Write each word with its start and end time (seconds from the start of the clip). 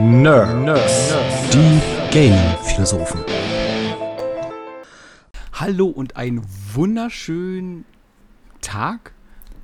Nerds. 0.00 0.54
Nerds. 0.54 1.50
Die 1.52 1.78
Gaming-Philosophen. 2.10 3.20
Hallo 5.52 5.88
und 5.88 6.16
einen 6.16 6.40
wunderschönen 6.72 7.84
Tag 8.62 9.12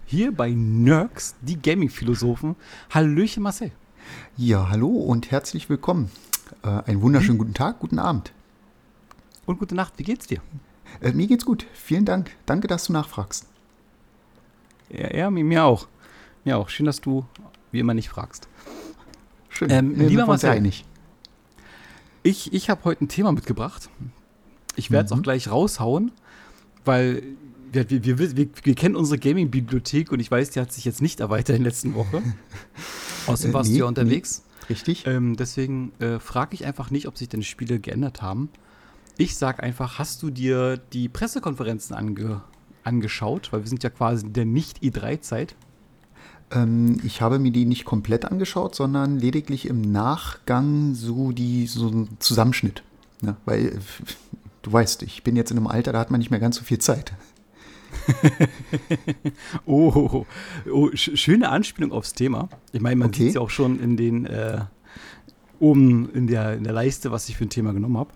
hier 0.04 0.32
bei 0.32 0.50
Nerds, 0.50 1.36
die 1.40 1.58
Gaming-Philosophen. 1.58 2.54
Hallöchen 2.90 3.44
Marcel. 3.44 3.72
Ja, 4.36 4.68
hallo 4.68 4.88
und 4.88 5.30
herzlich 5.30 5.70
willkommen. 5.70 6.10
Äh, 6.62 6.82
einen 6.84 7.00
wunderschönen 7.00 7.38
guten 7.38 7.54
Tag, 7.54 7.78
guten 7.78 7.98
Abend. 7.98 8.32
Und 9.46 9.58
gute 9.58 9.74
Nacht, 9.74 9.94
wie 9.96 10.04
geht's 10.04 10.26
dir? 10.26 10.42
Äh, 11.00 11.12
mir 11.12 11.28
geht's 11.28 11.46
gut. 11.46 11.66
Vielen 11.72 12.04
Dank. 12.04 12.32
Danke, 12.44 12.68
dass 12.68 12.84
du 12.84 12.92
nachfragst. 12.92 13.46
Ja, 14.90 15.16
ja 15.16 15.30
mir 15.30 15.64
auch. 15.64 15.88
Mir 16.44 16.58
auch. 16.58 16.68
Schön, 16.68 16.84
dass 16.84 17.00
du 17.00 17.24
wie 17.72 17.78
immer 17.78 17.94
nicht 17.94 18.10
fragst. 18.10 18.48
Schön. 19.56 19.70
Ähm, 19.70 19.94
lieber 19.94 20.26
Marcel, 20.26 20.50
einig. 20.50 20.84
ich, 22.22 22.52
ich 22.52 22.68
habe 22.68 22.84
heute 22.84 23.04
ein 23.04 23.08
Thema 23.08 23.32
mitgebracht. 23.32 23.88
Ich 24.76 24.90
werde 24.90 25.06
es 25.06 25.12
mhm. 25.12 25.18
auch 25.18 25.22
gleich 25.22 25.50
raushauen, 25.50 26.12
weil 26.84 27.22
wir, 27.72 27.88
wir, 27.88 28.04
wir, 28.04 28.36
wir, 28.36 28.48
wir 28.62 28.74
kennen 28.74 28.96
unsere 28.96 29.18
Gaming-Bibliothek 29.18 30.12
und 30.12 30.20
ich 30.20 30.30
weiß, 30.30 30.50
die 30.50 30.60
hat 30.60 30.72
sich 30.72 30.84
jetzt 30.84 31.00
nicht 31.00 31.20
erweitert 31.20 31.56
in 31.56 31.62
der 31.62 31.70
letzten 31.70 31.94
Woche. 31.94 32.22
Außerdem 33.26 33.54
warst 33.54 33.70
äh, 33.70 33.72
nee, 33.72 33.78
du 33.78 33.84
ja 33.84 33.88
unterwegs. 33.88 34.42
Nee, 34.44 34.66
richtig. 34.74 35.06
Ähm, 35.06 35.36
deswegen 35.36 35.92
äh, 36.00 36.18
frage 36.18 36.54
ich 36.54 36.66
einfach 36.66 36.90
nicht, 36.90 37.08
ob 37.08 37.16
sich 37.16 37.30
deine 37.30 37.42
Spiele 37.42 37.80
geändert 37.80 38.20
haben. 38.20 38.50
Ich 39.16 39.36
sage 39.36 39.62
einfach, 39.62 39.98
hast 39.98 40.22
du 40.22 40.28
dir 40.28 40.76
die 40.76 41.08
Pressekonferenzen 41.08 41.96
ange 41.96 42.42
angeschaut? 42.84 43.52
Weil 43.52 43.62
wir 43.62 43.68
sind 43.68 43.82
ja 43.82 43.88
quasi 43.88 44.26
in 44.26 44.34
der 44.34 44.44
Nicht-E3-Zeit. 44.44 45.56
Ähm, 46.50 47.00
ich 47.04 47.20
habe 47.20 47.38
mir 47.38 47.50
die 47.50 47.64
nicht 47.64 47.84
komplett 47.84 48.24
angeschaut, 48.24 48.74
sondern 48.74 49.18
lediglich 49.18 49.66
im 49.66 49.80
Nachgang 49.80 50.94
so, 50.94 51.32
die, 51.32 51.66
so 51.66 51.88
einen 51.88 52.16
Zusammenschnitt. 52.20 52.82
Ja, 53.22 53.36
weil, 53.44 53.78
du 54.62 54.72
weißt, 54.72 55.02
ich 55.02 55.22
bin 55.22 55.36
jetzt 55.36 55.50
in 55.50 55.56
einem 55.56 55.66
Alter, 55.66 55.92
da 55.92 55.98
hat 55.98 56.10
man 56.10 56.20
nicht 56.20 56.30
mehr 56.30 56.40
ganz 56.40 56.56
so 56.56 56.64
viel 56.64 56.78
Zeit. 56.78 57.12
oh, 59.66 60.26
oh, 60.70 60.90
schöne 60.94 61.48
Anspielung 61.48 61.92
aufs 61.92 62.12
Thema. 62.12 62.48
Ich 62.72 62.80
meine, 62.80 62.96
man 62.96 63.08
okay. 63.08 63.18
sieht 63.18 63.28
es 63.28 63.34
ja 63.34 63.40
auch 63.40 63.50
schon 63.50 63.80
in 63.80 63.96
den 63.96 64.26
äh, 64.26 64.60
oben 65.60 66.10
in 66.12 66.26
der, 66.26 66.54
in 66.54 66.64
der 66.64 66.72
Leiste, 66.72 67.10
was 67.10 67.28
ich 67.28 67.36
für 67.36 67.44
ein 67.44 67.50
Thema 67.50 67.72
genommen 67.72 67.96
habe. 67.96 68.10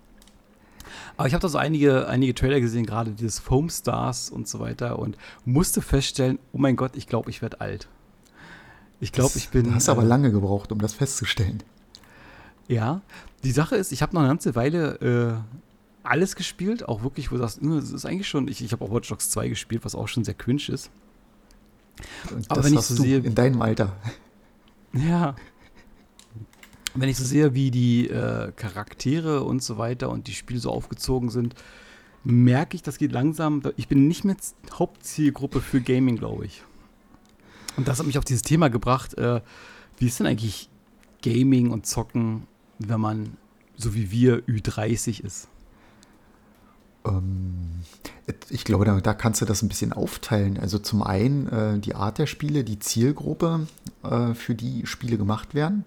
Aber 1.17 1.27
ich 1.27 1.34
habe 1.34 1.42
da 1.42 1.48
so 1.48 1.59
einige, 1.59 2.09
einige 2.09 2.34
Trailer 2.34 2.61
gesehen, 2.61 2.87
gerade 2.87 3.11
dieses 3.11 3.39
Foam 3.39 3.69
Stars 3.69 4.31
und 4.31 4.48
so 4.48 4.61
weiter, 4.61 4.98
und 4.98 5.17
musste 5.44 5.83
feststellen, 5.83 6.39
oh 6.53 6.59
mein 6.59 6.77
Gott, 6.77 6.92
ich 6.97 7.06
glaube, 7.06 7.31
ich 7.31 7.42
werde 7.42 7.61
alt. 7.61 7.89
Ich 9.01 9.12
glaube, 9.12 9.33
ich 9.37 9.48
bin. 9.48 9.65
Du 9.65 9.75
hast 9.75 9.89
aber 9.89 10.03
äh, 10.03 10.06
lange 10.06 10.31
gebraucht, 10.31 10.73
um 10.73 10.79
das 10.79 10.93
festzustellen. 10.93 11.62
Ja, 12.69 13.01
die 13.43 13.53
Sache 13.53 13.77
ist, 13.77 13.93
ich 13.93 14.03
habe 14.03 14.15
noch 14.15 14.20
eine 14.20 14.29
ganze 14.29 14.55
Weile 14.55 15.43
äh, 15.45 16.06
alles 16.06 16.37
gespielt, 16.37 16.89
auch 16.89 17.03
wirklich, 17.03 17.31
wo 17.31 17.37
du 17.37 17.43
sagst, 17.43 17.62
es 17.62 17.91
ist 17.91 18.06
eigentlich 18.06 18.28
schon, 18.28 18.48
ich, 18.48 18.62
ich 18.62 18.73
habe 18.73 18.84
auch 18.84 18.93
Watch 18.93 19.09
Dogs 19.09 19.31
2 19.31 19.48
gespielt, 19.48 19.84
was 19.84 19.95
auch 19.95 20.09
schon 20.09 20.25
sehr 20.25 20.34
cringe 20.34 20.62
ist. 20.69 20.91
Und 22.34 22.51
aber 22.51 22.65
wenn 22.65 22.75
ich 22.75 22.81
so 22.81 22.95
sehe. 22.95 23.19
In 23.19 23.34
deinem 23.34 23.61
Alter. 23.62 23.97
Ja. 24.93 25.34
Wenn 26.95 27.09
ich 27.09 27.17
so 27.17 27.25
sehe, 27.25 27.55
wie 27.55 27.71
die 27.71 28.09
äh, 28.09 28.53
Charaktere 28.53 29.45
und 29.45 29.62
so 29.62 29.78
weiter 29.78 30.11
und 30.11 30.27
die 30.27 30.34
Spiele 30.34 30.59
so 30.59 30.71
aufgezogen 30.71 31.31
sind, 31.31 31.55
merke 32.25 32.75
ich, 32.75 32.83
das 32.83 32.98
geht 32.98 33.12
langsam. 33.12 33.62
Ich 33.77 33.89
bin 33.89 34.09
nicht 34.09 34.25
mehr 34.25 34.37
Hauptzielgruppe 34.73 35.61
für 35.61 35.81
Gaming, 35.81 36.17
glaube 36.17 36.47
ich. 36.47 36.65
Und 37.76 37.88
das 37.88 37.98
hat 37.98 38.06
mich 38.06 38.18
auf 38.18 38.24
dieses 38.24 38.42
Thema 38.42 38.68
gebracht, 38.68 39.16
äh, 39.18 39.40
wie 39.98 40.06
ist 40.06 40.18
denn 40.18 40.26
eigentlich 40.26 40.68
Gaming 41.22 41.70
und 41.70 41.86
Zocken, 41.86 42.46
wenn 42.78 43.00
man, 43.00 43.36
so 43.76 43.94
wie 43.94 44.10
wir, 44.10 44.40
Ü30 44.46 45.22
ist? 45.24 45.48
Ähm, 47.06 47.82
ich 48.48 48.64
glaube, 48.64 48.84
da, 48.84 49.00
da, 49.00 49.14
kannst 49.14 49.41
du 49.41 49.47
das 49.47 49.62
ein 49.62 49.69
bisschen 49.69 49.92
aufteilen. 49.92 50.59
Also 50.59 50.78
zum 50.78 51.03
einen 51.03 51.48
äh, 51.48 51.78
die 51.78 51.94
Art 51.94 52.19
der 52.19 52.26
Spiele, 52.26 52.64
die 52.64 52.78
Zielgruppe, 52.78 53.66
äh, 54.03 54.34
für 54.34 54.54
die 54.54 54.86
Spiele 54.86 55.16
gemacht 55.16 55.54
werden. 55.54 55.84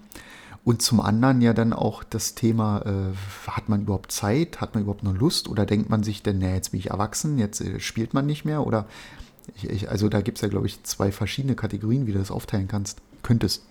Und 0.65 0.81
zum 0.81 1.01
anderen 1.01 1.41
ja 1.41 1.53
dann 1.53 1.73
auch 1.73 2.03
das 2.03 2.35
Thema, 2.35 2.81
äh, 2.85 3.49
hat 3.49 3.67
man 3.67 3.81
überhaupt 3.81 4.11
Zeit, 4.11 4.61
hat 4.61 4.73
man 4.73 4.83
überhaupt 4.83 5.03
noch 5.03 5.13
Lust 5.13 5.49
oder 5.49 5.65
denkt 5.65 5.89
man 5.89 6.03
sich 6.03 6.23
denn, 6.23 6.39
na, 6.39 6.53
jetzt 6.53 6.71
bin 6.71 6.79
ich 6.79 6.89
erwachsen, 6.89 7.37
jetzt 7.37 7.59
äh, 7.59 7.79
spielt 7.79 8.13
man 8.13 8.25
nicht 8.25 8.45
mehr 8.45 8.65
oder 8.65 8.87
ich, 9.55 9.69
ich, 9.69 9.89
also 9.89 10.09
da 10.09 10.21
gibt 10.21 10.37
es 10.37 10.41
ja, 10.41 10.47
glaube 10.47 10.67
ich, 10.67 10.83
zwei 10.83 11.11
verschiedene 11.11 11.55
Kategorien, 11.55 12.07
wie 12.07 12.13
du 12.13 12.19
das 12.19 12.31
aufteilen 12.31 12.67
kannst, 12.67 13.01
könntest. 13.21 13.65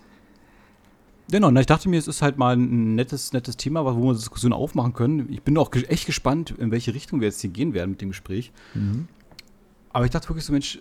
Genau, 1.30 1.50
ich 1.52 1.66
dachte 1.66 1.88
mir, 1.88 1.98
es 1.98 2.08
ist 2.08 2.20
halt 2.20 2.36
mal 2.36 2.56
ein 2.56 2.94
nettes, 2.94 3.32
nettes 3.32 3.56
Thema, 3.56 3.84
wo 3.84 4.08
wir 4.08 4.14
Diskussionen 4.14 4.52
aufmachen 4.52 4.92
können. 4.92 5.32
Ich 5.32 5.42
bin 5.42 5.56
auch 5.56 5.72
echt 5.72 6.04
gespannt, 6.04 6.50
in 6.50 6.70
welche 6.70 6.94
Richtung 6.94 7.20
wir 7.20 7.28
jetzt 7.28 7.40
hier 7.40 7.50
gehen 7.50 7.72
werden 7.74 7.92
mit 7.92 8.00
dem 8.02 8.10
Gespräch. 8.10 8.52
Mhm. 8.74 9.08
Aber 9.92 10.04
ich 10.04 10.10
dachte 10.10 10.28
wirklich 10.28 10.44
so, 10.44 10.52
Mensch, 10.52 10.78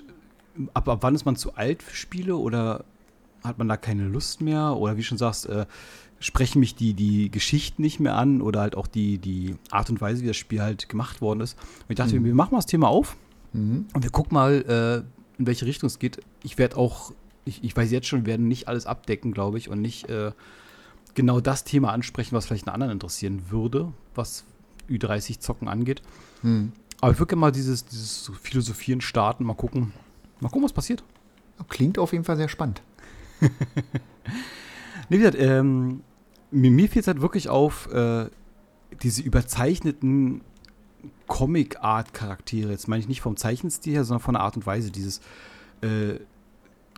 ab, 0.74 0.90
ab 0.90 1.00
wann 1.02 1.16
ist 1.16 1.26
man 1.26 1.36
zu 1.36 1.56
alt 1.56 1.84
für 1.84 1.96
Spiele 1.96 2.36
oder 2.36 2.84
hat 3.44 3.58
man 3.60 3.70
da 3.70 3.78
keine 3.78 4.08
Lust 4.08 4.42
mehr? 4.42 4.76
Oder 4.76 4.98
wie 4.98 5.04
schon 5.04 5.18
sagst, 5.18 5.46
äh, 5.46 5.66
sprechen 6.20 6.60
mich 6.60 6.76
die, 6.76 6.94
die 6.94 7.32
Geschichten 7.32 7.82
nicht 7.82 8.00
mehr 8.00 8.16
an 8.16 8.42
oder 8.42 8.62
halt 8.62 8.76
auch 8.76 8.88
die, 8.88 9.20
die 9.20 9.56
Art 9.70 9.90
und 9.90 10.02
Weise, 10.02 10.24
wie 10.24 10.28
das 10.28 10.38
Spiel 10.38 10.62
halt 10.62 10.90
gemacht 10.90 11.22
worden 11.22 11.42
ist. 11.42 11.58
Und 11.58 11.90
ich 11.90 11.96
dachte, 11.96 12.20
mhm. 12.20 12.26
wir 12.26 12.36
machen 12.36 12.52
mal 12.52 12.58
das 12.60 12.66
Thema 12.66 12.90
auf 12.90 13.16
mhm. 13.54 13.86
und 13.94 14.04
wir 14.04 14.12
gucken 14.12 14.36
mal, 14.36 15.06
äh, 15.06 15.40
in 15.40 15.48
welche 15.48 15.66
Richtung 15.66 15.88
es 15.88 16.00
geht. 16.00 16.20
Ich 16.44 16.58
werde 16.58 16.78
auch 16.78 17.14
ich, 17.46 17.64
ich 17.64 17.76
weiß 17.76 17.92
jetzt 17.92 18.08
schon, 18.08 18.22
wir 18.22 18.28
werden 18.28 18.48
nicht 18.48 18.68
alles 18.68 18.86
abdecken, 18.86 19.32
glaube 19.32 19.58
ich, 19.58 19.70
und 19.70 19.82
nicht 19.82 20.10
äh, 20.10 20.32
genau 21.16 21.40
das 21.40 21.64
Thema 21.64 21.92
ansprechen, 21.92 22.36
was 22.36 22.46
vielleicht 22.46 22.68
einen 22.68 22.74
anderen 22.74 22.94
interessieren 22.94 23.44
würde, 23.50 23.92
was 24.16 24.44
Ü30-Zocken 24.90 25.68
angeht. 25.68 26.02
Hm. 26.42 26.72
Aber 27.00 27.14
ich 27.14 27.20
würde 27.20 27.30
gerne 27.30 27.42
mal 27.42 27.52
dieses, 27.52 27.86
dieses 27.86 28.32
Philosophieren 28.42 29.02
starten, 29.02 29.44
mal 29.44 29.56
gucken, 29.56 29.94
mal 30.40 30.50
gucken, 30.50 30.64
was 30.64 30.74
passiert. 30.74 31.04
Klingt 31.70 31.98
auf 31.98 32.12
jeden 32.12 32.24
Fall 32.24 32.38
sehr 32.38 32.50
spannend. 32.50 32.82
nee, 33.42 33.50
wie 35.10 35.18
gesagt, 35.18 35.38
ähm, 35.40 36.02
mir, 36.52 36.72
mir 36.72 36.90
fiel 36.90 37.02
es 37.02 37.08
halt 37.08 37.22
wirklich 37.22 37.50
auf, 37.50 37.92
äh, 37.92 38.28
diese 39.02 39.22
überzeichneten 39.22 40.42
Comic-Art-Charaktere. 41.28 42.72
Jetzt 42.72 42.88
meine 42.88 43.02
ich 43.02 43.08
nicht 43.08 43.22
vom 43.22 43.38
Zeichenstil 43.38 43.94
her, 43.94 44.04
sondern 44.04 44.24
von 44.24 44.34
der 44.36 44.44
Art 44.44 44.56
und 44.56 44.66
Weise. 44.66 44.92
Dieses 44.92 45.20
äh, 45.82 46.20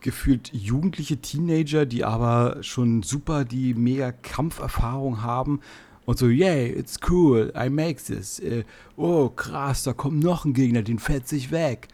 gefühlt 0.02 0.54
jugendliche 0.54 1.18
Teenager, 1.18 1.86
die 1.86 2.04
aber 2.04 2.58
schon 2.62 3.04
super 3.04 3.46
die 3.46 3.74
mega 3.74 4.12
Kampferfahrung 4.12 5.22
haben 5.24 5.62
und 6.06 6.20
so, 6.20 6.28
yay, 6.28 6.70
it's 6.70 7.00
cool, 7.10 7.54
I 7.56 7.70
make 7.70 8.04
this. 8.04 8.40
Äh, 8.40 8.66
oh, 8.98 9.30
krass, 9.30 9.84
da 9.84 9.94
kommt 9.94 10.22
noch 10.22 10.44
ein 10.46 10.54
Gegner, 10.54 10.82
den 10.82 11.00
fällt 11.00 11.28
sich 11.28 11.52
weg. 11.52 11.88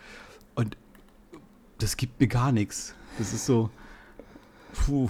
Und 0.55 0.75
das 1.77 1.95
gibt 1.95 2.19
mir 2.19 2.27
gar 2.27 2.51
nichts. 2.51 2.95
Das 3.17 3.33
ist 3.33 3.45
so, 3.45 3.69
puh. 4.73 5.09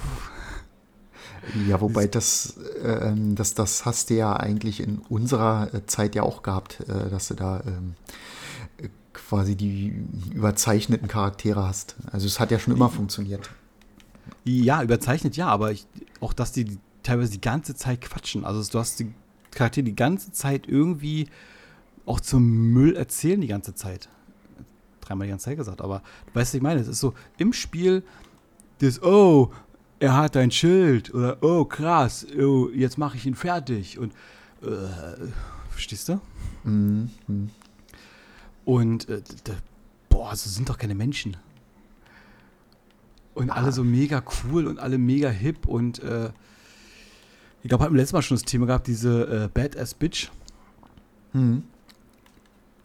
Ja, 1.68 1.82
wobei 1.82 2.08
das, 2.08 2.58
äh, 2.84 3.14
das, 3.36 3.54
das 3.54 3.86
hast 3.86 4.10
du 4.10 4.16
ja 4.16 4.36
eigentlich 4.36 4.82
in 4.82 5.00
unserer 5.10 5.74
äh, 5.74 5.86
Zeit 5.86 6.16
ja 6.16 6.24
auch 6.24 6.44
gehabt, 6.44 6.82
äh, 6.82 7.10
dass 7.10 7.28
du 7.28 7.34
da 7.36 7.62
ähm, 7.66 7.96
quasi 9.14 9.56
die 9.56 9.94
überzeichneten 10.34 11.08
Charaktere 11.08 11.66
hast. 11.68 11.96
Also 12.12 12.28
es 12.28 12.40
hat 12.40 12.52
ja 12.52 12.60
schon 12.60 12.74
immer 12.74 12.90
funktioniert. 12.90 13.50
Ja, 14.44 14.82
überzeichnet 14.82 15.36
ja, 15.38 15.48
aber 15.48 15.72
ich, 15.72 15.86
auch, 16.20 16.34
dass 16.34 16.52
die 16.52 16.78
teilweise 17.04 17.32
die 17.32 17.42
ganze 17.42 17.76
Zeit 17.76 18.02
quatschen. 18.02 18.46
Also 18.46 18.64
du 18.72 18.80
hast 18.80 19.00
die 19.00 19.12
Charaktere 19.52 19.84
die 19.84 19.96
ganze 19.96 20.32
Zeit 20.32 20.68
irgendwie 20.68 21.28
auch 22.06 22.20
zum 22.20 22.72
Müll 22.74 22.96
erzählen 22.96 23.40
die 23.40 23.48
ganze 23.48 23.76
Zeit. 23.76 24.10
Dreimal 25.02 25.28
die 25.28 25.32
ganze 25.32 25.46
Zeit 25.46 25.58
gesagt, 25.58 25.82
aber 25.82 26.02
du 26.28 26.40
weißt, 26.40 26.52
was 26.52 26.54
ich 26.56 26.62
meine. 26.62 26.82
Es 26.82 26.88
ist 26.88 27.00
so 27.00 27.14
im 27.38 27.54
Spiel 27.54 28.04
das, 28.80 29.02
oh, 29.04 29.52
er 30.00 30.16
hat 30.16 30.38
ein 30.38 30.52
Schild 30.52 31.14
oder 31.14 31.38
oh, 31.42 31.66
krass, 31.66 32.26
oh, 32.40 32.70
jetzt 32.74 32.98
mache 32.98 33.18
ich 33.18 33.26
ihn 33.26 33.36
fertig 33.36 34.00
und 34.00 34.14
äh, 34.62 35.28
verstehst 35.70 36.10
du? 36.10 36.22
Mhm. 36.64 37.10
Und 38.66 39.10
äh, 39.10 39.22
da, 39.44 39.54
boah, 40.10 40.36
so 40.36 40.50
sind 40.50 40.70
doch 40.70 40.78
keine 40.78 40.96
Menschen. 40.96 41.38
Und 43.34 43.50
alle 43.50 43.72
so 43.72 43.84
mega 43.84 44.24
cool 44.44 44.68
und 44.68 44.80
alle 44.80 44.98
mega 44.98 45.30
hip 45.30 45.66
und 45.66 46.00
äh, 46.00 46.32
ich 47.62 47.70
glaube, 47.70 47.84
haben 47.84 47.96
letztes 47.96 48.14
Mal 48.14 48.22
schon 48.22 48.36
das 48.36 48.44
Thema 48.44 48.66
gehabt, 48.68 48.88
diese 48.88 49.46
äh, 49.46 49.50
Badass 49.54 49.94
Bitch. 49.94 50.30
Mhm. 51.34 51.64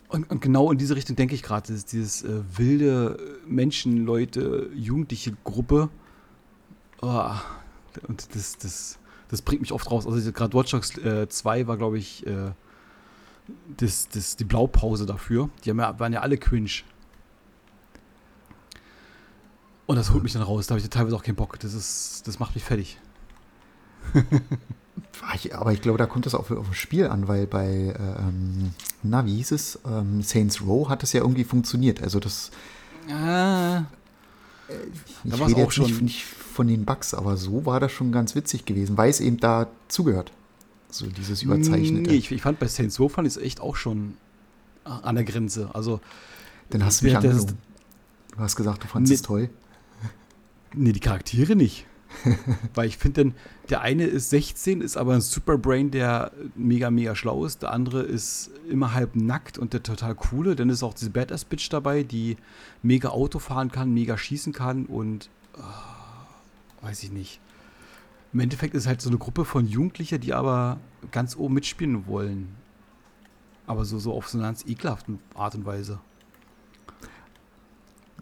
Und, 0.09 0.31
und, 0.31 0.41
genau 0.41 0.71
in 0.71 0.79
diese 0.79 0.95
Richtung 0.95 1.17
denke 1.17 1.35
ich 1.35 1.43
gerade, 1.43 1.67
dieses, 1.67 1.87
dieses 1.87 2.23
äh, 2.23 2.41
wilde 2.57 3.19
Menschen, 3.47 4.05
Leute, 4.05 4.71
jugendliche 4.75 5.37
Gruppe. 5.45 5.91
Oh, 7.05 7.35
und 8.09 8.35
das, 8.35 8.57
das, 8.57 8.99
das 9.29 9.43
bringt 9.43 9.61
mich 9.61 9.73
oft 9.73 9.91
raus. 9.91 10.07
Also 10.07 10.33
gerade 10.33 10.57
Watch 10.57 10.71
Dogs 10.71 10.93
2 11.29 11.61
äh, 11.61 11.67
war, 11.67 11.77
glaube 11.77 11.99
ich, 11.99 12.27
äh, 12.27 12.53
das, 13.77 14.09
das, 14.09 14.37
die 14.37 14.45
Blaupause 14.45 15.05
dafür. 15.05 15.51
Die 15.65 15.71
haben 15.71 15.81
ja, 15.81 15.99
waren 15.99 16.15
ja 16.15 16.21
alle 16.21 16.39
cringe. 16.39 16.71
Und 19.87 19.97
das 19.97 20.13
holt 20.13 20.23
mich 20.23 20.33
dann 20.33 20.41
raus. 20.41 20.67
Da 20.67 20.75
habe 20.75 20.81
ich 20.81 20.89
teilweise 20.89 21.15
auch 21.15 21.23
keinen 21.23 21.35
Bock. 21.35 21.61
Das, 21.61 21.75
ist, 21.75 22.23
das 22.27 22.39
macht 22.39 22.55
mich 22.55 22.65
fertig. 22.65 22.99
aber 25.53 25.73
ich 25.73 25.83
glaube, 25.83 25.99
da 25.99 26.07
kommt 26.07 26.25
das 26.25 26.35
auch 26.35 26.51
auf 26.51 26.69
das 26.69 26.77
Spiel 26.77 27.07
an, 27.09 27.29
weil 27.29 27.47
bei, 27.47 27.95
ähm, 27.99 28.73
na, 29.03 29.27
wie 29.27 29.37
hieß 29.37 29.53
es? 29.53 29.79
Ähm, 29.87 30.23
Saints 30.23 30.63
Row 30.63 30.89
hat 30.89 31.03
es 31.03 31.13
ja 31.13 31.21
irgendwie 31.21 31.45
funktioniert. 31.45 32.03
Also 32.03 32.19
das. 32.19 32.51
Ah, 33.11 33.83
Ich 35.25 35.33
rede 35.33 35.45
auch 35.45 35.59
jetzt 35.59 35.79
nicht, 35.79 35.95
schon. 35.95 36.05
nicht 36.05 36.25
von 36.25 36.67
den 36.69 36.85
Bugs, 36.85 37.15
aber 37.15 37.37
so 37.37 37.67
war 37.67 37.81
das 37.81 37.93
schon 37.93 38.13
ganz 38.13 38.35
witzig 38.35 38.65
gewesen, 38.65 38.97
weil 38.97 39.11
es 39.11 39.21
eben 39.21 39.39
da 39.39 39.69
zugehört. 39.89 40.33
So 40.91 41.07
dieses 41.07 41.43
Überzeichnete. 41.43 42.11
Nee, 42.11 42.17
ich, 42.17 42.31
ich 42.31 42.43
fand 42.43 42.59
bei 42.61 42.69
Saints 42.69 43.01
Row 43.01 43.11
fand 43.11 43.27
ich 43.27 43.37
es 43.37 43.43
echt 43.43 43.61
auch 43.61 43.75
schon 43.77 44.15
an 44.85 45.15
der 45.17 45.25
Grenze. 45.25 45.71
Also, 45.75 46.01
Dann 46.71 46.85
hast 46.85 47.01
du 47.01 47.07
mich 47.07 47.17
angelogen. 47.17 47.59
Du 48.33 48.39
hast 48.39 48.55
gesagt, 48.57 48.85
du 48.85 48.87
fandest 48.89 49.11
Nee. 49.11 49.15
es 49.17 49.23
toll. 49.23 49.51
nee, 50.75 50.93
die 50.93 51.01
Charaktere 51.01 51.57
nicht. 51.57 51.87
Weil 52.75 52.89
ich 52.89 52.97
finde, 52.97 53.33
der 53.71 53.81
eine 53.81 54.05
ist 54.05 54.31
16, 54.31 54.81
ist 54.81 54.97
aber 54.97 55.15
ein 55.15 55.21
Superbrain, 55.21 55.91
der 55.91 56.33
mega, 56.55 56.91
mega 56.91 57.15
schlau 57.15 57.45
ist. 57.45 57.63
Der 57.63 57.73
andere 57.73 58.03
ist 58.03 58.51
immer 58.69 58.95
halb 58.95 59.17
nackt 59.17 59.59
und 59.59 59.73
der 59.73 59.83
total 59.83 60.15
coole. 60.15 60.57
Dann 60.57 60.71
ist 60.71 60.83
auch 60.83 60.95
diese 60.95 61.11
Badass-Bitch 61.11 61.69
dabei, 61.71 62.03
die 62.03 62.37
mega 62.83 63.09
Auto 63.09 63.39
fahren 63.39 63.71
kann, 63.71 63.93
mega 63.93 64.17
schießen 64.17 64.53
kann 64.53 64.87
und 64.87 65.29
ah, 65.59 66.27
weiß 66.83 67.03
ich 67.03 67.13
nicht. 67.13 67.41
Im 68.33 68.41
Endeffekt 68.41 68.75
ist 68.75 68.87
halt 68.87 69.01
so 69.01 69.11
eine 69.11 69.19
Gruppe 69.19 69.45
von 69.45 69.67
Jugendlichen, 69.67 70.21
die 70.21 70.35
aber 70.35 70.79
ganz 71.13 71.37
oben 71.37 71.55
mitspielen 71.55 72.07
wollen. 72.07 72.57
Aber 73.67 73.85
so, 73.85 73.99
so 73.99 74.13
auf 74.13 74.29
so 74.29 74.39
eine 74.39 74.47
ganz 74.47 74.65
ekelhafte 74.67 75.19
Art 75.35 75.55
und 75.55 75.65
Weise. 75.65 76.01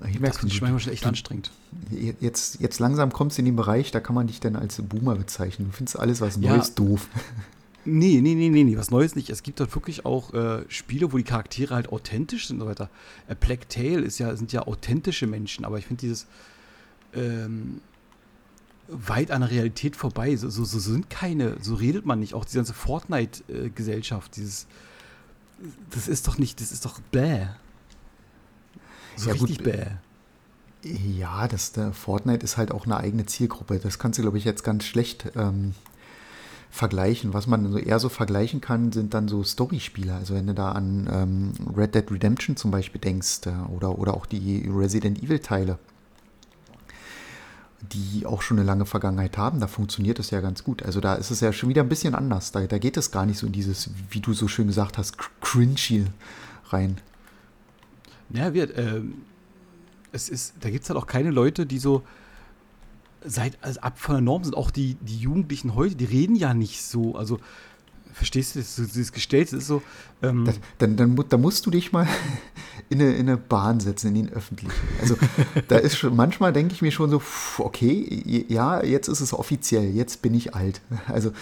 Ich 0.08 0.20
merke, 0.20 0.40
das 0.43 0.52
ist 0.52 0.60
manchmal 0.60 0.81
schon 0.81 0.93
echt 0.93 1.06
anstrengend. 1.06 1.50
Jetzt, 1.90 2.60
jetzt 2.60 2.78
langsam 2.81 3.12
kommst 3.12 3.38
du 3.38 3.43
in 3.43 3.46
den 3.46 3.56
Bereich, 3.56 3.90
da 3.90 4.00
kann 4.00 4.14
man 4.14 4.26
dich 4.26 4.40
dann 4.40 4.56
als 4.56 4.81
Boomer 4.82 5.14
bezeichnen. 5.14 5.69
Du 5.69 5.76
findest 5.76 5.99
alles, 5.99 6.20
was 6.20 6.37
Ja. 6.40 6.54
Neues 6.56 6.75
doof. 6.75 7.08
Nee, 7.84 8.20
nee, 8.22 8.34
nee, 8.34 8.49
nee, 8.49 8.62
nee, 8.62 8.76
was 8.76 8.90
Neues 8.93 9.16
nicht. 9.16 9.28
Es 9.28 9.43
gibt 9.43 9.58
dort 9.58 9.75
wirklich 9.75 10.04
auch 10.04 10.32
äh, 10.34 10.64
Spiele, 10.69 11.12
wo 11.12 11.16
die 11.16 11.25
Charaktere 11.25 11.75
halt 11.75 11.88
authentisch 11.90 12.46
sind 12.46 12.56
und 12.56 12.62
so 12.62 12.66
weiter. 12.69 12.90
A 13.28 13.34
Black 13.34 13.69
Tail 13.69 14.04
ist 14.04 14.19
ja, 14.20 14.37
sind 14.37 14.52
ja 14.52 14.66
authentische 14.66 15.26
Menschen, 15.26 15.64
aber 15.64 15.78
ich 15.78 15.87
finde 15.87 16.02
dieses 16.02 16.26
ähm, 17.12 17.81
weit 18.88 19.31
an 19.32 19.40
der 19.40 19.50
Realität 19.50 19.96
vorbei. 19.96 20.37
So, 20.37 20.49
so, 20.49 20.64
so 20.64 20.78
sind 20.78 21.10
keine, 21.10 21.56
so 21.60 21.75
redet 21.75 22.06
man 22.06 22.20
nicht. 22.20 22.34
Auch 22.34 22.44
diese 22.44 22.58
ganze 22.58 22.75
Fortnite-Gesellschaft, 22.75 24.37
dieses, 24.37 24.66
das 25.90 26.06
ist 26.06 26.28
doch 26.28 26.38
nicht, 26.38 26.60
das 26.60 26.70
ist 26.70 26.84
doch 26.84 27.00
bäh. 27.10 27.46
So 29.17 29.31
Ja, 29.31 29.37
gut, 29.37 29.49
richtig 29.50 29.64
bäh. 29.64 29.87
Ja, 30.85 31.47
das, 31.47 31.73
der 31.73 31.93
Fortnite 31.93 32.43
ist 32.44 32.56
halt 32.56 32.73
auch 32.73 32.87
eine 32.87 32.97
eigene 32.97 33.25
Zielgruppe. 33.26 33.79
Das 33.79 33.99
kannst 33.99 34.19
du, 34.19 34.23
glaube 34.23 34.38
ich, 34.38 34.44
jetzt 34.44 34.64
ganz 34.64 34.85
schlecht 34.85 35.31
ähm, 35.37 35.75
vergleichen. 36.70 37.35
Was 37.35 37.47
man 37.47 37.70
so 37.70 37.79
eher 37.79 38.00
so 38.00 38.09
vergleichen 38.09 38.61
kann, 38.61 38.91
sind 38.91 39.14
dann 39.14 39.29
so 39.29 39.44
Story-Spiele. 39.44 40.12
Also 40.14 40.35
wenn 40.35 40.49
du 40.49 40.55
da 40.55 40.73
an 40.73 41.09
ähm, 41.12 41.53
Red 41.76 41.94
Dead 41.94 42.11
Redemption 42.11 42.56
zum 42.56 42.73
Beispiel 42.73 43.00
denkst 43.00 43.47
äh, 43.47 43.70
oder, 43.73 43.99
oder 43.99 44.14
auch 44.14 44.26
die 44.26 44.69
Resident 44.69 45.23
Evil-Teile, 45.23 45.79
die 47.93 48.26
auch 48.26 48.43
schon 48.43 48.59
eine 48.59 48.67
lange 48.67 48.87
Vergangenheit 48.87 49.37
haben, 49.37 49.61
da 49.61 49.67
funktioniert 49.67 50.19
es 50.19 50.31
ja 50.31 50.41
ganz 50.41 50.64
gut. 50.64 50.82
Also 50.82 51.00
da 51.00 51.14
ist 51.14 51.31
es 51.31 51.41
ja 51.41 51.53
schon 51.53 51.69
wieder 51.69 51.82
ein 51.82 51.88
bisschen 51.88 52.14
anders. 52.14 52.50
Da, 52.53 52.67
da 52.67 52.79
geht 52.79 52.97
es 52.97 53.11
gar 53.11 53.26
nicht 53.26 53.38
so 53.38 53.47
in 53.47 53.53
dieses, 53.53 53.91
wie 54.11 54.20
du 54.20 54.32
so 54.32 54.49
schön 54.49 54.67
gesagt 54.67 54.99
hast, 54.99 55.17
cr- 55.17 55.31
cringy 55.41 56.06
rein. 56.70 56.99
Ja, 58.34 58.55
wird. 58.55 58.76
Ähm, 58.79 59.14
es 60.12 60.29
ist, 60.29 60.55
da 60.61 60.70
gibt 60.70 60.84
es 60.84 60.90
halt 60.90 60.99
auch 60.99 61.06
keine 61.06 61.31
Leute, 61.31 61.67
die 61.67 61.79
so 61.79 62.02
seit 63.25 63.56
also 63.62 63.81
ab 63.81 63.99
von 63.99 64.17
der 64.17 64.23
Norm 64.23 64.44
sind. 64.44 64.56
Auch 64.56 64.70
die, 64.70 64.96
die 65.00 65.17
Jugendlichen 65.19 65.75
heute, 65.75 65.94
die 65.94 66.05
reden 66.05 66.34
ja 66.37 66.55
nicht 66.55 66.82
so. 66.82 67.14
Also, 67.17 67.38
verstehst 68.12 68.55
du, 68.55 68.58
das, 68.61 68.76
so, 68.76 68.82
dieses 68.84 69.12
Gestellte 69.12 69.56
ist 69.56 69.67
so. 69.67 69.82
Ähm, 70.23 70.49
dann, 70.79 70.96
dann, 70.96 71.14
mu- 71.14 71.23
da 71.23 71.38
musst 71.38 71.64
du 71.67 71.70
dich 71.70 71.93
mal 71.93 72.06
in 72.90 73.00
eine, 73.00 73.12
in 73.14 73.29
eine 73.29 73.37
Bahn 73.38 73.81
setzen, 73.81 74.08
in 74.08 74.14
den 74.26 74.29
öffentlichen. 74.32 74.73
Also 75.00 75.17
da 75.69 75.76
ist 75.78 75.96
schon, 75.96 76.14
manchmal 76.14 76.52
denke 76.52 76.75
ich 76.75 76.82
mir 76.82 76.90
schon 76.93 77.11
so, 77.11 77.23
okay, 77.58 78.44
ja, 78.49 78.85
jetzt 78.85 79.08
ist 79.08 79.20
es 79.20 79.32
offiziell, 79.32 79.94
jetzt 79.94 80.20
bin 80.20 80.35
ich 80.35 80.55
alt. 80.55 80.81
Also 81.06 81.32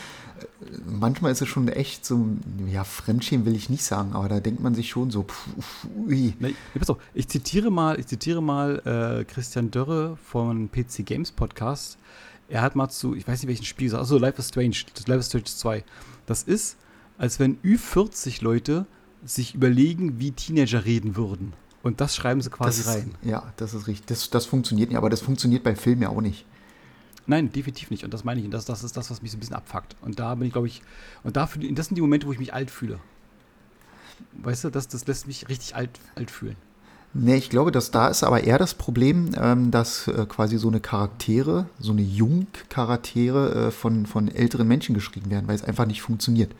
manchmal 0.86 1.32
ist 1.32 1.42
es 1.42 1.48
schon 1.48 1.68
echt 1.68 2.04
so, 2.04 2.26
ja, 2.66 2.84
Fremdschämen 2.84 3.46
will 3.46 3.54
ich 3.56 3.70
nicht 3.70 3.84
sagen, 3.84 4.12
aber 4.12 4.28
da 4.28 4.40
denkt 4.40 4.60
man 4.60 4.74
sich 4.74 4.90
schon 4.90 5.10
so, 5.10 5.22
pff, 5.24 5.86
ui. 6.06 6.34
ne, 6.38 6.48
nee, 6.48 6.54
pass 6.78 6.90
auf, 6.90 6.98
ich 7.14 7.28
zitiere 7.28 7.70
mal, 7.70 7.98
ich 7.98 8.06
zitiere 8.06 8.42
mal 8.42 8.80
äh, 9.20 9.24
Christian 9.24 9.70
Dörre 9.70 10.18
von 10.24 10.70
PC 10.70 11.04
Games 11.06 11.32
Podcast. 11.32 11.98
Er 12.48 12.62
hat 12.62 12.74
mal 12.76 12.88
zu, 12.88 13.14
ich 13.14 13.26
weiß 13.26 13.40
nicht 13.40 13.48
welchen 13.48 13.64
Spiel 13.64 13.86
gesagt, 13.86 14.00
also 14.00 14.18
Life 14.18 14.38
is 14.38 14.48
Strange, 14.48 14.76
das 14.94 15.06
Life 15.06 15.20
is 15.20 15.26
Strange 15.26 15.44
2. 15.44 15.84
Das 16.26 16.42
ist, 16.42 16.76
als 17.16 17.38
wenn 17.38 17.58
Ü40 17.62 18.42
Leute 18.42 18.86
sich 19.24 19.54
überlegen, 19.54 20.18
wie 20.18 20.32
Teenager 20.32 20.84
reden 20.84 21.16
würden. 21.16 21.52
Und 21.82 22.00
das 22.00 22.14
schreiben 22.16 22.40
sie 22.42 22.50
Das 22.50 22.58
quasi 22.58 22.80
ist, 22.82 22.88
rein. 22.88 23.14
ja, 23.22 23.52
das 23.56 23.72
ist 23.74 23.86
richtig. 23.86 24.06
Das, 24.06 24.28
das 24.30 24.46
funktioniert 24.46 24.90
nicht, 24.90 24.98
aber 24.98 25.10
das 25.10 25.20
funktioniert 25.20 25.62
bei 25.62 25.74
Filmen 25.76 26.02
ja 26.02 26.08
auch 26.10 26.20
nicht. 26.20 26.44
Nein, 27.26 27.52
definitiv 27.52 27.90
nicht. 27.90 28.04
Und 28.04 28.12
das 28.14 28.24
meine 28.24 28.40
ich. 28.40 28.46
Und 28.46 28.52
das, 28.52 28.64
das 28.64 28.82
ist 28.82 28.96
das, 28.96 29.10
was 29.10 29.22
mich 29.22 29.30
so 29.30 29.36
ein 29.36 29.40
bisschen 29.40 29.56
abfuckt. 29.56 29.96
Und 30.00 30.18
da 30.18 30.34
bin 30.34 30.46
ich, 30.46 30.52
glaube 30.52 30.66
ich, 30.66 30.82
und 31.22 31.36
dafür, 31.36 31.62
das 31.72 31.86
sind 31.86 31.96
die 31.96 32.00
Momente, 32.00 32.26
wo 32.26 32.32
ich 32.32 32.38
mich 32.38 32.54
alt 32.54 32.70
fühle. 32.70 32.98
Weißt 34.32 34.64
du, 34.64 34.70
das, 34.70 34.88
das 34.88 35.06
lässt 35.06 35.26
mich 35.26 35.48
richtig 35.48 35.74
alt, 35.74 35.90
alt 36.14 36.30
fühlen. 36.30 36.56
Nee, 37.12 37.36
ich 37.36 37.50
glaube, 37.50 37.72
dass 37.72 37.90
da 37.90 38.06
ist 38.06 38.22
aber 38.22 38.44
eher 38.44 38.58
das 38.58 38.74
Problem, 38.74 39.32
ähm, 39.36 39.72
dass 39.72 40.06
äh, 40.06 40.26
quasi 40.26 40.58
so 40.58 40.68
eine 40.68 40.78
Charaktere, 40.78 41.66
so 41.80 41.90
eine 41.90 42.02
Jung-Charaktere 42.02 43.66
äh, 43.66 43.70
von, 43.72 44.06
von 44.06 44.28
älteren 44.28 44.68
Menschen 44.68 44.94
geschrieben 44.94 45.28
werden, 45.28 45.48
weil 45.48 45.56
es 45.56 45.64
einfach 45.64 45.86
nicht 45.86 46.02
funktioniert. 46.02 46.52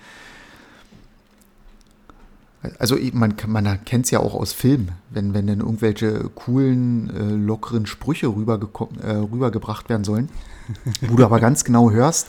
Also 2.79 2.97
man, 3.15 3.35
man 3.47 3.85
kennt 3.85 4.05
es 4.05 4.11
ja 4.11 4.21
auch 4.21 4.35
aus 4.35 4.53
Filmen, 4.53 4.93
wenn, 5.09 5.33
wenn 5.33 5.47
dann 5.47 5.61
irgendwelche 5.61 6.31
coolen, 6.35 7.11
äh, 7.11 7.35
lockeren 7.35 7.87
Sprüche 7.87 8.27
äh, 8.27 8.29
rübergebracht 8.29 9.89
werden 9.89 10.05
sollen, 10.05 10.29
wo 11.01 11.17
du 11.17 11.25
aber 11.25 11.41
ganz 11.41 11.65
genau 11.65 11.91
hörst, 11.91 12.27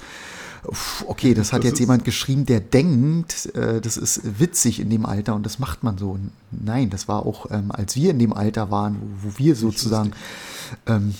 okay, 1.07 1.33
das 1.33 1.54
hat 1.54 1.63
Das 1.63 1.72
jetzt 1.72 1.80
jemand 1.80 2.06
geschrieben, 2.06 2.45
der 2.45 2.60
denkt, 2.60 3.54
äh, 3.56 3.81
das 3.81 3.98
ist 3.98 4.39
witzig 4.39 4.80
in 4.80 4.89
dem 4.89 5.06
Alter 5.06 5.36
und 5.36 5.45
das 5.45 5.60
macht 5.60 5.83
man 5.83 5.98
so. 5.98 6.12
Und 6.12 6.31
Nein, 6.51 6.89
das 6.89 7.07
war 7.07 7.25
auch, 7.25 7.50
ähm, 7.51 7.72
als 7.72 7.95
wir 7.95 8.12
in 8.12 8.19
dem 8.19 8.33
Alter 8.33 8.72
waren, 8.72 8.98
wo, 9.01 9.30
wo 9.30 9.39
wir 9.39 9.56
sozusagen, 9.56 10.12
ähm, 10.86 11.16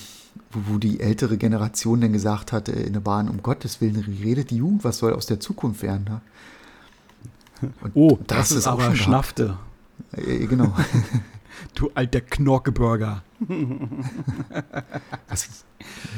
wo, 0.50 0.74
wo 0.74 0.78
die 0.78 1.00
ältere 1.00 1.36
Generation 1.38 2.00
dann 2.00 2.12
gesagt 2.12 2.52
hat 2.52 2.68
äh, 2.68 2.82
in 2.82 2.92
der 2.92 3.00
Bahn, 3.00 3.28
um 3.28 3.42
Gottes 3.42 3.80
Willen, 3.80 3.96
redet 3.96 4.50
die 4.50 4.56
Jugend, 4.56 4.84
was 4.84 4.98
soll 4.98 5.12
aus 5.12 5.26
der 5.26 5.40
Zukunft 5.40 5.82
werden? 5.82 6.04
Ne? 6.04 6.20
Und 7.82 7.90
Oh, 7.94 8.18
das, 8.26 8.52
ist, 8.52 8.66
auch 8.66 8.72
aber 8.72 8.84
schon 8.86 8.96
Schnaffte. 8.96 9.58
da. 10.12 10.18
Äh, 10.18 10.46
genau. 10.46 10.74
Du 11.74 11.90
alter 11.94 12.20
Knorkeburger. 12.20 13.22
Was, 15.28 15.64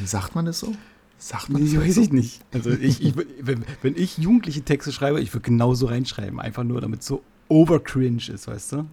sagt 0.04 0.34
man 0.34 0.46
das 0.46 0.60
so? 0.60 0.74
Sagt 1.18 1.50
man 1.50 1.62
Nee, 1.62 1.74
das 1.74 1.84
weiß 1.84 1.94
so? 1.96 2.00
ich 2.02 2.12
nicht. 2.12 2.44
Also 2.52 2.70
ich, 2.70 3.02
ich, 3.02 3.14
wenn, 3.40 3.64
wenn 3.82 3.94
ich 3.96 4.16
jugendliche 4.18 4.62
Texte 4.62 4.90
schreibe, 4.90 5.20
ich 5.20 5.32
würde 5.34 5.44
genauso 5.44 5.86
reinschreiben. 5.86 6.40
Einfach 6.40 6.64
nur, 6.64 6.80
damit 6.80 7.00
es 7.00 7.06
so 7.06 7.22
overcringe 7.48 8.22
ist, 8.32 8.48
weißt 8.48 8.72
du? 8.72 8.86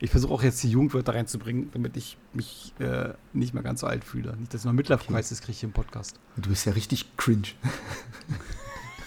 Ich 0.00 0.10
versuche 0.10 0.32
auch 0.34 0.42
jetzt 0.42 0.60
die 0.64 0.70
Jugendwörter 0.70 1.14
reinzubringen, 1.14 1.70
damit 1.72 1.96
ich 1.96 2.16
mich 2.32 2.74
äh, 2.80 3.10
nicht 3.32 3.54
mehr 3.54 3.62
ganz 3.62 3.80
so 3.80 3.86
alt 3.86 4.02
fühle. 4.04 4.36
Nicht, 4.36 4.52
dass 4.52 4.62
ich 4.62 4.64
mal 4.64 4.72
Midlife-Crisis 4.72 5.40
kriege 5.40 5.56
hier 5.58 5.68
im 5.68 5.72
Podcast. 5.72 6.18
Du 6.36 6.50
bist 6.50 6.66
ja 6.66 6.72
richtig 6.72 7.16
cringe. 7.16 7.42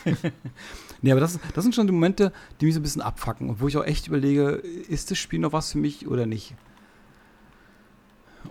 Nee, 1.06 1.12
aber 1.12 1.22
das, 1.22 1.38
das 1.54 1.64
sind 1.64 1.76
schon 1.76 1.86
die 1.86 1.94
Momente, 1.94 2.34
die 2.60 2.66
mich 2.66 2.74
so 2.74 2.80
ein 2.80 2.84
bisschen 2.84 3.04
abfacken 3.04 3.48
und 3.48 3.62
wo 3.62 3.68
ich 3.68 3.78
auch 3.78 3.86
echt 3.86 4.08
überlege, 4.08 4.54
ist 4.54 5.12
das 5.12 5.20
Spiel 5.20 5.38
noch 5.38 5.54
was 5.54 5.72
für 5.72 5.78
mich 5.78 6.08
oder 6.08 6.26
nicht? 6.26 6.56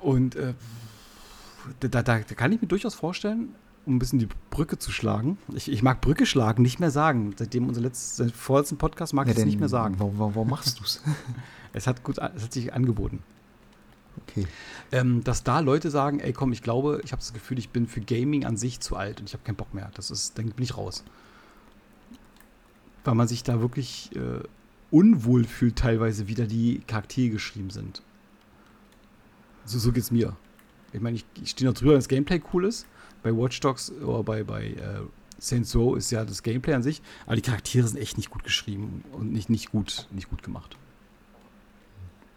Und 0.00 0.36
äh, 0.36 0.54
da, 1.80 1.88
da, 1.88 2.02
da 2.02 2.20
kann 2.22 2.52
ich 2.52 2.62
mir 2.62 2.68
durchaus 2.68 2.94
vorstellen, 2.94 3.56
um 3.86 3.96
ein 3.96 3.98
bisschen 3.98 4.20
die 4.20 4.28
Brücke 4.50 4.78
zu 4.78 4.92
schlagen. 4.92 5.36
Ich, 5.52 5.68
ich 5.68 5.82
mag 5.82 6.00
Brücke 6.00 6.26
schlagen 6.26 6.62
nicht 6.62 6.78
mehr 6.78 6.92
sagen. 6.92 7.34
Seitdem 7.36 7.66
unser 7.66 7.80
letzten, 7.80 8.30
vorletzten 8.30 8.76
Podcast 8.76 9.14
mag 9.14 9.26
ich 9.26 9.36
es 9.36 9.44
nicht 9.44 9.58
mehr 9.58 9.68
sagen. 9.68 9.96
Warum, 9.98 10.16
warum 10.16 10.48
machst 10.48 10.78
du 10.78 10.84
es? 10.84 11.02
Es 11.72 11.88
hat 11.88 12.04
gut, 12.04 12.18
es 12.18 12.44
hat 12.44 12.52
sich 12.52 12.72
angeboten. 12.72 13.18
Okay. 14.28 14.46
Ähm, 14.92 15.24
dass 15.24 15.42
da 15.42 15.58
Leute 15.58 15.90
sagen, 15.90 16.20
ey 16.20 16.32
komm, 16.32 16.52
ich 16.52 16.62
glaube, 16.62 17.00
ich 17.02 17.10
habe 17.10 17.18
das 17.18 17.32
Gefühl, 17.32 17.58
ich 17.58 17.70
bin 17.70 17.88
für 17.88 18.00
Gaming 18.00 18.44
an 18.44 18.56
sich 18.56 18.78
zu 18.78 18.94
alt 18.94 19.18
und 19.18 19.28
ich 19.28 19.32
habe 19.32 19.42
keinen 19.42 19.56
Bock 19.56 19.74
mehr. 19.74 19.90
Das 19.94 20.12
ist, 20.12 20.38
dann 20.38 20.50
bin 20.50 20.62
ich 20.62 20.76
raus. 20.76 21.02
Weil 23.04 23.14
man 23.14 23.28
sich 23.28 23.42
da 23.42 23.60
wirklich 23.60 24.10
äh, 24.16 24.42
unwohl 24.90 25.44
fühlt, 25.44 25.76
teilweise, 25.76 26.28
wie 26.28 26.34
da 26.34 26.44
die 26.44 26.80
Charaktere 26.86 27.30
geschrieben 27.30 27.70
sind. 27.70 28.02
So, 29.64 29.78
so 29.78 29.92
geht's 29.92 30.10
mir. 30.10 30.36
Ich 30.92 31.00
meine, 31.00 31.16
ich, 31.16 31.24
ich 31.42 31.50
stehe 31.50 31.68
noch 31.68 31.76
drüber, 31.76 31.92
wenn 31.92 31.98
das 31.98 32.08
Gameplay 32.08 32.40
cool 32.52 32.64
ist. 32.64 32.86
Bei 33.22 33.34
Watch 33.34 33.60
Dogs 33.60 33.90
oder 33.90 34.22
bei, 34.22 34.44
bei 34.44 34.66
äh, 34.68 35.00
Saints 35.38 35.74
Row 35.74 35.96
ist 35.96 36.10
ja 36.10 36.24
das 36.24 36.42
Gameplay 36.42 36.74
an 36.74 36.82
sich, 36.82 37.02
aber 37.26 37.36
die 37.36 37.42
Charaktere 37.42 37.86
sind 37.86 37.98
echt 37.98 38.16
nicht 38.16 38.30
gut 38.30 38.44
geschrieben 38.44 39.04
und 39.12 39.32
nicht, 39.32 39.50
nicht, 39.50 39.70
gut, 39.70 40.06
nicht 40.10 40.30
gut 40.30 40.42
gemacht. 40.42 40.76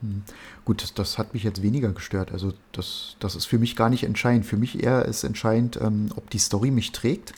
Hm. 0.01 0.23
Gut, 0.65 0.83
das, 0.83 0.93
das 0.93 1.17
hat 1.17 1.33
mich 1.33 1.43
jetzt 1.43 1.61
weniger 1.61 1.91
gestört. 1.91 2.31
Also 2.31 2.53
das, 2.71 3.15
das 3.19 3.35
ist 3.35 3.45
für 3.45 3.59
mich 3.59 3.75
gar 3.75 3.89
nicht 3.89 4.03
entscheidend. 4.03 4.45
Für 4.45 4.57
mich 4.57 4.83
eher 4.83 5.05
ist 5.05 5.23
entscheidend, 5.23 5.79
ähm, 5.81 6.09
ob 6.15 6.29
die 6.29 6.39
Story 6.39 6.71
mich 6.71 6.91
trägt. 6.91 7.33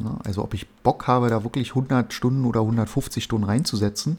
Ja, 0.00 0.18
also 0.24 0.42
ob 0.42 0.54
ich 0.54 0.68
Bock 0.68 1.06
habe, 1.06 1.28
da 1.28 1.44
wirklich 1.44 1.70
100 1.70 2.12
Stunden 2.12 2.44
oder 2.44 2.60
150 2.60 3.22
Stunden 3.22 3.44
reinzusetzen. 3.44 4.18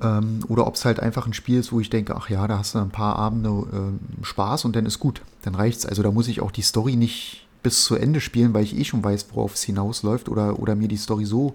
Ähm, 0.00 0.40
oder 0.48 0.66
ob 0.66 0.74
es 0.74 0.84
halt 0.84 1.00
einfach 1.00 1.26
ein 1.26 1.34
Spiel 1.34 1.58
ist, 1.58 1.72
wo 1.72 1.80
ich 1.80 1.90
denke, 1.90 2.16
ach 2.16 2.30
ja, 2.30 2.46
da 2.48 2.58
hast 2.58 2.74
du 2.74 2.78
ein 2.78 2.90
paar 2.90 3.16
Abende 3.16 3.50
äh, 3.50 4.24
Spaß 4.24 4.64
und 4.64 4.74
dann 4.74 4.86
ist 4.86 4.98
gut. 4.98 5.22
Dann 5.42 5.54
reicht's. 5.54 5.84
Also 5.84 6.02
da 6.02 6.10
muss 6.10 6.28
ich 6.28 6.40
auch 6.40 6.50
die 6.50 6.62
Story 6.62 6.96
nicht 6.96 7.46
bis 7.62 7.84
zu 7.84 7.96
Ende 7.96 8.20
spielen, 8.20 8.54
weil 8.54 8.64
ich 8.64 8.76
eh 8.76 8.84
schon 8.84 9.04
weiß, 9.04 9.26
worauf 9.32 9.54
es 9.54 9.62
hinausläuft 9.62 10.30
oder, 10.30 10.58
oder 10.58 10.74
mir 10.74 10.88
die 10.88 10.96
Story 10.96 11.26
so 11.26 11.54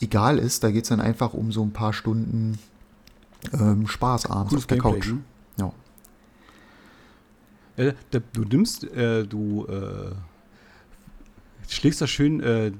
egal 0.00 0.38
ist. 0.38 0.64
Da 0.64 0.72
geht 0.72 0.84
es 0.84 0.88
dann 0.88 1.00
einfach 1.00 1.34
um 1.34 1.52
so 1.52 1.62
ein 1.62 1.70
paar 1.70 1.92
Stunden 1.92 2.58
ähm, 3.52 3.86
Spaß 3.86 4.26
abends 4.26 4.50
Gutes 4.50 4.64
auf 4.64 4.66
der 4.66 4.78
Gameplay, 4.78 5.00
Couch. 5.00 5.12
Ne? 5.12 5.72
Ja. 7.76 7.84
Äh, 7.84 7.94
du 8.32 8.42
nimmst, 8.42 8.84
äh, 8.84 9.24
du 9.24 9.66
äh, 9.66 10.12
schlägst 11.68 12.00
da 12.00 12.06
schön 12.06 12.40
äh, 12.40 12.72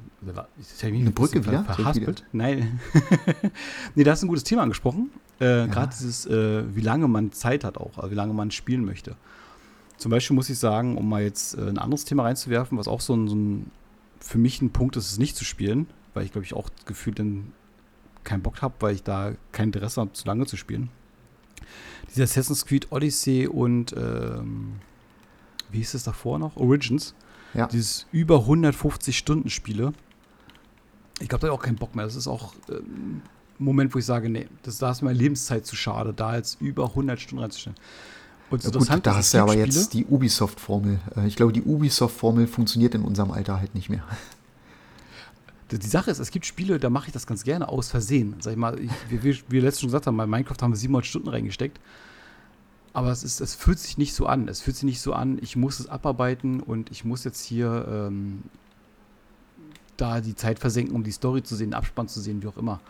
eine 0.82 1.10
Brücke 1.10 1.44
wieder? 1.46 1.64
Verhaspelt. 1.64 2.24
Nein. 2.32 2.80
nee, 3.94 4.04
da 4.04 4.12
hast 4.12 4.22
du 4.22 4.26
ein 4.26 4.28
gutes 4.28 4.44
Thema 4.44 4.62
angesprochen. 4.62 5.10
Äh, 5.40 5.44
ja. 5.44 5.66
Gerade 5.66 5.92
dieses, 5.92 6.26
äh, 6.26 6.64
wie 6.74 6.80
lange 6.80 7.08
man 7.08 7.32
Zeit 7.32 7.64
hat 7.64 7.78
auch, 7.78 8.10
wie 8.10 8.14
lange 8.14 8.34
man 8.34 8.50
spielen 8.50 8.84
möchte. 8.84 9.16
Zum 9.96 10.10
Beispiel 10.10 10.34
muss 10.34 10.50
ich 10.50 10.58
sagen, 10.58 10.96
um 10.96 11.08
mal 11.08 11.22
jetzt 11.22 11.56
äh, 11.56 11.62
ein 11.62 11.78
anderes 11.78 12.04
Thema 12.04 12.24
reinzuwerfen, 12.24 12.78
was 12.78 12.88
auch 12.88 13.00
so 13.00 13.14
ein, 13.14 13.28
so 13.28 13.36
ein 13.36 13.70
für 14.20 14.38
mich 14.38 14.62
ein 14.62 14.70
Punkt 14.70 14.96
ist, 14.96 15.10
es 15.10 15.18
nicht 15.18 15.36
zu 15.36 15.44
spielen, 15.44 15.86
weil 16.14 16.24
ich 16.24 16.32
glaube 16.32 16.44
ich 16.44 16.54
auch 16.54 16.68
gefühlt 16.86 17.18
dann 17.18 17.52
keinen 18.24 18.42
Bock 18.42 18.62
habe, 18.62 18.74
weil 18.80 18.94
ich 18.94 19.02
da 19.02 19.32
kein 19.52 19.66
Interesse 19.68 20.00
habe, 20.00 20.12
zu 20.12 20.26
lange 20.26 20.46
zu 20.46 20.56
spielen. 20.56 20.88
Dieser 22.10 22.24
Assassin's 22.24 22.64
Creed 22.64 22.90
Odyssey 22.90 23.46
und 23.46 23.94
ähm, 23.96 24.76
wie 25.70 25.78
hieß 25.78 25.94
es 25.94 26.04
davor 26.04 26.38
noch? 26.38 26.56
Origins. 26.56 27.14
Ja. 27.54 27.66
Dieses 27.66 28.06
über 28.12 28.40
150 28.40 29.16
Stunden 29.16 29.48
Spiele. 29.48 29.92
Ich 31.20 31.28
glaube, 31.28 31.42
da 31.42 31.46
habe 31.46 31.54
ich 31.54 31.60
auch 31.60 31.64
keinen 31.64 31.76
Bock 31.76 31.94
mehr. 31.94 32.04
Das 32.04 32.16
ist 32.16 32.26
auch 32.26 32.54
ein 32.68 32.76
ähm, 32.76 33.22
Moment, 33.58 33.94
wo 33.94 33.98
ich 33.98 34.04
sage, 34.04 34.28
nee, 34.28 34.48
das, 34.62 34.78
da 34.78 34.90
ist 34.90 35.02
meine 35.02 35.16
Lebenszeit 35.16 35.64
zu 35.64 35.76
schade, 35.76 36.12
da 36.12 36.36
jetzt 36.36 36.60
über 36.60 36.88
100 36.88 37.20
Stunden 37.20 37.42
reinzustellen. 37.42 37.76
Und 38.50 38.62
ja, 38.62 38.70
gut, 38.70 39.06
da 39.06 39.16
hast 39.16 39.32
du 39.32 39.38
aber 39.38 39.52
Spiele. 39.52 39.66
jetzt 39.66 39.94
die 39.94 40.04
Ubisoft-Formel. 40.04 41.00
Äh, 41.16 41.26
ich 41.26 41.36
glaube, 41.36 41.52
die 41.52 41.62
Ubisoft-Formel 41.62 42.46
funktioniert 42.46 42.94
in 42.94 43.02
unserem 43.02 43.30
Alter 43.30 43.58
halt 43.58 43.74
nicht 43.74 43.88
mehr. 43.88 44.04
Die 45.70 45.86
Sache 45.86 46.10
ist, 46.10 46.18
es 46.18 46.30
gibt 46.30 46.46
Spiele, 46.46 46.78
da 46.78 46.90
mache 46.90 47.08
ich 47.08 47.12
das 47.12 47.26
ganz 47.26 47.42
gerne 47.42 47.68
aus 47.68 47.88
Versehen. 47.88 48.36
Sag 48.40 48.52
ich 48.52 48.58
mal, 48.58 48.78
ich, 48.78 48.90
wie 49.08 49.22
wir, 49.22 49.36
wir 49.48 49.62
letztens 49.62 49.80
schon 49.80 49.88
gesagt 49.88 50.06
haben, 50.06 50.16
bei 50.16 50.26
Minecraft 50.26 50.56
haben 50.60 50.72
wir 50.72 50.76
700 50.76 51.06
Stunden 51.06 51.28
reingesteckt. 51.28 51.80
Aber 52.94 53.10
es, 53.10 53.24
ist, 53.24 53.40
es 53.40 53.54
fühlt 53.54 53.78
sich 53.78 53.98
nicht 53.98 54.14
so 54.14 54.26
an. 54.26 54.48
Es 54.48 54.60
fühlt 54.62 54.76
sich 54.76 54.84
nicht 54.84 55.00
so 55.00 55.12
an, 55.12 55.38
ich 55.42 55.56
muss 55.56 55.80
es 55.80 55.88
abarbeiten 55.88 56.60
und 56.60 56.90
ich 56.90 57.04
muss 57.04 57.24
jetzt 57.24 57.44
hier 57.44 57.86
ähm, 57.88 58.44
da 59.96 60.20
die 60.20 60.34
Zeit 60.34 60.60
versenken, 60.60 60.94
um 60.94 61.02
die 61.04 61.10
Story 61.10 61.42
zu 61.42 61.56
sehen, 61.56 61.70
den 61.70 61.74
Abspann 61.74 62.08
zu 62.08 62.20
sehen, 62.20 62.42
wie 62.42 62.46
auch 62.46 62.56
immer. 62.56 62.80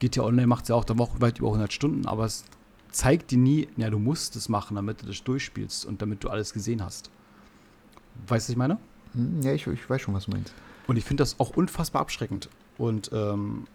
GTA 0.00 0.24
Online 0.24 0.48
macht 0.48 0.64
es 0.64 0.68
ja 0.68 0.74
auch 0.74 0.84
da 0.84 0.98
Woche 0.98 1.20
weit 1.20 1.38
über 1.38 1.48
100 1.48 1.72
Stunden, 1.72 2.06
aber 2.06 2.24
es 2.24 2.44
zeigt 2.90 3.30
dir 3.30 3.38
nie, 3.38 3.68
ja, 3.76 3.90
du 3.90 3.98
musst 3.98 4.36
es 4.36 4.48
machen, 4.48 4.74
damit 4.74 5.02
du 5.02 5.06
das 5.06 5.22
durchspielst 5.22 5.86
und 5.86 6.02
damit 6.02 6.24
du 6.24 6.28
alles 6.28 6.52
gesehen 6.52 6.84
hast. 6.84 7.10
Weißt 8.26 8.48
du, 8.48 8.48
was 8.48 8.48
ich 8.50 8.56
meine? 8.56 8.78
Hm, 9.12 9.40
ja, 9.42 9.52
ich, 9.52 9.66
ich 9.66 9.88
weiß 9.88 10.00
schon, 10.00 10.14
was 10.14 10.26
du 10.26 10.32
meinst. 10.32 10.52
Und 10.86 10.96
ich 10.96 11.04
finde 11.04 11.22
das 11.22 11.38
auch 11.40 11.50
unfassbar 11.50 12.02
abschreckend. 12.02 12.48
Und 12.76 13.10
ähm, 13.12 13.66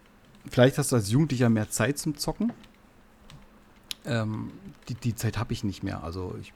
vielleicht 0.50 0.77
hast 0.77 0.91
du 0.91 0.98
als 0.98 1.09
Jugendlicher 1.09 1.50
mehr 1.50 1.69
Zeit 1.69 1.98
zum 1.98 2.17
Zocken. 2.17 2.51
Ähm, 4.06 4.51
die, 4.88 4.96
die 4.96 5.15
Zeit 5.15 5.38
habe 5.38 5.53
ich 5.53 5.63
nicht 5.63 5.84
mehr. 5.84 6.03
Also 6.03 6.36
ich, 6.41 6.53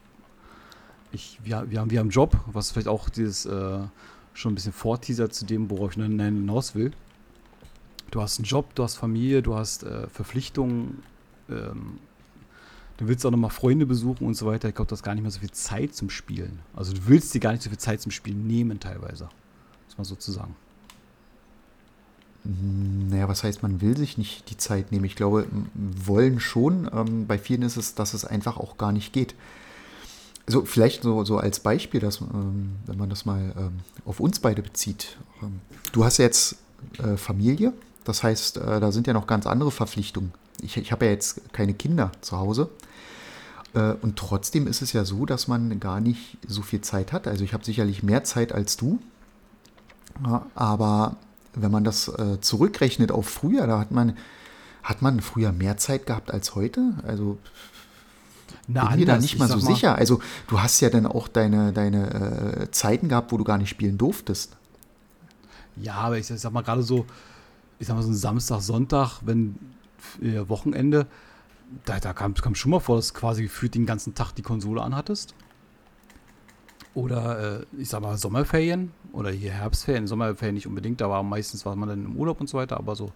ich, 1.12 1.40
wir, 1.44 1.70
wir, 1.70 1.80
haben, 1.80 1.92
wir 1.92 2.00
haben 2.00 2.06
einen 2.06 2.10
Job, 2.10 2.38
was 2.48 2.72
vielleicht 2.72 2.88
auch 2.88 3.10
dieses 3.10 3.46
äh, 3.46 3.80
schon 4.34 4.52
ein 4.54 4.56
bisschen 4.56 4.74
vorteasert 4.74 5.34
zu 5.34 5.46
dem, 5.46 5.70
worauf 5.70 5.92
ich 5.92 6.04
hinaus 6.04 6.76
will. 6.76 6.92
Du 8.12 8.22
hast 8.22 8.40
einen 8.40 8.46
Job, 8.46 8.76
du 8.76 8.84
hast 8.84 8.96
Familie, 8.96 9.42
du 9.42 9.56
hast 9.56 9.84
äh, 9.84 10.08
Verpflichtungen, 10.08 11.04
ähm, 11.50 12.00
du 12.98 13.08
willst 13.08 13.26
auch 13.26 13.32
nochmal 13.32 13.50
Freunde 13.50 13.86
besuchen 13.86 14.28
und 14.28 14.36
so 14.36 14.46
weiter. 14.46 14.70
Ich 14.70 14.76
glaube, 14.76 14.90
du 14.90 14.94
hast 14.94 15.04
gar 15.04 15.14
nicht 15.14 15.24
mehr 15.24 15.32
so 15.32 15.40
viel 15.40 15.52
Zeit 15.52 15.96
zum 15.96 16.10
Spielen. 16.10 16.60
Also 16.76 16.94
du 16.94 17.08
willst 17.08 17.34
dir 17.34 17.40
gar 17.40 17.52
nicht 17.52 17.64
so 17.64 17.70
viel 17.70 17.80
Zeit 17.80 18.02
zum 18.02 18.12
Spielen 18.12 18.46
nehmen 18.46 18.80
teilweise. 18.80 19.30
Muss 19.88 19.98
man 19.98 20.06
sozusagen. 20.06 20.56
Naja, 22.46 23.30
was 23.30 23.44
heißt, 23.44 23.64
man 23.64 23.80
will 23.82 23.96
sich 23.96 24.18
nicht 24.18 24.50
die 24.50 24.58
Zeit 24.58 24.92
nehmen? 24.92 25.06
Ich 25.06 25.16
glaube, 25.16 25.46
wollen 25.74 26.40
schon. 26.40 26.90
Ähm, 26.94 27.26
bei 27.26 27.38
vielen 27.38 27.62
ist 27.62 27.78
es, 27.78 27.96
dass 27.96 28.14
es 28.14 28.26
einfach 28.26 28.58
auch 28.58 28.78
gar 28.78 28.92
nicht 28.92 29.14
geht. 29.14 29.34
Also 30.46 30.66
vielleicht 30.66 31.04
so, 31.04 31.24
so 31.24 31.38
als 31.38 31.62
Beispiel, 31.62 32.02
dass, 32.02 32.20
ähm, 32.20 32.76
wenn 32.86 32.98
man 32.98 33.10
das 33.10 33.26
mal 33.26 33.54
ähm, 33.58 33.80
auf 34.06 34.20
uns 34.20 34.40
beide 34.40 34.62
bezieht. 34.62 35.18
Ähm, 35.42 35.62
du 35.94 36.04
hast 36.04 36.18
jetzt 36.18 36.58
äh, 36.98 37.16
Familie, 37.16 37.72
das 38.04 38.24
heißt, 38.24 38.58
äh, 38.58 38.80
da 38.82 38.92
sind 38.92 39.08
ja 39.08 39.14
noch 39.14 39.28
ganz 39.28 39.48
andere 39.48 39.72
Verpflichtungen. 39.72 40.34
Ich, 40.62 40.76
ich 40.76 40.92
habe 40.92 41.06
ja 41.06 41.12
jetzt 41.12 41.54
keine 41.54 41.74
Kinder 41.74 42.12
zu 42.20 42.38
Hause. 42.38 42.70
Äh, 43.74 43.94
und 44.02 44.18
trotzdem 44.18 44.68
ist 44.68 44.82
es 44.82 44.92
ja 44.92 45.06
so, 45.06 45.26
dass 45.26 45.48
man 45.48 45.80
gar 45.80 46.02
nicht 46.02 46.38
so 46.46 46.62
viel 46.62 46.82
Zeit 46.82 47.14
hat. 47.14 47.26
Also 47.28 47.46
ich 47.46 47.54
habe 47.54 47.64
sicherlich 47.64 48.04
mehr 48.04 48.26
Zeit 48.26 48.52
als 48.52 48.76
du. 48.76 49.00
Ja, 50.26 50.46
aber 50.56 51.16
wenn 51.56 51.72
man 51.72 51.84
das 51.84 52.08
äh, 52.08 52.40
zurückrechnet 52.42 53.12
auf 53.12 53.28
früher, 53.28 53.68
da 53.68 53.80
hat 53.80 53.92
man, 53.92 54.18
hat 54.82 55.02
man 55.02 55.22
früher 55.22 55.52
mehr 55.52 55.78
Zeit 55.78 56.06
gehabt 56.06 56.32
als 56.32 56.56
heute. 56.56 56.94
Also 57.06 57.38
Na, 58.68 58.90
bin 58.90 59.02
mir 59.02 59.06
da 59.06 59.18
nicht 59.18 59.38
mal 59.38 59.48
so 59.48 59.56
mal, 59.56 59.62
sicher. 59.62 59.96
Also 59.96 60.20
du 60.48 60.62
hast 60.62 60.80
ja 60.82 60.90
dann 60.90 61.06
auch 61.06 61.28
deine, 61.28 61.74
deine 61.74 62.66
äh, 62.66 62.72
Zeiten 62.72 63.10
gehabt, 63.10 63.32
wo 63.32 63.38
du 63.38 63.44
gar 63.44 63.58
nicht 63.58 63.70
spielen 63.70 63.98
durftest. 63.98 64.56
Ja, 65.76 65.96
aber 65.96 66.18
ich 66.18 66.28
sag 66.28 66.52
mal 66.52 66.62
gerade 66.62 66.84
so, 66.84 67.06
ich 67.80 67.88
sag 67.88 67.96
mal 67.96 68.04
so 68.04 68.12
ein 68.12 68.16
Samstag, 68.16 68.62
Sonntag, 68.62 69.20
wenn 69.22 69.58
äh, 70.22 70.48
Wochenende, 70.48 71.08
da, 71.86 72.00
da 72.00 72.14
kam 72.14 72.34
es 72.34 72.58
schon 72.58 72.72
mal 72.72 72.80
vor, 72.80 72.98
dass 72.98 73.14
du 73.14 73.20
quasi 73.20 73.44
gefühlt 73.44 73.76
den 73.76 73.86
ganzen 73.86 74.14
Tag 74.14 74.34
die 74.34 74.44
Konsole 74.44 74.82
anhattest. 74.82 75.34
Oder 76.96 77.62
äh, 77.62 77.66
ich 77.78 77.90
sag 77.90 78.02
mal 78.02 78.18
Sommerferien 78.18 78.92
oder 79.14 79.32
hier 79.32 79.52
Herbstferien, 79.52 80.08
Sommerferien 80.08 80.54
nicht 80.54 80.68
unbedingt, 80.68 81.02
da 81.02 81.10
war 81.10 81.24
meistens 81.24 81.66
war 81.66 81.76
man 81.76 81.90
dann 81.90 82.06
im 82.06 82.16
Urlaub 82.16 82.40
und 82.40 82.48
so 82.48 82.58
weiter, 82.58 82.78
aber 82.78 82.96
so 82.96 83.12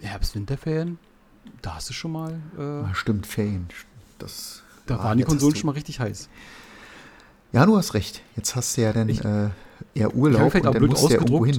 Herbst, 0.00 0.34
Winterferien, 0.34 0.98
da 1.62 1.76
hast 1.76 1.88
du 1.90 1.92
schon 1.92 2.12
mal. 2.12 2.40
Äh, 2.58 2.94
stimmt, 2.94 3.26
Ferien. 3.26 3.68
Das, 4.18 4.62
da 4.86 4.96
ah, 4.96 5.04
waren 5.04 5.18
die 5.18 5.24
Konsolen 5.24 5.56
schon 5.56 5.66
mal 5.66 5.72
richtig 5.72 6.00
heiß. 6.00 6.28
Ja, 7.52 7.66
du 7.66 7.76
hast 7.76 7.94
recht. 7.94 8.22
Jetzt 8.36 8.54
hast 8.54 8.76
du 8.76 8.82
ja 8.82 8.92
dann 8.92 9.08
ich, 9.08 9.24
äh, 9.24 9.48
eher 9.94 10.14
Urlaub 10.14 10.54
und 10.54 10.64
dann 10.64 10.86
musst 10.86 11.10
du 11.10 11.44
ja. 11.44 11.52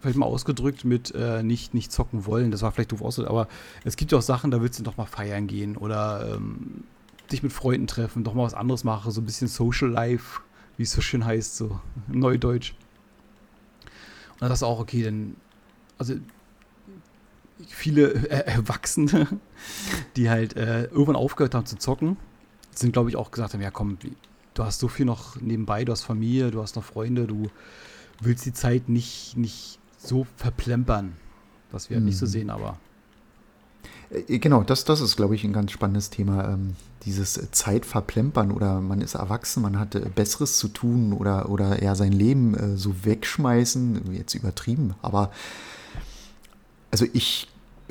Vielleicht 0.00 0.16
mal 0.16 0.26
ausgedrückt 0.26 0.86
mit 0.86 1.14
äh, 1.14 1.42
nicht, 1.42 1.74
nicht 1.74 1.92
zocken 1.92 2.24
wollen. 2.24 2.50
Das 2.50 2.62
war 2.62 2.72
vielleicht 2.72 2.90
doof 2.90 3.02
ausgedrückt, 3.02 3.30
aber 3.30 3.48
es 3.84 3.96
gibt 3.96 4.12
ja 4.12 4.18
auch 4.18 4.22
Sachen, 4.22 4.50
da 4.50 4.62
willst 4.62 4.78
du 4.78 4.82
doch 4.82 4.96
mal 4.96 5.04
feiern 5.04 5.46
gehen 5.46 5.76
oder 5.76 6.36
ähm, 6.36 6.84
dich 7.32 7.42
mit 7.42 7.52
Freunden 7.52 7.86
treffen, 7.86 8.24
doch 8.24 8.34
mal 8.34 8.44
was 8.44 8.54
anderes 8.54 8.84
mache, 8.84 9.10
so 9.10 9.20
ein 9.20 9.24
bisschen 9.24 9.48
Social 9.48 9.88
Life, 9.88 10.40
wie 10.76 10.82
es 10.82 10.92
so 10.92 11.00
schön 11.00 11.24
heißt, 11.24 11.56
so 11.56 11.80
Neudeutsch. 12.08 12.74
Und 14.32 14.42
dann 14.42 14.52
ist 14.52 14.62
auch 14.62 14.80
okay, 14.80 15.02
denn, 15.02 15.36
also 15.98 16.14
viele 17.66 18.12
äh, 18.30 18.46
Erwachsene, 18.46 19.28
die 20.16 20.30
halt 20.30 20.56
äh, 20.56 20.84
irgendwann 20.84 21.16
aufgehört 21.16 21.54
haben 21.54 21.66
zu 21.66 21.76
zocken, 21.76 22.16
sind, 22.72 22.92
glaube 22.92 23.10
ich, 23.10 23.16
auch 23.16 23.30
gesagt 23.30 23.54
haben, 23.54 23.60
ja 23.60 23.70
komm, 23.70 23.98
du 24.54 24.64
hast 24.64 24.80
so 24.80 24.88
viel 24.88 25.06
noch 25.06 25.40
nebenbei, 25.40 25.84
du 25.84 25.92
hast 25.92 26.02
Familie, 26.02 26.50
du 26.50 26.62
hast 26.62 26.76
noch 26.76 26.84
Freunde, 26.84 27.26
du 27.26 27.50
willst 28.20 28.46
die 28.46 28.52
Zeit 28.52 28.88
nicht, 28.88 29.36
nicht 29.36 29.78
so 29.98 30.26
verplempern, 30.36 31.14
was 31.70 31.90
wir 31.90 31.96
halt 31.96 32.06
nicht 32.06 32.18
so 32.18 32.26
mhm. 32.26 32.30
sehen, 32.30 32.50
aber 32.50 32.78
genau, 34.26 34.62
das, 34.62 34.84
das 34.84 35.00
ist, 35.00 35.16
glaube 35.16 35.34
ich, 35.34 35.44
ein 35.44 35.52
ganz 35.52 35.70
spannendes 35.70 36.10
Thema. 36.10 36.48
Ähm, 36.48 36.76
dieses 37.04 37.40
Zeitverplempern 37.52 38.50
oder 38.50 38.80
man 38.80 39.00
ist 39.00 39.14
erwachsen, 39.14 39.62
man 39.62 39.78
hat 39.78 39.96
Besseres 40.14 40.58
zu 40.58 40.68
tun 40.68 41.12
oder, 41.12 41.48
oder 41.48 41.80
eher 41.80 41.96
sein 41.96 42.12
Leben 42.12 42.54
äh, 42.54 42.76
so 42.76 43.04
wegschmeißen, 43.04 44.12
jetzt 44.14 44.34
übertrieben. 44.34 44.94
Aber 45.00 45.30
also 46.90 47.06
ich 47.12 47.48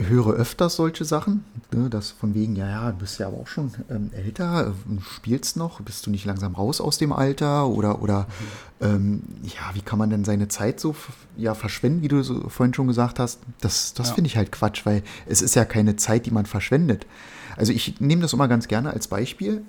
höre 0.07 0.33
öfters 0.33 0.75
solche 0.75 1.05
Sachen, 1.05 1.43
ne, 1.71 1.89
dass 1.89 2.11
von 2.11 2.33
wegen, 2.33 2.55
ja, 2.55 2.67
ja, 2.67 2.91
du 2.91 2.99
bist 2.99 3.19
ja 3.19 3.27
aber 3.27 3.37
auch 3.37 3.47
schon 3.47 3.71
ähm, 3.89 4.11
älter, 4.13 4.67
äh, 4.67 5.01
spielst 5.01 5.57
noch, 5.57 5.81
bist 5.81 6.05
du 6.05 6.11
nicht 6.11 6.25
langsam 6.25 6.55
raus 6.55 6.81
aus 6.81 6.97
dem 6.97 7.11
Alter 7.11 7.67
oder, 7.67 8.01
oder 8.01 8.27
mhm. 8.79 8.85
ähm, 8.85 9.21
ja, 9.43 9.73
wie 9.73 9.81
kann 9.81 9.99
man 9.99 10.09
denn 10.09 10.23
seine 10.23 10.47
Zeit 10.47 10.79
so 10.79 10.95
ja, 11.37 11.53
verschwenden, 11.53 12.01
wie 12.01 12.07
du 12.07 12.23
so 12.23 12.49
vorhin 12.49 12.73
schon 12.73 12.87
gesagt 12.87 13.19
hast? 13.19 13.39
Das, 13.61 13.93
das 13.93 14.09
ja. 14.09 14.15
finde 14.15 14.27
ich 14.27 14.37
halt 14.37 14.51
Quatsch, 14.51 14.85
weil 14.85 15.03
es 15.27 15.41
ist 15.41 15.55
ja 15.55 15.65
keine 15.65 15.95
Zeit, 15.95 16.25
die 16.25 16.31
man 16.31 16.45
verschwendet. 16.45 17.05
Also 17.57 17.73
ich 17.73 17.99
nehme 17.99 18.21
das 18.21 18.33
immer 18.33 18.47
ganz 18.47 18.67
gerne 18.67 18.91
als 18.91 19.07
Beispiel 19.07 19.63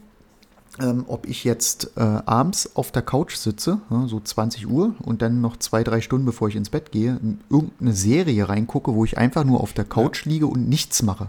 ähm, 0.79 1.05
ob 1.09 1.27
ich 1.27 1.45
jetzt 1.45 1.93
äh, 1.97 2.01
abends 2.01 2.77
auf 2.77 2.93
der 2.93 3.03
Couch 3.03 3.37
sitze, 3.37 3.81
ja, 3.91 4.07
so 4.07 4.21
20 4.21 4.69
Uhr, 4.69 4.95
und 5.01 5.23
dann 5.23 5.41
noch 5.41 5.57
zwei, 5.57 5.83
drei 5.83 6.01
Stunden, 6.01 6.27
bevor 6.27 6.49
ich 6.49 6.57
ins 6.57 6.71
Bett 6.71 6.93
gehe, 6.93 7.19
irgendeine 7.49 7.93
Serie 7.93 8.49
reingucke, 8.49 8.95
wo 8.95 9.05
ich 9.05 9.19
einfach 9.19 9.45
nur 9.45 9.61
auf 9.61 9.73
der 9.73 9.85
Couch 9.85 10.25
liege 10.25 10.47
und 10.47 10.69
nichts 10.69 11.03
mache. 11.03 11.29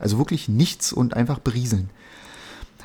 Also 0.00 0.18
wirklich 0.18 0.48
nichts 0.48 0.92
und 0.92 1.14
einfach 1.14 1.38
berieseln. 1.38 1.88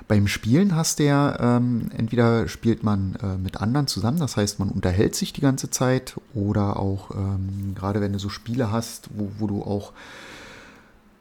Beim 0.07 0.27
Spielen 0.27 0.75
hast 0.75 0.97
du 0.97 1.03
ja, 1.03 1.57
ähm, 1.57 1.91
entweder 1.95 2.47
spielt 2.47 2.83
man 2.83 3.15
äh, 3.21 3.37
mit 3.37 3.57
anderen 3.57 3.85
zusammen, 3.85 4.17
das 4.17 4.37
heißt, 4.37 4.57
man 4.57 4.69
unterhält 4.69 5.13
sich 5.15 5.33
die 5.33 5.41
ganze 5.41 5.69
Zeit, 5.69 6.15
oder 6.33 6.77
auch, 6.77 7.11
ähm, 7.11 7.75
gerade 7.75 8.01
wenn 8.01 8.13
du 8.13 8.19
so 8.19 8.29
Spiele 8.29 8.71
hast, 8.71 9.09
wo, 9.13 9.29
wo 9.37 9.45
du 9.45 9.61
auch 9.61 9.91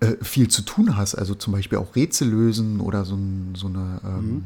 äh, 0.00 0.16
viel 0.22 0.48
zu 0.48 0.62
tun 0.62 0.96
hast, 0.96 1.14
also 1.14 1.34
zum 1.34 1.52
Beispiel 1.52 1.78
auch 1.78 1.96
Rätsel 1.96 2.28
lösen 2.28 2.80
oder 2.80 3.04
so, 3.04 3.18
so 3.54 3.66
eine, 3.66 4.00
ähm, 4.04 4.30
mhm. 4.30 4.44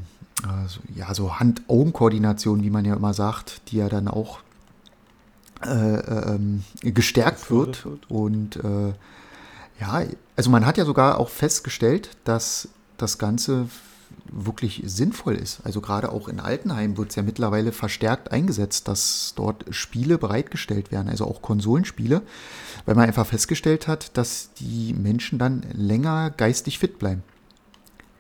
also, 0.49 0.81
ja, 0.95 1.13
so 1.15 1.39
Hand-Augen-Koordination, 1.39 2.63
wie 2.63 2.71
man 2.71 2.85
ja 2.85 2.95
immer 2.95 3.15
sagt, 3.15 3.61
die 3.71 3.77
ja 3.77 3.89
dann 3.89 4.09
auch 4.09 4.41
äh, 5.63 5.99
ähm, 6.35 6.65
gestärkt 6.81 7.51
wird. 7.51 7.85
wird. 7.85 8.11
Und 8.11 8.57
äh, 8.57 8.95
ja, 9.81 10.03
also 10.37 10.51
man 10.51 10.67
hat 10.67 10.79
ja 10.79 10.85
sogar 10.85 11.19
auch 11.19 11.29
festgestellt, 11.29 12.11
dass 12.25 12.69
das 12.97 13.19
Ganze 13.19 13.69
wirklich 14.31 14.83
sinnvoll 14.85 15.35
ist. 15.35 15.61
Also 15.65 15.81
gerade 15.81 16.13
auch 16.13 16.29
in 16.29 16.41
Altenheim 16.41 16.97
wird 16.97 17.11
es 17.11 17.17
ja 17.17 17.23
mittlerweile 17.23 17.73
verstärkt 17.73 18.33
eingesetzt, 18.33 18.89
dass 18.89 19.33
dort 19.37 19.65
Spiele 19.71 20.19
bereitgestellt 20.19 20.93
werden, 20.93 21.09
also 21.09 21.27
auch 21.27 21.43
Konsolenspiele, 21.43 22.23
weil 22.85 22.95
man 22.95 23.07
einfach 23.07 23.27
festgestellt 23.27 23.89
hat, 23.89 24.17
dass 24.17 24.53
die 24.55 24.95
Menschen 24.95 25.39
dann 25.39 25.65
länger 25.73 26.31
geistig 26.31 26.79
fit 26.79 26.99
bleiben. 26.99 27.23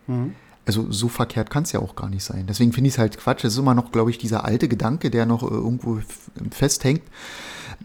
Mhm. 0.07 0.35
Also 0.65 0.93
so 0.93 1.09
verkehrt 1.09 1.51
kann 1.51 1.65
es 1.65 1.73
ja 1.73 1.81
auch 1.81 1.97
gar 1.97 2.09
nicht 2.09 2.23
sein. 2.23 2.47
Deswegen 2.47 2.73
finde 2.73 2.89
ich 2.89 2.95
es 2.95 2.99
halt 2.99 3.19
Quatsch. 3.19 3.45
Es 3.45 3.55
ist 3.55 3.59
immer 3.59 3.75
noch, 3.75 3.91
glaube 3.91 4.11
ich, 4.11 4.19
dieser 4.19 4.45
alte 4.45 4.69
Gedanke, 4.69 5.11
der 5.11 5.27
noch 5.27 5.43
äh, 5.43 5.47
irgendwo 5.55 6.01
festhängt. 6.51 7.03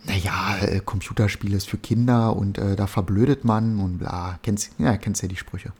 Naja, 0.05 0.57
äh, 0.62 0.79
Computerspiele 0.79 1.57
ist 1.57 1.67
für 1.67 1.77
Kinder 1.77 2.36
und 2.36 2.59
äh, 2.59 2.75
da 2.75 2.86
verblödet 2.86 3.45
man 3.45 3.79
und 3.79 3.97
bla. 3.97 4.38
Kennst, 4.43 4.71
ja, 4.77 4.95
kennst 4.97 5.24
ja 5.24 5.27
die 5.27 5.36
Sprüche. 5.36 5.74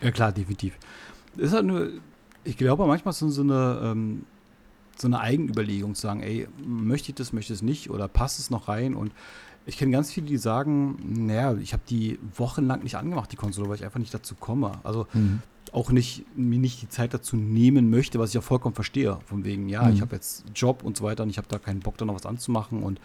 Ja 0.00 0.10
klar, 0.10 0.32
definitiv 0.32 0.74
ist 1.36 1.52
halt 1.52 1.66
nur, 1.66 1.88
ich 2.44 2.56
glaube 2.56 2.86
manchmal 2.86 3.12
so, 3.12 3.28
so 3.28 3.42
eine, 3.42 3.80
ähm, 3.82 4.24
so 4.96 5.08
eine 5.08 5.20
Eigenüberlegung 5.20 5.94
zu 5.94 6.02
sagen, 6.02 6.22
ey, 6.22 6.48
möchte 6.64 7.10
ich 7.10 7.14
das, 7.16 7.32
möchte 7.32 7.52
ich 7.52 7.58
es 7.58 7.62
nicht 7.62 7.90
oder 7.90 8.08
passt 8.08 8.38
es 8.38 8.50
noch 8.50 8.68
rein 8.68 8.94
und 8.94 9.12
ich 9.66 9.78
kenne 9.78 9.92
ganz 9.92 10.12
viele, 10.12 10.26
die 10.26 10.36
sagen, 10.36 10.98
naja, 11.26 11.54
ich 11.54 11.72
habe 11.72 11.82
die 11.88 12.18
wochenlang 12.36 12.82
nicht 12.82 12.96
angemacht, 12.96 13.32
die 13.32 13.36
Konsole, 13.36 13.68
weil 13.68 13.76
ich 13.76 13.84
einfach 13.84 13.98
nicht 13.98 14.12
dazu 14.12 14.34
komme. 14.34 14.72
Also 14.82 15.06
mhm. 15.14 15.40
auch 15.72 15.90
nicht, 15.90 16.24
mir 16.36 16.58
nicht 16.58 16.82
die 16.82 16.88
Zeit 16.88 17.14
dazu 17.14 17.36
nehmen 17.36 17.88
möchte, 17.88 18.18
was 18.18 18.30
ich 18.30 18.34
ja 18.34 18.40
vollkommen 18.42 18.74
verstehe. 18.74 19.18
Von 19.24 19.44
wegen, 19.44 19.68
ja, 19.70 19.84
mhm. 19.84 19.94
ich 19.94 20.00
habe 20.02 20.14
jetzt 20.14 20.44
Job 20.54 20.82
und 20.82 20.96
so 20.96 21.04
weiter 21.04 21.22
und 21.22 21.30
ich 21.30 21.38
habe 21.38 21.48
da 21.48 21.58
keinen 21.58 21.80
Bock, 21.80 21.96
da 21.96 22.04
noch 22.04 22.14
was 22.14 22.26
anzumachen 22.26 22.82
und 22.82 23.00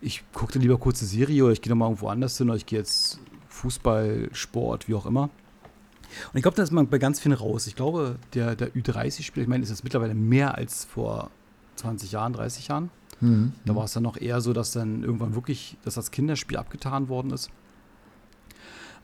ich 0.00 0.24
gucke 0.32 0.54
dann 0.54 0.62
lieber 0.62 0.78
kurze 0.78 1.04
Serie 1.04 1.44
oder 1.44 1.52
ich 1.52 1.62
gehe 1.62 1.70
nochmal 1.70 1.88
irgendwo 1.88 2.08
anders 2.08 2.36
hin 2.36 2.48
oder 2.48 2.56
ich 2.56 2.66
gehe 2.66 2.78
jetzt 2.78 3.20
Fußball, 3.48 4.30
Sport, 4.32 4.88
wie 4.88 4.94
auch 4.94 5.06
immer. 5.06 5.30
Und 6.32 6.36
ich 6.36 6.42
glaube, 6.42 6.56
da 6.56 6.62
ist 6.62 6.72
man 6.72 6.88
bei 6.88 6.98
ganz 6.98 7.20
vielen 7.20 7.34
raus. 7.34 7.66
Ich 7.66 7.76
glaube, 7.76 8.18
der, 8.34 8.56
der 8.56 8.72
Ü30-Spieler, 8.72 9.42
ich 9.42 9.48
meine, 9.48 9.62
ist 9.62 9.70
jetzt 9.70 9.84
mittlerweile 9.84 10.14
mehr 10.14 10.56
als 10.56 10.84
vor 10.84 11.30
20 11.76 12.12
Jahren, 12.12 12.32
30 12.32 12.68
Jahren. 12.68 12.90
Mhm. 13.20 13.52
Da 13.64 13.74
war 13.76 13.84
es 13.84 13.92
dann 13.92 14.02
noch 14.02 14.16
eher 14.16 14.40
so, 14.40 14.52
dass 14.52 14.72
dann 14.72 15.02
irgendwann 15.02 15.34
wirklich 15.34 15.76
das 15.84 15.96
als 15.96 16.10
Kinderspiel 16.10 16.56
abgetan 16.56 17.08
worden 17.08 17.30
ist. 17.30 17.50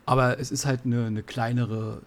Aber 0.04 0.38
es 0.38 0.50
ist 0.50 0.66
halt 0.66 0.84
eine, 0.84 1.06
eine 1.06 1.22
kleinere 1.22 2.02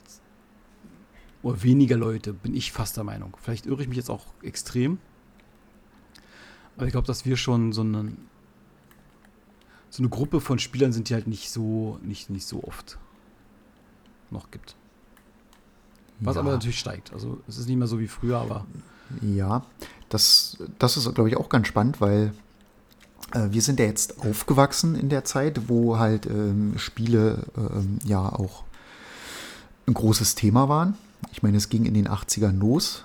oder 1.41 1.63
weniger 1.63 1.97
Leute, 1.97 2.33
bin 2.33 2.55
ich 2.55 2.71
fast 2.71 2.97
der 2.97 3.03
Meinung. 3.03 3.37
Vielleicht 3.41 3.65
irre 3.65 3.81
ich 3.81 3.87
mich 3.87 3.97
jetzt 3.97 4.09
auch 4.09 4.25
extrem. 4.41 4.99
Aber 6.75 6.85
ich 6.85 6.91
glaube, 6.91 7.07
dass 7.07 7.25
wir 7.25 7.37
schon 7.37 7.73
so 7.73 7.81
eine, 7.81 8.13
so 9.89 10.01
eine 10.01 10.09
Gruppe 10.09 10.41
von 10.41 10.59
Spielern 10.59 10.93
sind, 10.93 11.09
die 11.09 11.13
halt 11.13 11.27
nicht 11.27 11.49
so, 11.51 11.99
nicht, 12.01 12.29
nicht 12.29 12.45
so 12.45 12.63
oft 12.63 12.97
noch 14.31 14.51
gibt. 14.51 14.75
Was 16.19 16.35
ja. 16.35 16.41
aber 16.41 16.51
natürlich 16.51 16.79
steigt. 16.79 17.13
Also 17.13 17.39
es 17.47 17.57
ist 17.57 17.67
nicht 17.67 17.77
mehr 17.77 17.87
so 17.87 17.99
wie 17.99 18.07
früher, 18.07 18.37
aber. 18.39 18.65
Ja, 19.21 19.63
das, 20.09 20.57
das 20.77 20.97
ist, 20.97 21.13
glaube 21.15 21.29
ich, 21.29 21.37
auch 21.37 21.49
ganz 21.49 21.67
spannend, 21.67 22.01
weil 22.01 22.33
äh, 23.33 23.47
wir 23.51 23.61
sind 23.61 23.79
ja 23.79 23.85
jetzt 23.85 24.19
aufgewachsen 24.19 24.95
in 24.95 25.09
der 25.09 25.23
Zeit, 25.23 25.69
wo 25.69 25.97
halt 25.97 26.25
ähm, 26.25 26.73
Spiele 26.77 27.43
ähm, 27.57 27.99
ja 28.03 28.27
auch 28.27 28.63
ein 29.87 29.93
großes 29.93 30.35
Thema 30.35 30.69
waren. 30.69 30.95
Ich 31.31 31.43
meine, 31.43 31.57
es 31.57 31.69
ging 31.69 31.85
in 31.85 31.93
den 31.93 32.07
80ern 32.07 32.59
los. 32.59 33.03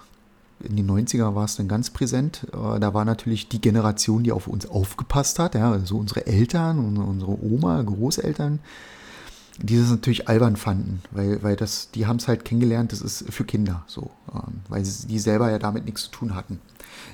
In 0.60 0.76
den 0.76 0.88
90er 0.88 1.34
war 1.34 1.44
es 1.44 1.56
dann 1.56 1.68
ganz 1.68 1.90
präsent. 1.90 2.46
Äh, 2.52 2.80
da 2.80 2.94
war 2.94 3.04
natürlich 3.04 3.48
die 3.48 3.60
Generation, 3.60 4.22
die 4.22 4.32
auf 4.32 4.46
uns 4.46 4.66
aufgepasst 4.66 5.38
hat, 5.38 5.54
ja, 5.54 5.72
also 5.72 5.98
unsere 5.98 6.26
Eltern, 6.26 6.78
unsere 6.78 7.42
Oma, 7.42 7.82
Großeltern, 7.82 8.60
die 9.58 9.78
das 9.78 9.90
natürlich 9.90 10.28
albern 10.28 10.56
fanden, 10.56 11.00
weil, 11.10 11.42
weil 11.42 11.56
das, 11.56 11.90
die 11.92 12.06
haben 12.06 12.16
es 12.16 12.26
halt 12.26 12.44
kennengelernt, 12.44 12.92
das 12.92 13.00
ist 13.00 13.32
für 13.32 13.44
Kinder 13.44 13.84
so, 13.86 14.10
ähm, 14.32 14.60
weil 14.68 14.84
sie, 14.84 15.06
die 15.06 15.18
selber 15.18 15.50
ja 15.50 15.58
damit 15.58 15.84
nichts 15.84 16.04
zu 16.04 16.10
tun 16.10 16.34
hatten. 16.34 16.60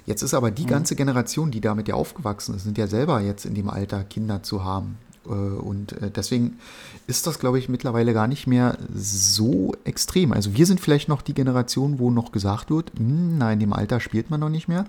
Jetzt 0.06 0.22
ist 0.22 0.34
aber 0.34 0.50
die 0.50 0.64
mhm. 0.64 0.68
ganze 0.68 0.96
Generation, 0.96 1.50
die 1.50 1.60
damit 1.60 1.88
ja 1.88 1.94
aufgewachsen 1.94 2.54
ist, 2.54 2.64
sind 2.64 2.78
ja 2.78 2.86
selber 2.86 3.20
jetzt 3.20 3.44
in 3.44 3.54
dem 3.54 3.68
Alter, 3.68 4.04
Kinder 4.04 4.42
zu 4.42 4.64
haben. 4.64 4.96
Äh, 5.26 5.30
und 5.30 5.92
äh, 6.00 6.10
deswegen 6.10 6.58
ist 7.06 7.26
das, 7.26 7.38
glaube 7.38 7.58
ich, 7.58 7.68
mittlerweile 7.68 8.12
gar 8.14 8.26
nicht 8.26 8.46
mehr 8.46 8.78
so 8.94 9.74
extrem. 9.84 10.32
Also 10.32 10.54
wir 10.54 10.66
sind 10.66 10.80
vielleicht 10.80 11.08
noch 11.08 11.22
die 11.22 11.34
Generation, 11.34 11.98
wo 11.98 12.10
noch 12.10 12.32
gesagt 12.32 12.70
wird, 12.70 12.92
hm, 12.96 13.38
nein, 13.38 13.54
in 13.54 13.60
dem 13.60 13.72
Alter 13.72 14.00
spielt 14.00 14.30
man 14.30 14.40
noch 14.40 14.48
nicht 14.48 14.68
mehr. 14.68 14.86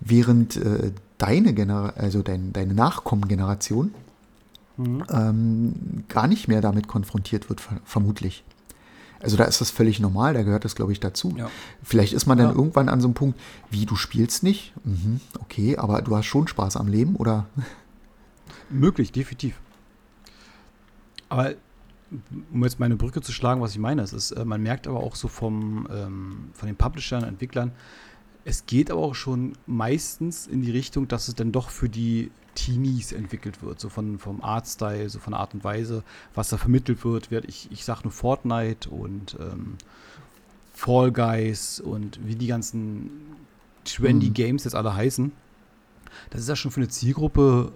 Während 0.00 0.56
äh, 0.56 0.92
deine 1.18 1.54
Generation, 1.54 2.00
also 2.00 2.22
dein, 2.22 2.52
deine 2.52 2.74
Nachkommengeneration, 2.74 3.92
mhm. 4.78 5.04
ähm, 5.10 6.04
gar 6.08 6.26
nicht 6.26 6.48
mehr 6.48 6.60
damit 6.60 6.88
konfrontiert 6.88 7.48
wird, 7.48 7.62
vermutlich. 7.84 8.44
Also 9.20 9.36
da 9.36 9.44
ist 9.44 9.60
das 9.60 9.70
völlig 9.70 9.98
normal, 9.98 10.34
da 10.34 10.42
gehört 10.42 10.64
das, 10.64 10.76
glaube 10.76 10.92
ich, 10.92 11.00
dazu. 11.00 11.34
Ja. 11.36 11.50
Vielleicht 11.82 12.12
ist 12.12 12.26
man 12.26 12.38
dann 12.38 12.50
ja. 12.50 12.54
irgendwann 12.54 12.88
an 12.88 13.00
so 13.00 13.08
einem 13.08 13.14
Punkt, 13.14 13.38
wie 13.68 13.84
du 13.84 13.96
spielst 13.96 14.42
nicht, 14.42 14.72
mhm, 14.84 15.20
okay, 15.40 15.76
aber 15.76 16.02
du 16.02 16.16
hast 16.16 16.26
schon 16.26 16.46
Spaß 16.46 16.76
am 16.76 16.86
Leben, 16.86 17.16
oder? 17.16 17.46
Möglich, 18.70 19.10
definitiv. 19.10 19.60
Aber 21.28 21.54
um 22.52 22.62
jetzt 22.62 22.78
meine 22.78 22.96
Brücke 22.96 23.20
zu 23.20 23.32
schlagen, 23.32 23.60
was 23.60 23.72
ich 23.72 23.78
meine, 23.78 24.02
es 24.02 24.12
ist, 24.12 24.30
äh, 24.30 24.44
man 24.44 24.62
merkt 24.62 24.86
aber 24.86 25.00
auch 25.00 25.14
so 25.14 25.28
vom, 25.28 25.88
ähm, 25.90 26.50
von 26.54 26.66
den 26.66 26.76
Publishern, 26.76 27.24
Entwicklern, 27.24 27.72
es 28.48 28.64
geht 28.64 28.90
aber 28.90 29.02
auch 29.02 29.14
schon 29.14 29.58
meistens 29.66 30.46
in 30.46 30.62
die 30.62 30.70
Richtung, 30.70 31.06
dass 31.06 31.28
es 31.28 31.34
dann 31.34 31.52
doch 31.52 31.68
für 31.68 31.90
die 31.90 32.30
Teenies 32.54 33.12
entwickelt 33.12 33.62
wird, 33.62 33.78
so 33.78 33.90
von, 33.90 34.18
vom 34.18 34.42
Artstyle, 34.42 35.10
so 35.10 35.18
von 35.18 35.32
der 35.32 35.40
Art 35.40 35.52
und 35.52 35.64
Weise, 35.64 36.02
was 36.34 36.48
da 36.48 36.56
vermittelt 36.56 37.04
wird. 37.04 37.44
Ich, 37.44 37.68
ich 37.70 37.84
sag 37.84 38.04
nur 38.04 38.10
Fortnite 38.10 38.88
und 38.88 39.36
ähm, 39.38 39.76
Fall 40.72 41.12
Guys 41.12 41.78
und 41.78 42.26
wie 42.26 42.36
die 42.36 42.46
ganzen 42.46 43.10
trendy 43.84 44.30
mhm. 44.30 44.34
Games 44.34 44.64
jetzt 44.64 44.74
alle 44.74 44.94
heißen. 44.94 45.30
Das 46.30 46.40
ist 46.40 46.48
ja 46.48 46.56
schon 46.56 46.70
für 46.70 46.80
eine 46.80 46.88
Zielgruppe 46.88 47.70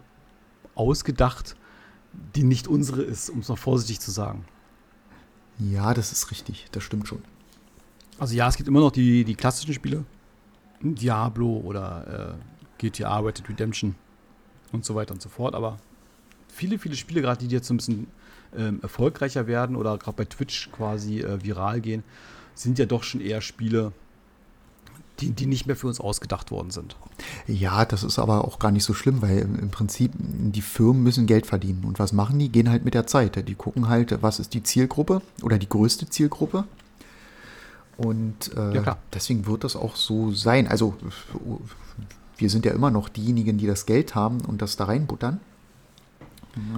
ausgedacht, 0.75 1.55
die 2.35 2.45
nicht 2.45 2.67
unsere 2.67 3.03
ist, 3.03 3.29
um 3.29 3.41
es 3.41 3.49
noch 3.49 3.59
vorsichtig 3.59 4.01
zu 4.01 4.11
sagen. 4.11 4.47
Ja, 5.59 5.93
das 5.93 6.13
ist 6.13 6.31
richtig, 6.31 6.69
das 6.73 6.83
stimmt 6.83 7.09
schon. 7.09 7.23
Also 8.19 8.35
ja, 8.35 8.49
es 8.49 8.57
gibt 8.57 8.71
immer 8.71 8.81
noch 8.81 8.91
die, 8.91 9.25
die 9.25 9.35
klassischen 9.35 9.75
Spiele. 9.75 10.07
Diablo 10.83 11.63
oder 11.65 12.37
äh, 12.37 12.79
GTA 12.79 13.19
Red 13.21 13.39
Dead 13.39 13.49
Redemption 13.49 13.95
und 14.73 14.85
so 14.85 14.95
weiter 14.95 15.15
und 15.15 15.23
so 15.23 15.29
fort. 15.29 15.55
Aber 15.55 15.79
viele, 16.49 16.79
viele 16.79 16.97
Spiele, 16.97 17.23
gerade 17.23 17.47
die 17.47 17.55
jetzt 17.55 17.69
so 17.69 17.75
ein 17.75 17.79
bisschen 17.79 18.07
ähm, 18.57 18.81
erfolgreicher 18.83 19.47
werden 19.47 19.77
oder 19.77 19.97
gerade 19.99 20.17
bei 20.17 20.25
Twitch 20.25 20.71
quasi 20.73 21.21
äh, 21.21 21.43
viral 21.43 21.81
gehen, 21.81 22.03
sind 22.55 22.79
ja 22.79 22.87
doch 22.87 23.03
schon 23.03 23.21
eher 23.21 23.41
Spiele, 23.41 23.93
die, 25.21 25.31
die 25.31 25.47
nicht 25.47 25.67
mehr 25.67 25.77
für 25.77 25.87
uns 25.87 26.01
ausgedacht 26.01 26.51
worden 26.51 26.71
sind. 26.71 26.97
Ja, 27.47 27.85
das 27.85 28.03
ist 28.03 28.19
aber 28.19 28.45
auch 28.45 28.59
gar 28.59 28.71
nicht 28.71 28.85
so 28.85 28.95
schlimm, 28.95 29.23
weil 29.23 29.39
im 29.39 29.71
Prinzip 29.71 30.13
die 30.17 30.63
Firmen 30.63 31.03
müssen 31.03 31.27
Geld 31.27 31.47
verdienen. 31.47 31.85
Und 31.85 31.99
was 31.99 32.13
machen 32.13 32.39
die? 32.39 32.49
Gehen 32.49 32.69
halt 32.69 32.85
mit 32.85 32.95
der 32.95 33.07
Zeit. 33.07 33.49
Die 33.49 33.55
gucken 33.55 33.89
halt, 33.89 34.23
was 34.23 34.39
ist 34.39 34.55
die 34.55 34.63
Zielgruppe 34.63 35.23
oder 35.43 35.59
die 35.59 35.69
größte 35.69 36.09
Zielgruppe. 36.09 36.65
Und 38.05 38.55
äh, 38.57 38.75
ja, 38.75 38.97
deswegen 39.13 39.47
wird 39.47 39.65
das 39.65 39.77
auch 39.77 39.97
so 39.97 40.33
sein. 40.33 40.67
Also 40.67 40.95
wir 42.37 42.51
sind 42.51 42.65
ja 42.65 42.73
immer 42.73 42.91
noch 42.91 43.09
diejenigen, 43.09 43.59
die 43.59 43.67
das 43.67 43.87
Geld 43.87 44.15
haben 44.15 44.41
und 44.41 44.63
das 44.63 44.77
da 44.77 44.85
reinbuttern. 44.85 45.41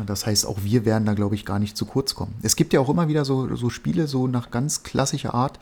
Das 0.07 0.27
heißt, 0.27 0.47
auch 0.47 0.59
wir 0.63 0.85
werden 0.85 1.05
da, 1.05 1.15
glaube 1.15 1.35
ich, 1.35 1.45
gar 1.45 1.59
nicht 1.59 1.77
zu 1.77 1.85
kurz 1.85 2.15
kommen. 2.15 2.35
Es 2.43 2.55
gibt 2.55 2.73
ja 2.73 2.81
auch 2.81 2.89
immer 2.89 3.09
wieder 3.09 3.25
so, 3.25 3.57
so 3.57 3.71
Spiele, 3.71 4.07
so 4.07 4.29
nach 4.29 4.51
ganz 4.51 4.85
klassischer 4.85 5.35
Art, 5.35 5.59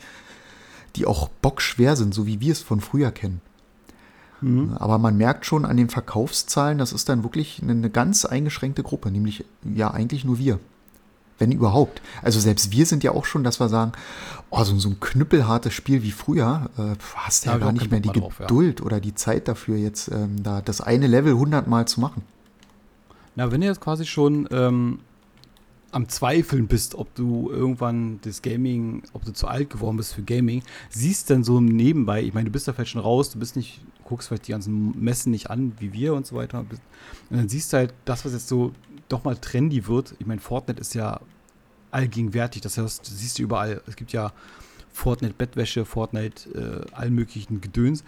die 0.95 1.07
auch 1.07 1.29
bockschwer 1.29 1.95
sind, 1.95 2.13
so 2.13 2.27
wie 2.27 2.39
wir 2.39 2.51
es 2.51 2.61
von 2.61 2.79
früher 2.79 3.11
kennen. 3.11 3.41
Mhm. 4.41 4.73
Aber 4.77 4.99
man 4.99 5.17
merkt 5.17 5.47
schon 5.47 5.65
an 5.65 5.77
den 5.77 5.89
Verkaufszahlen, 5.89 6.77
das 6.77 6.93
ist 6.93 7.09
dann 7.09 7.23
wirklich 7.23 7.63
eine, 7.63 7.71
eine 7.71 7.89
ganz 7.89 8.25
eingeschränkte 8.25 8.83
Gruppe, 8.83 9.09
nämlich 9.09 9.45
ja 9.63 9.89
eigentlich 9.89 10.25
nur 10.25 10.37
wir 10.37 10.59
wenn 11.43 11.51
überhaupt. 11.51 12.01
Also 12.21 12.39
selbst 12.39 12.71
wir 12.71 12.85
sind 12.85 13.03
ja 13.03 13.11
auch 13.11 13.25
schon, 13.25 13.43
dass 13.43 13.59
wir 13.59 13.69
sagen, 13.69 13.91
oh, 14.49 14.63
so, 14.63 14.77
so 14.79 14.89
ein 14.89 14.99
knüppelhartes 14.99 15.73
Spiel 15.73 16.03
wie 16.03 16.11
früher, 16.11 16.69
äh, 16.77 16.95
hast 17.15 17.45
ja, 17.45 17.53
ja 17.53 17.57
gar 17.57 17.71
nicht 17.73 17.91
mehr 17.91 17.99
die 17.99 18.09
drauf, 18.09 18.37
Geduld 18.37 18.79
ja. 18.79 18.85
oder 18.85 18.99
die 18.99 19.13
Zeit 19.13 19.47
dafür, 19.47 19.77
jetzt 19.77 20.09
ähm, 20.09 20.41
da 20.41 20.61
das 20.61 20.79
eine 20.81 21.07
Level 21.07 21.33
hundertmal 21.33 21.85
zu 21.87 21.99
machen. 21.99 22.23
Na, 23.35 23.51
wenn 23.51 23.61
ihr 23.61 23.67
jetzt 23.67 23.81
quasi 23.81 24.05
schon 24.05 24.47
ähm, 24.51 24.99
am 25.91 26.07
Zweifeln 26.07 26.67
bist, 26.67 26.95
ob 26.95 27.13
du 27.15 27.49
irgendwann 27.51 28.19
das 28.21 28.41
Gaming, 28.41 29.03
ob 29.11 29.25
du 29.25 29.33
zu 29.33 29.47
alt 29.47 29.69
geworden 29.69 29.97
bist 29.97 30.13
für 30.13 30.23
Gaming, 30.23 30.63
siehst 30.89 31.29
dann 31.29 31.43
so 31.43 31.59
nebenbei, 31.59 32.23
ich 32.23 32.33
meine, 32.33 32.45
du 32.45 32.51
bist 32.51 32.67
da 32.67 32.73
vielleicht 32.73 32.91
schon 32.91 33.01
raus, 33.01 33.31
du 33.31 33.39
bist 33.39 33.55
nicht, 33.55 33.81
guckst 34.05 34.29
vielleicht 34.29 34.47
die 34.47 34.51
ganzen 34.51 35.03
Messen 35.03 35.31
nicht 35.31 35.49
an, 35.49 35.73
wie 35.79 35.91
wir 35.91 36.13
und 36.13 36.25
so 36.25 36.35
weiter. 36.35 36.59
Und 36.59 36.79
dann 37.29 37.49
siehst 37.49 37.73
du 37.73 37.77
halt 37.77 37.93
das, 38.05 38.23
was 38.23 38.33
jetzt 38.33 38.47
so 38.47 38.71
doch 39.09 39.23
mal 39.23 39.35
trendy 39.35 39.87
wird. 39.87 40.15
Ich 40.19 40.25
meine, 40.25 40.41
Fortnite 40.41 40.79
ist 40.79 40.95
ja 40.95 41.19
allgegenwärtig, 41.93 42.61
das 42.61 42.77
heißt, 42.77 43.07
du 43.07 43.11
siehst 43.11 43.39
du 43.39 43.43
überall, 43.43 43.81
es 43.87 43.95
gibt 43.95 44.13
ja 44.13 44.33
Fortnite-Bettwäsche, 44.91 45.85
Fortnite, 45.85 46.85
äh, 46.91 46.95
allen 46.95 47.13
möglichen 47.15 47.61
Gedöns. 47.61 48.03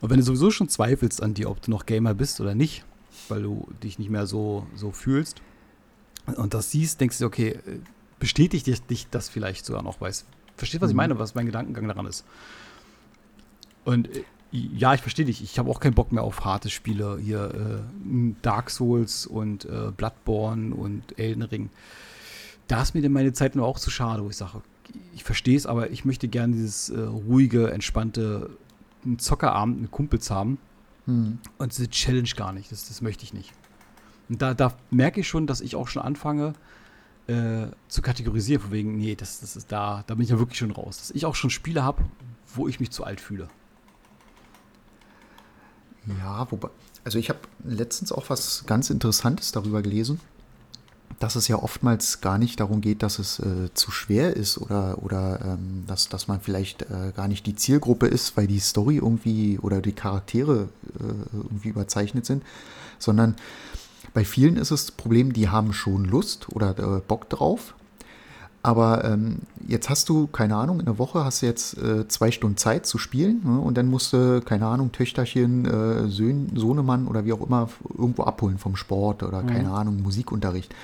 Und 0.00 0.10
wenn 0.10 0.18
du 0.18 0.24
sowieso 0.24 0.50
schon 0.50 0.68
zweifelst 0.68 1.22
an 1.22 1.34
dir, 1.34 1.50
ob 1.50 1.60
du 1.62 1.70
noch 1.70 1.86
Gamer 1.86 2.14
bist 2.14 2.40
oder 2.40 2.54
nicht, 2.54 2.84
weil 3.28 3.42
du 3.42 3.68
dich 3.82 3.98
nicht 3.98 4.10
mehr 4.10 4.26
so, 4.26 4.66
so 4.74 4.92
fühlst, 4.92 5.42
und 6.36 6.54
das 6.54 6.70
siehst, 6.70 7.00
denkst 7.00 7.18
du, 7.18 7.26
okay, 7.26 7.58
bestätigt 8.18 8.66
dich, 8.66 8.82
dich 8.82 9.08
das 9.10 9.28
vielleicht 9.28 9.66
sogar 9.66 9.82
noch, 9.82 10.00
weißt 10.00 10.26
Verstehst, 10.60 10.82
was 10.82 10.88
mhm. 10.88 10.92
ich 10.92 10.96
meine, 10.96 11.18
was 11.18 11.34
mein 11.34 11.46
Gedankengang 11.46 11.88
daran 11.88 12.06
ist? 12.06 12.24
Und 13.84 14.14
äh, 14.14 14.24
ja, 14.52 14.92
ich 14.94 15.00
verstehe 15.00 15.24
dich. 15.24 15.42
Ich 15.42 15.58
habe 15.58 15.70
auch 15.70 15.80
keinen 15.80 15.94
Bock 15.94 16.12
mehr 16.12 16.22
auf 16.22 16.44
harte 16.44 16.68
Spiele. 16.68 17.18
Hier 17.18 17.82
äh, 18.04 18.34
Dark 18.42 18.68
Souls 18.68 19.26
und 19.26 19.64
äh, 19.64 19.90
Bloodborne 19.96 20.74
und 20.74 21.18
Elden 21.18 21.42
Ring. 21.42 21.70
Da 22.70 22.82
ist 22.82 22.94
mir 22.94 23.02
denn 23.02 23.10
meine 23.10 23.32
Zeit 23.32 23.56
nur 23.56 23.66
auch 23.66 23.80
zu 23.80 23.90
schade, 23.90 24.22
wo 24.22 24.30
ich 24.30 24.36
sage, 24.36 24.62
ich 25.12 25.24
verstehe 25.24 25.56
es, 25.56 25.66
aber 25.66 25.90
ich 25.90 26.04
möchte 26.04 26.28
gerne 26.28 26.54
dieses 26.54 26.88
äh, 26.88 27.00
ruhige, 27.00 27.72
entspannte 27.72 28.50
Zockerabend 29.18 29.80
mit 29.80 29.90
Kumpels 29.90 30.30
haben. 30.30 30.58
Mhm. 31.06 31.38
Und 31.58 31.72
diese 31.76 31.90
Challenge 31.90 32.28
gar 32.36 32.52
nicht. 32.52 32.70
Das, 32.70 32.86
das 32.86 33.00
möchte 33.00 33.24
ich 33.24 33.34
nicht. 33.34 33.52
Und 34.28 34.40
da, 34.40 34.54
da 34.54 34.72
merke 34.92 35.18
ich 35.18 35.26
schon, 35.26 35.48
dass 35.48 35.60
ich 35.60 35.74
auch 35.74 35.88
schon 35.88 36.00
anfange 36.00 36.52
äh, 37.26 37.66
zu 37.88 38.02
kategorisieren, 38.02 38.62
von 38.62 38.70
wegen, 38.70 38.98
nee, 38.98 39.16
das, 39.16 39.40
das 39.40 39.56
ist 39.56 39.72
da, 39.72 40.04
da 40.06 40.14
bin 40.14 40.22
ich 40.22 40.30
ja 40.30 40.38
wirklich 40.38 40.58
schon 40.58 40.70
raus. 40.70 40.98
Dass 40.98 41.10
ich 41.10 41.26
auch 41.26 41.34
schon 41.34 41.50
Spiele 41.50 41.82
habe, 41.82 42.04
wo 42.54 42.68
ich 42.68 42.78
mich 42.78 42.92
zu 42.92 43.02
alt 43.02 43.20
fühle. 43.20 43.48
Ja, 46.20 46.48
wobei, 46.52 46.68
also 47.02 47.18
ich 47.18 47.30
habe 47.30 47.40
letztens 47.64 48.12
auch 48.12 48.30
was 48.30 48.64
ganz 48.66 48.90
Interessantes 48.90 49.50
darüber 49.50 49.82
gelesen, 49.82 50.20
dass 51.20 51.36
es 51.36 51.48
ja 51.48 51.56
oftmals 51.56 52.22
gar 52.22 52.38
nicht 52.38 52.58
darum 52.60 52.80
geht, 52.80 53.02
dass 53.02 53.18
es 53.18 53.38
äh, 53.38 53.72
zu 53.74 53.90
schwer 53.90 54.34
ist 54.34 54.56
oder, 54.58 55.02
oder 55.02 55.40
ähm, 55.44 55.84
dass, 55.86 56.08
dass 56.08 56.28
man 56.28 56.40
vielleicht 56.40 56.82
äh, 56.82 57.12
gar 57.14 57.28
nicht 57.28 57.46
die 57.46 57.54
Zielgruppe 57.54 58.06
ist, 58.06 58.36
weil 58.38 58.46
die 58.46 58.58
Story 58.58 58.96
irgendwie 58.96 59.58
oder 59.58 59.82
die 59.82 59.92
Charaktere 59.92 60.70
äh, 60.98 61.36
irgendwie 61.36 61.68
überzeichnet 61.68 62.24
sind, 62.24 62.42
sondern 62.98 63.36
bei 64.14 64.24
vielen 64.24 64.56
ist 64.56 64.70
es 64.70 64.86
das 64.86 64.92
Problem, 64.92 65.34
die 65.34 65.50
haben 65.50 65.74
schon 65.74 66.06
Lust 66.06 66.48
oder 66.48 66.76
äh, 66.78 67.00
Bock 67.06 67.28
drauf. 67.28 67.74
Aber 68.62 69.04
ähm, 69.04 69.38
jetzt 69.66 69.88
hast 69.88 70.08
du, 70.10 70.26
keine 70.26 70.56
Ahnung, 70.56 70.80
in 70.80 70.86
der 70.86 70.98
Woche 70.98 71.24
hast 71.24 71.40
du 71.40 71.46
jetzt 71.46 71.78
äh, 71.78 72.06
zwei 72.08 72.30
Stunden 72.30 72.58
Zeit 72.58 72.84
zu 72.84 72.98
spielen 72.98 73.40
ne? 73.42 73.58
und 73.58 73.78
dann 73.78 73.86
musst 73.86 74.12
du, 74.12 74.42
keine 74.42 74.66
Ahnung, 74.66 74.92
Töchterchen, 74.92 75.64
äh, 75.64 76.08
Söhn, 76.08 76.52
Sohnemann 76.54 77.06
oder 77.06 77.24
wie 77.24 77.32
auch 77.32 77.40
immer 77.40 77.70
irgendwo 77.96 78.24
abholen 78.24 78.58
vom 78.58 78.76
Sport 78.76 79.22
oder 79.22 79.42
mhm. 79.42 79.46
keine 79.46 79.70
Ahnung, 79.70 80.02
Musikunterricht. 80.02 80.74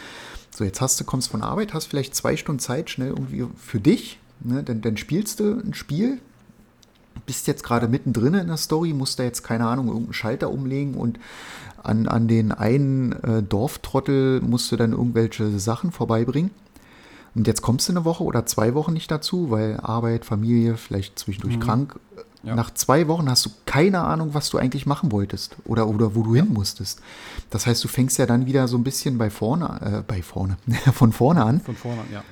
So, 0.50 0.64
jetzt 0.64 0.80
hast 0.80 0.98
du, 0.98 1.04
kommst 1.04 1.28
von 1.28 1.42
Arbeit, 1.42 1.74
hast 1.74 1.86
vielleicht 1.86 2.14
zwei 2.14 2.36
Stunden 2.38 2.60
Zeit 2.60 2.88
schnell 2.88 3.08
irgendwie 3.08 3.44
für 3.58 3.78
dich, 3.78 4.18
ne? 4.40 4.62
dann, 4.62 4.80
dann 4.80 4.96
spielst 4.96 5.40
du 5.40 5.60
ein 5.60 5.74
Spiel, 5.74 6.18
bist 7.26 7.46
jetzt 7.46 7.62
gerade 7.62 7.88
mittendrin 7.88 8.32
in 8.32 8.46
der 8.46 8.56
Story, 8.56 8.94
musst 8.94 9.18
da 9.18 9.24
jetzt, 9.24 9.42
keine 9.42 9.66
Ahnung, 9.66 9.88
irgendeinen 9.88 10.14
Schalter 10.14 10.50
umlegen 10.50 10.94
und 10.94 11.18
an, 11.82 12.08
an 12.08 12.26
den 12.26 12.52
einen 12.52 13.12
äh, 13.12 13.42
Dorftrottel 13.42 14.40
musst 14.40 14.72
du 14.72 14.76
dann 14.76 14.92
irgendwelche 14.92 15.58
Sachen 15.58 15.92
vorbeibringen. 15.92 16.50
Und 17.36 17.46
jetzt 17.46 17.60
kommst 17.62 17.88
du 17.88 17.92
eine 17.92 18.04
Woche 18.04 18.24
oder 18.24 18.46
zwei 18.46 18.74
Wochen 18.74 18.94
nicht 18.94 19.10
dazu, 19.10 19.50
weil 19.50 19.78
Arbeit, 19.80 20.24
Familie, 20.24 20.76
vielleicht 20.76 21.18
zwischendurch 21.18 21.56
mhm. 21.56 21.60
krank. 21.60 22.00
Ja. 22.42 22.54
Nach 22.54 22.72
zwei 22.72 23.08
Wochen 23.08 23.28
hast 23.28 23.44
du 23.44 23.50
keine 23.66 24.00
Ahnung, 24.00 24.32
was 24.32 24.48
du 24.50 24.58
eigentlich 24.58 24.86
machen 24.86 25.12
wolltest 25.12 25.56
oder, 25.64 25.88
oder 25.88 26.14
wo 26.14 26.22
du 26.22 26.34
hin 26.34 26.48
musstest. 26.48 27.00
Das 27.50 27.66
heißt, 27.66 27.82
du 27.84 27.88
fängst 27.88 28.18
ja 28.18 28.26
dann 28.26 28.46
wieder 28.46 28.68
so 28.68 28.78
ein 28.78 28.84
bisschen 28.84 29.18
bei 29.18 29.30
vorne, 29.30 29.80
äh, 29.82 30.02
bei 30.06 30.22
vorne, 30.22 30.56
von 30.94 31.12
vorne 31.12 31.44
an. 31.44 31.60
Von 31.60 31.76
vorne 31.76 32.00
an, 32.00 32.06
ja 32.12 32.22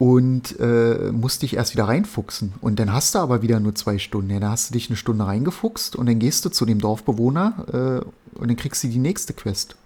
und 0.00 0.58
äh, 0.58 1.12
musst 1.12 1.42
dich 1.42 1.56
erst 1.56 1.74
wieder 1.74 1.84
reinfuchsen. 1.84 2.54
Und 2.62 2.78
dann 2.78 2.90
hast 2.90 3.14
du 3.14 3.18
aber 3.18 3.42
wieder 3.42 3.60
nur 3.60 3.74
zwei 3.74 3.98
Stunden. 3.98 4.30
Ja, 4.30 4.40
dann 4.40 4.50
hast 4.50 4.70
du 4.70 4.72
dich 4.72 4.88
eine 4.88 4.96
Stunde 4.96 5.26
reingefuchst 5.26 5.94
und 5.94 6.06
dann 6.06 6.18
gehst 6.18 6.42
du 6.46 6.48
zu 6.48 6.64
dem 6.64 6.80
Dorfbewohner 6.80 8.02
äh, 8.34 8.38
und 8.38 8.48
dann 8.48 8.56
kriegst 8.56 8.82
du 8.82 8.88
die 8.88 8.98
nächste 8.98 9.34
Quest. 9.34 9.76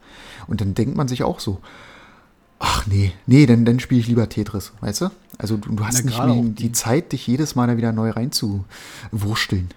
Und 0.46 0.60
dann 0.60 0.74
denkt 0.74 0.96
man 0.96 1.08
sich 1.08 1.24
auch 1.24 1.40
so, 1.40 1.58
ach 2.58 2.86
nee, 2.86 3.12
nee, 3.26 3.46
dann, 3.46 3.64
dann 3.64 3.80
spiele 3.80 4.00
ich 4.00 4.06
lieber 4.06 4.28
Tetris, 4.28 4.72
weißt 4.80 5.02
du? 5.02 5.10
Also 5.38 5.56
du, 5.56 5.74
du 5.74 5.84
hast 5.84 6.04
Na, 6.04 6.10
nicht 6.10 6.18
mehr 6.18 6.34
die, 6.34 6.50
die 6.50 6.72
Zeit, 6.72 7.12
dich 7.12 7.26
jedes 7.26 7.54
Mal 7.54 7.66
da 7.66 7.76
wieder 7.76 7.92
neu 7.92 8.10
reinzuwursteln. 8.10 9.70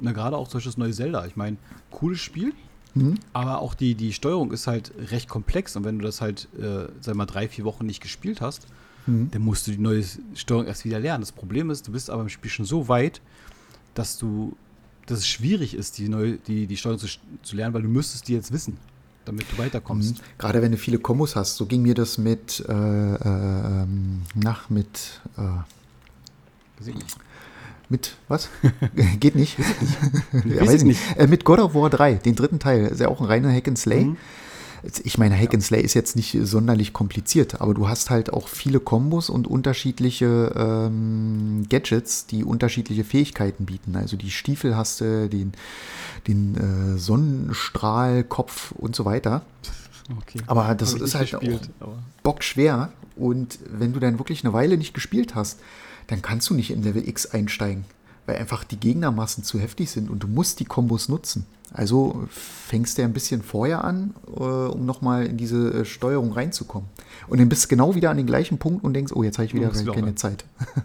Na, 0.00 0.12
gerade 0.12 0.36
auch 0.36 0.50
solches 0.50 0.76
neue 0.76 0.92
Zelda. 0.92 1.26
Ich 1.26 1.36
meine, 1.36 1.56
cooles 1.90 2.20
Spiel, 2.20 2.52
mhm. 2.94 3.14
aber 3.32 3.60
auch 3.60 3.74
die, 3.74 3.94
die 3.94 4.12
Steuerung 4.12 4.52
ist 4.52 4.66
halt 4.66 4.92
recht 5.10 5.28
komplex. 5.28 5.76
Und 5.76 5.84
wenn 5.84 5.98
du 5.98 6.04
das 6.04 6.20
halt, 6.20 6.48
äh, 6.58 6.86
sag 7.00 7.14
mal, 7.14 7.26
drei, 7.26 7.48
vier 7.48 7.64
Wochen 7.64 7.86
nicht 7.86 8.02
gespielt 8.02 8.40
hast, 8.40 8.66
mhm. 9.06 9.30
dann 9.30 9.42
musst 9.42 9.66
du 9.66 9.70
die 9.70 9.78
neue 9.78 10.04
Steuerung 10.34 10.66
erst 10.66 10.84
wieder 10.84 11.00
lernen. 11.00 11.22
Das 11.22 11.32
Problem 11.32 11.70
ist, 11.70 11.88
du 11.88 11.92
bist 11.92 12.10
aber 12.10 12.22
im 12.22 12.28
Spiel 12.28 12.50
schon 12.50 12.66
so 12.66 12.88
weit, 12.88 13.20
dass 13.94 14.18
du, 14.18 14.56
dass 15.06 15.20
es 15.20 15.28
schwierig 15.28 15.74
ist, 15.74 15.98
die, 15.98 16.08
neue, 16.08 16.36
die, 16.36 16.66
die 16.66 16.76
Steuerung 16.76 16.98
zu, 16.98 17.08
zu 17.42 17.56
lernen, 17.56 17.74
weil 17.74 17.82
du 17.82 17.88
müsstest 17.88 18.28
die 18.28 18.34
jetzt 18.34 18.52
wissen, 18.52 18.76
damit 19.24 19.46
du 19.50 19.58
weiterkommst. 19.58 20.18
Mhm. 20.18 20.22
Gerade 20.38 20.62
wenn 20.62 20.72
du 20.72 20.78
viele 20.78 20.98
Kombos 20.98 21.36
hast, 21.36 21.56
so 21.56 21.66
ging 21.66 21.82
mir 21.82 21.94
das 21.94 22.18
mit, 22.18 22.64
äh, 22.68 22.72
äh, 22.72 23.86
nach, 24.34 24.70
mit, 24.70 25.20
äh, 25.36 26.90
mit, 27.88 28.16
was? 28.28 28.48
Geht 29.20 29.34
nicht. 29.34 29.58
ja, 29.58 30.66
weiß 30.66 30.74
ich 30.74 30.84
nicht. 30.84 31.00
Äh, 31.16 31.26
mit 31.26 31.44
God 31.44 31.60
of 31.60 31.74
War 31.74 31.90
3, 31.90 32.14
den 32.14 32.34
dritten 32.34 32.58
Teil. 32.58 32.86
ist 32.86 33.00
ja 33.00 33.08
auch 33.08 33.20
ein 33.20 33.26
reiner 33.26 33.52
Hack 33.52 33.68
and 33.68 33.78
Slay. 33.78 34.04
Mhm. 34.04 34.16
Ich 35.04 35.18
meine, 35.18 35.38
Hack 35.38 35.54
and 35.54 35.62
Slay 35.62 35.80
ist 35.80 35.94
jetzt 35.94 36.16
nicht 36.16 36.36
sonderlich 36.42 36.92
kompliziert, 36.92 37.60
aber 37.60 37.74
du 37.74 37.88
hast 37.88 38.10
halt 38.10 38.32
auch 38.32 38.48
viele 38.48 38.80
Kombos 38.80 39.30
und 39.30 39.46
unterschiedliche 39.46 40.52
ähm, 40.56 41.66
Gadgets, 41.68 42.26
die 42.26 42.44
unterschiedliche 42.44 43.04
Fähigkeiten 43.04 43.66
bieten. 43.66 43.96
Also 43.96 44.16
die 44.16 44.30
Stiefel 44.30 44.76
hast 44.76 45.00
du, 45.00 45.28
den, 45.28 45.52
den 46.28 46.94
äh, 46.94 46.98
Sonnenstrahl, 46.98 48.24
Kopf 48.24 48.72
und 48.72 48.94
so 48.94 49.04
weiter. 49.04 49.42
Okay. 50.18 50.40
Aber 50.46 50.74
das 50.74 50.92
ist 50.92 51.14
halt 51.14 51.30
gespielt, 51.30 51.70
auch 51.80 51.94
bockschwer. 52.22 52.92
Und 53.16 53.58
wenn 53.70 53.92
du 53.92 54.00
dann 54.00 54.18
wirklich 54.18 54.44
eine 54.44 54.52
Weile 54.52 54.76
nicht 54.76 54.92
gespielt 54.92 55.34
hast, 55.34 55.60
dann 56.08 56.20
kannst 56.20 56.50
du 56.50 56.54
nicht 56.54 56.70
in 56.70 56.82
Level 56.82 57.08
X 57.08 57.26
einsteigen 57.26 57.84
weil 58.26 58.36
einfach 58.36 58.64
die 58.64 58.78
Gegnermassen 58.78 59.44
zu 59.44 59.58
heftig 59.58 59.90
sind 59.90 60.10
und 60.10 60.22
du 60.22 60.28
musst 60.28 60.60
die 60.60 60.64
Kombos 60.64 61.08
nutzen. 61.08 61.46
Also 61.72 62.26
fängst 62.30 62.98
du 62.98 63.02
ein 63.02 63.12
bisschen 63.12 63.42
vorher 63.42 63.82
an, 63.82 64.14
äh, 64.28 64.40
um 64.40 64.86
nochmal 64.86 65.26
in 65.26 65.36
diese 65.36 65.72
äh, 65.72 65.84
Steuerung 65.84 66.32
reinzukommen. 66.32 66.88
Und 67.26 67.40
dann 67.40 67.48
bist 67.48 67.64
du 67.64 67.68
genau 67.68 67.94
wieder 67.96 68.10
an 68.10 68.16
den 68.16 68.26
gleichen 68.26 68.58
Punkt 68.58 68.84
und 68.84 68.94
denkst, 68.94 69.12
oh, 69.14 69.24
jetzt 69.24 69.38
habe 69.38 69.46
ich 69.46 69.54
wieder 69.54 69.70
keine 69.70 70.14
Zeit. 70.14 70.44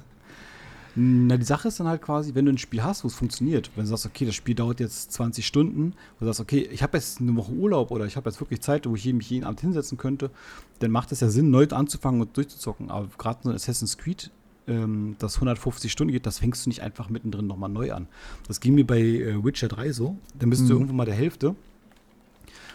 Na, 0.95 1.37
die 1.37 1.45
Sache 1.45 1.67
ist 1.67 1.79
dann 1.79 1.87
halt 1.87 2.01
quasi, 2.01 2.33
wenn 2.33 2.45
du 2.45 2.51
ein 2.51 2.57
Spiel 2.57 2.83
hast, 2.83 3.03
wo 3.03 3.07
es 3.07 3.13
funktioniert, 3.13 3.69
wenn 3.75 3.83
du 3.83 3.89
sagst, 3.89 4.07
okay, 4.07 4.25
das 4.25 4.35
Spiel 4.35 4.55
dauert 4.55 4.79
jetzt 4.79 5.13
20 5.13 5.45
Stunden, 5.45 5.93
wo 6.17 6.21
du 6.21 6.25
sagst, 6.25 6.41
okay, 6.41 6.67
ich 6.71 6.81
habe 6.81 6.97
jetzt 6.97 7.21
eine 7.21 7.35
Woche 7.35 7.51
Urlaub 7.51 7.91
oder 7.91 8.05
ich 8.05 8.17
habe 8.17 8.29
jetzt 8.29 8.41
wirklich 8.41 8.61
Zeit, 8.61 8.87
wo 8.87 8.95
ich 8.95 9.05
mich 9.13 9.29
jeden 9.29 9.45
Abend 9.45 9.61
hinsetzen 9.61 9.97
könnte, 9.97 10.31
dann 10.79 10.89
macht 10.89 11.11
es 11.11 11.19
ja 11.19 11.29
Sinn, 11.29 11.51
neu 11.51 11.67
anzufangen 11.69 12.21
und 12.21 12.35
durchzuzocken. 12.35 12.89
Aber 12.89 13.07
gerade 13.17 13.39
so 13.43 13.49
ein 13.49 13.55
Assassin's 13.55 13.97
Creed 13.97 14.31
ähm, 14.69 15.15
das 15.19 15.35
150 15.35 15.91
Stunden 15.91 16.13
geht, 16.13 16.25
das 16.25 16.39
fängst 16.39 16.65
du 16.65 16.69
nicht 16.69 16.81
einfach 16.81 17.09
mittendrin 17.09 17.47
nochmal 17.47 17.69
neu 17.69 17.91
an. 17.91 18.07
Das 18.47 18.59
ging 18.59 18.75
mir 18.75 18.85
bei 18.85 18.99
äh, 18.99 19.43
Witcher 19.43 19.67
3 19.67 19.91
so. 19.91 20.17
Dann 20.37 20.49
bist 20.49 20.63
mhm. 20.63 20.67
du 20.67 20.73
irgendwo 20.73 20.93
mal 20.93 21.05
der 21.05 21.15
Hälfte. 21.15 21.55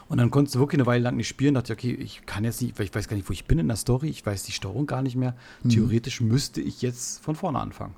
Und 0.08 0.18
dann 0.18 0.30
konntest 0.30 0.54
du 0.54 0.58
wirklich 0.58 0.78
eine 0.80 0.86
Weile 0.86 1.04
lang 1.04 1.16
nicht 1.16 1.28
spielen. 1.28 1.54
Dachte, 1.54 1.72
okay, 1.72 1.92
ich 1.92 2.26
kann 2.26 2.44
jetzt 2.44 2.60
nicht, 2.60 2.78
weil 2.78 2.86
ich 2.86 2.94
weiß 2.94 3.08
gar 3.08 3.16
nicht, 3.16 3.28
wo 3.28 3.32
ich 3.32 3.46
bin 3.46 3.58
in 3.58 3.68
der 3.68 3.76
Story. 3.76 4.08
Ich 4.08 4.24
weiß 4.24 4.42
die 4.42 4.52
Steuerung 4.52 4.86
gar 4.86 5.02
nicht 5.02 5.16
mehr. 5.16 5.34
Mhm. 5.62 5.70
Theoretisch 5.70 6.20
müsste 6.20 6.60
ich 6.60 6.82
jetzt 6.82 7.22
von 7.22 7.34
vorne 7.34 7.58
anfangen. 7.58 7.94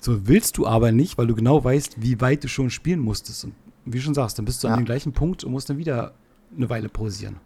So 0.00 0.26
willst 0.26 0.56
du 0.56 0.66
aber 0.66 0.92
nicht, 0.92 1.18
weil 1.18 1.26
du 1.26 1.34
genau 1.34 1.62
weißt, 1.62 2.00
wie 2.00 2.20
weit 2.22 2.44
du 2.44 2.48
schon 2.48 2.70
spielen 2.70 3.00
musstest. 3.00 3.44
Und 3.44 3.54
wie 3.84 3.98
du 3.98 4.02
schon 4.04 4.14
sagst, 4.14 4.38
dann 4.38 4.46
bist 4.46 4.64
du 4.64 4.68
ja. 4.68 4.74
an 4.74 4.80
dem 4.80 4.86
gleichen 4.86 5.12
Punkt 5.12 5.44
und 5.44 5.52
musst 5.52 5.68
dann 5.68 5.76
wieder 5.76 6.14
eine 6.56 6.70
Weile 6.70 6.88
pausieren. 6.88 7.36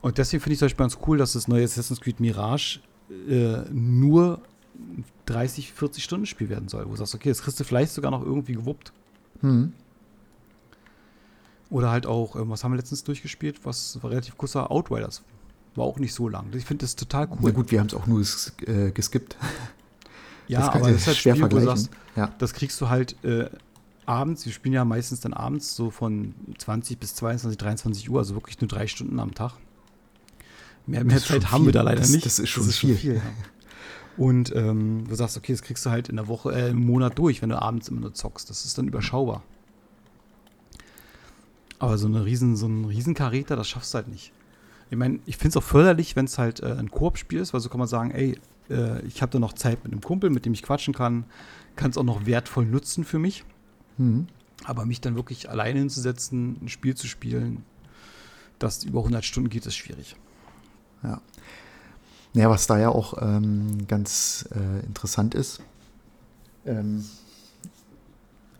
Und 0.00 0.18
deswegen 0.18 0.42
finde 0.42 0.52
ich 0.52 0.58
zum 0.58 0.66
Beispiel 0.66 0.84
ganz 0.84 0.98
cool, 1.06 1.18
dass 1.18 1.32
das 1.32 1.48
neue 1.48 1.64
Assassin's 1.64 2.00
Creed 2.00 2.20
Mirage 2.20 2.80
äh, 3.10 3.64
nur 3.70 4.40
30, 5.26 5.72
40 5.72 6.04
Stunden 6.04 6.26
Spiel 6.26 6.48
werden 6.48 6.68
soll, 6.68 6.86
wo 6.86 6.90
du 6.90 6.96
sagst, 6.96 7.14
okay, 7.14 7.28
das 7.28 7.42
kriegst 7.42 7.58
du 7.60 7.64
vielleicht 7.64 7.92
sogar 7.92 8.10
noch 8.10 8.24
irgendwie 8.24 8.54
gewuppt. 8.54 8.92
Mhm. 9.42 9.72
Oder 11.70 11.90
halt 11.90 12.06
auch, 12.06 12.36
äh, 12.36 12.48
was 12.48 12.64
haben 12.64 12.72
wir 12.72 12.76
letztens 12.76 13.04
durchgespielt, 13.04 13.64
was 13.64 14.02
war 14.02 14.10
relativ 14.10 14.36
kurzer 14.36 14.70
Outriders. 14.70 15.22
War 15.74 15.84
auch 15.84 15.98
nicht 15.98 16.14
so 16.14 16.28
lang. 16.28 16.46
Ich 16.54 16.64
finde 16.64 16.84
das 16.84 16.96
total 16.96 17.28
cool. 17.30 17.38
Na 17.42 17.50
gut, 17.50 17.70
wir 17.70 17.80
haben 17.80 17.88
es 17.88 17.94
auch 17.94 18.06
nur 18.06 18.24
äh, 18.66 18.90
geskippt. 18.90 19.36
Ja, 20.48 20.60
das 20.60 20.68
aber 20.70 20.88
das 20.88 21.02
ist 21.02 21.06
halt 21.06 21.16
schwer 21.18 21.36
Spiel. 21.36 21.60
Sagst, 21.60 21.90
ja. 22.16 22.32
Das 22.38 22.54
kriegst 22.54 22.80
du 22.80 22.88
halt 22.88 23.22
äh, 23.22 23.50
abends. 24.06 24.46
Wir 24.46 24.52
spielen 24.52 24.72
ja 24.72 24.84
meistens 24.86 25.20
dann 25.20 25.34
abends 25.34 25.76
so 25.76 25.90
von 25.90 26.34
20 26.56 26.98
bis 26.98 27.14
22, 27.16 27.58
23 27.58 28.08
Uhr, 28.08 28.18
also 28.18 28.34
wirklich 28.34 28.58
nur 28.58 28.68
drei 28.68 28.86
Stunden 28.86 29.20
am 29.20 29.34
Tag 29.34 29.52
Mehr, 30.88 31.04
mehr 31.04 31.18
Zeit 31.18 31.50
haben 31.50 31.66
wir 31.66 31.72
da 31.72 31.82
leider 31.82 32.00
das, 32.00 32.10
nicht. 32.10 32.24
Das 32.24 32.38
ist 32.38 32.48
schon 32.48 32.64
das 32.64 32.70
ist 32.70 32.78
viel. 32.78 32.90
Schon 32.90 32.98
viel 32.98 33.14
ja. 33.16 33.22
Und 34.16 34.54
ähm, 34.56 35.04
du 35.06 35.14
sagst, 35.14 35.36
okay, 35.36 35.52
das 35.52 35.62
kriegst 35.62 35.86
du 35.86 35.90
halt 35.90 36.08
in 36.08 36.16
der 36.16 36.26
Woche, 36.26 36.52
äh, 36.52 36.70
im 36.70 36.84
Monat 36.84 37.18
durch, 37.18 37.40
wenn 37.40 37.50
du 37.50 37.60
abends 37.60 37.88
immer 37.88 38.00
nur 38.00 38.14
zockst. 38.14 38.50
Das 38.50 38.64
ist 38.64 38.76
dann 38.76 38.88
überschaubar. 38.88 39.42
Aber 41.78 41.98
so, 41.98 42.08
eine 42.08 42.24
riesen, 42.24 42.56
so 42.56 42.66
ein 42.66 42.86
Riesenkaräter, 42.86 43.54
das 43.54 43.68
schaffst 43.68 43.94
du 43.94 43.96
halt 43.96 44.08
nicht. 44.08 44.32
Ich 44.90 44.96
meine, 44.96 45.20
ich 45.26 45.36
finde 45.36 45.50
es 45.50 45.56
auch 45.58 45.62
förderlich, 45.62 46.16
wenn 46.16 46.24
es 46.24 46.38
halt 46.38 46.60
äh, 46.60 46.72
ein 46.72 46.90
Koop-Spiel 46.90 47.38
ist, 47.38 47.52
weil 47.52 47.60
so 47.60 47.68
kann 47.68 47.78
man 47.78 47.86
sagen, 47.86 48.10
ey, 48.10 48.38
äh, 48.70 49.00
ich 49.02 49.20
habe 49.22 49.30
da 49.30 49.38
noch 49.38 49.52
Zeit 49.52 49.84
mit 49.84 49.92
einem 49.92 50.00
Kumpel, 50.00 50.30
mit 50.30 50.46
dem 50.46 50.54
ich 50.54 50.62
quatschen 50.62 50.94
kann, 50.94 51.24
kann 51.76 51.90
es 51.90 51.98
auch 51.98 52.02
noch 52.02 52.26
wertvoll 52.26 52.64
nutzen 52.64 53.04
für 53.04 53.18
mich. 53.18 53.44
Mhm. 53.98 54.26
Aber 54.64 54.86
mich 54.86 55.00
dann 55.00 55.14
wirklich 55.14 55.50
alleine 55.50 55.78
hinzusetzen, 55.78 56.56
ein 56.62 56.68
Spiel 56.68 56.96
zu 56.96 57.06
spielen, 57.06 57.62
das 58.58 58.82
über 58.82 59.00
100 59.00 59.24
Stunden 59.24 59.50
geht, 59.50 59.66
ist 59.66 59.76
schwierig. 59.76 60.16
Ja. 61.02 61.20
Naja, 62.34 62.50
was 62.50 62.66
da 62.66 62.78
ja 62.78 62.90
auch 62.90 63.20
ähm, 63.20 63.86
ganz 63.86 64.48
äh, 64.54 64.86
interessant 64.86 65.34
ist, 65.34 65.60
ähm, 66.66 67.04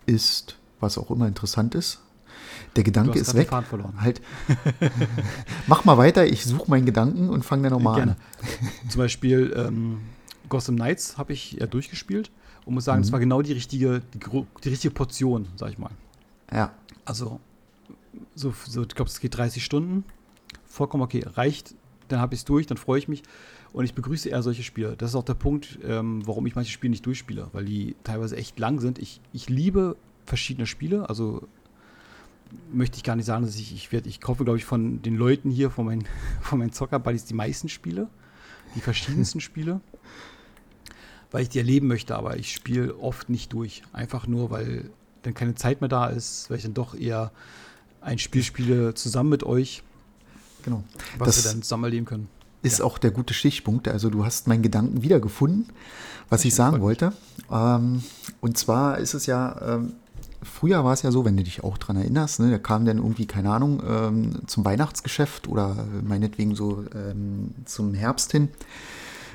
ist, 0.07 0.57
was 0.81 0.98
auch 0.98 1.11
immer 1.11 1.29
interessant 1.29 1.74
ist, 1.74 2.01
der 2.77 2.85
Gedanke 2.85 3.18
ist 3.18 3.35
weg. 3.35 3.51
Halt, 3.98 4.20
mach 5.66 5.85
mal 5.85 5.98
weiter, 5.98 6.27
ich 6.27 6.44
suche 6.44 6.70
meinen 6.70 6.87
Gedanken 6.87 7.29
und 7.29 7.44
fange 7.44 7.64
dann 7.64 7.72
nochmal 7.72 8.01
an. 8.01 8.16
Zum 8.88 9.01
Beispiel 9.01 9.53
ähm, 9.57 10.01
Gotham 10.48 10.77
Knights 10.77 11.18
habe 11.18 11.33
ich 11.33 11.53
ja 11.53 11.66
durchgespielt 11.66 12.31
und 12.64 12.74
muss 12.74 12.85
sagen, 12.85 13.01
mhm. 13.01 13.03
das 13.03 13.12
war 13.12 13.20
genau 13.20 13.42
die 13.42 13.53
richtige, 13.53 14.03
die, 14.14 14.18
die, 14.64 14.68
richtige 14.68 14.94
Portion, 14.94 15.46
sag 15.57 15.70
ich 15.70 15.79
mal. 15.79 15.90
Ja. 16.53 16.72
Also, 17.05 17.40
so, 18.35 18.55
so 18.66 18.83
ich 18.83 18.88
glaube, 18.88 19.11
es 19.11 19.20
geht 19.20 19.37
30 19.37 19.64
Stunden. 19.64 20.05
Vollkommen 20.66 21.03
okay, 21.03 21.24
reicht, 21.27 21.74
dann 22.08 22.20
habe 22.20 22.34
ich 22.34 22.40
es 22.40 22.44
durch, 22.44 22.66
dann 22.66 22.78
freue 22.78 22.98
ich 22.98 23.08
mich. 23.08 23.22
Und 23.72 23.84
ich 23.84 23.94
begrüße 23.94 24.28
eher 24.28 24.42
solche 24.42 24.62
Spiele. 24.62 24.96
Das 24.96 25.10
ist 25.10 25.16
auch 25.16 25.24
der 25.24 25.34
Punkt, 25.34 25.78
ähm, 25.84 26.26
warum 26.26 26.46
ich 26.46 26.54
manche 26.54 26.72
Spiele 26.72 26.90
nicht 26.90 27.04
durchspiele, 27.06 27.48
weil 27.52 27.64
die 27.64 27.96
teilweise 28.04 28.36
echt 28.36 28.58
lang 28.58 28.80
sind. 28.80 28.98
Ich, 28.98 29.20
ich 29.32 29.48
liebe 29.48 29.96
verschiedene 30.24 30.66
Spiele, 30.66 31.08
also 31.08 31.46
möchte 32.72 32.96
ich 32.96 33.04
gar 33.04 33.16
nicht 33.16 33.26
sagen, 33.26 33.44
dass 33.44 33.56
ich, 33.56 33.74
ich 33.74 33.92
werde, 33.92 34.08
ich 34.08 34.20
kaufe, 34.20 34.44
glaube 34.44 34.58
ich, 34.58 34.64
von 34.64 35.02
den 35.02 35.16
Leuten 35.16 35.50
hier, 35.50 35.70
von 35.70 35.86
meinen, 35.86 36.04
von 36.40 36.58
meinen 36.58 36.72
Zocker-Buddies 36.72 37.24
die 37.24 37.34
meisten 37.34 37.68
Spiele, 37.68 38.08
die 38.74 38.80
verschiedensten 38.80 39.40
Spiele, 39.42 39.80
weil 41.30 41.42
ich 41.42 41.48
die 41.48 41.58
erleben 41.58 41.88
möchte, 41.88 42.16
aber 42.16 42.36
ich 42.36 42.52
spiele 42.52 42.96
oft 42.98 43.28
nicht 43.28 43.52
durch. 43.52 43.82
Einfach 43.92 44.26
nur, 44.26 44.50
weil 44.50 44.90
dann 45.22 45.34
keine 45.34 45.54
Zeit 45.54 45.80
mehr 45.80 45.88
da 45.88 46.06
ist, 46.06 46.48
weil 46.48 46.56
ich 46.56 46.62
dann 46.62 46.74
doch 46.74 46.94
eher 46.94 47.32
ein 48.00 48.18
Spiel 48.18 48.42
spiele 48.42 48.94
zusammen 48.94 49.30
mit 49.30 49.42
euch. 49.42 49.82
Genau. 50.68 50.85
Was 51.18 51.37
das 51.37 51.44
wir 51.44 51.52
dann 51.52 51.62
zusammen 51.62 51.85
erleben 51.85 52.07
können. 52.07 52.28
Ist 52.62 52.81
ja. 52.81 52.85
auch 52.85 52.98
der 52.98 53.11
gute 53.11 53.35
Stichpunkt. 53.35 53.88
Also 53.88 54.11
du 54.11 54.24
hast 54.24 54.48
meinen 54.48 54.62
Gedanken 54.62 55.02
wiedergefunden, 55.02 55.66
was 56.28 56.44
ich, 56.44 56.54
sagen 56.54 56.81
wollte. 56.81 57.12
Ähm, 57.50 58.02
und 58.40 58.59
zwar 58.59 58.98
ist 58.98 59.14
es 59.14 59.26
ja, 59.26 59.76
ähm, 59.76 59.92
früher 60.42 60.85
war 60.85 60.92
es 60.92 61.02
ja 61.02 61.11
so, 61.12 61.24
wenn 61.24 61.37
du 61.37 61.44
dich 61.44 61.62
auch 61.64 61.78
dran 61.78 61.96
erinnerst, 61.96 62.40
ne, 62.40 62.50
da 62.50 62.59
kam 62.59 62.85
dann 62.85 62.98
irgendwie, 62.98 63.26
keine 63.26 63.50
Ahnung, 63.50 63.83
ähm, 63.88 64.40
zum 64.46 64.64
Weihnachtsgeschäft 64.64 65.48
oder 65.48 65.87
meinetwegen 66.02 66.54
so 66.54 66.85
ähm, 66.94 67.54
zum 67.64 67.94
Herbst 67.94 68.33
hin 68.33 68.48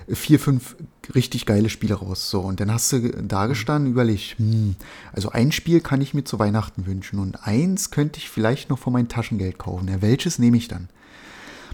vier, 0.09 0.39
fünf 0.39 0.75
richtig 1.15 1.45
geile 1.45 1.69
Spiele 1.69 1.95
raus. 1.95 2.29
So, 2.29 2.41
und 2.41 2.59
dann 2.59 2.71
hast 2.71 2.91
du 2.91 3.09
da 3.09 3.47
gestanden, 3.47 3.91
überlegt, 3.91 4.37
hm, 4.37 4.75
also 5.11 5.29
ein 5.29 5.51
Spiel 5.51 5.81
kann 5.81 6.01
ich 6.01 6.13
mir 6.13 6.23
zu 6.23 6.39
Weihnachten 6.39 6.85
wünschen 6.85 7.19
und 7.19 7.47
eins 7.47 7.91
könnte 7.91 8.19
ich 8.19 8.29
vielleicht 8.29 8.69
noch 8.69 8.79
von 8.79 8.93
meinem 8.93 9.07
Taschengeld 9.07 9.57
kaufen. 9.57 9.87
Ja, 9.87 10.01
welches 10.01 10.39
nehme 10.39 10.57
ich 10.57 10.67
dann? 10.67 10.89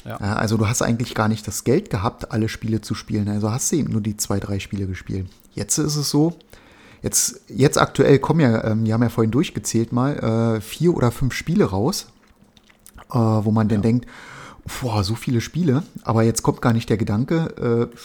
Ja. 0.10 0.18
Also 0.18 0.58
du 0.58 0.68
hast 0.68 0.82
eigentlich 0.82 1.16
gar 1.16 1.28
nicht 1.28 1.48
das 1.48 1.64
Geld 1.64 1.90
gehabt, 1.90 2.32
alle 2.32 2.50
Spiele 2.50 2.82
zu 2.82 2.96
spielen. 2.96 3.30
Also 3.30 3.52
hast 3.52 3.72
du 3.72 3.76
eben 3.78 3.92
nur 3.92 4.02
die 4.02 4.18
zwei, 4.18 4.40
drei 4.40 4.60
Spiele 4.60 4.88
gespielt. 4.88 5.30
Jetzt 5.54 5.78
ist 5.78 5.96
es 5.96 6.10
so, 6.10 6.38
Jetzt, 7.02 7.42
jetzt 7.48 7.78
aktuell 7.78 8.20
kommen 8.20 8.42
ja, 8.42 8.64
ähm, 8.66 8.86
wir 8.86 8.94
haben 8.94 9.04
ja 9.04 9.10
vorhin 9.10 9.32
durchgezählt 9.32 9.94
mal, 9.94 10.58
äh, 10.58 10.62
vier 10.62 10.94
oder 10.94 11.12
fünf 11.12 11.34
Spiele 11.34 11.66
raus, 11.66 12.08
äh, 13.10 13.16
wo 13.16 13.52
man 13.52 13.70
ja. 13.70 13.76
dann 13.76 13.82
denkt, 13.82 14.08
boah, 14.82 15.04
so 15.04 15.16
viele 15.16 15.42
Spiele, 15.42 15.84
aber 16.04 16.24
jetzt 16.24 16.44
kommt 16.44 16.62
gar 16.62 16.74
nicht 16.74 16.90
der 16.90 16.98
Gedanke, 16.98 17.90
äh, 17.92 17.96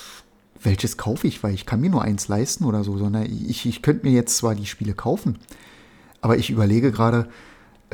welches 0.63 0.97
kaufe 0.97 1.27
ich, 1.27 1.43
weil 1.43 1.55
ich 1.55 1.67
kann 1.67 1.81
mir 1.81 1.91
nur 1.91 2.03
eins 2.03 2.29
leisten 2.29 2.65
oder 2.65 2.85
so, 2.85 2.97
sondern 2.97 3.25
ich, 3.25 3.67
ich 3.67 3.83
könnte 3.83 4.07
mir 4.07 4.13
jetzt 4.13 4.37
zwar 4.37 4.55
die 4.55 4.67
Spiele 4.67 4.95
kaufen, 4.95 5.39
aber 6.21 6.39
ich 6.39 6.51
überlege 6.51 6.93
gerade, 6.93 7.29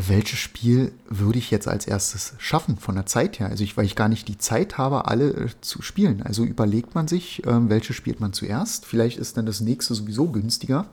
welches 0.08 0.38
Spiel 0.38 0.92
würde 1.08 1.38
ich 1.38 1.50
jetzt 1.50 1.68
als 1.68 1.86
erstes 1.86 2.34
schaffen 2.38 2.76
von 2.76 2.94
der 2.94 3.06
Zeit 3.06 3.40
her? 3.40 3.48
Also 3.48 3.64
ich, 3.64 3.76
weil 3.76 3.84
ich 3.84 3.96
gar 3.96 4.08
nicht 4.08 4.28
die 4.28 4.38
Zeit 4.38 4.78
habe, 4.78 5.06
alle 5.06 5.30
äh, 5.30 5.48
zu 5.60 5.82
spielen. 5.82 6.22
Also 6.22 6.44
überlegt 6.44 6.94
man 6.94 7.08
sich, 7.08 7.42
ähm, 7.46 7.68
welches 7.68 7.96
spielt 7.96 8.20
man 8.20 8.32
zuerst. 8.32 8.86
Vielleicht 8.86 9.18
ist 9.18 9.36
dann 9.36 9.46
das 9.46 9.60
nächste 9.60 9.94
sowieso 9.94 10.28
günstiger. 10.28 10.86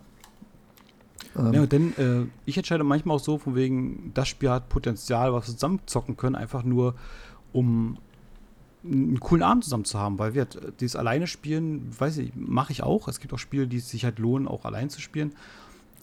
Ähm, 1.38 1.54
ja, 1.54 1.66
denn 1.66 1.98
äh, 1.98 2.26
ich 2.46 2.58
entscheide 2.58 2.84
manchmal 2.84 3.18
auch 3.18 3.24
so, 3.24 3.38
von 3.38 3.56
wegen, 3.56 4.12
das 4.14 4.28
Spiel 4.28 4.50
hat 4.50 4.70
Potenzial, 4.70 5.34
was 5.34 5.48
wir 5.48 5.54
zusammen 5.54 5.80
zocken 5.86 6.18
können, 6.18 6.36
einfach 6.36 6.64
nur, 6.64 6.96
um 7.54 7.98
einen 8.84 9.20
coolen 9.20 9.44
Abend 9.44 9.64
zusammen 9.64 9.86
zu 9.86 10.00
haben, 10.00 10.18
weil 10.20 10.34
wir 10.34 10.44
äh, 10.44 10.72
dieses 10.80 10.96
alleine 10.96 11.28
spielen, 11.28 11.92
weiß 11.98 12.18
ich, 12.18 12.32
mache 12.36 12.72
ich 12.72 12.84
auch. 12.84 13.08
Es 13.08 13.20
gibt 13.20 13.34
auch 13.34 13.40
Spiele, 13.40 13.68
die 13.68 13.78
es 13.78 13.90
sich 13.90 14.06
halt 14.06 14.20
lohnen, 14.20 14.48
auch 14.48 14.66
allein 14.66 14.90
zu 14.90 15.02
spielen. 15.02 15.34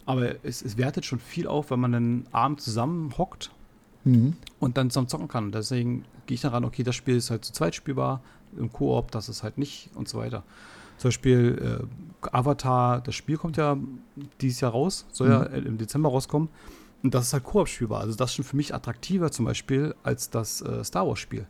Aber 0.06 0.44
es, 0.44 0.62
es 0.62 0.76
wertet 0.76 1.04
schon 1.04 1.18
viel 1.18 1.46
auf, 1.46 1.70
wenn 1.70 1.80
man 1.80 1.92
dann 1.92 2.26
abends 2.32 2.64
zusammen 2.64 3.16
hockt 3.16 3.50
mhm. 4.04 4.36
und 4.60 4.76
dann 4.76 4.90
zusammen 4.90 5.08
zocken 5.08 5.28
kann. 5.28 5.52
Deswegen 5.52 6.04
gehe 6.26 6.34
ich 6.34 6.40
daran, 6.40 6.64
okay, 6.64 6.82
das 6.82 6.94
Spiel 6.94 7.16
ist 7.16 7.30
halt 7.30 7.44
zu 7.44 7.52
zweit 7.52 7.74
spielbar, 7.74 8.20
im 8.56 8.72
Koop, 8.72 9.10
das 9.10 9.28
ist 9.28 9.42
halt 9.42 9.58
nicht 9.58 9.90
und 9.94 10.08
so 10.08 10.18
weiter. 10.18 10.44
Zum 10.98 11.08
Beispiel 11.08 11.80
äh, 12.22 12.28
Avatar, 12.30 13.00
das 13.00 13.14
Spiel 13.14 13.36
kommt 13.36 13.56
ja 13.56 13.76
dieses 14.40 14.60
Jahr 14.60 14.72
raus, 14.72 15.06
soll 15.10 15.28
mhm. 15.28 15.32
ja 15.32 15.42
im 15.42 15.78
Dezember 15.78 16.10
rauskommen. 16.10 16.48
Und 17.02 17.14
das 17.14 17.26
ist 17.26 17.32
halt 17.32 17.44
Koop 17.44 17.68
spielbar. 17.68 18.00
Also 18.00 18.16
das 18.16 18.30
ist 18.30 18.36
schon 18.36 18.44
für 18.44 18.56
mich 18.56 18.74
attraktiver 18.74 19.30
zum 19.30 19.44
Beispiel 19.44 19.94
als 20.02 20.30
das 20.30 20.62
äh, 20.62 20.82
Star 20.84 21.06
Wars 21.06 21.18
Spiel. 21.18 21.46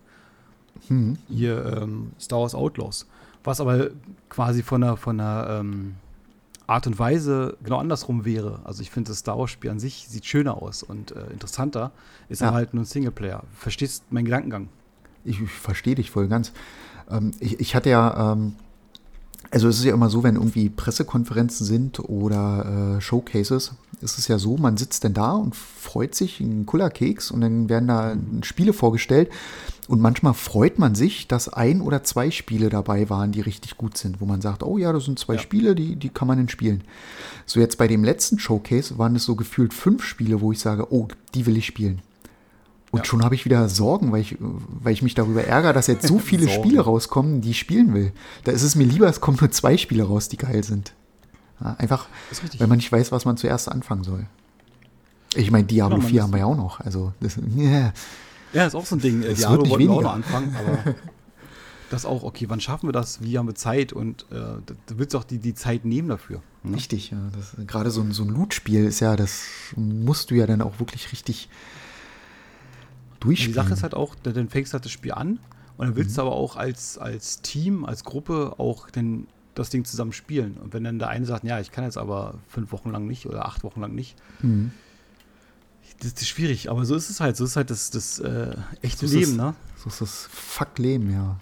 Mhm. 0.89 1.17
Hier 1.29 1.83
ähm, 1.83 2.13
Star 2.19 2.41
Wars 2.41 2.55
Outlaws. 2.55 3.07
Was 3.45 3.61
aber 3.61 3.91
quasi 4.29 4.63
von 4.63 4.81
der, 4.81 4.97
von 4.97 5.19
der 5.19 5.61
ähm, 5.61 5.95
Art 6.67 6.87
und 6.87 6.99
Weise 6.99 7.57
genau 7.63 7.79
andersrum 7.79 8.25
wäre. 8.25 8.61
Also 8.65 8.83
ich 8.83 8.91
finde, 8.91 9.09
das 9.09 9.19
Star 9.19 9.39
Wars-Spiel 9.39 9.71
an 9.71 9.79
sich 9.79 10.07
sieht 10.09 10.25
schöner 10.25 10.63
aus 10.63 10.83
und 10.83 11.13
äh, 11.13 11.27
interessanter, 11.31 11.93
ist 12.29 12.41
ja. 12.41 12.49
aber 12.49 12.57
halt 12.57 12.75
nur 12.75 12.83
ein 12.83 12.87
Singleplayer. 12.87 13.43
Verstehst 13.55 14.11
meinen 14.11 14.25
Gedankengang? 14.25 14.69
Ich, 15.25 15.41
ich 15.41 15.51
verstehe 15.51 15.95
dich 15.95 16.11
voll 16.11 16.29
ganz. 16.29 16.53
Ähm, 17.11 17.33
ich, 17.41 17.61
ich, 17.61 17.75
hatte 17.75 17.91
ja, 17.91 18.33
ähm, 18.33 18.57
also 19.51 19.69
es 19.69 19.79
ist 19.79 19.85
ja 19.85 19.95
immer 19.95 20.11
so, 20.11 20.23
wenn 20.23 20.37
irgendwie 20.37 20.69
Pressekonferenzen 20.69 21.67
sind 21.67 22.01
oder 22.01 22.97
äh, 22.97 23.01
Showcases, 23.01 23.73
ist 24.01 24.19
es 24.19 24.29
ja 24.29 24.39
so, 24.39 24.57
man 24.57 24.77
sitzt 24.77 25.05
dann 25.05 25.15
da 25.15 25.33
und 25.33 25.55
freut 25.55 26.15
sich, 26.15 26.41
ein 26.41 26.67
cooler 26.67 26.91
Keks 26.91 27.31
und 27.31 27.41
dann 27.41 27.69
werden 27.69 27.89
da 27.89 28.17
Spiele 28.43 28.73
vorgestellt 28.73 29.31
und 29.87 30.01
manchmal 30.01 30.35
freut 30.35 30.79
man 30.79 30.95
sich, 30.95 31.29
dass 31.29 31.49
ein 31.49 31.81
oder 31.81 32.03
zwei 32.05 32.31
Spiele 32.31 32.71
dabei 32.71 33.11
waren, 33.11 33.33
die 33.33 33.41
richtig 33.41 33.77
gut 33.77 33.99
sind, 33.99 34.21
wo 34.21 34.27
man 34.27 34.41
sagt, 34.41 34.63
oh 34.63 34.79
ja, 34.79 34.93
das 34.93 35.05
sind 35.05 35.19
zwei 35.19 35.35
ja. 35.35 35.41
Spiele, 35.41 35.75
die, 35.75 35.97
die 35.97 36.09
kann 36.09 36.29
man 36.29 36.39
dann 36.39 36.49
spielen. 36.49 36.83
So 37.47 37.61
jetzt 37.61 37.77
bei 37.77 37.87
dem 37.87 38.05
letzten 38.05 38.39
Showcase 38.39 38.99
waren 38.99 39.17
es 39.17 39.25
so 39.25 39.37
gefühlt 39.37 39.75
fünf 39.75 40.05
Spiele, 40.05 40.41
wo 40.41 40.53
ich 40.53 40.61
sage, 40.61 40.93
oh, 40.93 41.09
die 41.35 41.47
will 41.47 41.57
ich 41.57 41.67
spielen. 41.67 42.01
Und 42.95 43.01
ja. 43.01 43.05
schon 43.07 43.25
habe 43.25 43.35
ich 43.35 43.45
wieder 43.45 43.69
Sorgen, 43.69 44.13
weil 44.13 44.21
ich, 44.21 44.37
weil 44.39 44.93
ich 44.93 45.03
mich 45.03 45.15
darüber 45.17 45.43
ärgere, 45.43 45.73
dass 45.73 45.89
jetzt 45.89 46.07
so 46.07 46.19
viele 46.21 46.49
Spiele 46.49 46.81
rauskommen, 46.81 47.41
die 47.41 47.51
ich 47.51 47.59
spielen 47.59 47.93
will. 47.93 48.13
Da 48.45 48.53
ist 48.53 48.63
es 48.63 48.77
mir 48.77 48.85
lieber, 48.85 49.09
es 49.09 49.21
kommen 49.21 49.37
nur 49.41 49.51
zwei 49.51 49.77
Spiele 49.77 50.05
raus, 50.05 50.29
die 50.29 50.37
geil 50.37 50.63
sind. 50.63 50.95
Ja, 51.61 51.75
einfach, 51.75 52.07
weil 52.59 52.69
man 52.69 52.77
nicht 52.77 52.93
weiß, 52.93 53.11
was 53.11 53.25
man 53.25 53.37
zuerst 53.37 53.69
anfangen 53.69 54.05
soll. 54.05 54.27
Ich 55.35 55.51
meine, 55.51 55.65
Diablo 55.65 55.97
genau, 55.97 56.09
4 56.09 56.23
haben 56.23 56.33
wir 56.35 56.39
ja 56.39 56.45
auch 56.45 56.57
noch. 56.57 56.79
Also, 56.79 57.13
das, 57.19 57.37
yeah. 57.57 57.93
Ja, 58.53 58.65
ist 58.65 58.77
auch 58.77 58.87
so 58.87 58.95
ein 58.95 59.01
Ding. 59.01 59.23
Das 59.23 59.41
Diablo 59.41 59.69
wollten 59.69 59.89
wir 59.89 59.91
auch 59.91 60.03
noch 60.03 60.15
anfangen, 60.15 60.55
aber 60.57 60.95
das 61.91 62.07
auch, 62.07 62.23
okay, 62.23 62.45
wann 62.49 62.61
schaffen 62.61 62.87
wir 62.87 62.93
das? 62.93 63.23
Wie 63.23 63.37
haben 63.39 63.49
wir 63.49 63.57
Zeit? 63.57 63.93
Und 63.93 64.25
äh, 64.31 64.37
da 64.37 64.99
willst 64.99 65.15
du 65.15 65.19
auch 65.19 65.25
die, 65.25 65.39
die 65.39 65.55
Zeit 65.55 65.85
nehmen 65.85 66.11
dafür. 66.11 66.43
Ne? 66.63 66.77
Richtig, 66.77 67.11
ja. 67.11 67.19
Gerade 67.67 67.91
so 67.91 68.03
ein, 68.03 68.13
so 68.13 68.23
ein 68.23 68.29
Loot-Spiel 68.29 68.85
ist 68.85 69.01
ja, 69.01 69.17
das 69.17 69.47
musst 69.75 70.31
du 70.31 70.37
ja 70.37 70.47
dann 70.47 70.63
auch 70.63 70.79
wirklich 70.79 71.11
richtig 71.11 71.49
durchspielen. 73.25 73.53
Die 73.53 73.55
Sache 73.55 73.73
ist 73.73 73.83
halt 73.83 73.95
auch, 73.95 74.15
dann 74.23 74.49
fängst 74.49 74.73
du 74.73 74.75
halt 74.75 74.85
das 74.85 74.93
Spiel 74.93 75.13
an 75.13 75.39
und 75.77 75.87
dann 75.87 75.97
willst 75.97 76.13
mhm. 76.13 76.17
du 76.17 76.23
aber 76.23 76.33
auch 76.33 76.57
als, 76.57 76.99
als 76.99 77.41
Team, 77.43 77.85
als 77.85 78.05
Gruppe 78.05 78.55
auch 78.59 78.91
den, 78.91 79.27
das 79.55 79.71
Ding 79.71 79.85
zusammen 79.85 80.13
spielen. 80.13 80.57
Und 80.63 80.73
wenn 80.73 80.85
dann 80.85 80.99
der 80.99 81.09
eine 81.09 81.27
sagt, 81.27 81.45
ja, 81.45 81.61
ich 81.61 81.73
kann 81.73 81.85
jetzt 81.85 81.99
aber 81.99 82.35
fünf 82.49 82.73
Wochen 82.73 82.91
lang 82.91 83.07
nicht 83.07 83.27
oder 83.27 83.47
acht 83.47 83.65
Wochen 83.65 83.81
lang 83.81 83.95
nicht, 83.95 84.17
mhm 84.41 84.73
das 86.01 86.13
ist 86.13 86.29
schwierig, 86.29 86.71
aber 86.71 86.85
so 86.85 86.95
ist 86.95 87.11
es 87.11 87.21
halt. 87.21 87.37
So 87.37 87.45
ist 87.45 87.57
halt 87.57 87.71
das, 87.71 87.91
das 87.91 88.19
äh, 88.19 88.57
echte 88.83 89.09
so 89.09 89.17
Leben, 89.17 89.33
es, 89.33 89.37
ne? 89.37 89.55
So 89.77 89.89
ist 89.89 90.01
das 90.01 90.29
Fuck-Leben, 90.31 91.13
ja. 91.13 91.39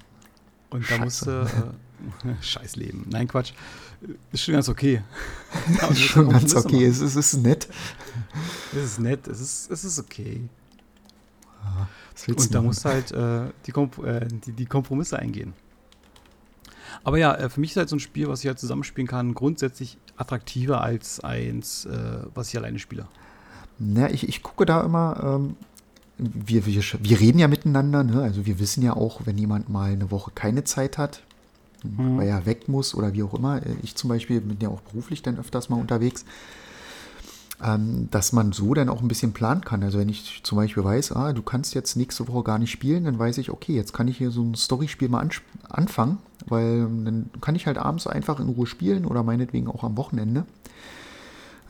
Und 0.71 0.91
da 0.91 0.99
musst 0.99 1.27
du. 1.27 1.43
Äh, 1.43 2.35
Scheiß 2.41 2.77
Leben. 2.77 3.07
Nein, 3.11 3.29
Quatsch. 3.29 3.53
Ist 4.33 4.43
schon 4.43 4.55
ganz 4.55 4.69
okay. 4.69 5.03
ist 5.91 6.01
schon 6.01 6.29
ganz 6.29 6.55
okay. 6.55 6.87
Es 6.87 7.01
ist, 7.01 7.15
es 7.15 7.35
ist 7.35 7.43
nett. 7.43 7.69
Es 8.73 8.85
ist 8.85 9.01
nett. 9.01 9.29
Es 9.29 9.41
ist, 9.41 9.71
es 9.71 9.85
ist 9.85 9.99
okay. 10.01 10.49
Ja. 11.65 12.35
Und 12.35 12.55
da 12.55 12.63
musst 12.63 12.85
du 12.85 12.89
halt 12.89 13.13
äh, 13.13 13.53
die, 13.67 13.73
Komp 13.73 13.99
äh, 14.05 14.27
die, 14.27 14.53
die, 14.53 14.67
Kompromisse 14.67 15.19
eingehen. 15.19 15.55
Aber 17.05 17.19
ja, 17.19 17.35
äh, 17.35 17.49
für 17.49 17.61
mich 17.61 17.71
ist 17.71 17.77
halt 17.77 17.89
so 17.89 17.97
ein 17.97 18.01
Spiel, 18.01 18.29
was 18.29 18.41
ich 18.41 18.47
halt 18.47 18.59
zusammenspielen 18.59 19.09
kann, 19.09 19.35
grundsätzlich 19.35 19.99
attraktiver 20.17 20.83
als 20.83 21.21
eins, 21.21 21.87
äh, 21.87 22.25
was 22.35 22.49
ich 22.49 22.57
alleine 22.57 22.79
spiele. 22.79 23.07
Na, 23.79 24.11
ich, 24.11 24.29
ich 24.29 24.43
gucke 24.43 24.67
da 24.67 24.83
immer, 24.83 25.21
ähm, 25.23 25.57
wir, 26.19 26.67
wir, 26.67 26.83
wir 27.01 27.21
reden 27.21 27.39
ja 27.39 27.49
miteinander, 27.49 28.05
ne? 28.05 28.23
also 28.23 28.47
wir 28.47 28.59
wissen 28.59 28.83
ja 28.83 28.95
auch, 28.95 29.23
wenn 29.25 29.39
jemand 29.39 29.69
mal 29.69 29.93
eine 29.93 30.11
Woche 30.11 30.31
keine 30.35 30.65
Zeit 30.65 30.99
hat, 30.99 31.23
mhm. 31.83 32.19
weil 32.19 32.29
er 32.29 32.47
weg 32.47 32.69
muss 32.69 32.95
oder 32.95 33.13
wie 33.15 33.23
auch 33.23 33.35
immer. 33.35 33.61
Ich 33.83 33.97
zum 33.97 34.09
Beispiel 34.09 34.41
bin 34.41 34.59
ja 34.61 34.69
auch 34.69 34.81
beruflich 34.83 35.23
dann 35.23 35.39
öfters 35.39 35.69
mal 35.69 35.81
unterwegs, 35.81 36.25
ähm, 37.63 38.09
dass 38.11 38.33
man 38.33 38.53
so 38.53 38.75
dann 38.75 38.89
auch 38.89 39.03
ein 39.03 39.09
bisschen 39.09 39.33
planen 39.33 39.63
kann. 39.63 39.83
Also 39.83 39.99
wenn 39.99 40.09
ich 40.09 40.41
zum 40.43 40.57
Beispiel 40.57 40.83
weiß, 40.83 41.13
ah, 41.13 41.33
du 41.33 41.43
kannst 41.43 41.75
jetzt 41.75 41.97
nächste 41.97 42.27
Woche 42.29 42.43
gar 42.43 42.59
nicht 42.59 42.73
spielen, 42.73 43.05
dann 43.05 43.19
weiß 43.19 43.39
ich, 43.39 43.51
okay, 43.51 43.75
jetzt 43.75 43.93
kann 43.93 44.09
ich 44.09 44.19
hier 44.19 44.31
so 44.31 44.43
ein 44.43 44.55
Storyspiel 44.55 45.09
mal 45.09 45.27
anfangen, 45.69 46.19
weil 46.47 46.81
dann 46.81 47.31
kann 47.41 47.55
ich 47.55 47.67
halt 47.67 47.79
abends 47.79 48.07
einfach 48.07 48.41
in 48.41 48.49
Ruhe 48.49 48.67
spielen 48.67 49.05
oder 49.05 49.23
meinetwegen 49.23 49.69
auch 49.69 49.85
am 49.85 49.97
Wochenende. 49.97 50.45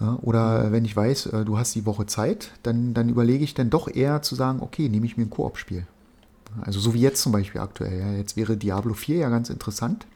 Ja, 0.01 0.19
oder 0.23 0.73
wenn 0.73 0.85
ich 0.85 0.97
weiß, 0.97 1.27
äh, 1.27 1.45
du 1.45 1.59
hast 1.59 1.75
die 1.75 1.87
Woche 1.87 2.07
Zeit, 2.07 2.51
dann, 2.63 2.95
dann 2.95 3.09
überlege 3.09 3.45
ich 3.45 3.55
dann 3.55 3.71
doch 3.71 3.89
eher 3.89 4.23
zu 4.23 4.35
sagen, 4.35 4.61
okay, 4.61 4.89
nehme 4.89 5.07
ich 5.07 5.17
mir 5.17 5.25
ein 5.25 5.31
Koop-Spiel. 5.31 5.87
Also 6.61 6.81
so 6.81 6.95
wie 6.95 7.01
jetzt 7.01 7.23
zum 7.23 7.33
Beispiel 7.33 7.61
aktuell. 7.61 8.01
Ja. 8.01 8.13
Jetzt 8.13 8.37
wäre 8.37 8.57
Diablo 8.57 8.95
4 8.95 9.17
ja 9.17 9.29
ganz 9.29 9.49
interessant. 9.49 10.07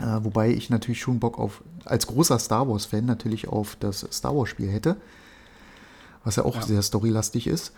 Äh, 0.00 0.24
wobei 0.24 0.50
ich 0.50 0.70
natürlich 0.70 1.00
schon 1.00 1.18
Bock 1.18 1.38
auf, 1.38 1.62
als 1.84 2.06
großer 2.06 2.38
Star 2.38 2.68
Wars-Fan 2.68 3.04
natürlich 3.04 3.48
auf 3.48 3.76
das 3.76 4.06
Star 4.12 4.36
Wars-Spiel 4.36 4.70
hätte. 4.70 4.96
Was 6.24 6.36
ja 6.36 6.44
auch 6.44 6.56
ja. 6.56 6.62
sehr 6.62 6.82
storylastig 6.82 7.46
ist. 7.46 7.72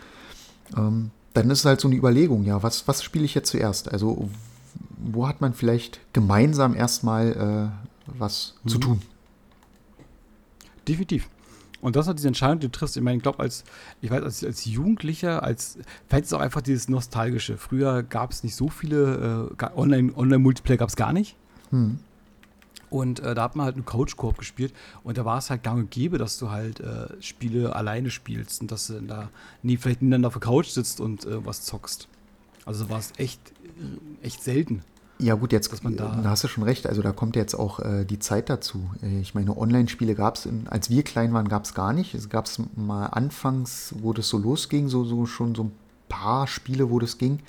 Ähm, 0.77 1.11
dann 1.33 1.51
ist 1.51 1.61
es 1.61 1.65
halt 1.65 1.81
so 1.81 1.89
eine 1.89 1.97
Überlegung, 1.97 2.45
ja, 2.45 2.63
was, 2.63 2.87
was 2.87 3.03
spiele 3.03 3.25
ich 3.25 3.35
jetzt 3.35 3.51
zuerst? 3.51 3.91
Also 3.91 4.29
wo 4.97 5.29
hat 5.29 5.41
man 5.41 5.55
vielleicht 5.55 6.01
gemeinsam 6.13 6.75
erstmal 6.75 7.73
äh, 7.77 8.19
was 8.19 8.55
mhm. 8.63 8.69
zu 8.69 8.79
tun? 8.79 9.03
Definitiv. 10.89 11.29
Und 11.81 11.97
das 11.97 12.09
hat 12.09 12.17
diese 12.17 12.29
Entscheidung, 12.29 12.61
die 12.61 12.69
du 12.69 12.73
triffst. 12.73 12.97
Ich 12.97 13.03
meine, 13.03 13.19
ich 13.19 13.23
glaube, 13.23 13.41
als, 13.41 13.65
ich 14.01 14.11
weiß, 14.11 14.23
als, 14.23 14.43
als 14.43 14.65
Jugendlicher, 14.65 15.43
als, 15.43 15.77
vielleicht 16.09 16.25
ist 16.25 16.29
es 16.29 16.33
auch 16.33 16.41
einfach 16.41 16.63
dieses 16.63 16.89
Nostalgische. 16.89 17.59
Früher 17.59 18.03
gab 18.03 18.31
es 18.31 18.43
nicht 18.43 18.55
so 18.55 18.69
viele, 18.69 19.51
äh, 19.61 19.65
Online-Multiplayer 19.77 20.77
Online 20.77 20.79
gab 20.79 20.89
es 20.89 20.97
gar 20.97 21.13
nicht. 21.13 21.37
Hm. 21.71 21.99
Und 22.91 23.21
äh, 23.21 23.35
da 23.35 23.43
hat 23.43 23.57
man 23.57 23.67
halt 23.67 23.77
einen 23.77 23.85
Coach-Koop 23.85 24.39
gespielt 24.39 24.73
und 25.03 25.19
da 25.19 25.25
war 25.25 25.39
es 25.39 25.51
halt 25.51 25.63
gang 25.63 25.79
und 25.79 25.91
gäbe, 25.91 26.19
dass 26.19 26.39
du 26.39 26.51
halt 26.51 26.81
äh, 26.81 27.09
Spiele 27.21 27.75
alleine 27.75 28.11
spielst 28.11 28.61
und 28.61 28.71
dass 28.71 28.89
du 28.89 29.01
da 29.01 29.31
nie 29.63 29.77
vielleicht 29.77 30.03
nebeneinander 30.03 30.29
auf 30.29 30.35
der 30.35 30.43
Couch 30.43 30.69
sitzt 30.69 31.01
und 31.01 31.25
äh, 31.25 31.45
was 31.45 31.63
zockst. 31.63 32.09
Also 32.65 32.89
war 32.89 32.99
es 32.99 33.13
echt, 33.17 33.41
echt 34.23 34.43
selten. 34.43 34.83
Ja 35.19 35.35
gut, 35.35 35.53
jetzt 35.53 35.73
dass 35.73 35.83
man 35.83 35.97
da, 35.97 36.21
da 36.23 36.31
hast 36.31 36.43
du 36.43 36.49
schon 36.49 36.65
recht. 36.65 36.87
Also 36.87 37.01
da 37.01 37.13
kommt 37.13 37.37
jetzt 37.37 37.55
auch 37.55 37.79
äh, 37.81 38.05
die 38.05 38.19
Zeit 38.19 38.51
dazu. 38.51 38.91
Äh, 39.03 39.21
ich 39.21 39.35
meine, 39.35 39.57
Online-Spiele 39.57 40.15
gab 40.15 40.37
es, 40.37 40.49
als 40.67 40.91
wir 40.91 41.03
klein 41.03 41.33
waren, 41.33 41.49
gab 41.49 41.65
es 41.65 41.75
gar 41.75 41.93
nicht. 41.93 42.15
Es 42.15 42.29
gab 42.29 42.47
es 42.47 42.61
mal 42.75 43.07
anfangs, 43.07 43.95
wo 44.01 44.13
das 44.13 44.29
so 44.29 44.39
losging, 44.39 44.89
so, 44.89 45.05
so 45.05 45.27
schon 45.27 45.55
so 45.55 45.65
ein 45.65 45.73
paar 46.09 46.47
Spiele, 46.47 46.91
wo 46.91 46.99
das 46.99 47.19
ging. 47.19 47.41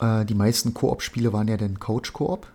Äh, 0.00 0.26
die 0.26 0.34
meisten 0.34 0.74
Koop-Spiele 0.74 1.32
waren 1.32 1.48
ja 1.48 1.56
dann 1.56 1.78
Coach-Koop. 1.78 2.46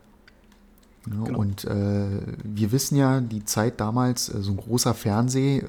Ja, 1.11 1.23
genau. 1.25 1.39
Und 1.39 1.65
äh, 1.65 2.21
wir 2.43 2.71
wissen 2.71 2.97
ja, 2.97 3.21
die 3.21 3.45
Zeit 3.45 3.79
damals, 3.79 4.29
äh, 4.29 4.41
so 4.41 4.51
ein 4.51 4.57
großer 4.57 4.93
Fernseh, 4.93 5.59
äh, 5.59 5.63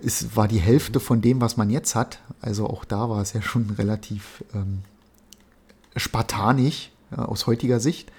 ist, 0.00 0.36
war 0.36 0.48
die 0.48 0.60
Hälfte 0.60 1.00
von 1.00 1.20
dem, 1.20 1.40
was 1.40 1.56
man 1.56 1.70
jetzt 1.70 1.94
hat. 1.94 2.20
Also 2.40 2.66
auch 2.66 2.84
da 2.84 3.10
war 3.10 3.20
es 3.20 3.32
ja 3.32 3.42
schon 3.42 3.70
relativ 3.70 4.44
ähm, 4.54 4.80
spartanisch 5.96 6.90
ja, 7.10 7.24
aus 7.24 7.46
heutiger 7.46 7.80
Sicht. 7.80 8.12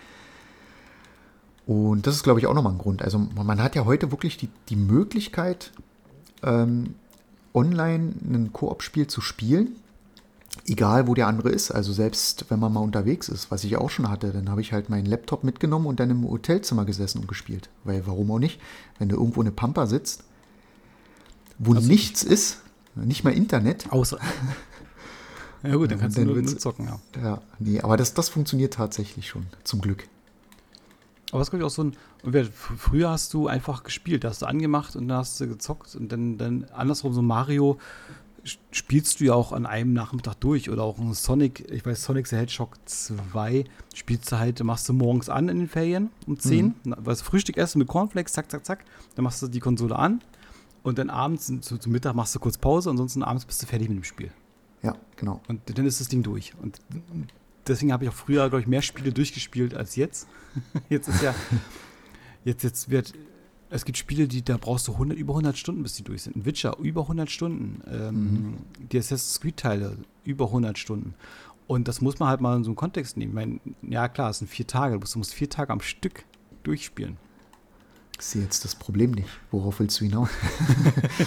Und 1.65 2.07
das 2.07 2.15
ist, 2.15 2.23
glaube 2.23 2.39
ich, 2.39 2.47
auch 2.47 2.53
nochmal 2.53 2.73
ein 2.73 2.79
Grund. 2.79 3.01
Also 3.01 3.19
man 3.19 3.61
hat 3.61 3.75
ja 3.75 3.85
heute 3.85 4.11
wirklich 4.11 4.37
die, 4.37 4.49
die 4.69 4.75
Möglichkeit, 4.75 5.71
ähm, 6.41 6.95
online 7.53 8.13
ein 8.23 8.49
Koop-Spiel 8.53 9.07
zu 9.07 9.21
spielen, 9.21 9.75
egal 10.65 11.07
wo 11.07 11.13
der 11.13 11.27
andere 11.27 11.49
ist. 11.49 11.71
Also 11.71 11.93
selbst 11.93 12.45
wenn 12.49 12.59
man 12.59 12.73
mal 12.73 12.81
unterwegs 12.81 13.29
ist, 13.29 13.51
was 13.51 13.63
ich 13.63 13.77
auch 13.77 13.89
schon 13.89 14.09
hatte, 14.09 14.31
dann 14.31 14.49
habe 14.49 14.61
ich 14.61 14.73
halt 14.73 14.89
meinen 14.89 15.05
Laptop 15.05 15.43
mitgenommen 15.43 15.85
und 15.85 15.99
dann 15.99 16.09
im 16.09 16.27
Hotelzimmer 16.27 16.85
gesessen 16.85 17.19
und 17.19 17.27
gespielt. 17.27 17.69
Weil 17.83 18.05
warum 18.07 18.31
auch 18.31 18.39
nicht? 18.39 18.59
Wenn 18.97 19.09
du 19.09 19.15
irgendwo 19.15 19.41
eine 19.41 19.51
Pampa 19.51 19.87
sitzt, 19.87 20.23
wo 21.57 21.73
also 21.73 21.87
nichts 21.87 22.23
ist, 22.23 22.61
nicht 22.95 23.23
mal 23.23 23.33
Internet. 23.33 23.91
Außer, 23.91 24.19
Ja 25.63 25.75
gut, 25.75 25.91
dann 25.91 25.99
kannst 25.99 26.17
dann 26.17 26.25
du 26.25 26.33
nur, 26.33 26.41
nur 26.41 26.57
zocken, 26.57 26.85
ja. 26.85 26.99
Ja, 27.21 27.41
nee, 27.59 27.81
aber 27.81 27.97
das, 27.97 28.13
das 28.13 28.29
funktioniert 28.29 28.73
tatsächlich 28.73 29.27
schon, 29.27 29.45
zum 29.63 29.81
Glück. 29.81 30.07
Aber 31.31 31.41
es 31.41 31.49
glaube 31.49 31.63
ich 31.63 31.67
auch 31.67 31.73
so 31.73 31.83
ein, 31.83 31.95
früher 32.53 33.09
hast 33.09 33.33
du 33.33 33.47
einfach 33.47 33.83
gespielt, 33.83 34.23
da 34.23 34.29
hast 34.29 34.41
du 34.41 34.45
angemacht 34.45 34.95
und 34.95 35.07
dann 35.07 35.17
hast 35.17 35.39
du 35.39 35.47
gezockt 35.47 35.95
und 35.95 36.11
dann, 36.11 36.37
dann 36.37 36.65
andersrum 36.73 37.13
so 37.13 37.21
Mario 37.21 37.77
spielst 38.71 39.19
du 39.19 39.25
ja 39.25 39.33
auch 39.33 39.51
an 39.51 39.65
einem 39.65 39.93
Nachmittag 39.93 40.35
durch 40.35 40.69
oder 40.69 40.83
auch 40.83 40.97
ein 40.99 41.13
Sonic, 41.13 41.69
ich 41.71 41.85
weiß, 41.85 42.03
Sonic 42.03 42.27
the 42.27 42.35
Hedgehog 42.35 42.77
2 42.85 43.65
spielst 43.93 44.31
du 44.31 44.39
halt, 44.39 44.63
machst 44.63 44.87
du 44.89 44.93
morgens 44.93 45.29
an 45.29 45.49
in 45.49 45.59
den 45.59 45.67
Ferien 45.67 46.09
um 46.27 46.39
10, 46.39 46.65
mhm. 46.65 46.95
was 46.97 47.21
Frühstück 47.21 47.57
essen 47.57 47.79
mit 47.79 47.87
Cornflakes, 47.87 48.33
zack, 48.33 48.49
zack, 48.49 48.65
zack, 48.65 48.85
dann 49.15 49.23
machst 49.23 49.41
du 49.41 49.47
die 49.47 49.59
Konsole 49.59 49.95
an 49.95 50.21
und 50.83 50.97
dann 50.97 51.09
abends 51.09 51.47
zu, 51.61 51.77
zu 51.77 51.89
Mittag 51.89 52.15
machst 52.15 52.35
du 52.35 52.39
kurz 52.39 52.57
Pause, 52.57 52.89
ansonsten 52.89 53.23
abends 53.23 53.45
bist 53.45 53.61
du 53.61 53.67
fertig 53.67 53.89
mit 53.89 53.97
dem 53.97 54.03
Spiel. 54.03 54.31
Ja, 54.81 54.95
genau. 55.17 55.41
Und 55.47 55.61
dann 55.77 55.85
ist 55.85 55.99
das 55.99 56.07
Ding 56.07 56.23
durch. 56.23 56.53
Und 56.61 56.79
deswegen 57.67 57.91
habe 57.91 58.05
ich 58.05 58.09
auch 58.09 58.15
früher, 58.15 58.47
glaube 58.49 58.61
ich, 58.61 58.67
mehr 58.67 58.81
Spiele 58.81 59.11
durchgespielt 59.11 59.73
als 59.73 59.95
jetzt. 59.95 60.27
jetzt 60.89 61.07
ist 61.07 61.21
ja, 61.21 61.35
jetzt, 62.45 62.63
jetzt 62.63 62.89
wird, 62.89 63.13
es 63.69 63.85
gibt 63.85 63.97
Spiele, 63.97 64.27
die, 64.27 64.43
da 64.43 64.57
brauchst 64.57 64.87
du 64.87 64.93
100, 64.93 65.17
über 65.17 65.33
100 65.33 65.57
Stunden, 65.57 65.83
bis 65.83 65.93
die 65.93 66.03
durch 66.03 66.23
sind. 66.23 66.35
Ein 66.35 66.45
Witcher, 66.45 66.77
über 66.79 67.01
100 67.01 67.29
Stunden. 67.29 67.81
Ähm, 67.89 68.15
mhm. 68.15 68.57
Die 68.91 68.97
Assassin's 68.97 69.39
Creed-Teile, 69.39 69.97
über 70.23 70.45
100 70.45 70.77
Stunden. 70.77 71.13
Und 71.67 71.87
das 71.87 72.01
muss 72.01 72.17
man 72.17 72.29
halt 72.29 72.41
mal 72.41 72.57
in 72.57 72.63
so 72.63 72.71
einen 72.71 72.75
Kontext 72.75 73.15
nehmen. 73.15 73.31
Ich 73.31 73.35
meine, 73.35 73.59
ja 73.83 74.07
klar, 74.09 74.31
es 74.31 74.39
sind 74.39 74.47
vier 74.47 74.65
Tage. 74.65 74.99
Du 74.99 75.17
musst, 75.19 75.33
vier 75.33 75.49
Tage 75.49 75.71
am 75.71 75.81
Stück 75.81 76.25
durchspielen. 76.63 77.17
Ich 78.17 78.25
sehe 78.25 78.41
jetzt 78.41 78.65
das 78.65 78.75
Problem 78.75 79.11
nicht. 79.11 79.29
Worauf 79.51 79.79
willst 79.79 80.01
du 80.01 80.05
hinaus? 80.05 80.29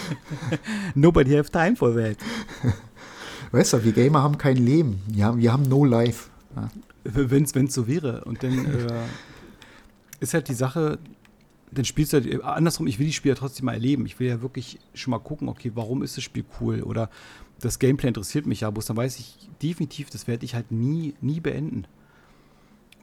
Nobody 0.94 1.30
have 1.36 1.50
time 1.50 1.76
for 1.76 1.94
that. 1.94 2.16
Weißt 3.52 3.72
du, 3.72 3.84
wir 3.84 3.92
Gamer 3.92 4.22
haben 4.22 4.36
kein 4.36 4.56
Leben. 4.56 5.02
Ja, 5.14 5.36
wir 5.36 5.52
haben 5.52 5.62
no 5.62 5.84
life. 5.84 6.30
Ja. 6.56 6.68
Wenn 7.04 7.44
es 7.44 7.74
so 7.74 7.86
wäre. 7.86 8.24
Und 8.24 8.42
dann 8.42 8.64
äh, 8.88 9.04
ist 10.20 10.34
halt 10.34 10.48
die 10.48 10.54
Sache, 10.54 10.98
dann 11.72 11.84
spielst 11.84 12.12
du 12.12 12.18
halt, 12.18 12.44
andersrum, 12.44 12.86
ich 12.86 12.98
will 12.98 13.06
die 13.06 13.12
Spiele 13.12 13.34
trotzdem 13.34 13.66
mal 13.66 13.72
erleben. 13.72 14.04
Ich 14.06 14.20
will 14.20 14.28
ja 14.28 14.42
wirklich 14.42 14.78
schon 14.94 15.10
mal 15.10 15.18
gucken, 15.18 15.48
okay, 15.48 15.72
warum 15.74 16.02
ist 16.02 16.16
das 16.16 16.24
Spiel 16.24 16.44
cool? 16.60 16.82
Oder 16.82 17.08
das 17.60 17.78
Gameplay 17.78 18.08
interessiert 18.08 18.46
mich 18.46 18.60
ja, 18.60 18.70
bloß 18.70 18.86
dann 18.86 18.96
weiß 18.96 19.18
ich 19.18 19.48
definitiv, 19.62 20.10
das 20.10 20.26
werde 20.26 20.44
ich 20.44 20.54
halt 20.54 20.70
nie, 20.70 21.14
nie 21.20 21.40
beenden. 21.40 21.86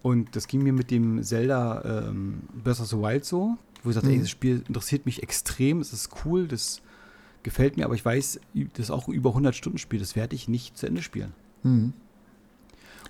Und 0.01 0.35
das 0.35 0.47
ging 0.47 0.63
mir 0.63 0.73
mit 0.73 0.91
dem 0.91 1.23
Zelda 1.23 2.07
ähm, 2.09 2.41
Breath 2.63 2.79
of 2.79 2.87
the 2.87 2.97
Wild 2.97 3.25
so, 3.25 3.57
wo 3.83 3.89
ich 3.89 3.95
sagte, 3.95 4.09
mhm. 4.09 4.15
ey, 4.15 4.21
das 4.21 4.29
Spiel 4.29 4.63
interessiert 4.67 5.05
mich 5.05 5.23
extrem, 5.23 5.81
es 5.81 5.91
ist 5.91 6.09
cool, 6.23 6.47
das 6.47 6.81
gefällt 7.43 7.77
mir, 7.77 7.85
aber 7.85 7.95
ich 7.95 8.05
weiß, 8.05 8.39
das 8.73 8.79
ist 8.79 8.91
auch 8.91 9.07
über 9.07 9.31
100 9.31 9.55
Stunden 9.55 9.77
Spiel, 9.77 9.99
das 9.99 10.15
werde 10.15 10.35
ich 10.35 10.47
nicht 10.47 10.77
zu 10.77 10.87
Ende 10.87 11.01
spielen. 11.01 11.33
Mhm. 11.63 11.93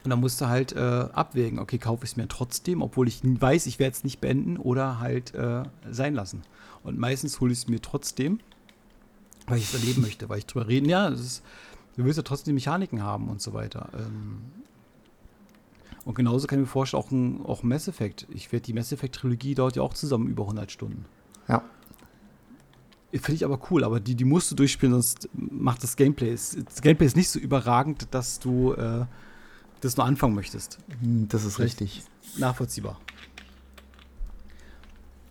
Und 0.03 0.11
dann 0.11 0.19
musst 0.19 0.39
du 0.39 0.47
halt 0.47 0.73
äh, 0.73 0.79
abwägen, 0.79 1.59
okay, 1.59 1.77
kaufe 1.77 2.05
ich 2.05 2.11
es 2.11 2.17
mir 2.17 2.27
trotzdem, 2.27 2.81
obwohl 2.81 3.07
ich 3.07 3.19
weiß, 3.23 3.65
ich 3.65 3.79
werde 3.79 3.93
es 3.93 4.03
nicht 4.03 4.21
beenden 4.21 4.57
oder 4.57 4.99
halt 4.99 5.33
äh, 5.35 5.63
sein 5.91 6.13
lassen. 6.13 6.43
Und 6.83 6.97
meistens 6.97 7.41
hole 7.41 7.51
ich 7.51 7.59
es 7.59 7.67
mir 7.67 7.81
trotzdem, 7.81 8.39
weil 9.47 9.57
ich 9.57 9.65
es 9.65 9.73
erleben 9.73 10.01
möchte, 10.01 10.29
weil 10.29 10.39
ich 10.39 10.45
drüber 10.45 10.67
reden, 10.67 10.87
ja, 10.87 11.09
ist, 11.09 11.43
du 11.97 12.05
willst 12.05 12.17
ja 12.17 12.23
trotzdem 12.23 12.51
die 12.51 12.61
Mechaniken 12.61 13.03
haben 13.03 13.27
und 13.27 13.41
so 13.41 13.53
weiter. 13.53 13.89
Ähm, 13.93 14.41
und 16.05 16.15
genauso 16.15 16.47
kann 16.47 16.59
ich 16.59 16.65
mir 16.65 16.71
vorstellen, 16.71 17.03
auch 17.03 17.11
ein, 17.11 17.45
auch 17.45 17.61
Mass 17.61 17.87
Effect. 17.87 18.25
Ich 18.29 18.51
werde 18.53 18.63
die 18.63 18.73
Mass 18.73 18.91
Effect 18.91 19.15
Trilogie 19.15 19.53
dauert 19.53 19.75
ja 19.75 19.81
auch 19.81 19.93
zusammen 19.93 20.27
über 20.27 20.43
100 20.43 20.71
Stunden. 20.71 21.05
Ja. 21.47 21.61
Finde 23.11 23.33
ich 23.33 23.43
aber 23.43 23.59
cool, 23.69 23.83
aber 23.83 23.99
die, 23.99 24.15
die 24.15 24.23
musst 24.23 24.51
du 24.51 24.55
durchspielen, 24.55 24.93
sonst 24.93 25.29
macht 25.33 25.83
das 25.83 25.95
Gameplay. 25.97 26.31
Das 26.31 26.81
Gameplay 26.81 27.07
ist 27.07 27.17
nicht 27.17 27.29
so 27.29 27.39
überragend, 27.39 28.07
dass 28.11 28.39
du 28.39 28.73
äh, 28.73 29.05
das 29.81 29.97
nur 29.97 30.05
anfangen 30.05 30.35
möchtest. 30.35 30.79
Hm, 31.01 31.27
das 31.29 31.45
ist 31.45 31.59
richtig. 31.59 32.03
Nachvollziehbar. 32.37 32.99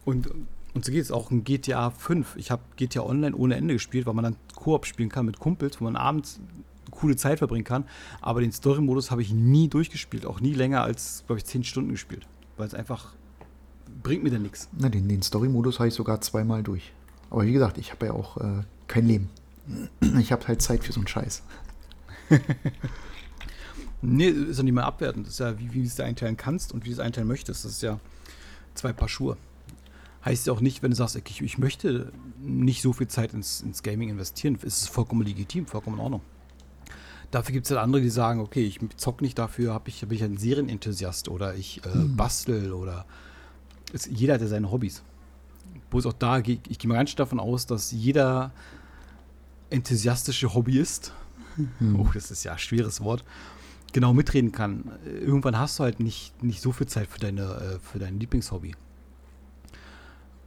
Und, 0.04 0.28
und 0.74 0.84
so 0.84 0.92
geht 0.92 1.02
es 1.02 1.12
auch 1.12 1.30
in 1.30 1.44
GTA 1.44 1.90
5. 1.90 2.36
Ich 2.36 2.50
habe 2.50 2.62
GTA 2.76 3.02
Online 3.02 3.36
ohne 3.36 3.56
Ende 3.56 3.74
gespielt, 3.74 4.06
weil 4.06 4.14
man 4.14 4.24
dann 4.24 4.36
Koop 4.54 4.86
spielen 4.86 5.10
kann 5.10 5.26
mit 5.26 5.38
Kumpels, 5.38 5.80
wo 5.80 5.84
man 5.84 5.96
abends 5.96 6.40
eine 6.40 6.90
coole 6.90 7.16
Zeit 7.16 7.38
verbringen 7.38 7.64
kann. 7.64 7.84
Aber 8.20 8.40
den 8.40 8.52
Story-Modus 8.52 9.10
habe 9.10 9.22
ich 9.22 9.32
nie 9.32 9.68
durchgespielt, 9.68 10.24
auch 10.24 10.40
nie 10.40 10.54
länger 10.54 10.82
als, 10.82 11.24
glaube 11.26 11.38
ich, 11.38 11.44
10 11.44 11.64
Stunden 11.64 11.90
gespielt. 11.90 12.26
Weil 12.56 12.66
es 12.66 12.74
einfach 12.74 13.12
bringt 14.02 14.22
mir 14.22 14.30
dann 14.30 14.42
nichts. 14.42 14.68
den, 14.72 15.08
den 15.08 15.22
Story-Modus 15.22 15.78
habe 15.78 15.88
ich 15.88 15.94
sogar 15.94 16.20
zweimal 16.20 16.62
durch. 16.62 16.92
Aber 17.30 17.44
wie 17.44 17.52
gesagt, 17.52 17.78
ich 17.78 17.92
habe 17.92 18.06
ja 18.06 18.12
auch 18.12 18.38
äh, 18.38 18.62
kein 18.86 19.06
Leben. 19.06 19.28
Ich 20.18 20.32
habe 20.32 20.48
halt 20.48 20.62
Zeit 20.62 20.82
für 20.84 20.92
so 20.92 21.00
einen 21.00 21.08
Scheiß. 21.08 21.42
nee, 24.02 24.28
ist 24.28 24.58
ja 24.58 24.62
nicht 24.62 24.74
mehr 24.74 24.86
abwertend. 24.86 25.26
Das 25.26 25.34
ist 25.34 25.40
ja, 25.40 25.58
wie, 25.58 25.72
wie 25.72 25.80
du 25.80 25.86
es 25.86 25.98
einteilen 26.00 26.36
kannst 26.36 26.72
und 26.72 26.84
wie 26.84 26.88
du 26.88 26.94
es 26.94 27.00
einteilen 27.00 27.28
möchtest. 27.28 27.64
Das 27.64 27.72
ist 27.72 27.82
ja 27.82 27.98
zwei 28.74 28.92
Paar 28.92 29.08
Schuhe. 29.08 29.36
Heißt 30.24 30.46
ja 30.46 30.52
auch 30.52 30.60
nicht, 30.60 30.82
wenn 30.82 30.90
du 30.90 30.96
sagst, 30.96 31.16
ich, 31.16 31.40
ich 31.40 31.58
möchte 31.58 32.12
nicht 32.40 32.82
so 32.82 32.92
viel 32.92 33.08
Zeit 33.08 33.34
ins, 33.34 33.60
ins 33.60 33.82
Gaming 33.82 34.08
investieren, 34.10 34.56
ist 34.56 34.82
es 34.82 34.88
vollkommen 34.88 35.22
legitim, 35.22 35.66
vollkommen 35.66 35.96
in 35.96 36.02
Ordnung. 36.02 36.22
Dafür 37.30 37.52
gibt 37.52 37.66
es 37.66 37.70
halt 37.70 37.80
andere, 37.80 38.02
die 38.02 38.10
sagen, 38.10 38.40
okay, 38.40 38.64
ich 38.64 38.80
zock 38.96 39.20
nicht 39.20 39.38
dafür, 39.38 39.74
hab 39.74 39.86
ich, 39.86 40.00
bin 40.00 40.12
ich 40.12 40.24
ein 40.24 40.38
Serienenthusiast 40.38 41.28
oder 41.28 41.54
ich 41.54 41.84
äh, 41.84 41.94
mhm. 41.94 42.16
bastel 42.16 42.72
oder 42.72 43.04
ist, 43.92 44.06
jeder 44.06 44.34
hat 44.34 44.40
ja 44.40 44.46
seine 44.46 44.70
Hobbys. 44.70 45.02
Wo 45.90 45.98
es 45.98 46.06
auch 46.06 46.14
da, 46.14 46.38
ich, 46.38 46.60
ich 46.68 46.78
gehe 46.78 46.88
mal 46.88 46.96
ganz 46.96 47.14
davon 47.14 47.38
aus, 47.38 47.66
dass 47.66 47.92
jeder 47.92 48.52
enthusiastische 49.70 50.54
Hobbyist, 50.54 51.12
mhm. 51.56 52.00
oh, 52.00 52.10
das 52.12 52.30
ist 52.30 52.44
ja 52.44 52.52
ein 52.52 52.58
schweres 52.58 53.02
Wort, 53.02 53.24
genau 53.92 54.12
mitreden 54.12 54.52
kann. 54.52 54.92
Irgendwann 55.04 55.58
hast 55.58 55.78
du 55.78 55.84
halt 55.84 56.00
nicht, 56.00 56.42
nicht 56.42 56.60
so 56.60 56.72
viel 56.72 56.86
Zeit 56.86 57.08
für, 57.08 57.18
deine, 57.18 57.42
äh, 57.42 57.78
für 57.78 57.98
dein 57.98 58.20
Lieblingshobby. 58.20 58.74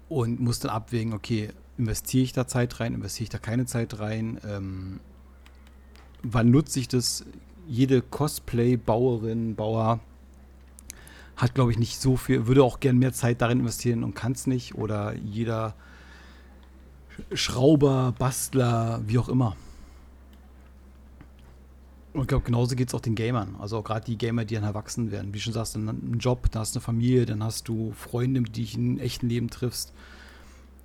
Und 0.09 0.39
musst 0.39 0.65
dann 0.65 0.71
abwägen, 0.71 1.13
okay, 1.13 1.49
investiere 1.77 2.23
ich 2.23 2.33
da 2.33 2.47
Zeit 2.47 2.79
rein, 2.79 2.93
investiere 2.93 3.23
ich 3.23 3.29
da 3.29 3.37
keine 3.37 3.65
Zeit 3.65 3.99
rein, 3.99 4.39
ähm, 4.45 4.99
wann 6.23 6.51
nutze 6.51 6.79
ich 6.79 6.87
das? 6.87 7.25
Jede 7.67 8.01
Cosplay-Bauerin, 8.01 9.55
Bauer 9.55 9.99
hat, 11.37 11.55
glaube 11.55 11.71
ich, 11.71 11.79
nicht 11.79 11.99
so 11.99 12.17
viel, 12.17 12.47
würde 12.47 12.63
auch 12.63 12.79
gern 12.79 12.97
mehr 12.97 13.13
Zeit 13.13 13.41
darin 13.41 13.59
investieren 13.61 14.03
und 14.03 14.13
kann 14.13 14.33
es 14.33 14.45
nicht. 14.45 14.75
Oder 14.75 15.15
jeder 15.15 15.75
Schrauber, 17.33 18.13
Bastler, 18.17 19.01
wie 19.07 19.17
auch 19.17 19.29
immer. 19.29 19.55
Und 22.13 22.21
ich 22.21 22.27
glaube, 22.27 22.43
genauso 22.43 22.75
geht 22.75 22.89
es 22.89 22.93
auch 22.93 22.99
den 22.99 23.15
Gamern. 23.15 23.55
Also 23.59 23.77
auch 23.77 23.83
gerade 23.83 24.05
die 24.05 24.17
Gamer, 24.17 24.43
die 24.43 24.55
dann 24.55 24.65
erwachsen 24.65 25.11
werden. 25.11 25.33
Wie 25.33 25.39
schon 25.39 25.53
sagst, 25.53 25.75
dann 25.75 25.87
einen 25.87 26.19
Job, 26.19 26.51
dann 26.51 26.61
hast 26.61 26.75
du 26.75 26.79
eine 26.79 26.83
Familie, 26.83 27.25
dann 27.25 27.43
hast 27.43 27.67
du 27.69 27.93
Freunde, 27.93 28.41
die 28.41 28.51
dich 28.51 28.75
im 28.75 28.99
echten 28.99 29.29
Leben 29.29 29.49
triffst. 29.49 29.93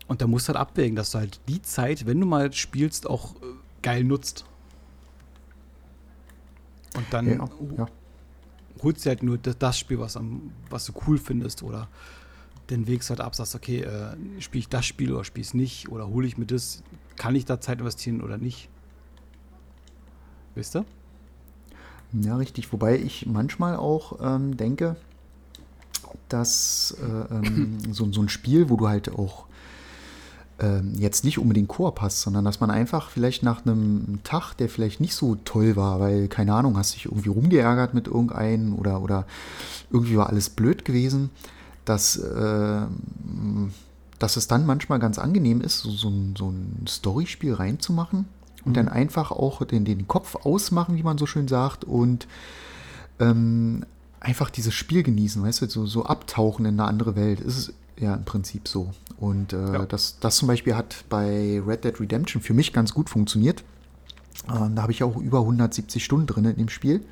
Und 0.06 0.22
da 0.22 0.28
musst 0.28 0.48
du 0.48 0.54
halt 0.54 0.60
abwägen, 0.60 0.94
dass 0.94 1.10
du 1.10 1.18
halt 1.18 1.40
die 1.48 1.62
Zeit, 1.62 2.06
wenn 2.06 2.20
du 2.20 2.26
mal 2.26 2.52
spielst, 2.52 3.08
auch 3.08 3.34
äh, 3.36 3.46
geil 3.82 4.04
nutzt. 4.04 4.44
Und 6.96 7.06
dann 7.10 7.26
ja, 7.26 7.48
ja. 7.76 7.86
holst 8.82 9.04
du 9.04 9.08
halt 9.08 9.24
nur 9.24 9.36
das 9.36 9.78
Spiel, 9.78 9.98
was, 9.98 10.16
am, 10.16 10.52
was 10.70 10.86
du 10.86 10.92
cool 11.06 11.18
findest 11.18 11.62
oder 11.64 11.88
den 12.70 12.86
Weg 12.86 13.08
halt 13.08 13.20
ab, 13.20 13.34
sagst, 13.34 13.54
okay, 13.54 13.80
äh, 13.80 14.16
spiele 14.40 14.60
ich 14.60 14.68
das 14.68 14.86
Spiel 14.86 15.12
oder 15.12 15.24
spiele 15.24 15.42
ich 15.42 15.48
es 15.48 15.54
nicht 15.54 15.88
oder 15.88 16.08
hole 16.08 16.26
ich 16.26 16.38
mir 16.38 16.46
das, 16.46 16.82
kann 17.16 17.34
ich 17.34 17.44
da 17.44 17.60
Zeit 17.60 17.80
investieren 17.80 18.22
oder 18.22 18.38
nicht? 18.38 18.68
Wisst 20.54 20.76
ihr? 20.76 20.84
Ja, 22.12 22.36
richtig. 22.36 22.72
Wobei 22.72 22.98
ich 22.98 23.26
manchmal 23.26 23.76
auch 23.76 24.18
ähm, 24.22 24.56
denke, 24.56 24.96
dass 26.28 26.96
äh, 27.00 27.34
ähm, 27.34 27.78
so, 27.92 28.10
so 28.12 28.22
ein 28.22 28.28
Spiel, 28.28 28.70
wo 28.70 28.76
du 28.76 28.88
halt 28.88 29.10
auch 29.10 29.46
ähm, 30.58 30.94
jetzt 30.96 31.24
nicht 31.24 31.38
unbedingt 31.38 31.68
Koop 31.68 32.00
hast, 32.00 32.22
sondern 32.22 32.44
dass 32.44 32.60
man 32.60 32.70
einfach 32.70 33.10
vielleicht 33.10 33.42
nach 33.42 33.66
einem 33.66 34.20
Tag, 34.24 34.54
der 34.54 34.68
vielleicht 34.68 35.00
nicht 35.00 35.14
so 35.14 35.36
toll 35.44 35.76
war, 35.76 36.00
weil, 36.00 36.28
keine 36.28 36.54
Ahnung, 36.54 36.78
hast 36.78 36.94
dich 36.94 37.06
irgendwie 37.06 37.28
rumgeärgert 37.28 37.92
mit 37.92 38.06
irgendeinem 38.06 38.74
oder, 38.74 39.02
oder 39.02 39.26
irgendwie 39.90 40.16
war 40.16 40.28
alles 40.28 40.48
blöd 40.48 40.84
gewesen, 40.84 41.30
dass, 41.84 42.16
äh, 42.16 42.80
dass 44.18 44.36
es 44.36 44.48
dann 44.48 44.64
manchmal 44.64 44.98
ganz 44.98 45.18
angenehm 45.18 45.60
ist, 45.60 45.80
so, 45.80 45.90
so 45.90 46.08
ein, 46.08 46.34
so 46.36 46.48
ein 46.50 46.86
Storyspiel 46.88 47.52
reinzumachen 47.52 48.26
und 48.66 48.72
mhm. 48.72 48.74
dann 48.74 48.88
einfach 48.88 49.30
auch 49.30 49.64
den, 49.64 49.84
den 49.84 50.06
Kopf 50.08 50.34
ausmachen, 50.34 50.96
wie 50.96 51.02
man 51.02 51.16
so 51.16 51.24
schön 51.24 51.48
sagt, 51.48 51.84
und 51.84 52.26
ähm, 53.20 53.86
einfach 54.20 54.50
dieses 54.50 54.74
Spiel 54.74 55.02
genießen, 55.02 55.42
weißt 55.42 55.62
du, 55.62 55.68
so, 55.68 55.86
so 55.86 56.04
abtauchen 56.04 56.66
in 56.66 56.78
eine 56.78 56.88
andere 56.88 57.16
Welt. 57.16 57.40
Es 57.40 57.56
ist 57.56 57.72
ja 57.98 58.14
im 58.14 58.24
Prinzip 58.24 58.68
so. 58.68 58.90
Und 59.18 59.52
äh, 59.52 59.72
ja. 59.72 59.86
das, 59.86 60.18
das 60.20 60.36
zum 60.36 60.48
Beispiel 60.48 60.74
hat 60.74 61.04
bei 61.08 61.62
Red 61.64 61.84
Dead 61.84 61.98
Redemption 61.98 62.42
für 62.42 62.52
mich 62.52 62.72
ganz 62.72 62.92
gut 62.92 63.08
funktioniert. 63.08 63.60
Äh, 64.48 64.68
da 64.74 64.82
habe 64.82 64.92
ich 64.92 65.02
auch 65.02 65.16
über 65.16 65.40
170 65.40 66.04
Stunden 66.04 66.26
drin 66.26 66.44
in 66.44 66.56
dem 66.56 66.68
Spiel. 66.68 67.02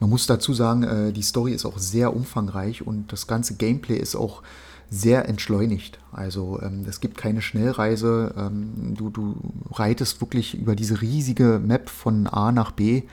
Man 0.00 0.10
muss 0.10 0.26
dazu 0.26 0.54
sagen, 0.54 0.82
äh, 0.82 1.12
die 1.12 1.22
Story 1.22 1.52
ist 1.52 1.64
auch 1.64 1.78
sehr 1.78 2.16
umfangreich 2.16 2.84
und 2.84 3.12
das 3.12 3.26
ganze 3.26 3.54
Gameplay 3.54 3.96
ist 3.96 4.16
auch 4.16 4.42
sehr 4.92 5.26
entschleunigt. 5.26 5.98
Also 6.12 6.60
ähm, 6.60 6.84
es 6.86 7.00
gibt 7.00 7.16
keine 7.16 7.40
Schnellreise. 7.40 8.34
Ähm, 8.36 8.94
du, 8.94 9.08
du 9.08 9.36
reitest 9.70 10.20
wirklich 10.20 10.54
über 10.54 10.76
diese 10.76 11.00
riesige 11.00 11.58
Map 11.64 11.88
von 11.88 12.26
A 12.26 12.52
nach 12.52 12.72
B. 12.72 13.04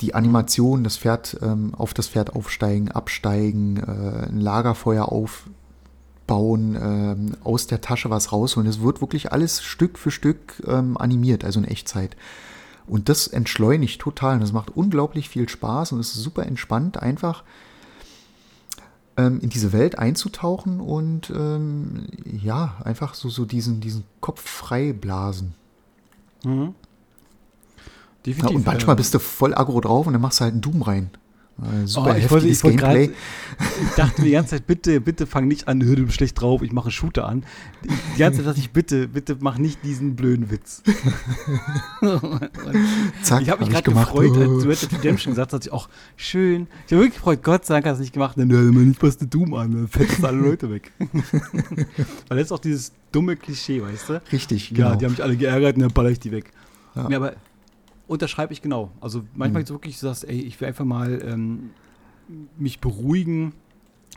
Die 0.00 0.14
Animation, 0.14 0.82
das 0.82 0.96
Pferd 0.96 1.36
ähm, 1.42 1.74
auf 1.76 1.92
das 1.92 2.08
Pferd 2.08 2.34
aufsteigen, 2.34 2.90
absteigen, 2.90 3.76
äh, 3.76 4.28
ein 4.28 4.40
Lagerfeuer 4.40 5.12
auf, 5.12 5.44
bauen, 6.26 6.78
ähm, 6.80 7.36
aus 7.44 7.66
der 7.66 7.82
Tasche 7.82 8.08
was 8.08 8.32
rausholen. 8.32 8.68
Es 8.68 8.80
wird 8.80 9.02
wirklich 9.02 9.30
alles 9.30 9.62
Stück 9.62 9.98
für 9.98 10.10
Stück 10.10 10.62
ähm, 10.66 10.96
animiert, 10.96 11.44
also 11.44 11.60
in 11.60 11.66
Echtzeit. 11.66 12.16
Und 12.86 13.10
das 13.10 13.26
entschleunigt 13.26 14.00
total. 14.00 14.34
Und 14.34 14.40
das 14.40 14.52
macht 14.52 14.74
unglaublich 14.74 15.28
viel 15.28 15.50
Spaß 15.50 15.92
und 15.92 16.00
es 16.00 16.16
ist 16.16 16.22
super 16.22 16.46
entspannt, 16.46 16.96
einfach 16.96 17.44
ähm, 19.16 19.40
in 19.40 19.50
diese 19.50 19.72
Welt 19.72 19.98
einzutauchen 19.98 20.80
und 20.80 21.30
ähm, 21.30 22.06
ja, 22.24 22.76
einfach 22.84 23.14
so, 23.14 23.28
so 23.28 23.44
diesen, 23.44 23.80
diesen 23.80 24.04
Kopf 24.20 24.40
frei 24.40 24.92
blasen. 24.92 25.54
Mhm. 26.44 26.74
Definitiv. 28.24 28.50
Ja, 28.50 28.56
und 28.56 28.66
manchmal 28.66 28.96
bist 28.96 29.14
du 29.14 29.18
voll 29.18 29.54
aggro 29.54 29.80
drauf 29.80 30.06
und 30.06 30.12
dann 30.12 30.22
machst 30.22 30.40
du 30.40 30.44
halt 30.44 30.52
einen 30.52 30.62
Doom 30.62 30.82
rein. 30.82 31.10
Äh, 31.60 31.86
super 31.86 32.12
oh, 32.14 32.18
ich 32.18 32.30
wollte, 32.30 32.48
ich, 32.48 32.64
wollte 32.64 32.78
grad, 32.78 32.96
ich 32.96 33.10
dachte 33.96 34.22
die 34.22 34.30
ganze 34.30 34.56
Zeit, 34.56 34.66
bitte, 34.66 35.00
bitte 35.00 35.26
fang 35.26 35.46
nicht 35.46 35.68
an, 35.68 35.80
du 35.80 35.94
bist 35.94 36.14
schlecht 36.14 36.40
drauf, 36.40 36.62
ich 36.62 36.72
mache 36.72 36.86
einen 36.86 36.92
Shooter 36.92 37.28
an. 37.28 37.44
Die 37.84 38.18
ganze 38.18 38.38
Zeit 38.38 38.48
dachte 38.48 38.60
ich, 38.60 38.70
bitte, 38.70 39.06
bitte 39.08 39.36
mach 39.40 39.58
nicht 39.58 39.84
diesen 39.84 40.16
blöden 40.16 40.50
Witz. 40.50 40.82
Zack, 43.22 43.42
ich 43.42 43.50
habe 43.50 43.64
mich 43.64 43.70
gerade 43.70 43.90
gefreut, 43.90 44.36
als 44.36 44.62
du 44.62 44.68
Red 44.68 44.92
Redemption 44.92 45.32
gesagt 45.32 45.52
hast, 45.52 45.66
ich 45.66 45.72
auch 45.72 45.88
schön. 46.16 46.66
Ich 46.86 46.92
habe 46.92 47.02
wirklich 47.02 47.14
gefreut, 47.14 47.42
Gott 47.42 47.66
sei 47.66 47.74
Dank 47.74 47.86
hast 47.86 47.98
du 47.98 48.02
nicht 48.02 48.14
gemacht, 48.14 48.38
dann 48.38 48.50
ja, 48.50 48.56
man 48.56 48.88
nicht 48.88 49.00
passt 49.00 49.22
Doom 49.32 49.54
an, 49.54 49.72
dann 49.72 49.88
fetzt 49.88 50.24
alle 50.24 50.38
Leute 50.38 50.70
weg. 50.70 50.90
Weil 52.28 52.38
ist 52.38 52.50
auch 52.50 52.58
dieses 52.58 52.92
dumme 53.12 53.36
Klischee, 53.36 53.82
weißt 53.82 54.08
du? 54.08 54.22
Richtig, 54.32 54.70
genau. 54.70 54.90
Ja, 54.90 54.96
die 54.96 55.04
haben 55.04 55.12
mich 55.12 55.22
alle 55.22 55.36
geärgert 55.36 55.76
und 55.76 55.82
dann 55.82 55.92
baller 55.92 56.10
ich 56.10 56.18
die 56.18 56.32
weg. 56.32 56.50
Ja. 56.94 57.08
ja 57.08 57.16
aber 57.18 57.34
unterschreibe 58.12 58.52
ich 58.52 58.62
genau. 58.62 58.90
Also 59.00 59.24
manchmal 59.34 59.62
mhm. 59.62 59.66
so 59.66 59.74
wirklich, 59.74 59.98
du 59.98 60.06
sagst, 60.06 60.24
ey, 60.24 60.40
ich 60.40 60.60
will 60.60 60.68
einfach 60.68 60.84
mal 60.84 61.22
ähm, 61.24 61.70
mich 62.58 62.80
beruhigen, 62.80 63.54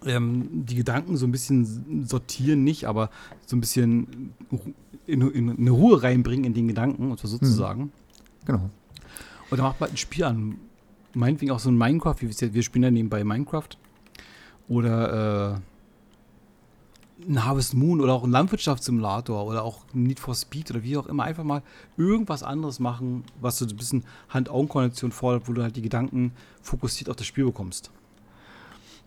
ähm, 0.06 0.66
die 0.66 0.76
Gedanken 0.76 1.18
so 1.18 1.26
ein 1.26 1.32
bisschen 1.32 2.06
sortieren, 2.06 2.64
nicht, 2.64 2.86
aber 2.86 3.10
so 3.46 3.56
ein 3.56 3.62
bisschen 3.62 4.34
in, 5.08 5.22
in 5.22 5.50
eine 5.50 5.72
Ruhe 5.72 6.04
reinbringen 6.04 6.46
in 6.46 6.54
den 6.54 6.68
Gedanken, 6.68 7.12
und 7.12 7.20
zwar 7.20 7.30
sozusagen. 7.30 7.84
Mhm. 7.84 7.92
Genau. 8.46 8.70
Und 9.50 9.58
dann 9.58 9.66
macht 9.66 9.80
man 9.80 9.90
ein 9.90 9.98
Spiel 9.98 10.24
an. 10.24 10.56
Meinetwegen 11.14 11.52
auch 11.52 11.60
so 11.60 11.70
ein 11.70 11.78
Minecraft, 11.78 12.16
wie 12.20 12.54
wir 12.54 12.64
spielen 12.64 12.84
ja 12.84 12.92
nebenbei 12.92 13.24
Minecraft. 13.24 13.70
Oder 14.68 15.56
äh, 15.56 15.60
ein 17.28 17.46
Harvest 17.46 17.74
Moon 17.74 18.02
oder 18.02 18.14
auch 18.14 18.24
ein 18.24 18.32
Landwirtschaftssimulator 18.32 19.46
oder 19.46 19.64
auch 19.64 19.82
Need 19.94 20.20
for 20.20 20.36
Speed 20.36 20.72
oder 20.72 20.84
wie 20.84 20.98
auch 20.98 21.08
immer, 21.08 21.24
einfach 21.24 21.44
mal 21.44 21.62
irgendwas 21.98 22.44
anderes 22.44 22.80
machen, 22.80 23.24
was 23.40 23.58
so 23.58 23.66
ein 23.66 23.78
bisschen 23.78 24.04
Hand-Augen-Konnexion 24.30 25.12
fordert, 25.12 25.48
wo 25.48 25.54
du 25.54 25.64
halt 25.64 25.76
die 25.76 25.82
Gedanken 25.82 26.34
fokussiert 26.62 27.10
auf 27.10 27.16
das 27.16 27.26
Spiel 27.26 27.46
bekommst. 27.46 27.90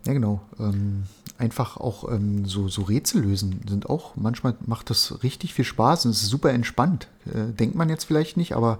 Ja, 0.05 0.13
genau. 0.13 0.41
Ähm, 0.59 1.03
einfach 1.37 1.77
auch 1.77 2.09
ähm, 2.11 2.45
so, 2.45 2.67
so 2.67 2.83
Rätsel 2.83 3.21
lösen 3.21 3.61
sind 3.67 3.89
auch, 3.89 4.15
manchmal 4.15 4.55
macht 4.65 4.89
das 4.89 5.21
richtig 5.23 5.53
viel 5.53 5.65
Spaß 5.65 6.05
und 6.05 6.11
es 6.11 6.23
ist 6.23 6.29
super 6.29 6.51
entspannt. 6.51 7.09
Äh, 7.25 7.53
denkt 7.53 7.75
man 7.75 7.89
jetzt 7.89 8.05
vielleicht 8.05 8.37
nicht, 8.37 8.53
aber 8.55 8.79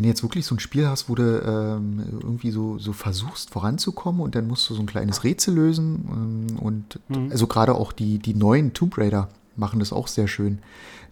wenn 0.00 0.04
du 0.04 0.08
jetzt 0.08 0.22
wirklich 0.22 0.46
so 0.46 0.54
ein 0.54 0.60
Spiel 0.60 0.88
hast, 0.88 1.10
wo 1.10 1.14
du 1.14 1.42
ähm, 1.42 2.02
irgendwie 2.22 2.50
so, 2.50 2.78
so 2.78 2.94
versuchst 2.94 3.50
voranzukommen 3.50 4.22
und 4.22 4.34
dann 4.34 4.46
musst 4.46 4.70
du 4.70 4.74
so 4.74 4.80
ein 4.80 4.86
kleines 4.86 5.24
Rätsel 5.24 5.54
lösen 5.54 6.08
ähm, 6.10 6.58
und 6.58 6.98
mhm. 7.08 7.30
also 7.30 7.46
gerade 7.46 7.74
auch 7.74 7.92
die, 7.92 8.18
die 8.18 8.32
neuen 8.32 8.72
Tomb 8.72 8.96
Raider 8.96 9.28
machen 9.56 9.78
das 9.78 9.92
auch 9.92 10.08
sehr 10.08 10.26
schön. 10.26 10.60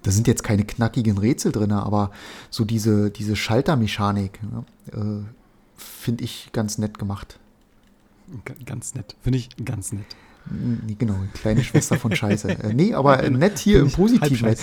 Da 0.05 0.11
sind 0.11 0.26
jetzt 0.26 0.43
keine 0.43 0.64
knackigen 0.64 1.18
Rätsel 1.18 1.53
drin, 1.53 1.72
aber 1.72 2.12
so 2.49 2.64
diese, 2.64 3.11
diese 3.11 3.36
Schaltermechanik 3.36 4.41
ja, 4.51 4.99
äh, 4.99 5.22
finde 5.76 6.24
ich 6.24 6.49
ganz 6.55 6.78
nett 6.78 6.99
gemacht. 6.99 7.39
Ganz 8.64 8.95
nett, 8.95 9.16
finde 9.20 9.39
ich 9.39 9.51
ganz 9.66 9.93
nett. 9.93 10.16
Genau, 10.99 11.14
kleine 11.34 11.62
Schwester 11.62 11.99
von 11.99 12.14
Scheiße. 12.14 12.49
äh, 12.64 12.72
nee, 12.72 12.95
aber 12.95 13.22
äh, 13.22 13.30
nett 13.30 13.59
hier 13.59 13.80
im 13.80 13.91
Positiven. 13.91 14.55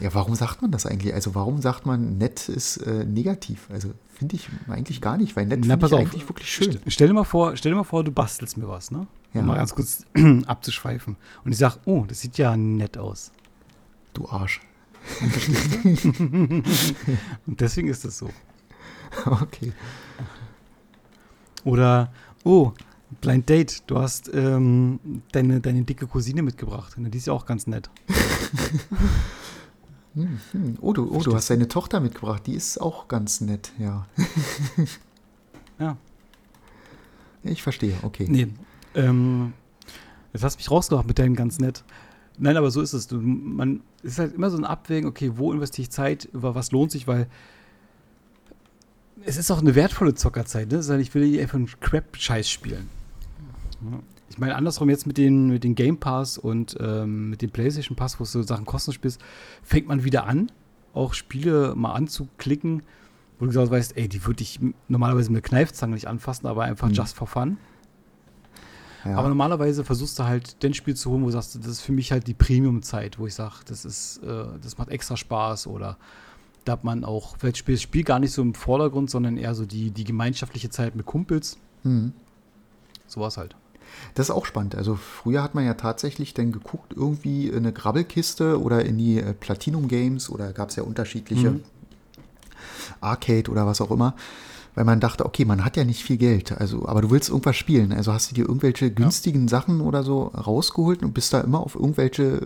Ja, 0.00 0.12
warum 0.12 0.34
sagt 0.34 0.62
man 0.62 0.70
das 0.70 0.86
eigentlich? 0.86 1.14
Also 1.14 1.34
warum 1.34 1.60
sagt 1.60 1.86
man, 1.86 2.18
nett 2.18 2.48
ist 2.48 2.76
äh, 2.78 3.04
negativ? 3.04 3.68
Also 3.70 3.92
finde 4.12 4.36
ich 4.36 4.48
eigentlich 4.68 5.00
gar 5.00 5.16
nicht, 5.16 5.34
weil 5.36 5.46
nett 5.46 5.64
finde 5.64 5.86
ich 5.86 5.92
auf. 5.92 6.00
eigentlich 6.00 6.28
wirklich 6.28 6.50
schön. 6.50 6.78
Stell 6.86 7.08
dir 7.08 7.14
mal 7.14 7.24
vor, 7.24 7.56
stell 7.56 7.72
dir 7.72 7.76
mal 7.76 7.84
vor, 7.84 8.04
du 8.04 8.12
bastelst 8.12 8.56
mir 8.56 8.68
was, 8.68 8.90
ne? 8.90 9.06
Ja. 9.32 9.40
Um 9.40 9.46
mal 9.46 9.56
ganz 9.56 9.74
kurz 9.74 10.04
abzuschweifen. 10.46 11.16
Und 11.44 11.52
ich 11.52 11.58
sage, 11.58 11.78
oh, 11.86 12.04
das 12.06 12.20
sieht 12.20 12.38
ja 12.38 12.56
nett 12.56 12.98
aus. 12.98 13.32
Du 14.12 14.28
Arsch. 14.28 14.60
Und 16.18 16.64
deswegen 17.46 17.88
ist 17.88 18.04
das 18.04 18.18
so. 18.18 18.30
okay. 19.26 19.72
Oder, 21.64 22.12
oh, 22.44 22.72
Blind 23.20 23.48
Date, 23.48 23.82
du 23.86 23.98
hast 23.98 24.30
ähm, 24.32 25.22
deine, 25.32 25.60
deine 25.60 25.82
dicke 25.82 26.06
Cousine 26.06 26.42
mitgebracht. 26.42 26.94
Die 26.96 27.18
ist 27.18 27.26
ja 27.26 27.32
auch 27.32 27.46
ganz 27.46 27.66
nett. 27.66 27.90
hm, 30.14 30.40
hm. 30.52 30.78
Oh, 30.80 30.92
du, 30.92 31.10
oh, 31.10 31.22
du 31.22 31.34
hast 31.34 31.50
deine 31.50 31.68
Tochter 31.68 32.00
mitgebracht. 32.00 32.46
Die 32.46 32.54
ist 32.54 32.80
auch 32.80 33.08
ganz 33.08 33.40
nett, 33.40 33.72
ja. 33.78 34.06
ja. 35.78 35.96
Ich 37.42 37.62
verstehe, 37.62 37.96
okay. 38.02 38.26
Nee, 38.28 38.48
ähm, 38.94 39.52
jetzt 40.32 40.44
hast 40.44 40.56
du 40.56 40.60
mich 40.60 40.70
rausgebracht 40.70 41.06
mit 41.06 41.18
deinem 41.18 41.36
ganz 41.36 41.58
nett. 41.58 41.84
Nein, 42.38 42.56
aber 42.56 42.70
so 42.70 42.80
ist 42.80 42.94
es. 42.94 43.06
Du, 43.06 43.20
man 43.20 43.82
ist 44.02 44.18
halt 44.18 44.34
immer 44.34 44.50
so 44.50 44.56
ein 44.56 44.64
Abwägen, 44.64 45.08
okay, 45.08 45.32
wo 45.36 45.52
investiere 45.52 45.84
ich 45.84 45.90
Zeit, 45.90 46.28
über 46.32 46.54
was 46.54 46.72
lohnt 46.72 46.90
sich, 46.90 47.06
weil 47.06 47.28
es 49.24 49.36
ist 49.36 49.50
auch 49.50 49.60
eine 49.60 49.74
wertvolle 49.74 50.14
Zockerzeit, 50.14 50.70
ne? 50.70 51.00
Ich 51.00 51.14
will 51.14 51.24
hier 51.24 51.42
einfach 51.42 51.56
einen 51.56 51.68
Crap-Scheiß 51.80 52.50
spielen. 52.50 52.88
Ich 54.30 54.38
meine, 54.38 54.56
andersrum 54.56 54.90
jetzt 54.90 55.06
mit 55.06 55.18
den, 55.18 55.48
mit 55.48 55.64
den 55.64 55.74
Game 55.74 55.98
Pass 55.98 56.38
und 56.38 56.76
ähm, 56.80 57.30
mit 57.30 57.42
dem 57.42 57.50
PlayStation 57.50 57.96
Pass, 57.96 58.18
wo 58.18 58.24
du 58.24 58.42
Sachen 58.42 58.64
kostenlos 58.64 58.94
spielst, 58.94 59.20
fängt 59.62 59.86
man 59.86 60.04
wieder 60.04 60.26
an, 60.26 60.50
auch 60.92 61.14
Spiele 61.14 61.74
mal 61.76 61.92
anzuklicken, 61.92 62.82
wo 63.38 63.44
du 63.44 63.50
gesagt 63.50 63.70
weißt, 63.70 63.96
ey, 63.96 64.08
die 64.08 64.24
würde 64.26 64.42
ich 64.42 64.60
normalerweise 64.88 65.30
mit 65.30 65.44
Kneifzange 65.44 65.94
nicht 65.94 66.08
anfassen, 66.08 66.46
aber 66.46 66.64
einfach 66.64 66.88
mhm. 66.88 66.94
just 66.94 67.16
for 67.16 67.26
fun. 67.26 67.58
Ja. 69.04 69.16
Aber 69.16 69.28
normalerweise 69.28 69.84
versuchst 69.84 70.18
du 70.18 70.24
halt 70.24 70.62
den 70.62 70.72
Spiel 70.72 70.96
zu 70.96 71.10
holen, 71.10 71.22
wo 71.22 71.26
du 71.26 71.32
sagst, 71.32 71.56
das 71.56 71.66
ist 71.66 71.80
für 71.82 71.92
mich 71.92 72.10
halt 72.10 72.26
die 72.26 72.34
Premium-Zeit, 72.34 73.18
wo 73.18 73.26
ich 73.26 73.34
sage, 73.34 73.56
das 73.66 73.84
ist, 73.84 74.22
äh, 74.22 74.46
das 74.62 74.78
macht 74.78 74.88
extra 74.88 75.16
Spaß 75.16 75.66
oder 75.66 75.98
da 76.64 76.72
hat 76.72 76.84
man 76.84 77.04
auch, 77.04 77.36
vielleicht 77.36 77.58
spielt 77.58 77.76
das 77.76 77.82
Spiel 77.82 78.04
gar 78.04 78.18
nicht 78.18 78.32
so 78.32 78.40
im 78.40 78.54
Vordergrund, 78.54 79.10
sondern 79.10 79.36
eher 79.36 79.54
so 79.54 79.66
die, 79.66 79.90
die 79.90 80.04
gemeinschaftliche 80.04 80.70
Zeit 80.70 80.96
mit 80.96 81.04
Kumpels. 81.04 81.58
Mhm. 81.82 82.14
Sowas 83.06 83.36
halt. 83.36 83.54
Das 84.14 84.28
ist 84.28 84.34
auch 84.34 84.46
spannend. 84.46 84.74
Also 84.74 84.96
früher 84.96 85.42
hat 85.42 85.54
man 85.54 85.64
ja 85.64 85.74
tatsächlich 85.74 86.34
dann 86.34 86.52
geguckt, 86.52 86.92
irgendwie 86.94 87.48
in 87.48 87.58
eine 87.58 87.72
Grabbelkiste 87.72 88.60
oder 88.60 88.84
in 88.84 88.98
die 88.98 89.18
äh, 89.18 89.32
Platinum 89.32 89.88
Games 89.88 90.30
oder 90.30 90.52
gab 90.52 90.70
es 90.70 90.76
ja 90.76 90.82
unterschiedliche 90.82 91.50
mhm. 91.50 91.60
Arcade 93.00 93.50
oder 93.50 93.66
was 93.66 93.80
auch 93.80 93.90
immer. 93.90 94.14
Weil 94.74 94.84
man 94.84 94.98
dachte, 94.98 95.24
okay, 95.24 95.44
man 95.44 95.64
hat 95.64 95.76
ja 95.76 95.84
nicht 95.84 96.02
viel 96.02 96.16
Geld, 96.16 96.50
also, 96.50 96.88
aber 96.88 97.00
du 97.00 97.10
willst 97.10 97.28
irgendwas 97.28 97.54
spielen. 97.54 97.92
Also 97.92 98.12
hast 98.12 98.32
du 98.32 98.34
dir 98.34 98.44
irgendwelche 98.44 98.90
günstigen 98.90 99.42
ja. 99.42 99.48
Sachen 99.48 99.80
oder 99.80 100.02
so 100.02 100.24
rausgeholt 100.24 101.04
und 101.04 101.14
bist 101.14 101.32
da 101.32 101.40
immer 101.42 101.60
auf 101.60 101.76
irgendwelche 101.76 102.40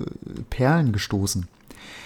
Perlen 0.50 0.92
gestoßen. 0.92 1.46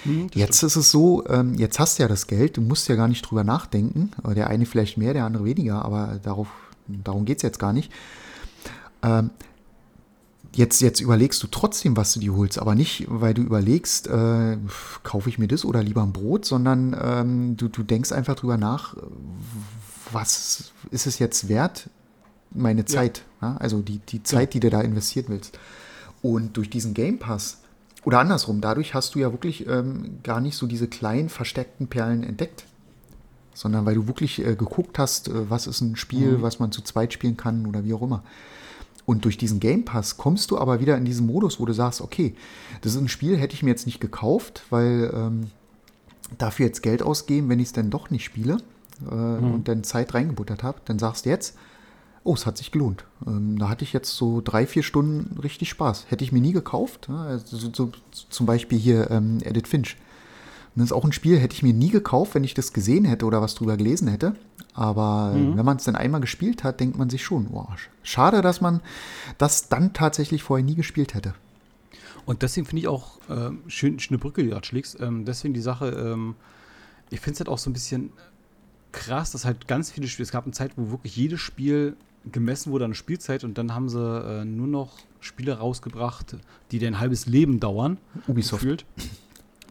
Mhm, 0.05 0.31
jetzt 0.35 0.59
stimmt. 0.59 0.71
ist 0.71 0.77
es 0.77 0.91
so, 0.93 1.27
ähm, 1.27 1.55
jetzt 1.55 1.81
hast 1.81 1.99
du 1.99 2.05
ja 2.05 2.09
das 2.09 2.29
Geld, 2.29 2.57
du 2.57 2.61
musst 2.61 2.89
ja 2.89 2.95
gar 2.95 3.09
nicht 3.09 3.23
drüber 3.23 3.43
nachdenken. 3.43 4.13
Der 4.25 4.49
eine 4.49 4.65
vielleicht 4.65 4.97
mehr, 4.97 5.13
der 5.13 5.25
andere 5.25 5.45
weniger, 5.45 5.85
aber 5.85 6.21
darauf, 6.23 6.49
darum 6.87 7.25
geht 7.25 7.39
es 7.39 7.43
jetzt 7.43 7.59
gar 7.59 7.73
nicht. 7.73 7.91
Ähm, 9.03 9.31
jetzt, 10.55 10.81
jetzt 10.81 11.01
überlegst 11.01 11.43
du 11.43 11.47
trotzdem, 11.47 11.97
was 11.97 12.13
du 12.15 12.21
dir 12.21 12.35
holst, 12.35 12.59
aber 12.59 12.75
nicht, 12.75 13.07
weil 13.09 13.35
du 13.35 13.43
überlegst, 13.43 14.07
äh, 14.09 14.59
kaufe 15.03 15.29
ich 15.29 15.39
mir 15.39 15.49
das 15.49 15.65
oder 15.65 15.83
lieber 15.83 16.03
ein 16.03 16.13
Brot, 16.13 16.45
sondern 16.45 16.97
ähm, 17.01 17.57
du, 17.57 17.69
du 17.69 17.83
denkst 17.83 18.13
einfach 18.13 18.35
drüber 18.35 18.57
nach, 18.57 18.97
was 20.13 20.73
ist 20.91 21.07
es 21.07 21.19
jetzt 21.19 21.49
wert, 21.49 21.89
meine 22.51 22.85
Zeit, 22.85 23.25
ja. 23.41 23.53
Ja? 23.53 23.57
also 23.57 23.81
die, 23.81 23.99
die 23.99 24.23
Zeit, 24.23 24.55
ja. 24.55 24.61
die 24.61 24.61
du 24.61 24.71
da 24.71 24.81
investieren 24.83 25.27
willst. 25.29 25.59
Und 26.21 26.57
durch 26.57 26.71
diesen 26.71 26.95
Game 26.95 27.19
Pass, 27.19 27.59
oder 28.05 28.19
andersrum, 28.19 28.61
dadurch 28.61 28.95
hast 28.95 29.15
du 29.15 29.21
ja 29.21 29.33
wirklich 29.33 29.67
ähm, 29.67 30.19
gar 30.23 30.41
nicht 30.41 30.57
so 30.57 30.67
diese 30.67 30.89
kleinen 30.89 31.29
versteckten 31.29 31.87
Perlen 31.87 32.25
entdeckt 32.25 32.67
sondern 33.55 33.87
weil 33.87 33.95
du 33.95 34.07
wirklich 34.07 34.45
äh, 34.45 34.55
geguckt 34.57 34.99
hast, 34.99 35.29
äh, 35.29 35.51
was 35.51 35.67
ist 35.67 35.81
ein 35.81 35.97
Spiel, 35.97 36.39
mhm. 36.39 36.43
was 36.43 36.59
man 36.59 36.73
zu 36.73 36.83
zweit 36.83 37.13
spielen 37.13 37.37
kann 37.37 37.67
oder 37.67 37.85
wie 37.85 37.95
auch 37.95 38.03
immer. 38.03 38.23
Und 39.05 39.25
durch 39.25 39.37
diesen 39.37 39.59
Game 39.61 39.85
Pass 39.85 40.17
kommst 40.17 40.51
du 40.51 40.59
aber 40.59 40.81
wieder 40.81 40.97
in 40.97 41.05
diesen 41.05 41.27
Modus, 41.27 41.59
wo 41.59 41.67
du 41.67 41.73
sagst, 41.73 42.01
okay, 42.01 42.35
das 42.83 42.95
ist 42.95 43.01
ein 43.01 43.09
Spiel, 43.09 43.37
hätte 43.37 43.55
ich 43.55 43.63
mir 43.63 43.71
jetzt 43.71 43.87
nicht 43.87 44.01
gekauft, 44.01 44.65
weil 44.71 45.13
ähm, 45.15 45.47
dafür 46.39 46.67
jetzt 46.67 46.83
Geld 46.83 47.03
ausgeben, 47.03 47.49
wenn 47.49 47.59
ich 47.59 47.67
es 47.67 47.73
dann 47.73 47.91
doch 47.91 48.11
nicht 48.11 48.25
spiele 48.25 48.59
äh, 49.11 49.15
mhm. 49.15 49.55
und 49.55 49.69
dann 49.69 49.85
Zeit 49.85 50.15
reingebuttert 50.15 50.63
habe, 50.63 50.81
dann 50.85 50.99
sagst 50.99 51.27
du 51.27 51.31
jetzt, 51.31 51.57
oh, 52.25 52.35
es 52.35 52.47
hat 52.47 52.59
sich 52.59 52.71
gelohnt. 52.71 53.05
Ähm, 53.27 53.59
da 53.59 53.69
hatte 53.69 53.85
ich 53.85 53.93
jetzt 53.93 54.15
so 54.15 54.41
drei, 54.43 54.67
vier 54.67 54.83
Stunden 54.83 55.39
richtig 55.41 55.69
Spaß. 55.71 56.07
Hätte 56.09 56.25
ich 56.25 56.33
mir 56.33 56.41
nie 56.41 56.53
gekauft. 56.53 57.11
Also 57.11 57.57
so, 57.57 57.71
so, 57.73 57.93
zum 58.31 58.47
Beispiel 58.47 58.79
hier 58.79 59.11
ähm, 59.11 59.39
Edith 59.43 59.69
Finch. 59.69 59.97
Und 60.75 60.81
das 60.81 60.87
ist 60.87 60.93
auch 60.93 61.05
ein 61.05 61.13
Spiel, 61.13 61.39
hätte 61.39 61.55
ich 61.55 61.63
mir 61.63 61.75
nie 61.75 61.91
gekauft, 61.91 62.35
wenn 62.35 62.45
ich 62.45 62.55
das 62.55 62.73
gesehen 62.73 63.05
hätte 63.05 63.27
oder 63.27 63.43
was 63.43 63.55
drüber 63.55 63.77
gelesen 63.77 64.09
hätte. 64.09 64.35
Aber 64.75 65.33
mhm. 65.33 65.57
wenn 65.57 65.65
man 65.65 65.77
es 65.77 65.85
dann 65.85 65.97
einmal 65.97 66.21
gespielt 66.21 66.65
hat, 66.65 66.81
denkt 66.81 66.99
man 66.99 67.11
sich 67.11 67.23
schon, 67.23 67.49
wow, 67.51 67.69
schade, 68.03 68.41
dass 68.41 68.61
man 68.61 68.81
das 69.39 69.69
dann 69.69 69.93
tatsächlich 69.93 70.43
vorher 70.43 70.65
nie 70.65 70.75
gespielt 70.75 71.15
hätte. 71.15 71.35
Und 72.25 72.43
deswegen 72.43 72.67
finde 72.67 72.81
ich 72.81 72.89
auch 72.89 73.19
äh, 73.29 73.51
schön, 73.67 73.99
schöne 73.99 74.19
Brücke, 74.19 74.43
die 74.43 74.51
du 74.51 74.61
schlägst. 74.63 75.01
Ähm, 75.01 75.25
deswegen 75.25 75.55
die 75.55 75.61
Sache, 75.61 75.89
ähm, 75.89 76.37
ich 77.11 77.21
finde 77.21 77.35
es 77.35 77.41
halt 77.41 77.49
auch 77.49 77.59
so 77.59 77.69
ein 77.69 77.73
bisschen 77.73 78.13
krass, 78.93 79.33
dass 79.33 79.45
halt 79.45 79.67
ganz 79.67 79.91
viele 79.91 80.07
Spiele, 80.07 80.25
es 80.25 80.33
gab 80.33 80.45
eine 80.45 80.53
Zeit, 80.53 80.73
wo 80.77 80.91
wirklich 80.91 81.17
jedes 81.17 81.41
Spiel 81.41 81.97
gemessen 82.31 82.71
wurde 82.71 82.85
an 82.85 82.95
Spielzeit 82.95 83.43
und 83.43 83.59
dann 83.59 83.75
haben 83.75 83.89
sie 83.89 83.99
äh, 83.99 84.45
nur 84.45 84.69
noch 84.69 84.99
Spiele 85.21 85.59
rausgebracht, 85.59 86.37
die 86.71 86.87
ein 86.87 87.01
halbes 87.01 87.27
Leben 87.27 87.59
dauern. 87.59 87.99
Ubisoft. 88.29 88.63
Gefühlt. 88.63 88.85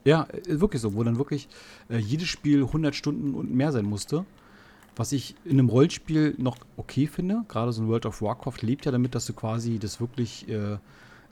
Ja, 0.04 0.28
äh, 0.32 0.60
wirklich 0.60 0.82
so, 0.82 0.94
wo 0.94 1.04
dann 1.04 1.18
wirklich 1.18 1.48
äh, 1.90 1.98
jedes 1.98 2.28
Spiel 2.28 2.64
100 2.64 2.96
Stunden 2.96 3.36
und 3.36 3.54
mehr 3.54 3.72
sein 3.72 3.86
musste. 3.86 4.26
Was 4.96 5.12
ich 5.12 5.36
in 5.46 5.52
einem 5.52 5.70
Rollenspiel 5.70 6.36
noch 6.38 6.58
okay 6.78 7.08
finde, 7.08 7.44
gerade 7.48 7.72
so 7.72 7.82
ein 7.82 7.88
World 7.88 8.06
of 8.06 8.22
Warcraft 8.22 8.62
lebt 8.62 8.86
ja 8.86 8.92
damit, 8.92 9.16
dass 9.16 9.26
du 9.26 9.34
quasi 9.34 9.80
das 9.80 10.02
wirklich 10.02 10.48
äh, 10.50 10.78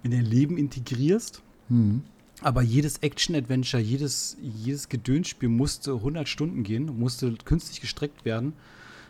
in 0.03 0.11
dein 0.11 0.25
Leben 0.25 0.57
integrierst. 0.57 1.41
Mhm. 1.67 2.03
Aber 2.41 2.61
jedes 2.61 2.99
Action-Adventure, 2.99 3.83
jedes, 3.83 4.37
jedes 4.41 4.87
Gedönsspiel 4.87 5.49
musste 5.49 5.93
100 5.93 6.27
Stunden 6.27 6.63
gehen, 6.63 6.85
musste 6.97 7.33
künstlich 7.43 7.81
gestreckt 7.81 8.23
werden. 8.23 8.53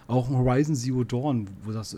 Auch 0.07 0.29
ein 0.29 0.35
Horizon 0.35 0.75
Zero 0.75 1.03
Dawn, 1.03 1.47
wo 1.63 1.71
das, 1.71 1.95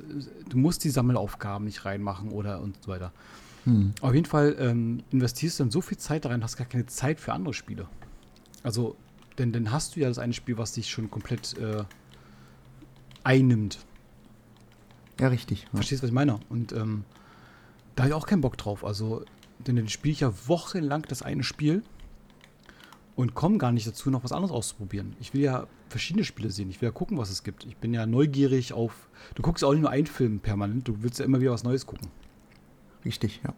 du 0.50 0.58
musst 0.58 0.84
die 0.84 0.90
Sammelaufgaben 0.90 1.66
nicht 1.66 1.86
reinmachen 1.86 2.32
oder 2.32 2.62
und 2.62 2.76
so 2.84 2.92
weiter. 2.92 3.14
Mhm. 3.64 3.94
Auf 4.02 4.14
jeden 4.14 4.26
Fall 4.26 4.58
ähm, 4.60 5.04
investierst 5.12 5.60
du 5.60 5.64
dann 5.64 5.72
so 5.72 5.80
viel 5.80 5.98
Zeit 5.98 6.26
da 6.26 6.30
rein, 6.30 6.44
hast 6.44 6.58
gar 6.58 6.68
keine 6.68 6.86
Zeit 6.88 7.22
für 7.22 7.32
andere 7.32 7.54
Spiele. 7.54 7.88
Also, 8.64 8.98
denn 9.38 9.54
dann 9.54 9.72
hast 9.72 9.96
du 9.96 10.02
ja 10.02 10.10
das 10.10 10.20
eine 10.20 10.34
Spiel, 10.34 10.58
was 10.58 10.74
dich 10.74 10.90
schon 10.90 11.10
komplett 11.10 11.58
äh, 11.58 11.86
einnimmt. 13.24 13.80
Ja, 15.20 15.28
richtig. 15.28 15.64
Ja. 15.64 15.70
Verstehst 15.76 16.02
du, 16.02 16.04
was 16.04 16.10
ich 16.10 16.16
meine? 16.16 16.40
Und 16.50 16.72
ähm, 16.74 17.04
da 17.96 18.04
habe 18.04 18.10
ich 18.10 18.16
auch 18.16 18.28
keinen 18.28 18.42
Bock 18.42 18.58
drauf. 18.58 18.84
Also, 18.84 19.24
denn 19.60 19.76
dann 19.76 19.88
spiele 19.88 20.14
ich 20.14 20.22
ja 20.22 20.34
wochenlang 20.48 21.04
das 21.04 21.22
eine 21.22 21.44
Spiel 21.44 21.84
und 23.16 23.36
komme 23.36 23.58
gar 23.58 23.72
nicht 23.72 23.86
dazu, 23.88 24.10
noch 24.10 24.24
was 24.24 24.32
anderes 24.32 24.52
auszuprobieren. 24.52 25.16
Ich 25.20 25.34
will 25.34 25.42
ja 25.42 25.68
verschiedene 25.90 26.24
Spiele 26.24 26.50
sehen. 26.50 26.70
Ich 26.70 26.82
will 26.82 26.88
ja 26.88 26.94
gucken, 26.94 27.18
was 27.18 27.30
es 27.30 27.44
gibt. 27.44 27.66
Ich 27.66 27.78
bin 27.78 27.94
ja 27.94 28.06
neugierig 28.06 28.74
auf. 28.74 29.10
Du 29.36 29.42
guckst 29.42 29.62
ja 29.62 29.68
auch 29.68 29.74
nicht 29.74 29.82
nur 29.82 29.92
einen 29.92 30.08
Film 30.08 30.40
permanent, 30.40 30.88
du 30.88 31.04
willst 31.04 31.20
ja 31.20 31.26
immer 31.26 31.40
wieder 31.40 31.52
was 31.52 31.64
Neues 31.64 31.86
gucken. 31.86 32.08
Richtig, 33.06 33.42
ja. 33.44 33.54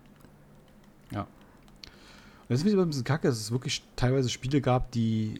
Ja. 1.12 1.22
Und 1.22 2.50
das 2.50 2.64
ist 2.64 2.74
ein 2.74 2.88
bisschen 2.88 3.04
kacke, 3.04 3.28
dass 3.28 3.40
es 3.40 3.52
wirklich 3.52 3.84
teilweise 3.96 4.30
Spiele 4.30 4.60
gab, 4.60 4.92
die 4.92 5.40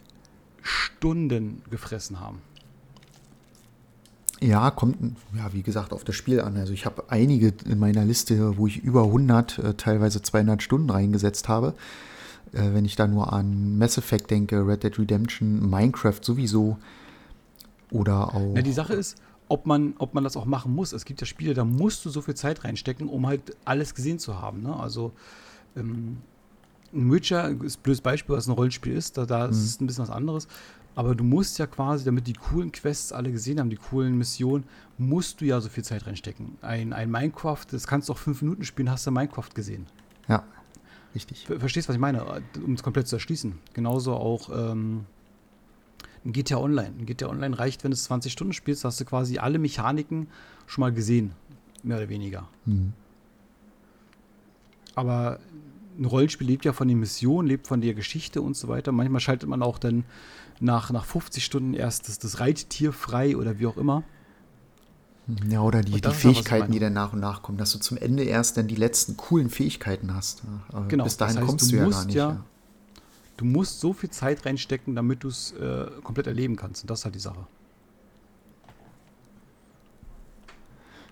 Stunden 0.62 1.62
gefressen 1.70 2.20
haben. 2.20 2.42
Ja, 4.44 4.72
kommt, 4.72 4.98
ja, 5.38 5.54
wie 5.54 5.64
gesagt, 5.64 5.94
auf 5.94 6.04
das 6.04 6.16
Spiel 6.16 6.42
an. 6.42 6.58
Also 6.58 6.74
ich 6.74 6.86
habe 6.86 7.06
einige 7.08 7.54
in 7.66 7.80
meiner 7.80 8.04
Liste, 8.04 8.58
wo 8.58 8.68
ich 8.68 8.84
über 8.84 9.06
100, 9.06 9.58
äh, 9.60 9.74
teilweise 9.76 10.22
200 10.22 10.62
Stunden 10.62 10.90
reingesetzt 10.90 11.48
habe. 11.48 11.74
Äh, 12.52 12.74
wenn 12.74 12.84
ich 12.84 12.98
da 12.98 13.08
nur 13.08 13.32
an 13.32 13.78
Mass 13.78 13.98
Effect 13.98 14.30
denke, 14.32 14.68
Red 14.68 14.84
Dead 14.84 15.00
Redemption, 15.00 15.70
Minecraft 15.70 16.20
sowieso. 16.22 16.78
Oder 17.90 18.36
auch. 18.36 18.56
Ja, 18.56 18.62
die 18.62 18.74
Sache 18.74 18.94
ist, 18.94 19.16
ob 19.48 19.66
man, 19.66 19.94
ob 19.98 20.14
man 20.14 20.26
das 20.26 20.36
auch 20.36 20.46
machen 20.46 20.76
muss. 20.76 20.92
Es 20.92 21.06
gibt 21.06 21.22
ja 21.22 21.28
Spiele, 21.28 21.54
da 21.54 21.64
musst 21.64 22.04
du 22.04 22.10
so 22.10 22.22
viel 22.22 22.36
Zeit 22.36 22.66
reinstecken, 22.66 23.08
um 23.08 23.26
halt 23.26 23.56
alles 23.64 23.96
gesehen 23.96 24.20
zu 24.20 24.42
haben. 24.42 24.62
Ne? 24.62 24.76
Also 24.76 25.14
ähm, 25.78 26.18
Witcher 26.92 27.50
ist 27.64 27.80
ein 27.80 27.84
blödes 27.84 28.02
Beispiel, 28.02 28.36
was 28.36 28.48
ein 28.48 28.52
Rollenspiel 28.52 28.94
ist. 28.94 29.18
Da, 29.18 29.26
da 29.26 29.46
mhm. 29.46 29.52
ist 29.52 29.64
es 29.64 29.80
ein 29.80 29.88
bisschen 29.88 30.04
was 30.04 30.10
anderes. 30.10 30.50
Aber 30.96 31.16
du 31.16 31.24
musst 31.24 31.58
ja 31.58 31.66
quasi, 31.66 32.06
damit 32.06 32.28
die 32.28 32.34
coolen 32.34 32.72
Quests 32.72 33.12
alle 33.12 33.32
gesehen 33.32 33.60
haben, 33.60 33.70
die 33.70 33.78
coolen 33.78 34.18
Missionen, 34.18 34.66
musst 34.98 35.42
du 35.42 35.46
ja 35.46 35.60
so 35.60 35.70
viel 35.70 35.84
Zeit 35.84 36.06
reinstecken. 36.06 36.58
Ein, 36.62 36.94
ein 36.94 37.10
Minecraft, 37.10 37.66
das 37.72 37.88
kannst 37.88 38.10
du 38.10 38.14
auch 38.14 38.18
fünf 38.18 38.42
Minuten 38.42 38.64
spielen, 38.64 38.92
hast 38.92 39.08
du 39.08 39.12
Minecraft 39.12 39.50
gesehen. 39.56 39.88
Ja, 40.28 40.44
richtig. 41.16 41.48
Ver 41.48 41.60
Verstehst, 41.60 41.90
was 41.90 41.96
ich 41.96 42.02
meine? 42.02 42.24
Um 42.64 42.74
es 42.74 42.84
komplett 42.84 43.08
zu 43.08 43.16
erschließen. 43.16 43.58
Genauso 43.74 44.14
auch 44.14 44.50
ähm, 44.56 45.06
ein 46.26 46.32
GTA 46.32 46.58
Online. 46.58 46.94
Ein 47.00 47.06
GTA 47.06 47.28
Online 47.28 47.58
reicht, 47.58 47.84
wenn 47.84 47.92
du 47.92 47.96
es 47.96 48.04
20 48.04 48.32
Stunden 48.32 48.54
spielst, 48.54 48.86
hast 48.86 49.00
du 49.00 49.06
quasi 49.06 49.40
alle 49.40 49.58
Mechaniken 49.58 50.28
schon 50.68 50.82
mal 50.82 50.94
gesehen. 50.94 51.32
Mehr 51.82 51.98
oder 51.98 52.10
weniger. 52.10 52.48
Mhm. 52.66 52.94
Aber 54.96 55.40
ein 55.98 56.06
Rollenspiel 56.06 56.48
lebt 56.48 56.66
ja 56.66 56.74
von 56.74 56.88
den 56.88 57.00
Missionen, 57.00 57.48
lebt 57.48 57.68
von 57.68 57.82
der 57.82 57.94
Geschichte 57.94 58.42
und 58.42 58.56
so 58.56 58.68
weiter. 58.68 58.92
Manchmal 58.92 59.22
schaltet 59.22 59.50
man 59.50 59.62
auch 59.62 59.78
dann 59.78 60.06
nach, 60.60 60.92
nach 60.92 61.06
50 61.06 61.44
Stunden 61.44 61.74
erst 61.74 62.08
das, 62.08 62.20
das 62.20 62.40
Reittier 62.40 62.94
frei 62.94 63.38
oder 63.38 63.60
wie 63.60 63.68
auch 63.68 63.78
immer. 63.78 64.04
Ja, 65.50 65.62
oder 65.62 65.82
die, 65.82 66.02
die 66.02 66.10
Fähigkeiten, 66.10 66.72
die 66.72 66.80
dann 66.80 66.94
nach 66.94 67.14
und 67.14 67.20
nach 67.20 67.42
kommen, 67.42 67.58
dass 67.58 67.72
du 67.72 67.80
zum 67.80 67.98
Ende 67.98 68.24
erst 68.24 68.58
dann 68.58 68.68
die 68.68 68.76
letzten 68.76 69.16
coolen 69.16 69.50
Fähigkeiten 69.50 70.14
hast. 70.14 70.44
Aber 70.70 70.88
genau. 70.88 71.06
Bis 71.06 71.16
dahin 71.16 71.36
das 71.36 71.42
heißt, 71.44 71.50
kommst 71.50 71.72
du, 71.72 71.76
du 71.76 71.82
ja 71.82 71.90
gar 71.90 72.06
nicht. 72.06 72.16
Ja, 72.16 72.30
ja. 72.30 72.46
Du 73.38 73.46
musst 73.46 73.80
so 73.80 73.94
viel 73.94 74.10
Zeit 74.10 74.46
reinstecken, 74.46 74.96
damit 74.96 75.24
du 75.24 75.30
es 75.30 75.54
äh, 75.54 75.88
komplett 76.04 76.28
erleben 76.28 76.56
kannst. 76.56 76.84
Und 76.84 76.90
das 76.90 77.00
ist 77.00 77.06
halt 77.06 77.16
die 77.16 77.20
Sache. 77.20 77.48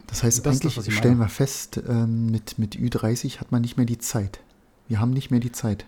Das 0.08 0.24
heißt, 0.24 0.46
das 0.46 0.62
eigentlich 0.62 0.76
das, 0.76 0.94
stellen 0.94 1.20
wir 1.20 1.30
fest, 1.30 1.78
äh, 1.78 2.06
mit, 2.06 2.60
mit 2.60 2.76
Ü30 2.76 3.40
hat 3.40 3.52
man 3.54 3.62
nicht 3.62 3.78
mehr 3.78 3.86
die 3.86 3.98
Zeit. 3.98 4.42
Wir 4.92 5.00
haben 5.00 5.12
nicht 5.12 5.32
mehr 5.32 5.39
die 5.39 5.54
Zeit. 5.54 5.86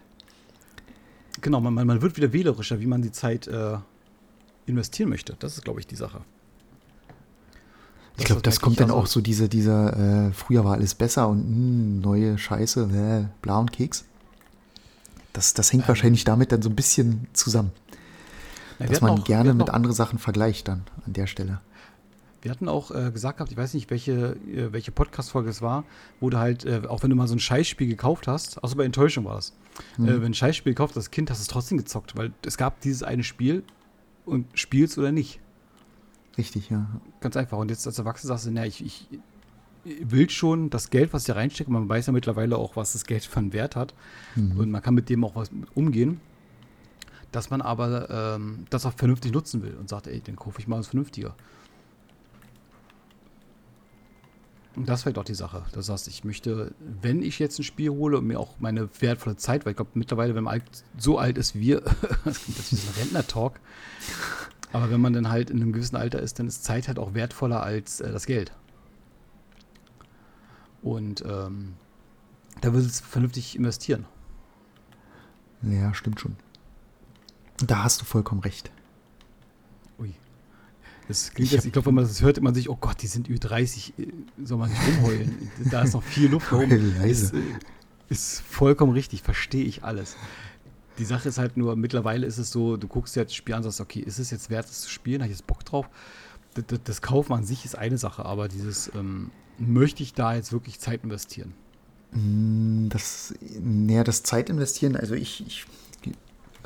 Genau, 1.42 1.60
man, 1.60 1.74
man 1.74 2.02
wird 2.02 2.16
wieder 2.16 2.32
wählerischer, 2.32 2.80
wie 2.80 2.86
man 2.86 3.02
die 3.02 3.12
Zeit 3.12 3.48
äh, 3.48 3.76
investieren 4.66 5.10
möchte. 5.10 5.36
Das 5.40 5.58
ist, 5.58 5.66
glaube 5.66 5.82
ich, 5.82 5.88
die 5.88 5.98
Sache. 5.98 6.22
ich 8.16 8.24
glaube, 8.24 8.42
das 8.42 8.62
kommt 8.62 8.80
dann 8.80 8.92
also 8.92 9.02
auch 9.02 9.08
so 9.08 9.20
diese, 9.20 9.50
dieser, 9.50 10.28
äh, 10.28 10.32
früher 10.32 10.64
war 10.64 10.76
alles 10.76 10.96
besser 10.96 11.28
und 11.28 11.40
mh, 11.40 11.54
hm, 11.54 12.00
neue 12.00 12.38
Scheiße, 12.38 13.28
äh, 13.28 13.42
bla 13.42 13.60
und 13.60 13.74
Keks. 13.74 14.06
Das, 15.34 15.54
das 15.54 15.74
hängt 15.74 15.84
ähm, 15.84 15.90
wahrscheinlich 15.90 16.24
damit 16.24 16.54
dann 16.54 16.62
so 16.62 16.70
ein 16.70 16.76
bisschen 16.78 17.28
zusammen. 17.34 17.74
Na, 18.80 18.86
dass 18.86 19.02
man 19.02 19.20
auch, 19.20 19.24
gerne 19.26 19.54
mit 19.54 19.70
anderen 19.70 19.94
Sachen 19.98 20.18
vergleicht 20.18 20.70
dann 20.70 20.84
an 21.06 21.12
der 21.12 21.28
Stelle. 21.28 21.60
Wir 22.44 22.52
hatten 22.52 22.68
auch 22.68 22.92
äh, 22.92 23.10
gesagt 23.10 23.38
gehabt, 23.38 23.52
ich 23.54 23.58
weiß 23.58 23.74
nicht, 23.74 23.90
welche, 23.90 24.36
äh, 24.54 24.74
welche 24.74 24.92
Podcast-Folge 24.92 25.50
es 25.50 25.62
war, 25.62 25.86
wo 26.20 26.30
du 26.30 26.38
halt, 26.38 26.66
äh, 26.66 26.82
auch 26.90 27.02
wenn 27.02 27.10
du 27.10 27.16
mal 27.16 27.28
so 27.28 27.36
ein 27.36 27.40
Scheißspiel 27.40 27.88
gekauft 27.88 28.28
hast, 28.28 28.62
außer 28.62 28.76
bei 28.76 28.84
Enttäuschung 28.84 29.24
war 29.24 29.36
das, 29.36 29.54
mhm. 29.98 30.08
wenn 30.08 30.24
ein 30.26 30.34
Scheißspiel 30.34 30.74
gekauft 30.74 30.92
hast, 30.92 31.06
das 31.06 31.12
Kind 31.12 31.32
hast 31.32 31.40
es 31.40 31.48
trotzdem 31.48 31.78
gezockt, 31.78 32.18
weil 32.18 32.34
es 32.46 32.58
gab 32.58 32.82
dieses 32.82 33.02
eine 33.02 33.24
Spiel 33.24 33.64
und 34.26 34.46
spielst 34.56 34.98
oder 34.98 35.14
nicht. 35.14 35.40
Richtig, 36.38 36.70
ja. 36.70 36.86
Ganz 37.22 37.38
einfach. 37.38 37.58
Und 37.58 37.70
jetzt 37.70 37.88
als 37.88 37.98
Erwachsener 37.98 38.34
sagst 38.34 38.46
du, 38.46 38.52
na, 38.52 38.66
ich, 38.66 38.84
ich 38.84 39.08
will 39.86 40.30
schon 40.30 40.70
das 40.70 40.90
Geld, 40.90 41.14
was 41.14 41.24
ich 41.24 41.28
da 41.28 41.36
reinstecke, 41.36 41.72
man 41.72 41.88
weiß 41.88 42.08
ja 42.08 42.14
mittlerweile 42.14 42.58
auch, 42.58 42.76
was 42.76 42.92
das 42.92 43.06
Geld 43.06 43.24
für 43.24 43.40
einen 43.40 43.54
Wert 43.54 43.78
hat 43.78 43.94
mhm. 44.36 44.60
und 44.60 44.72
man 44.72 44.82
kann 44.82 44.96
mit 44.96 45.10
dem 45.10 45.24
auch 45.24 45.36
was 45.36 45.50
umgehen, 45.76 46.20
dass 47.32 47.50
man 47.50 47.62
aber 47.62 48.10
ähm, 48.10 48.66
das 48.70 48.86
auch 48.86 48.94
vernünftig 48.94 49.32
nutzen 49.32 49.64
will 49.64 49.76
und 49.76 49.88
sagt, 49.88 50.08
ey, 50.08 50.22
dann 50.22 50.36
kaufe 50.36 50.60
ich 50.60 50.68
mal 50.68 50.80
was 50.80 50.88
Vernünftiger. 50.88 51.36
Das 54.76 55.06
wäre 55.06 55.14
doch 55.14 55.24
die 55.24 55.36
Sache. 55.36 55.64
Das 55.74 55.90
heißt, 55.90 56.08
ich 56.08 56.24
möchte, 56.24 56.74
wenn 56.80 57.22
ich 57.22 57.38
jetzt 57.38 57.60
ein 57.60 57.64
Spiel 57.64 57.92
hole 57.92 58.18
und 58.18 58.26
mir 58.26 58.40
auch 58.40 58.60
meine 58.60 58.90
wertvolle 59.00 59.36
Zeit, 59.36 59.66
weil 59.66 59.72
ich 59.72 59.78
glaube 59.78 59.92
mittlerweile, 59.94 60.34
wenn 60.34 60.46
man 60.46 60.54
alt, 60.54 60.64
so 60.98 61.20
alt 61.20 61.38
ist 61.38 61.54
wie 61.54 61.62
wir, 61.62 61.82
das 62.26 62.46
das 62.46 62.72
wie 62.72 62.76
so 62.76 62.90
ein 62.90 62.96
Rentner-Talk, 62.98 63.60
aber 64.72 64.90
wenn 64.90 65.00
man 65.00 65.14
dann 65.14 65.30
halt 65.30 65.52
in 65.52 65.62
einem 65.62 65.74
gewissen 65.74 65.96
Alter 65.96 66.20
ist, 66.20 66.40
dann 66.40 66.48
ist 66.48 66.64
Zeit 66.64 66.88
halt 66.88 66.98
auch 66.98 67.14
wertvoller 67.14 67.62
als 67.62 68.02
äh, 68.02 68.12
das 68.12 68.26
Geld. 68.26 68.52
Und 70.82 71.24
ähm, 71.26 71.76
da 72.62 72.74
will 72.74 72.82
es 72.82 73.00
vernünftig 73.00 73.56
investieren. 73.56 74.06
Ja, 75.62 75.94
stimmt 75.94 76.20
schon. 76.20 76.36
Da 77.58 77.84
hast 77.84 78.02
du 78.02 78.06
vollkommen 78.06 78.42
recht. 78.42 78.72
Das 81.08 81.32
klingt 81.32 81.48
ich, 81.48 81.52
jetzt, 81.54 81.66
ich 81.66 81.74
glaube, 81.74 81.88
wenn 81.88 81.96
man 81.96 82.06
das 82.06 82.22
hört, 82.22 82.42
man 82.42 82.56
sich, 82.56 82.70
oh 82.70 82.78
Gott, 82.80 83.02
die 83.02 83.08
sind 83.08 83.28
Ü30, 83.28 83.94
äh, 84.00 84.08
soll 84.44 84.58
man 84.58 84.70
nicht 84.70 84.82
rumheulen. 84.88 85.50
da 85.72 85.82
ist 85.84 85.94
noch 85.94 86.04
viel 86.04 86.30
Luft 86.30 86.52
herum. 86.52 86.72
Ist, 87.04 87.34
äh, 87.34 87.38
ist 88.10 88.42
vollkommen 88.42 88.94
richtig, 88.94 89.22
verstehe 89.22 89.66
ich 89.66 89.84
alles. 89.84 90.16
Die 90.98 91.06
Sache 91.06 91.30
ist 91.30 91.40
halt 91.40 91.58
nur, 91.58 91.76
mittlerweile 91.76 92.28
ist 92.28 92.38
es 92.38 92.52
so, 92.52 92.78
du 92.78 92.88
guckst 92.88 93.16
dir 93.16 93.24
das 93.24 93.34
Spiel 93.34 93.56
an 93.56 93.60
und 93.60 93.64
sagst, 93.64 93.82
okay, 93.82 94.00
ist 94.00 94.20
es 94.20 94.32
jetzt 94.32 94.50
wert, 94.50 94.66
das 94.70 94.82
zu 94.82 94.90
spielen? 94.90 95.22
Habe 95.22 95.32
ich 95.32 95.38
jetzt 95.38 95.48
Bock 95.48 95.66
drauf? 95.66 95.90
Das, 96.54 96.66
das, 96.68 96.80
das 96.84 97.02
Kaufen 97.02 97.34
an 97.34 97.44
sich 97.44 97.66
ist 97.66 97.78
eine 97.78 97.98
Sache, 97.98 98.26
aber 98.26 98.48
dieses, 98.48 98.92
ähm, 98.96 99.32
möchte 99.58 100.04
ich 100.04 100.14
da 100.14 100.36
jetzt 100.36 100.52
wirklich 100.52 100.80
Zeit 100.80 101.04
investieren? 101.04 101.54
Mm, 102.12 102.90
das, 102.90 103.34
naja, 103.60 104.04
das 104.04 104.24
Zeit 104.24 104.50
investieren, 104.50 104.96
also 104.96 105.16
ich, 105.16 105.46
ich 105.48 105.66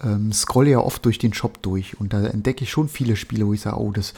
ähm, 0.03 0.31
scrolle 0.31 0.71
ja 0.71 0.79
oft 0.79 1.03
durch 1.05 1.19
den 1.19 1.33
Shop 1.33 1.61
durch 1.61 1.99
und 1.99 2.13
da 2.13 2.25
entdecke 2.25 2.63
ich 2.63 2.71
schon 2.71 2.89
viele 2.89 3.15
Spiele, 3.15 3.47
wo 3.47 3.53
ich 3.53 3.61
sage, 3.61 3.79
oh, 3.79 3.91
das, 3.91 4.13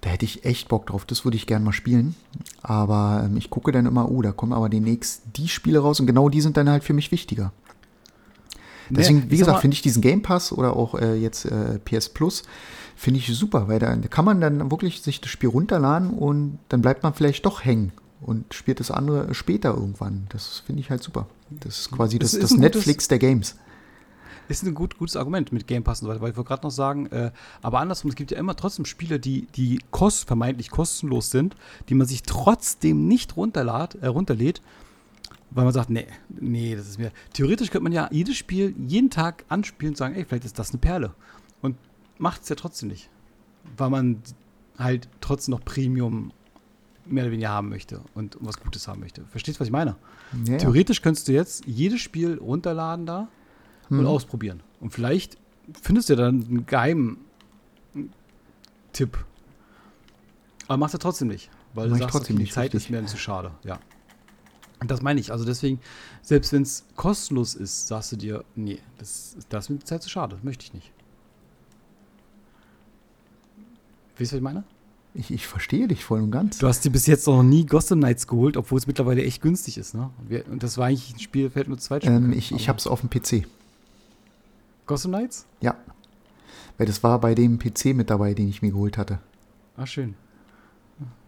da 0.00 0.10
hätte 0.10 0.24
ich 0.24 0.44
echt 0.44 0.68
Bock 0.68 0.86
drauf, 0.86 1.04
das 1.04 1.24
würde 1.24 1.36
ich 1.36 1.46
gerne 1.46 1.64
mal 1.64 1.72
spielen. 1.72 2.14
Aber 2.62 3.22
ähm, 3.24 3.36
ich 3.36 3.50
gucke 3.50 3.72
dann 3.72 3.86
immer, 3.86 4.10
oh, 4.10 4.22
da 4.22 4.32
kommen 4.32 4.52
aber 4.52 4.68
demnächst 4.68 5.22
die 5.36 5.48
Spiele 5.48 5.80
raus 5.80 6.00
und 6.00 6.06
genau 6.06 6.28
die 6.28 6.40
sind 6.40 6.56
dann 6.56 6.68
halt 6.68 6.84
für 6.84 6.94
mich 6.94 7.12
wichtiger. 7.12 7.52
Deswegen, 8.88 9.20
nee, 9.20 9.26
wie 9.28 9.38
gesagt, 9.38 9.60
finde 9.60 9.74
ich 9.74 9.82
diesen 9.82 10.02
Game 10.02 10.22
Pass 10.22 10.52
oder 10.52 10.74
auch 10.74 10.96
äh, 10.96 11.14
jetzt 11.14 11.44
äh, 11.44 11.78
PS 11.78 12.08
Plus, 12.08 12.42
finde 12.96 13.20
ich 13.20 13.26
super, 13.28 13.68
weil 13.68 13.78
da 13.78 13.96
kann 13.96 14.24
man 14.24 14.40
dann 14.40 14.70
wirklich 14.70 15.00
sich 15.02 15.20
das 15.20 15.30
Spiel 15.30 15.48
runterladen 15.48 16.10
und 16.10 16.58
dann 16.68 16.82
bleibt 16.82 17.04
man 17.04 17.14
vielleicht 17.14 17.46
doch 17.46 17.64
hängen 17.64 17.92
und 18.20 18.52
spielt 18.52 18.80
das 18.80 18.90
andere 18.90 19.32
später 19.32 19.74
irgendwann. 19.74 20.26
Das 20.30 20.64
finde 20.66 20.80
ich 20.80 20.90
halt 20.90 21.04
super. 21.04 21.26
Das 21.50 21.78
ist 21.78 21.92
quasi 21.92 22.18
das, 22.18 22.32
das, 22.32 22.40
das 22.40 22.50
Netflix 22.52 23.06
der 23.06 23.20
Games 23.20 23.54
ist 24.50 24.64
ein 24.64 24.74
gut, 24.74 24.98
gutes 24.98 25.16
Argument 25.16 25.52
mit 25.52 25.66
Game 25.66 25.84
Pass 25.84 26.00
und 26.00 26.06
so 26.06 26.10
weiter, 26.10 26.20
weil 26.20 26.30
ich 26.30 26.36
wollte 26.36 26.48
gerade 26.48 26.66
noch 26.66 26.72
sagen, 26.72 27.06
äh, 27.06 27.30
aber 27.62 27.80
andersrum, 27.80 28.10
es 28.10 28.16
gibt 28.16 28.30
ja 28.30 28.38
immer 28.38 28.56
trotzdem 28.56 28.84
Spiele, 28.84 29.20
die, 29.20 29.46
die 29.54 29.80
kost, 29.90 30.26
vermeintlich 30.26 30.70
kostenlos 30.70 31.30
sind, 31.30 31.54
die 31.88 31.94
man 31.94 32.06
sich 32.06 32.22
trotzdem 32.22 33.06
nicht 33.06 33.36
runterlad, 33.36 33.96
äh, 33.96 34.08
runterlädt, 34.08 34.60
weil 35.50 35.64
man 35.64 35.72
sagt, 35.72 35.90
nee, 35.90 36.06
nee, 36.28 36.74
das 36.74 36.88
ist 36.88 36.98
mir. 36.98 37.12
Theoretisch 37.32 37.70
könnte 37.70 37.84
man 37.84 37.92
ja 37.92 38.08
jedes 38.10 38.36
Spiel 38.36 38.74
jeden 38.86 39.10
Tag 39.10 39.44
anspielen 39.48 39.92
und 39.92 39.96
sagen, 39.96 40.14
ey, 40.14 40.24
vielleicht 40.24 40.44
ist 40.44 40.58
das 40.58 40.70
eine 40.70 40.78
Perle. 40.78 41.14
Und 41.60 41.76
macht 42.18 42.42
es 42.42 42.48
ja 42.48 42.56
trotzdem 42.56 42.88
nicht. 42.88 43.10
Weil 43.76 43.90
man 43.90 44.22
halt 44.78 45.08
trotzdem 45.20 45.52
noch 45.52 45.64
Premium 45.64 46.32
mehr 47.06 47.24
oder 47.24 47.32
weniger 47.32 47.50
haben 47.50 47.68
möchte 47.68 48.00
und 48.14 48.36
was 48.40 48.60
Gutes 48.60 48.86
haben 48.86 49.00
möchte. 49.00 49.24
Verstehst 49.30 49.58
du, 49.58 49.60
was 49.60 49.68
ich 49.68 49.72
meine? 49.72 49.96
Ja, 50.44 50.58
Theoretisch 50.58 51.02
könntest 51.02 51.28
du 51.28 51.32
jetzt 51.32 51.66
jedes 51.66 52.00
Spiel 52.00 52.38
runterladen 52.38 53.06
da 53.06 53.28
hm. 53.90 54.00
und 54.00 54.06
ausprobieren. 54.06 54.62
Und 54.80 54.92
vielleicht 54.92 55.36
findest 55.80 56.08
du 56.08 56.16
dann 56.16 56.46
einen 56.46 56.66
geheimen 56.66 57.18
Tipp. 58.92 59.24
Aber 60.66 60.76
machst 60.78 60.94
du 60.94 60.98
trotzdem 60.98 61.28
nicht. 61.28 61.50
Weil 61.74 61.88
Mach 61.88 61.96
du 61.96 62.02
sagst, 62.02 62.12
trotzdem 62.12 62.36
okay, 62.36 62.44
die 62.44 62.50
Zeit 62.50 62.74
richtig. 62.74 62.84
ist 62.84 62.90
mir 62.90 63.04
zu 63.06 63.16
schade. 63.16 63.52
Ja. 63.64 63.78
Und 64.80 64.90
das 64.90 65.02
meine 65.02 65.20
ich. 65.20 65.30
Also 65.30 65.44
deswegen, 65.44 65.78
selbst 66.22 66.52
wenn 66.52 66.62
es 66.62 66.84
kostenlos 66.96 67.54
ist, 67.54 67.86
sagst 67.88 68.12
du 68.12 68.16
dir, 68.16 68.44
nee, 68.56 68.78
das, 68.98 69.36
das 69.48 69.64
ist 69.66 69.70
mir 69.70 69.76
die 69.76 69.84
Zeit 69.84 70.02
zu 70.02 70.08
schade. 70.08 70.36
Das 70.36 70.44
möchte 70.44 70.64
ich 70.64 70.72
nicht. 70.72 70.90
Weißt 74.18 74.32
du, 74.32 74.36
was 74.36 74.38
ich 74.38 74.42
meine? 74.42 74.64
Ich, 75.12 75.30
ich 75.32 75.46
verstehe 75.46 75.88
dich 75.88 76.04
voll 76.04 76.20
und 76.20 76.30
ganz. 76.30 76.58
Du 76.58 76.68
hast 76.68 76.84
dir 76.84 76.90
bis 76.90 77.06
jetzt 77.06 77.26
noch 77.26 77.42
nie 77.42 77.66
Gotham 77.66 77.98
Knights 77.98 78.26
geholt, 78.26 78.56
obwohl 78.56 78.78
es 78.78 78.86
mittlerweile 78.86 79.24
echt 79.24 79.42
günstig 79.42 79.76
ist, 79.76 79.94
ne? 79.94 80.10
Und 80.48 80.62
das 80.62 80.78
war 80.78 80.86
eigentlich 80.86 81.14
ein 81.14 81.18
Spiel, 81.18 81.50
fällt 81.50 81.68
nur 81.68 81.78
zwei 81.78 81.98
ähm, 82.02 82.32
Ich, 82.32 82.52
ich 82.52 82.68
habe 82.68 82.78
es 82.78 82.86
auf 82.86 83.00
dem 83.00 83.10
PC. 83.10 83.46
Gotham 84.90 85.12
Knights? 85.12 85.46
Ja. 85.60 85.76
Weil 86.76 86.88
das 86.88 87.02
war 87.04 87.20
bei 87.20 87.36
dem 87.36 87.60
PC 87.60 87.94
mit 87.94 88.10
dabei, 88.10 88.34
den 88.34 88.48
ich 88.48 88.60
mir 88.60 88.72
geholt 88.72 88.98
hatte. 88.98 89.20
Ach, 89.76 89.86
schön. 89.86 90.16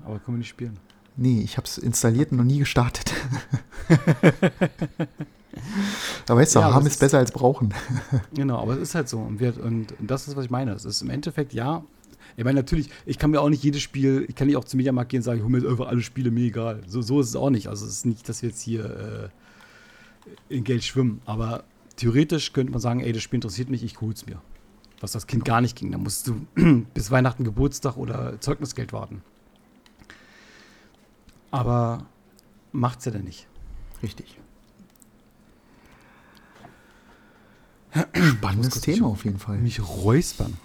Aber 0.05 0.19
können 0.19 0.37
wir 0.37 0.41
nicht 0.41 0.49
spielen. 0.49 0.79
Nee, 1.17 1.43
ich 1.43 1.57
habe 1.59 1.67
es 1.67 1.79
installiert 1.79 2.33
und 2.33 2.39
noch 2.39 2.45
nie 2.45 2.59
gestartet. 2.59 3.13
aber 6.27 6.41
weißt 6.41 6.57
du, 6.57 6.59
ja, 6.59 6.75
haben 6.75 6.87
ist 6.87 6.99
besser 6.99 7.19
als 7.19 7.31
brauchen. 7.31 7.73
genau, 8.35 8.59
aber 8.59 8.75
es 8.75 8.81
ist 8.81 8.95
halt 8.97 9.09
so. 9.09 9.21
Und, 9.21 9.39
wir, 9.39 9.63
und, 9.63 9.95
das 10.01 10.27
ist, 10.27 10.35
was 10.35 10.47
ich 10.47 10.51
meine. 10.51 10.73
Es 10.73 10.85
ist 10.85 11.01
im 11.01 11.11
Endeffekt, 11.11 11.53
ja, 11.53 11.85
ich 12.37 12.43
meine, 12.43 12.59
natürlich, 12.59 12.91
ich 13.07 13.17
kann 13.17 13.31
mir 13.31 13.41
auch 13.41 13.49
nicht 13.49 13.63
jedes 13.63 13.83
Spiel, 13.83 14.25
ich 14.27 14.35
kann 14.35 14.49
nicht 14.49 14.57
auch 14.57 14.65
zum 14.65 14.79
Mediamarkt 14.79 15.11
gehen 15.11 15.19
und 15.19 15.25
sagen, 15.25 15.39
ich 15.39 15.45
hole 15.45 15.61
mir 15.61 15.69
einfach 15.71 15.87
alle 15.87 16.03
Spiele, 16.03 16.33
mir 16.33 16.47
egal. 16.47 16.81
So, 16.89 17.01
so 17.01 17.21
ist 17.21 17.29
es 17.29 17.37
auch 17.37 17.51
nicht. 17.51 17.69
Also 17.69 17.87
es 17.87 17.93
ist 17.93 18.07
nicht, 18.07 18.29
dass 18.29 18.43
wir 18.43 18.49
jetzt 18.49 18.63
hier 18.63 19.31
äh, 20.49 20.55
in 20.57 20.65
Geld 20.65 20.83
schwimmen. 20.83 21.21
Aber 21.27 21.63
theoretisch 21.97 22.53
könnte 22.53 22.73
man 22.73 22.81
sagen, 22.81 23.01
ey, 23.01 23.13
das 23.13 23.23
Spiel 23.23 23.39
interessiert 23.39 23.71
mich, 23.71 23.83
ich 23.83 24.01
hol's 24.01 24.27
mir. 24.27 24.41
Was 25.01 25.13
das 25.13 25.27
Kind 25.27 25.45
gar 25.45 25.61
nicht 25.61 25.77
ging. 25.77 25.91
Da 25.91 25.99
musst 25.99 26.29
du 26.29 26.47
bis 26.95 27.11
Weihnachten, 27.11 27.45
Geburtstag 27.45 27.97
oder 27.97 28.41
Zeugnisgeld 28.41 28.93
warten. 28.93 29.23
Aber 31.51 32.07
macht's 32.73 33.05
ja 33.05 33.13
dann 33.13 33.25
nicht. 33.25 33.47
Richtig. 34.03 34.39
Spannendes 38.15 38.81
Thema 38.81 39.09
auf 39.09 39.25
jeden 39.25 39.39
Fall. 39.39 39.59
Mich 39.59 39.87
räuspern. 39.87 40.57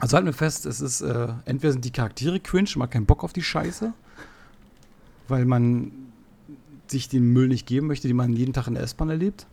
Also 0.00 0.16
halten 0.16 0.26
wir 0.26 0.32
fest, 0.32 0.66
es 0.66 0.80
ist, 0.80 1.00
äh, 1.00 1.28
entweder 1.44 1.72
sind 1.72 1.84
die 1.84 1.92
Charaktere 1.92 2.40
cringe, 2.40 2.70
man 2.74 2.86
hat 2.86 2.90
keinen 2.90 3.06
Bock 3.06 3.22
auf 3.22 3.32
die 3.32 3.42
Scheiße, 3.42 3.94
weil 5.28 5.44
man 5.44 5.92
sich 6.88 7.08
den 7.08 7.32
Müll 7.32 7.48
nicht 7.48 7.66
geben 7.66 7.86
möchte, 7.86 8.08
den 8.08 8.16
man 8.16 8.32
jeden 8.32 8.52
Tag 8.52 8.66
in 8.66 8.74
der 8.74 8.82
S-Bahn 8.82 9.08
erlebt. 9.08 9.46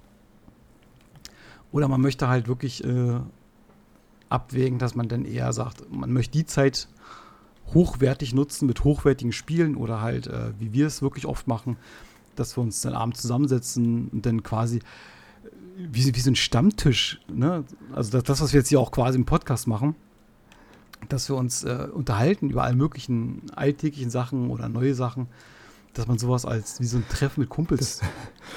Oder 1.71 1.87
man 1.87 2.01
möchte 2.01 2.27
halt 2.27 2.47
wirklich 2.47 2.83
äh, 2.83 3.19
abwägen, 4.29 4.79
dass 4.79 4.95
man 4.95 5.07
dann 5.07 5.25
eher 5.25 5.51
sagt, 5.53 5.91
man 5.91 6.11
möchte 6.11 6.37
die 6.37 6.45
Zeit 6.45 6.87
hochwertig 7.73 8.33
nutzen 8.33 8.67
mit 8.67 8.83
hochwertigen 8.83 9.31
Spielen 9.31 9.75
oder 9.75 10.01
halt, 10.01 10.27
äh, 10.27 10.51
wie 10.59 10.73
wir 10.73 10.87
es 10.87 11.01
wirklich 11.01 11.25
oft 11.25 11.47
machen, 11.47 11.77
dass 12.35 12.57
wir 12.57 12.61
uns 12.61 12.81
dann 12.81 12.93
abends 12.93 13.21
zusammensetzen 13.21 14.09
und 14.09 14.25
dann 14.25 14.43
quasi 14.43 14.79
wie, 15.77 16.15
wie 16.15 16.19
so 16.19 16.31
ein 16.31 16.35
Stammtisch, 16.35 17.19
ne? 17.27 17.63
Also 17.93 18.11
das, 18.11 18.23
das, 18.23 18.41
was 18.41 18.53
wir 18.53 18.59
jetzt 18.59 18.69
hier 18.69 18.79
auch 18.79 18.91
quasi 18.91 19.17
im 19.17 19.25
Podcast 19.25 19.67
machen, 19.67 19.95
dass 21.09 21.29
wir 21.29 21.35
uns 21.35 21.63
äh, 21.63 21.87
unterhalten 21.91 22.49
über 22.49 22.63
alle 22.63 22.75
möglichen 22.75 23.43
alltäglichen 23.55 24.09
Sachen 24.09 24.49
oder 24.49 24.69
neue 24.69 24.93
Sachen, 24.93 25.27
dass 25.93 26.07
man 26.07 26.17
sowas 26.17 26.45
als 26.45 26.79
wie 26.79 26.85
so 26.85 26.97
ein 26.97 27.07
Treffen 27.09 27.41
mit 27.41 27.49
Kumpels 27.49 27.99
das, 27.99 28.09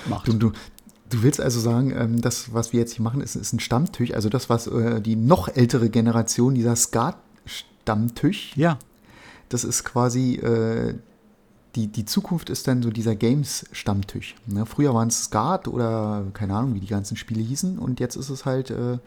macht. 0.09 0.29
Du, 0.33 0.35
du, 0.35 0.53
du, 1.15 1.23
willst 1.23 1.41
also 1.41 1.61
sagen, 1.61 1.93
ähm, 1.97 2.21
das, 2.21 2.53
was 2.53 2.73
wir 2.73 2.81
jetzt 2.81 2.95
hier 2.95 3.03
machen, 3.03 3.21
ist, 3.21 3.37
ist 3.37 3.53
ein 3.53 3.61
Stammtisch, 3.61 4.13
also 4.13 4.29
das, 4.29 4.49
was 4.49 4.67
äh, 4.67 5.01
die 5.01 5.17
noch 5.17 5.49
ältere 5.49 5.91
Generation, 5.91 6.55
dieser 6.55 6.77
Skat-Stammtisch, 6.77 8.57
ja. 8.57 8.79
das 9.49 9.65
ist 9.65 9.85
quasi 9.85 10.35
äh, 10.37 10.95
die, 11.75 11.89
die 11.89 12.05
Zukunft 12.05 12.51
ist 12.51 12.69
dann 12.69 12.83
so 12.83 12.91
dieser 12.91 13.17
Games-Stammtisch. 13.17 14.37
Ne? 14.47 14.65
Früher 14.65 14.95
waren 14.95 15.09
es 15.09 15.25
Skat 15.25 15.67
oder 15.67 16.25
keine 16.33 16.55
Ahnung, 16.55 16.75
wie 16.75 16.81
die 16.81 16.87
ganzen 16.87 17.17
Spiele 17.17 17.43
hießen 17.43 17.79
und 17.79 17.99
jetzt 18.01 18.17
ist 18.17 18.29
es 18.29 18.45
halt 18.45 18.71
äh, 18.71 18.99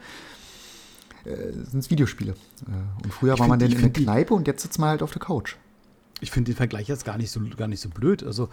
äh, 1.27 1.51
sind 1.69 1.79
es 1.79 1.89
Videospiele. 1.89 2.31
Äh, 2.31 3.03
und 3.03 3.13
früher 3.13 3.33
ich 3.33 3.39
war 3.39 3.47
man 3.47 3.59
dann 3.59 3.71
in 3.71 3.81
der 3.81 3.89
Kneipe 3.89 4.33
und 4.33 4.47
jetzt 4.47 4.63
sitzt 4.63 4.79
man 4.79 4.89
halt 4.89 5.03
auf 5.03 5.11
der 5.11 5.21
Couch. 5.21 5.55
Ich 6.19 6.31
finde 6.31 6.51
den 6.51 6.57
Vergleich 6.57 6.87
jetzt 6.87 7.05
gar 7.05 7.17
nicht 7.17 7.29
so 7.29 7.39
gar 7.55 7.67
nicht 7.67 7.79
so 7.79 7.89
blöd. 7.89 8.23
Also 8.23 8.49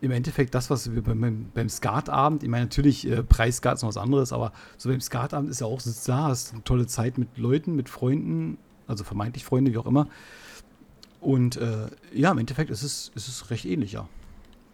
im 0.00 0.10
Endeffekt 0.12 0.54
das, 0.54 0.70
was 0.70 0.94
wir 0.94 1.02
beim, 1.02 1.50
beim 1.52 1.68
Skatabend, 1.68 2.42
ich 2.42 2.48
meine 2.48 2.64
natürlich 2.64 3.06
äh, 3.06 3.22
Preisskat 3.22 3.76
ist 3.76 3.82
noch 3.82 3.90
was 3.90 3.98
anderes, 3.98 4.32
aber 4.32 4.52
so 4.78 4.88
beim 4.88 5.00
Skatabend 5.00 5.50
ist 5.50 5.60
ja 5.60 5.66
auch 5.66 5.80
sitzt 5.80 6.08
da, 6.08 6.24
hast 6.24 6.54
eine 6.54 6.64
tolle 6.64 6.86
Zeit 6.86 7.18
mit 7.18 7.36
Leuten, 7.36 7.76
mit 7.76 7.90
Freunden, 7.90 8.56
also 8.86 9.04
vermeintlich 9.04 9.44
Freunde, 9.44 9.72
wie 9.72 9.78
auch 9.78 9.86
immer. 9.86 10.08
Und 11.20 11.56
äh, 11.56 11.88
ja, 12.12 12.32
im 12.32 12.38
Endeffekt 12.38 12.70
ist 12.70 12.82
es, 12.82 13.12
ist 13.14 13.28
es 13.28 13.50
recht 13.50 13.64
ähnlich, 13.64 13.92
ja. 13.92 14.08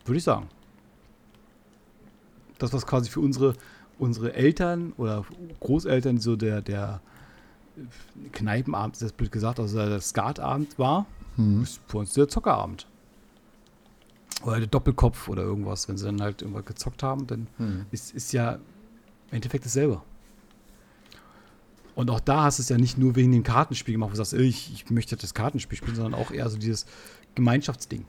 Würde 0.05 0.19
ich 0.19 0.25
sagen. 0.25 0.49
Das, 2.59 2.73
was 2.73 2.87
quasi 2.87 3.11
für 3.11 3.21
unsere, 3.21 3.53
unsere 3.99 4.33
Eltern 4.33 4.93
oder 4.97 5.27
Großeltern 5.61 6.19
so 6.19 6.37
der, 6.37 6.63
der 6.63 7.03
Kneipenabend, 8.33 9.01
das 9.01 9.13
blöd 9.13 9.31
gesagt, 9.31 9.61
also 9.61 9.77
der 9.77 10.01
Skatabend 10.01 10.79
war, 10.79 11.07
hm. 11.39 11.63
ist 11.63 11.81
für 11.87 11.99
uns 11.99 12.13
der 12.13 12.29
Zockerabend. 12.29 12.87
Oder 14.45 14.59
der 14.59 14.67
Doppelkopf 14.67 15.29
oder 15.29 15.43
irgendwas, 15.43 15.89
wenn 15.89 15.97
sie 15.97 16.05
dann 16.05 16.21
halt 16.21 16.43
irgendwas 16.43 16.67
gezockt 16.67 17.03
haben, 17.03 17.27
dann 17.27 17.47
hm. 17.57 17.87
ist, 17.91 18.13
ist 18.13 18.33
ja 18.33 18.55
im 18.55 18.61
Endeffekt 19.31 19.65
dasselbe. 19.65 20.03
Und 21.95 22.11
auch 22.11 22.21
da 22.21 22.45
hast 22.45 22.59
du 22.59 22.63
es 22.63 22.69
ja 22.69 22.79
nicht 22.79 22.97
nur 22.99 23.17
wegen 23.17 23.33
dem 23.33 23.43
Kartenspiel 23.43 23.95
gemacht, 23.95 24.11
wo 24.11 24.13
du 24.13 24.19
sagst, 24.19 24.35
ich, 24.35 24.73
ich 24.73 24.91
möchte 24.91 25.17
das 25.17 25.35
Kartenspiel 25.35 25.79
spielen, 25.79 25.97
sondern 25.97 26.15
auch 26.15 26.31
eher 26.31 26.49
so 26.49 26.57
dieses 26.57 26.87
Gemeinschaftsding. 27.35 28.05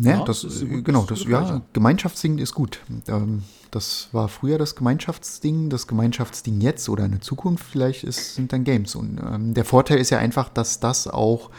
Ne, 0.00 0.10
ja, 0.10 0.24
das, 0.24 0.42
das 0.42 0.60
genau, 0.60 1.02
das, 1.02 1.24
ja, 1.24 1.60
Gemeinschaftsding 1.72 2.38
ist 2.38 2.54
gut. 2.54 2.78
Ähm, 3.08 3.42
das 3.72 4.08
war 4.12 4.28
früher 4.28 4.56
das 4.56 4.76
Gemeinschaftsding, 4.76 5.70
das 5.70 5.88
Gemeinschaftsding 5.88 6.60
jetzt 6.60 6.88
oder 6.88 7.04
in 7.04 7.10
der 7.10 7.20
Zukunft 7.20 7.64
vielleicht 7.64 8.04
ist, 8.04 8.36
sind 8.36 8.52
dann 8.52 8.62
Games. 8.62 8.94
Und 8.94 9.18
ähm, 9.18 9.54
der 9.54 9.64
Vorteil 9.64 9.98
ist 9.98 10.10
ja 10.10 10.18
einfach, 10.18 10.50
dass 10.50 10.78
das 10.78 11.08
auch 11.08 11.50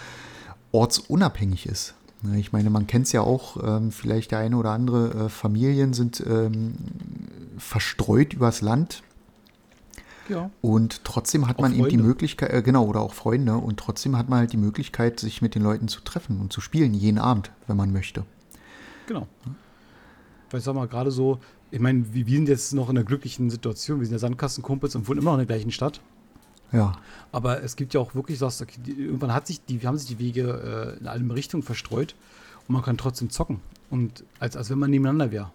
ortsunabhängig 0.72 1.66
ist. 1.66 1.96
Ne, 2.22 2.40
ich 2.40 2.54
meine, 2.54 2.70
man 2.70 2.88
kennt 2.88 3.08
es 3.08 3.12
ja 3.12 3.22
auch, 3.22 3.58
ähm, 3.62 3.92
vielleicht 3.92 4.32
der 4.32 4.40
eine 4.40 4.56
oder 4.56 4.72
andere 4.72 5.26
äh, 5.26 5.30
Familien 5.30 5.92
sind 5.92 6.24
verstreut 7.58 8.34
übers 8.34 8.62
Land 8.62 9.04
ja. 10.30 10.50
Und 10.62 11.04
trotzdem 11.04 11.48
hat 11.48 11.58
auch 11.58 11.62
man 11.62 11.72
Freunde. 11.72 11.90
eben 11.90 12.02
die 12.02 12.08
Möglichkeit, 12.08 12.52
äh, 12.52 12.62
genau, 12.62 12.86
oder 12.86 13.02
auch 13.02 13.14
Freunde, 13.14 13.56
und 13.56 13.78
trotzdem 13.78 14.18
hat 14.18 14.30
man 14.30 14.40
halt 14.40 14.54
die 14.54 14.58
Möglichkeit, 14.58 15.20
sich 15.20 15.42
mit 15.42 15.56
den 15.56 15.64
Leuten 15.64 15.88
zu 15.88 16.02
treffen 16.02 16.40
und 16.40 16.54
zu 16.54 16.62
spielen, 16.62 16.94
jeden 16.94 17.18
Abend, 17.18 17.52
wenn 17.68 17.78
man 17.78 17.92
möchte. 17.92 18.26
Genau. 19.08 19.28
Weil 20.50 20.60
ich 20.60 20.64
sag 20.64 20.76
mal, 20.76 20.88
gerade 20.88 21.12
so, 21.12 21.40
ich 21.72 21.80
meine, 21.80 22.14
wir 22.14 22.26
sind 22.26 22.48
jetzt 22.48 22.74
noch 22.74 22.90
in 22.90 22.98
einer 22.98 23.06
glücklichen 23.06 23.50
Situation, 23.50 24.00
wir 24.00 24.08
sind 24.08 24.14
ja 24.14 24.20
Sandkastenkumpels 24.20 24.96
und 24.96 25.08
wohnen 25.08 25.20
immer 25.20 25.32
noch 25.32 25.40
in 25.40 25.48
der 25.48 25.56
gleichen 25.56 25.72
Stadt. 25.72 26.02
Ja. 26.72 26.94
Aber 27.32 27.64
es 27.64 27.76
gibt 27.76 27.94
ja 27.94 28.00
auch 28.00 28.14
wirklich, 28.14 28.38
sagst 28.38 28.62
okay, 28.62 28.80
irgendwann 28.86 29.34
hat 29.34 29.48
sich 29.48 29.64
die, 29.66 29.80
haben 29.86 29.98
sich 29.98 30.08
die 30.08 30.20
Wege 30.20 30.96
äh, 30.98 31.00
in 31.00 31.08
alle 31.08 31.34
Richtungen 31.34 31.64
verstreut 31.64 32.16
und 32.68 32.74
man 32.74 32.84
kann 32.84 32.98
trotzdem 32.98 33.30
zocken. 33.30 33.60
Und 33.90 34.24
als, 34.40 34.56
als 34.56 34.70
wenn 34.70 34.78
man 34.78 34.92
nebeneinander 34.92 35.32
wäre. 35.32 35.52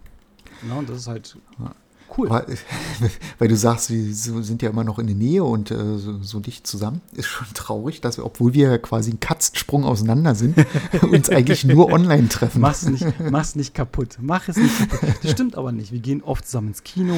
Ja, 0.68 0.74
und 0.74 0.88
das 0.88 0.98
ist 0.98 1.06
halt 1.06 1.36
ja. 1.60 1.72
Cool. 2.16 2.30
Weil, 2.30 2.46
weil, 3.38 3.48
du 3.48 3.56
sagst, 3.56 3.90
wir 3.90 4.14
sind 4.14 4.62
ja 4.62 4.70
immer 4.70 4.84
noch 4.84 4.98
in 4.98 5.06
der 5.06 5.16
Nähe 5.16 5.42
und 5.42 5.70
äh, 5.70 5.98
so, 5.98 6.22
so, 6.22 6.40
dicht 6.40 6.66
zusammen. 6.66 7.00
Ist 7.12 7.26
schon 7.26 7.46
traurig, 7.54 8.00
dass 8.00 8.18
wir, 8.18 8.24
obwohl 8.24 8.54
wir 8.54 8.78
quasi 8.78 9.10
einen 9.10 9.20
Katzensprung 9.20 9.84
auseinander 9.84 10.34
sind, 10.34 10.56
uns 11.02 11.28
eigentlich 11.28 11.64
nur 11.64 11.92
online 11.92 12.28
treffen. 12.28 12.60
Mach's 12.60 12.86
nicht, 12.86 13.04
mach's 13.30 13.56
nicht 13.56 13.74
kaputt. 13.74 14.18
Mach 14.20 14.48
es 14.48 14.56
nicht 14.56 14.78
kaputt. 14.78 15.14
Das 15.22 15.32
stimmt 15.32 15.56
aber 15.56 15.72
nicht. 15.72 15.92
Wir 15.92 16.00
gehen 16.00 16.22
oft 16.22 16.46
zusammen 16.46 16.68
ins 16.68 16.84
Kino. 16.84 17.14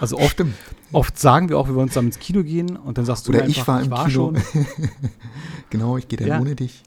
Also 0.00 0.18
oft, 0.18 0.32
stimmt. 0.32 0.54
oft 0.92 1.18
sagen 1.18 1.48
wir 1.48 1.58
auch, 1.58 1.68
wir 1.68 1.74
wollen 1.74 1.88
zusammen 1.88 2.08
ins 2.08 2.18
Kino 2.18 2.42
gehen 2.42 2.76
und 2.76 2.98
dann 2.98 3.04
sagst 3.04 3.26
du 3.26 3.32
Oder 3.32 3.42
einfach, 3.42 3.50
ich 3.50 3.66
war 3.66 3.78
im 3.80 3.84
ich 3.84 3.90
war 3.90 4.06
Kino. 4.06 4.14
Schon. 4.14 4.66
genau, 5.70 5.96
ich 5.96 6.08
gehe 6.08 6.18
dann 6.18 6.28
ja. 6.28 6.40
ohne 6.40 6.54
dich. 6.54 6.84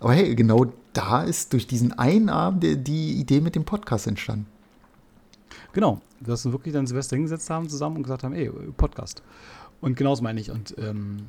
Aber 0.00 0.14
hey, 0.14 0.34
genau 0.34 0.66
da 0.92 1.22
ist 1.22 1.52
durch 1.52 1.66
diesen 1.66 1.92
einen 1.98 2.28
Abend 2.28 2.64
die 2.64 3.20
Idee 3.20 3.40
mit 3.40 3.54
dem 3.54 3.64
Podcast 3.64 4.06
entstanden. 4.06 4.46
Genau, 5.72 6.00
dass 6.20 6.44
wir 6.44 6.52
wirklich 6.52 6.74
dann 6.74 6.86
Silvester 6.86 7.16
hingesetzt 7.16 7.50
haben 7.50 7.68
zusammen 7.68 7.96
und 7.96 8.02
gesagt 8.02 8.24
haben, 8.24 8.34
ey, 8.34 8.50
Podcast. 8.76 9.22
Und 9.80 9.96
genauso 9.96 10.22
meine 10.22 10.40
ich. 10.40 10.50
Und 10.50 10.74
ähm, 10.78 11.26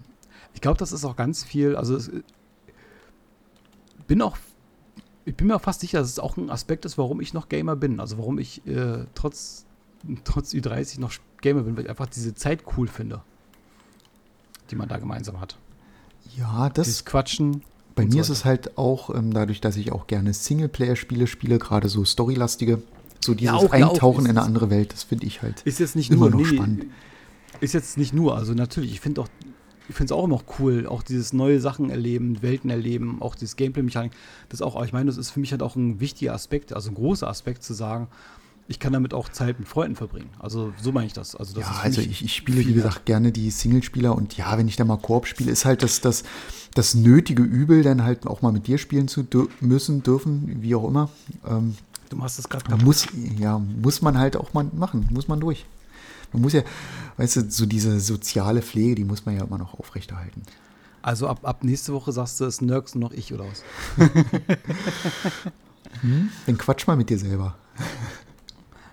ich 0.53 0.61
glaube, 0.61 0.77
das 0.77 0.91
ist 0.91 1.05
auch 1.05 1.15
ganz 1.15 1.43
viel, 1.43 1.75
also 1.75 1.95
es, 1.95 2.11
bin 4.07 4.21
auch, 4.21 4.37
ich 5.25 5.35
bin 5.35 5.47
mir 5.47 5.55
auch 5.55 5.61
fast 5.61 5.81
sicher, 5.81 5.99
dass 5.99 6.09
es 6.09 6.19
auch 6.19 6.37
ein 6.37 6.49
Aspekt 6.49 6.85
ist, 6.85 6.97
warum 6.97 7.21
ich 7.21 7.33
noch 7.33 7.49
Gamer 7.49 7.75
bin. 7.75 7.99
Also 7.99 8.17
warum 8.17 8.39
ich 8.39 8.65
äh, 8.65 9.05
trotz, 9.13 9.65
trotz 10.23 10.53
Ü30 10.53 10.99
noch 10.99 11.13
Gamer 11.41 11.63
bin, 11.63 11.75
weil 11.75 11.83
ich 11.83 11.89
einfach 11.89 12.07
diese 12.07 12.33
Zeit 12.33 12.63
cool 12.77 12.87
finde, 12.87 13.21
die 14.71 14.75
man 14.75 14.87
da 14.87 14.97
gemeinsam 14.97 15.39
hat. 15.39 15.57
Ja, 16.35 16.69
das. 16.69 16.87
Dieses 16.87 17.05
Quatschen. 17.05 17.61
Bei 17.95 18.05
mir 18.05 18.23
so 18.23 18.33
ist 18.33 18.39
es 18.39 18.45
halt 18.45 18.77
auch, 18.77 19.13
ähm, 19.13 19.33
dadurch, 19.33 19.59
dass 19.59 19.75
ich 19.75 19.91
auch 19.91 20.05
gerne 20.05 20.31
Singleplayer-Spiele 20.33 21.25
spiele, 21.25 21.57
gerade 21.57 21.89
so 21.89 22.05
storylastige, 22.05 22.83
so 23.27 23.35
dieses 23.35 23.53
ja, 23.53 23.67
auch, 23.67 23.71
Eintauchen 23.71 24.25
ja, 24.25 24.31
in 24.31 24.37
eine 24.37 24.45
andere 24.45 24.71
Welt, 24.71 24.93
das 24.93 25.03
finde 25.03 25.27
ich 25.27 25.43
halt 25.43 25.61
ist 25.61 25.79
jetzt 25.79 25.95
nicht 25.95 26.09
immer 26.09 26.29
nur, 26.29 26.41
noch 26.41 26.49
nee, 26.49 26.55
spannend. 26.57 26.85
Ist 27.59 27.73
jetzt 27.73 27.97
nicht 27.97 28.13
nur, 28.13 28.35
also 28.35 28.53
natürlich, 28.53 28.91
ich 28.91 28.99
finde 28.99 29.21
auch, 29.21 29.27
ich 29.89 29.95
finde 29.95 30.13
es 30.13 30.17
auch 30.17 30.23
immer 30.23 30.41
cool, 30.59 30.87
auch 30.87 31.03
dieses 31.03 31.33
neue 31.33 31.59
Sachen 31.59 31.89
erleben, 31.89 32.41
Welten 32.41 32.69
erleben, 32.69 33.21
auch 33.21 33.35
dieses 33.35 33.55
Gameplay-Mechanik, 33.55 34.11
das 34.49 34.61
auch, 34.61 34.83
ich 34.83 34.93
meine, 34.93 35.05
das 35.05 35.17
ist 35.17 35.29
für 35.29 35.39
mich 35.39 35.51
halt 35.51 35.61
auch 35.61 35.75
ein 35.75 35.99
wichtiger 35.99 36.33
Aspekt, 36.33 36.73
also 36.73 36.89
ein 36.89 36.95
großer 36.95 37.27
Aspekt 37.27 37.63
zu 37.63 37.73
sagen, 37.73 38.07
ich 38.69 38.79
kann 38.79 38.93
damit 38.93 39.13
auch 39.13 39.29
Zeit 39.29 39.59
mit 39.59 39.67
Freunden 39.67 39.95
verbringen. 39.95 40.29
Also 40.39 40.73
so 40.81 40.91
meine 40.91 41.07
ich 41.07 41.13
das. 41.13 41.35
Also, 41.35 41.55
das 41.55 41.63
ja, 41.63 41.79
also 41.81 42.01
ich, 42.01 42.23
ich 42.23 42.33
spiele, 42.35 42.65
wie 42.65 42.73
gesagt, 42.73 43.05
gerne 43.05 43.31
die 43.31 43.49
Singlespieler 43.49 44.13
und 44.13 44.35
ja, 44.35 44.57
wenn 44.57 44.67
ich 44.67 44.75
da 44.75 44.83
mal 44.83 44.97
Koop 44.97 45.25
spiele, 45.25 45.51
ist 45.51 45.63
halt 45.65 45.83
das, 45.83 46.01
das, 46.01 46.23
das 46.73 46.93
nötige 46.93 47.43
Übel, 47.43 47.81
dann 47.81 48.03
halt 48.03 48.27
auch 48.27 48.41
mal 48.41 48.51
mit 48.51 48.67
dir 48.67 48.77
spielen 48.77 49.07
zu 49.07 49.23
dür 49.23 49.47
müssen, 49.61 50.03
dürfen, 50.03 50.57
wie 50.61 50.75
auch 50.75 50.87
immer. 50.87 51.09
Ähm, 51.47 51.75
Du 52.09 52.15
machst 52.15 52.39
es 52.39 52.47
gerade 52.47 52.65
kaputt. 52.65 52.85
Muss, 52.85 53.07
ja, 53.37 53.59
muss 53.59 54.01
man 54.01 54.17
halt 54.17 54.37
auch 54.37 54.53
mal 54.53 54.65
machen, 54.73 55.07
muss 55.11 55.27
man 55.27 55.39
durch. 55.39 55.65
Man 56.33 56.41
muss 56.41 56.53
ja, 56.53 56.63
weißt 57.17 57.35
du, 57.37 57.49
so 57.49 57.65
diese 57.65 57.99
soziale 57.99 58.61
Pflege, 58.61 58.95
die 58.95 59.05
muss 59.05 59.25
man 59.25 59.35
ja 59.35 59.43
immer 59.43 59.57
noch 59.57 59.79
aufrechterhalten. 59.79 60.43
Also 61.01 61.27
ab, 61.27 61.39
ab 61.43 61.63
nächste 61.63 61.93
Woche 61.93 62.11
sagst 62.11 62.39
du, 62.39 62.45
es 62.45 62.61
nirgends 62.61 62.95
noch 62.95 63.11
ich 63.11 63.33
oder 63.33 63.45
was? 63.45 63.63
hm? 66.01 66.29
Dann 66.45 66.57
quatsch 66.57 66.87
mal 66.87 66.97
mit 66.97 67.09
dir 67.09 67.17
selber. 67.17 67.55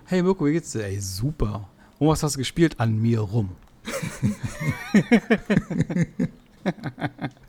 Hey 0.05 0.21
Mirko, 0.21 0.45
wie 0.45 0.53
geht's 0.53 0.71
dir? 0.71 0.85
Ey, 0.85 0.99
super. 0.99 1.67
Und 1.99 2.07
was 2.07 2.23
hast 2.23 2.35
du 2.35 2.39
gespielt? 2.39 2.79
An 2.79 3.01
mir 3.01 3.19
rum. 3.19 3.49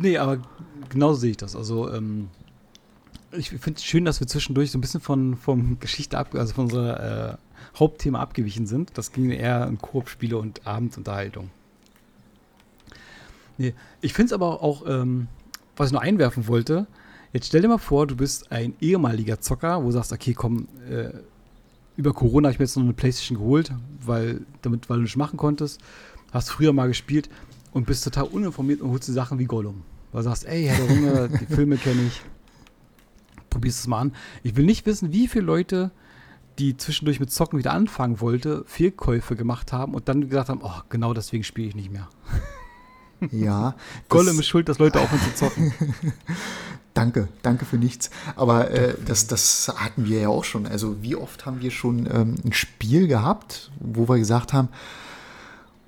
nee, 0.00 0.18
aber 0.18 0.38
genauso 0.88 1.20
sehe 1.20 1.30
ich 1.32 1.36
das. 1.36 1.56
Also, 1.56 1.92
ähm, 1.92 2.28
ich 3.32 3.50
finde 3.50 3.74
es 3.76 3.84
schön, 3.84 4.04
dass 4.04 4.20
wir 4.20 4.26
zwischendurch 4.26 4.70
so 4.70 4.78
ein 4.78 4.80
bisschen 4.80 5.00
von 5.00 5.36
vom 5.36 5.78
Geschichte 5.80 6.16
ab, 6.16 6.34
also 6.34 6.54
von 6.54 6.64
unserer 6.64 7.32
äh, 7.32 7.36
Hauptthema 7.78 8.20
abgewichen 8.20 8.66
sind. 8.66 8.96
Das 8.96 9.12
ging 9.12 9.30
eher 9.30 9.66
um 9.68 9.78
Koop-Spiele 9.78 10.36
und 10.36 10.66
Abendunterhaltung. 10.66 11.50
Nee, 13.58 13.74
ich 14.00 14.14
finde 14.14 14.26
es 14.26 14.32
aber 14.32 14.62
auch, 14.62 14.84
ähm, 14.86 15.28
was 15.76 15.88
ich 15.88 15.92
noch 15.92 16.00
einwerfen 16.00 16.46
wollte, 16.46 16.86
jetzt 17.32 17.48
stell 17.48 17.60
dir 17.60 17.68
mal 17.68 17.78
vor, 17.78 18.06
du 18.06 18.16
bist 18.16 18.50
ein 18.52 18.74
ehemaliger 18.80 19.40
Zocker, 19.40 19.82
wo 19.82 19.86
du 19.86 19.92
sagst, 19.92 20.12
okay, 20.12 20.32
komm, 20.32 20.68
äh, 20.88 21.10
über 21.96 22.12
Corona 22.14 22.48
habe 22.48 22.52
ich 22.52 22.58
mir 22.60 22.64
jetzt 22.64 22.76
noch 22.76 22.84
eine 22.84 22.92
Playstation 22.92 23.38
geholt, 23.38 23.72
weil, 24.04 24.42
damit, 24.62 24.88
weil 24.88 24.98
du 24.98 25.02
nicht 25.02 25.16
machen 25.16 25.36
konntest, 25.36 25.80
hast 26.32 26.50
früher 26.50 26.72
mal 26.72 26.86
gespielt 26.86 27.28
und 27.72 27.86
bist 27.86 28.04
total 28.04 28.24
uninformiert 28.24 28.80
und 28.80 28.90
holst 28.90 29.08
dir 29.08 29.12
Sachen 29.12 29.38
wie 29.38 29.44
Gollum. 29.44 29.82
Weil 30.12 30.22
du 30.22 30.28
sagst, 30.28 30.46
ey, 30.46 30.64
Herr 30.64 30.76
der 30.76 30.88
Ringe, 30.88 31.28
die 31.40 31.54
Filme 31.54 31.76
kenne 31.76 32.02
ich. 32.06 32.22
Probierst 33.50 33.80
es 33.80 33.86
mal 33.86 34.00
an. 34.00 34.12
Ich 34.42 34.56
will 34.56 34.64
nicht 34.64 34.86
wissen, 34.86 35.12
wie 35.12 35.28
viele 35.28 35.44
Leute, 35.44 35.90
die 36.58 36.76
zwischendurch 36.76 37.20
mit 37.20 37.30
Zocken 37.30 37.58
wieder 37.58 37.72
anfangen 37.72 38.20
wollte, 38.20 38.64
Fehlkäufe 38.66 39.36
gemacht 39.36 39.72
haben 39.72 39.94
und 39.94 40.08
dann 40.08 40.28
gesagt 40.28 40.48
haben, 40.48 40.60
oh, 40.62 40.80
genau 40.88 41.14
deswegen 41.14 41.44
spiele 41.44 41.68
ich 41.68 41.74
nicht 41.74 41.90
mehr. 41.90 42.08
Ja. 43.32 43.74
Gollum 44.08 44.38
ist 44.38 44.46
schuld, 44.46 44.68
dass 44.68 44.78
Leute 44.78 45.00
aufhören 45.00 45.20
zu 45.20 45.34
zocken. 45.34 45.72
danke, 46.94 47.28
danke 47.42 47.64
für 47.64 47.76
nichts. 47.76 48.10
Aber 48.36 48.70
äh, 48.70 48.94
das, 49.04 49.26
das 49.26 49.72
hatten 49.76 50.04
wir 50.06 50.20
ja 50.20 50.28
auch 50.28 50.44
schon. 50.44 50.66
Also 50.66 51.02
wie 51.02 51.16
oft 51.16 51.46
haben 51.46 51.60
wir 51.60 51.70
schon 51.70 52.06
ähm, 52.06 52.36
ein 52.44 52.52
Spiel 52.52 53.08
gehabt, 53.08 53.70
wo 53.80 54.08
wir 54.08 54.18
gesagt 54.18 54.52
haben, 54.52 54.68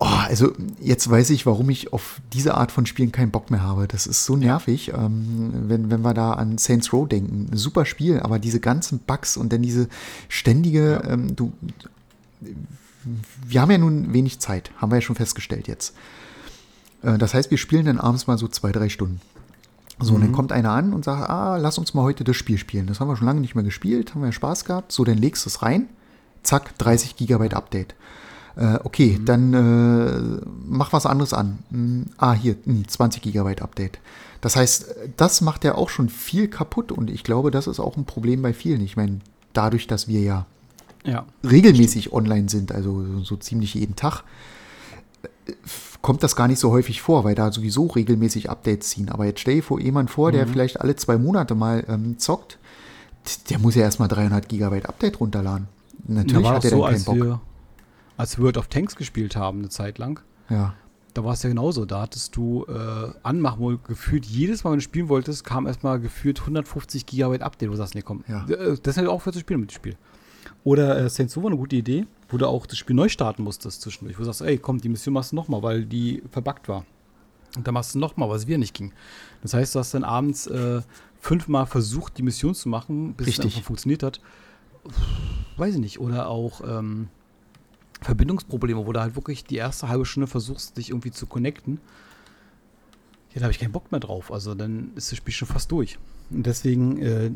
oh, 0.00 0.06
also 0.06 0.52
jetzt 0.80 1.08
weiß 1.08 1.30
ich, 1.30 1.46
warum 1.46 1.68
ich 1.70 1.92
auf 1.92 2.20
diese 2.32 2.54
Art 2.54 2.72
von 2.72 2.86
Spielen 2.86 3.12
keinen 3.12 3.30
Bock 3.30 3.50
mehr 3.50 3.62
habe. 3.62 3.86
Das 3.86 4.06
ist 4.06 4.24
so 4.24 4.34
nervig, 4.34 4.92
ähm, 4.94 5.52
wenn, 5.68 5.90
wenn 5.90 6.00
wir 6.00 6.14
da 6.14 6.32
an 6.32 6.58
Saints 6.58 6.92
Row 6.92 7.06
denken. 7.06 7.54
Super 7.56 7.84
Spiel, 7.84 8.18
aber 8.20 8.38
diese 8.38 8.60
ganzen 8.60 8.98
Bugs 8.98 9.36
und 9.36 9.52
dann 9.52 9.62
diese 9.62 9.88
ständige, 10.28 11.02
ja. 11.04 11.10
ähm, 11.10 11.36
du, 11.36 11.52
wir 13.46 13.60
haben 13.60 13.70
ja 13.70 13.78
nun 13.78 14.12
wenig 14.12 14.40
Zeit, 14.40 14.70
haben 14.78 14.90
wir 14.90 14.96
ja 14.96 15.02
schon 15.02 15.16
festgestellt 15.16 15.68
jetzt. 15.68 15.94
Äh, 17.02 17.18
das 17.18 17.34
heißt, 17.34 17.50
wir 17.50 17.58
spielen 17.58 17.84
dann 17.84 18.00
abends 18.00 18.26
mal 18.26 18.38
so 18.38 18.48
zwei, 18.48 18.72
drei 18.72 18.88
Stunden. 18.88 19.20
So, 19.98 20.12
mhm. 20.12 20.14
und 20.14 20.20
dann 20.22 20.30
mhm. 20.30 20.34
kommt 20.34 20.52
einer 20.52 20.70
an 20.70 20.94
und 20.94 21.04
sagt, 21.04 21.28
ah, 21.28 21.58
lass 21.58 21.76
uns 21.76 21.92
mal 21.92 22.02
heute 22.02 22.24
das 22.24 22.36
Spiel 22.36 22.56
spielen. 22.56 22.86
Das 22.86 23.00
haben 23.00 23.08
wir 23.08 23.16
schon 23.16 23.26
lange 23.26 23.40
nicht 23.40 23.54
mehr 23.54 23.64
gespielt, 23.64 24.14
haben 24.14 24.22
wir 24.22 24.32
Spaß 24.32 24.64
gehabt. 24.64 24.92
So, 24.92 25.04
dann 25.04 25.18
legst 25.18 25.44
du 25.44 25.50
es 25.50 25.60
rein, 25.60 25.90
zack, 26.42 26.78
30 26.78 27.16
Gigabyte 27.16 27.52
Update. 27.52 27.94
Äh, 28.56 28.78
okay, 28.84 29.18
mhm. 29.18 29.24
dann 29.24 29.54
äh, 29.54 30.40
mach 30.66 30.92
was 30.92 31.06
anderes 31.06 31.32
an. 31.32 31.58
Hm, 31.70 32.06
ah, 32.18 32.32
hier, 32.32 32.56
20 32.64 33.22
hm, 33.22 33.30
Gigabyte 33.30 33.62
Update. 33.62 33.98
Das 34.40 34.56
heißt, 34.56 34.94
das 35.16 35.40
macht 35.40 35.64
ja 35.64 35.74
auch 35.74 35.90
schon 35.90 36.08
viel 36.08 36.48
kaputt 36.48 36.92
und 36.92 37.10
ich 37.10 37.24
glaube, 37.24 37.50
das 37.50 37.66
ist 37.66 37.78
auch 37.78 37.96
ein 37.96 38.06
Problem 38.06 38.42
bei 38.42 38.52
vielen. 38.52 38.80
Ich 38.80 38.96
meine, 38.96 39.20
dadurch, 39.52 39.86
dass 39.86 40.08
wir 40.08 40.20
ja, 40.20 40.46
ja 41.04 41.26
regelmäßig 41.44 42.04
stimmt. 42.04 42.16
online 42.16 42.48
sind, 42.48 42.72
also 42.72 43.22
so 43.22 43.36
ziemlich 43.36 43.74
jeden 43.74 43.96
Tag, 43.96 44.24
kommt 46.02 46.22
das 46.22 46.36
gar 46.36 46.48
nicht 46.48 46.58
so 46.58 46.70
häufig 46.70 47.02
vor, 47.02 47.24
weil 47.24 47.34
da 47.34 47.52
sowieso 47.52 47.86
regelmäßig 47.86 48.48
Updates 48.48 48.90
ziehen. 48.90 49.10
Aber 49.10 49.26
jetzt 49.26 49.40
stell 49.40 49.56
dir 49.56 49.62
vor, 49.62 49.80
jemand 49.80 50.10
vor, 50.10 50.32
der 50.32 50.46
mhm. 50.46 50.50
vielleicht 50.50 50.80
alle 50.80 50.96
zwei 50.96 51.18
Monate 51.18 51.54
mal 51.54 51.84
ähm, 51.88 52.18
zockt, 52.18 52.58
der 53.50 53.58
muss 53.58 53.74
ja 53.74 53.82
erstmal 53.82 54.08
300 54.08 54.48
Gigabyte 54.48 54.88
Update 54.88 55.20
runterladen. 55.20 55.68
Natürlich 56.06 56.48
hat 56.48 56.64
er 56.64 56.70
so, 56.70 56.82
dann 56.82 56.92
keinen 56.94 57.04
Bock. 57.04 57.16
Wir, 57.16 57.40
als 58.20 58.36
wir 58.36 58.44
World 58.44 58.58
of 58.58 58.68
Tanks 58.68 58.96
gespielt 58.96 59.34
haben, 59.34 59.60
eine 59.60 59.70
Zeit 59.70 59.98
lang, 59.98 60.20
ja. 60.50 60.74
da 61.14 61.24
war 61.24 61.32
es 61.32 61.42
ja 61.42 61.48
genauso. 61.48 61.86
Da 61.86 62.02
hattest 62.02 62.36
du 62.36 62.66
äh, 62.66 63.12
anmachen, 63.22 63.60
wo 63.60 63.76
gefühlt 63.78 64.26
jedes 64.26 64.62
Mal, 64.62 64.72
wenn 64.72 64.78
du 64.78 64.84
spielen 64.84 65.08
wolltest, 65.08 65.42
kam 65.44 65.66
erstmal 65.66 65.98
gefühlt 65.98 66.40
150 66.40 67.06
Gigabyte 67.06 67.42
Update, 67.42 67.70
wo 67.70 67.72
du 67.72 67.78
sagst, 67.78 67.94
nee, 67.94 68.02
komm, 68.02 68.22
ja. 68.28 68.46
Äh, 68.46 68.76
das 68.82 68.94
ist 68.94 68.96
halt 68.98 69.08
auch 69.08 69.22
für 69.22 69.32
zu 69.32 69.40
spielen 69.40 69.60
mit 69.60 69.70
dem 69.70 69.74
Spiel. 69.74 69.96
Oder 70.64 70.98
äh, 70.98 71.08
Saints 71.08 71.34
Row 71.36 71.44
war 71.44 71.50
eine 71.50 71.58
gute 71.58 71.76
Idee, 71.76 72.06
wo 72.28 72.36
du 72.36 72.46
auch 72.46 72.66
das 72.66 72.76
Spiel 72.76 72.94
neu 72.94 73.08
starten 73.08 73.42
musstest 73.42 73.80
zwischendurch. 73.80 74.18
Wo 74.18 74.20
du 74.20 74.26
sagst, 74.26 74.42
ey, 74.42 74.58
komm, 74.58 74.78
die 74.78 74.90
Mission 74.90 75.14
machst 75.14 75.32
du 75.32 75.36
nochmal, 75.36 75.62
weil 75.62 75.86
die 75.86 76.22
verbuggt 76.30 76.68
war. 76.68 76.84
Und 77.56 77.66
dann 77.66 77.74
machst 77.74 77.94
du 77.94 77.98
nochmal, 77.98 78.28
was 78.28 78.46
wir 78.46 78.58
nicht 78.58 78.74
ging. 78.74 78.92
Das 79.42 79.54
heißt, 79.54 79.74
du 79.74 79.78
hast 79.78 79.94
dann 79.94 80.04
abends 80.04 80.46
äh, 80.46 80.82
fünfmal 81.18 81.64
versucht, 81.64 82.18
die 82.18 82.22
Mission 82.22 82.54
zu 82.54 82.68
machen, 82.68 83.14
bis 83.14 83.28
Richtig. 83.28 83.46
es 83.46 83.54
einfach 83.54 83.66
funktioniert 83.66 84.02
hat. 84.02 84.20
Weiß 85.56 85.74
ich 85.74 85.80
nicht. 85.80 86.00
Oder 86.00 86.28
auch 86.28 86.60
ähm, 86.66 87.08
Verbindungsprobleme, 88.00 88.86
wo 88.86 88.92
du 88.92 89.00
halt 89.00 89.14
wirklich 89.14 89.44
die 89.44 89.56
erste 89.56 89.88
halbe 89.88 90.06
Stunde 90.06 90.26
versuchst, 90.26 90.76
dich 90.76 90.90
irgendwie 90.90 91.10
zu 91.10 91.26
connecten. 91.26 91.80
Ja, 93.32 93.40
da 93.40 93.42
habe 93.42 93.52
ich 93.52 93.58
keinen 93.58 93.72
Bock 93.72 93.92
mehr 93.92 94.00
drauf. 94.00 94.32
Also 94.32 94.54
dann 94.54 94.92
ist 94.96 95.12
das 95.12 95.18
Spiel 95.18 95.34
schon 95.34 95.48
fast 95.48 95.70
durch. 95.70 95.98
Und 96.30 96.46
deswegen 96.46 96.98
äh, 96.98 97.30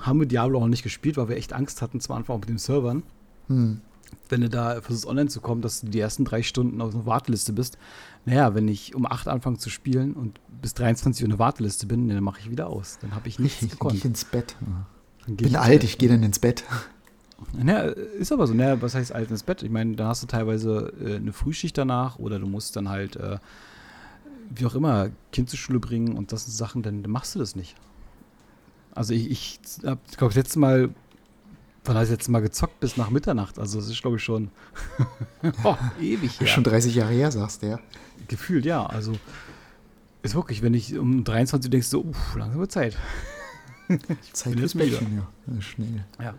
haben 0.00 0.20
wir 0.20 0.26
Diablo 0.26 0.60
auch 0.60 0.68
nicht 0.68 0.82
gespielt, 0.82 1.16
weil 1.16 1.28
wir 1.28 1.36
echt 1.36 1.52
Angst 1.52 1.82
hatten, 1.82 2.00
zwar 2.00 2.16
einfach 2.16 2.36
mit 2.36 2.48
den 2.48 2.58
Servern. 2.58 3.02
Hm. 3.48 3.80
Wenn 4.28 4.40
du 4.40 4.48
da 4.48 4.80
versuchst, 4.80 5.06
online 5.06 5.28
zu 5.28 5.40
kommen, 5.40 5.62
dass 5.62 5.80
du 5.80 5.88
die 5.88 6.00
ersten 6.00 6.24
drei 6.24 6.42
Stunden 6.42 6.80
auf 6.80 6.94
einer 6.94 7.06
Warteliste 7.06 7.52
bist. 7.52 7.78
Naja, 8.24 8.54
wenn 8.54 8.68
ich 8.68 8.94
um 8.94 9.06
8 9.06 9.28
anfange 9.28 9.58
zu 9.58 9.70
spielen 9.70 10.14
und 10.14 10.40
bis 10.60 10.74
23 10.74 11.24
Uhr 11.24 11.30
eine 11.30 11.38
Warteliste 11.38 11.86
bin, 11.86 12.08
dann 12.08 12.22
mache 12.22 12.40
ich 12.40 12.50
wieder 12.50 12.68
aus. 12.68 12.98
Dann 13.00 13.14
habe 13.14 13.28
ich 13.28 13.38
nichts 13.38 13.62
ich, 13.62 13.70
gekonnt. 13.70 13.94
Ich 13.96 14.04
ins 14.04 14.24
Bett. 14.24 14.56
Ich 15.26 15.36
bin 15.36 15.56
alt, 15.56 15.84
ich 15.84 15.98
gehe 15.98 16.08
dann 16.08 16.22
ins 16.22 16.38
Bett. 16.38 16.64
Naja, 17.52 17.90
ist 17.90 18.32
aber 18.32 18.46
so. 18.46 18.54
Naja, 18.54 18.80
was 18.80 18.94
heißt 18.94 19.12
alt 19.12 19.30
ins 19.30 19.42
Bett? 19.42 19.62
Ich 19.62 19.70
meine, 19.70 19.96
dann 19.96 20.06
hast 20.06 20.22
du 20.22 20.26
teilweise 20.26 20.92
äh, 21.04 21.16
eine 21.16 21.32
Frühschicht 21.32 21.76
danach 21.76 22.18
oder 22.18 22.38
du 22.38 22.46
musst 22.46 22.76
dann 22.76 22.88
halt, 22.88 23.16
äh, 23.16 23.38
wie 24.54 24.66
auch 24.66 24.74
immer, 24.74 25.10
Kind 25.32 25.48
zur 25.48 25.58
Schule 25.58 25.80
bringen 25.80 26.16
und 26.16 26.32
das 26.32 26.44
sind 26.44 26.54
Sachen, 26.54 26.82
dann 26.82 27.02
machst 27.02 27.34
du 27.34 27.38
das 27.38 27.56
nicht. 27.56 27.76
Also 28.94 29.14
ich, 29.14 29.30
ich 29.30 29.60
habe, 29.84 30.00
glaube 30.16 30.30
ich, 30.30 30.34
das 30.34 30.36
letzte 30.36 30.58
Mal, 30.58 30.90
wann 31.84 31.94
habe 31.94 32.04
ich 32.04 32.10
das 32.10 32.18
letzte 32.18 32.30
Mal 32.30 32.40
gezockt 32.40 32.80
bis 32.80 32.96
nach 32.96 33.10
Mitternacht? 33.10 33.58
Also 33.58 33.78
das 33.78 33.88
ist, 33.88 34.00
glaube 34.02 34.16
ich, 34.16 34.22
schon 34.22 34.50
oh, 35.64 35.76
ewig 36.00 36.40
her. 36.40 36.46
Schon 36.46 36.64
30 36.64 36.94
Jahre 36.94 37.12
her, 37.12 37.30
sagst 37.30 37.62
du, 37.62 37.68
ja. 37.68 37.80
Gefühlt, 38.28 38.64
ja. 38.64 38.84
Also 38.86 39.12
ist 40.22 40.34
wirklich, 40.34 40.62
wenn 40.62 40.74
ich 40.74 40.98
um 40.98 41.24
23 41.24 41.68
Uhr 41.68 41.70
denkst, 41.70 41.88
so, 41.88 42.02
uff, 42.02 42.36
langsam 42.36 42.60
wird 42.60 42.72
Zeit. 42.72 42.98
Zeit 44.32 44.56
Mädchen, 44.74 45.16
ja. 45.16 45.54
ja. 45.54 45.60
Schnell. 45.60 46.04
Ja. 46.20 46.34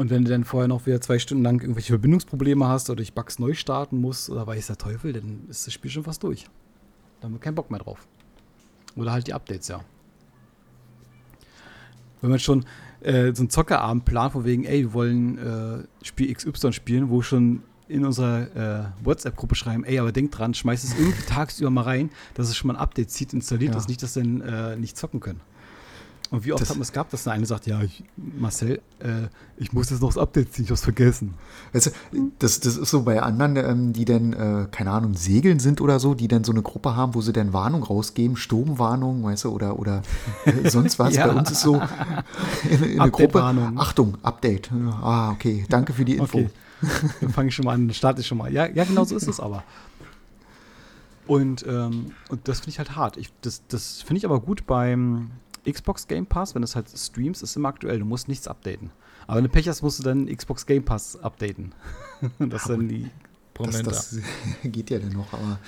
Und 0.00 0.08
wenn 0.08 0.24
du 0.24 0.30
dann 0.30 0.44
vorher 0.44 0.66
noch 0.66 0.86
wieder 0.86 0.98
zwei 1.02 1.18
Stunden 1.18 1.44
lang 1.44 1.60
irgendwelche 1.60 1.92
Verbindungsprobleme 1.92 2.66
hast 2.66 2.88
oder 2.88 3.02
ich 3.02 3.12
Bugs 3.12 3.38
neu 3.38 3.52
starten 3.52 4.00
muss 4.00 4.30
oder 4.30 4.46
weiß 4.46 4.68
der 4.68 4.78
Teufel, 4.78 5.12
dann 5.12 5.42
ist 5.50 5.66
das 5.66 5.74
Spiel 5.74 5.90
schon 5.90 6.04
fast 6.04 6.22
durch. 6.22 6.46
Da 7.20 7.26
haben 7.26 7.34
wir 7.34 7.38
keinen 7.38 7.54
Bock 7.54 7.70
mehr 7.70 7.80
drauf. 7.80 8.08
Oder 8.96 9.12
halt 9.12 9.26
die 9.26 9.34
Updates, 9.34 9.68
ja. 9.68 9.84
Wenn 12.22 12.30
man 12.30 12.38
schon 12.38 12.64
äh, 13.02 13.34
so 13.34 13.42
einen 13.42 13.50
Zockerabend 13.50 14.06
plant, 14.06 14.32
von 14.32 14.46
wegen, 14.46 14.64
ey, 14.64 14.84
wir 14.84 14.94
wollen 14.94 15.36
äh, 15.36 15.84
Spiel 16.02 16.32
XY 16.32 16.72
spielen, 16.72 17.10
wo 17.10 17.20
schon 17.20 17.62
in 17.86 18.06
unserer 18.06 18.94
äh, 19.02 19.04
WhatsApp-Gruppe 19.04 19.54
schreiben, 19.54 19.84
ey, 19.84 19.98
aber 19.98 20.12
denk 20.12 20.30
dran, 20.30 20.54
schmeiß 20.54 20.82
es 20.82 20.98
irgendwie 20.98 21.26
tagsüber 21.26 21.68
mal 21.68 21.82
rein, 21.82 22.08
dass 22.32 22.48
es 22.48 22.56
schon 22.56 22.68
mal 22.68 22.76
ein 22.76 22.80
Update 22.80 23.10
zieht, 23.10 23.34
installiert, 23.34 23.72
ja. 23.72 23.74
dass 23.74 23.86
nicht, 23.86 24.02
dass 24.02 24.14
dann 24.14 24.40
äh, 24.40 24.76
nicht 24.76 24.96
zocken 24.96 25.20
können. 25.20 25.42
Und 26.30 26.44
wie 26.44 26.52
oft 26.52 26.62
das, 26.62 26.70
hat 26.70 26.76
man 26.76 26.82
es 26.82 26.92
gehabt, 26.92 27.12
dass 27.12 27.24
der 27.24 27.32
eine 27.32 27.44
sagt, 27.44 27.66
ja, 27.66 27.82
ich, 27.82 28.04
Marcel, 28.16 28.80
äh, 29.00 29.26
ich 29.56 29.72
muss 29.72 29.90
jetzt 29.90 30.00
noch 30.00 30.10
das 30.10 30.18
Update 30.18 30.52
ziehen, 30.52 30.64
ich 30.64 30.70
hab's 30.70 30.82
vergessen. 30.82 31.34
Weißt 31.72 31.86
du, 31.86 32.30
das, 32.38 32.60
das 32.60 32.76
ist 32.76 32.90
so 32.90 33.02
bei 33.02 33.20
anderen, 33.20 33.56
ähm, 33.56 33.92
die 33.92 34.04
dann, 34.04 34.32
äh, 34.32 34.66
keine 34.70 34.92
Ahnung, 34.92 35.14
segeln 35.14 35.58
sind 35.58 35.80
oder 35.80 35.98
so, 35.98 36.14
die 36.14 36.28
dann 36.28 36.44
so 36.44 36.52
eine 36.52 36.62
Gruppe 36.62 36.94
haben, 36.94 37.16
wo 37.16 37.20
sie 37.20 37.32
dann 37.32 37.52
Warnung 37.52 37.82
rausgeben, 37.82 38.36
Sturmwarnung, 38.36 39.24
weißt 39.24 39.44
du, 39.44 39.50
oder, 39.50 39.76
oder 39.76 40.02
äh, 40.44 40.70
sonst 40.70 41.00
was. 41.00 41.16
ja. 41.16 41.26
Bei 41.26 41.34
uns 41.34 41.50
ist 41.50 41.62
so 41.62 41.82
in, 42.70 42.82
in 42.84 43.00
eine 43.00 43.10
Gruppe, 43.10 43.42
Achtung, 43.76 44.16
Update. 44.22 44.70
Ah, 45.02 45.32
okay, 45.32 45.64
danke 45.68 45.92
für 45.92 46.04
die 46.04 46.16
Info. 46.16 46.38
Okay. 46.38 46.50
Dann 47.20 47.30
fange 47.30 47.48
ich 47.48 47.54
schon 47.56 47.64
mal 47.64 47.74
an, 47.74 47.92
starte 47.92 48.20
ich 48.20 48.26
schon 48.26 48.38
mal. 48.38 48.52
Ja, 48.52 48.66
ja 48.66 48.84
genau 48.84 49.04
so 49.04 49.16
ist 49.16 49.26
es 49.26 49.40
aber. 49.40 49.64
Und, 51.26 51.64
ähm, 51.66 52.12
und 52.28 52.46
das 52.48 52.60
finde 52.60 52.70
ich 52.70 52.78
halt 52.78 52.96
hart. 52.96 53.16
Ich, 53.16 53.30
das 53.42 53.62
das 53.68 54.02
finde 54.02 54.18
ich 54.18 54.24
aber 54.24 54.40
gut 54.40 54.66
beim 54.66 55.30
Xbox 55.70 56.06
Game 56.06 56.26
Pass, 56.26 56.54
wenn 56.54 56.62
du 56.62 56.66
es 56.66 56.76
halt 56.76 56.88
streamst, 56.88 57.42
ist 57.42 57.56
immer 57.56 57.68
aktuell. 57.68 57.98
Du 57.98 58.04
musst 58.04 58.28
nichts 58.28 58.48
updaten. 58.48 58.90
Aber 59.26 59.36
wenn 59.36 59.44
du 59.44 59.50
Pech 59.50 59.68
hast, 59.68 59.82
musst 59.82 59.98
du 59.98 60.02
dann 60.02 60.26
Xbox 60.26 60.66
Game 60.66 60.84
Pass 60.84 61.16
updaten. 61.16 61.74
das 62.38 62.62
ist 62.62 62.68
dann 62.70 62.88
die 62.88 63.10
das, 63.66 63.82
das 63.82 64.18
geht 64.62 64.90
ja 64.90 64.98
dann 64.98 65.12
noch, 65.12 65.32
aber 65.32 65.58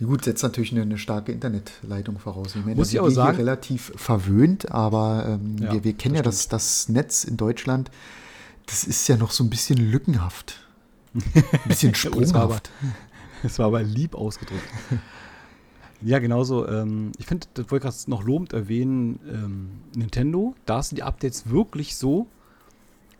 gut, 0.00 0.24
setzt 0.24 0.42
natürlich 0.42 0.72
eine, 0.72 0.82
eine 0.82 0.98
starke 0.98 1.32
Internetleitung 1.32 2.18
voraus. 2.18 2.54
Ich 2.54 2.64
meine, 2.64 2.76
Muss 2.76 2.92
ich 2.92 2.98
aber 2.98 3.10
sagen, 3.10 3.36
relativ 3.36 3.92
verwöhnt, 3.96 4.70
aber 4.70 5.24
ähm, 5.26 5.56
ja, 5.58 5.72
wir, 5.72 5.84
wir, 5.84 5.92
kennen 5.94 6.16
das 6.16 6.24
ja 6.24 6.30
das, 6.30 6.48
das 6.48 6.88
Netz 6.88 7.24
in 7.24 7.36
Deutschland, 7.36 7.90
das 8.66 8.84
ist 8.84 9.08
ja 9.08 9.16
noch 9.16 9.30
so 9.30 9.44
ein 9.44 9.50
bisschen 9.50 9.78
lückenhaft. 9.78 10.66
Ein 11.12 11.22
bisschen 11.66 11.92
sprunghaft. 11.92 12.70
Es 13.42 13.58
war, 13.58 13.66
aber 13.66 13.82
lieb 13.82 14.14
ausgedrückt. 14.14 14.62
Ja, 16.02 16.18
genauso. 16.18 16.66
Ähm, 16.66 17.12
ich 17.18 17.26
finde, 17.26 17.46
das 17.54 17.70
wollte 17.70 17.88
ich 17.88 17.94
gerade 17.94 18.10
noch 18.10 18.24
lobend 18.24 18.52
erwähnen, 18.52 19.20
ähm, 19.28 19.70
Nintendo, 19.94 20.54
da 20.66 20.82
sind 20.82 20.96
die 20.96 21.02
Updates 21.02 21.50
wirklich 21.50 21.96
so, 21.96 22.26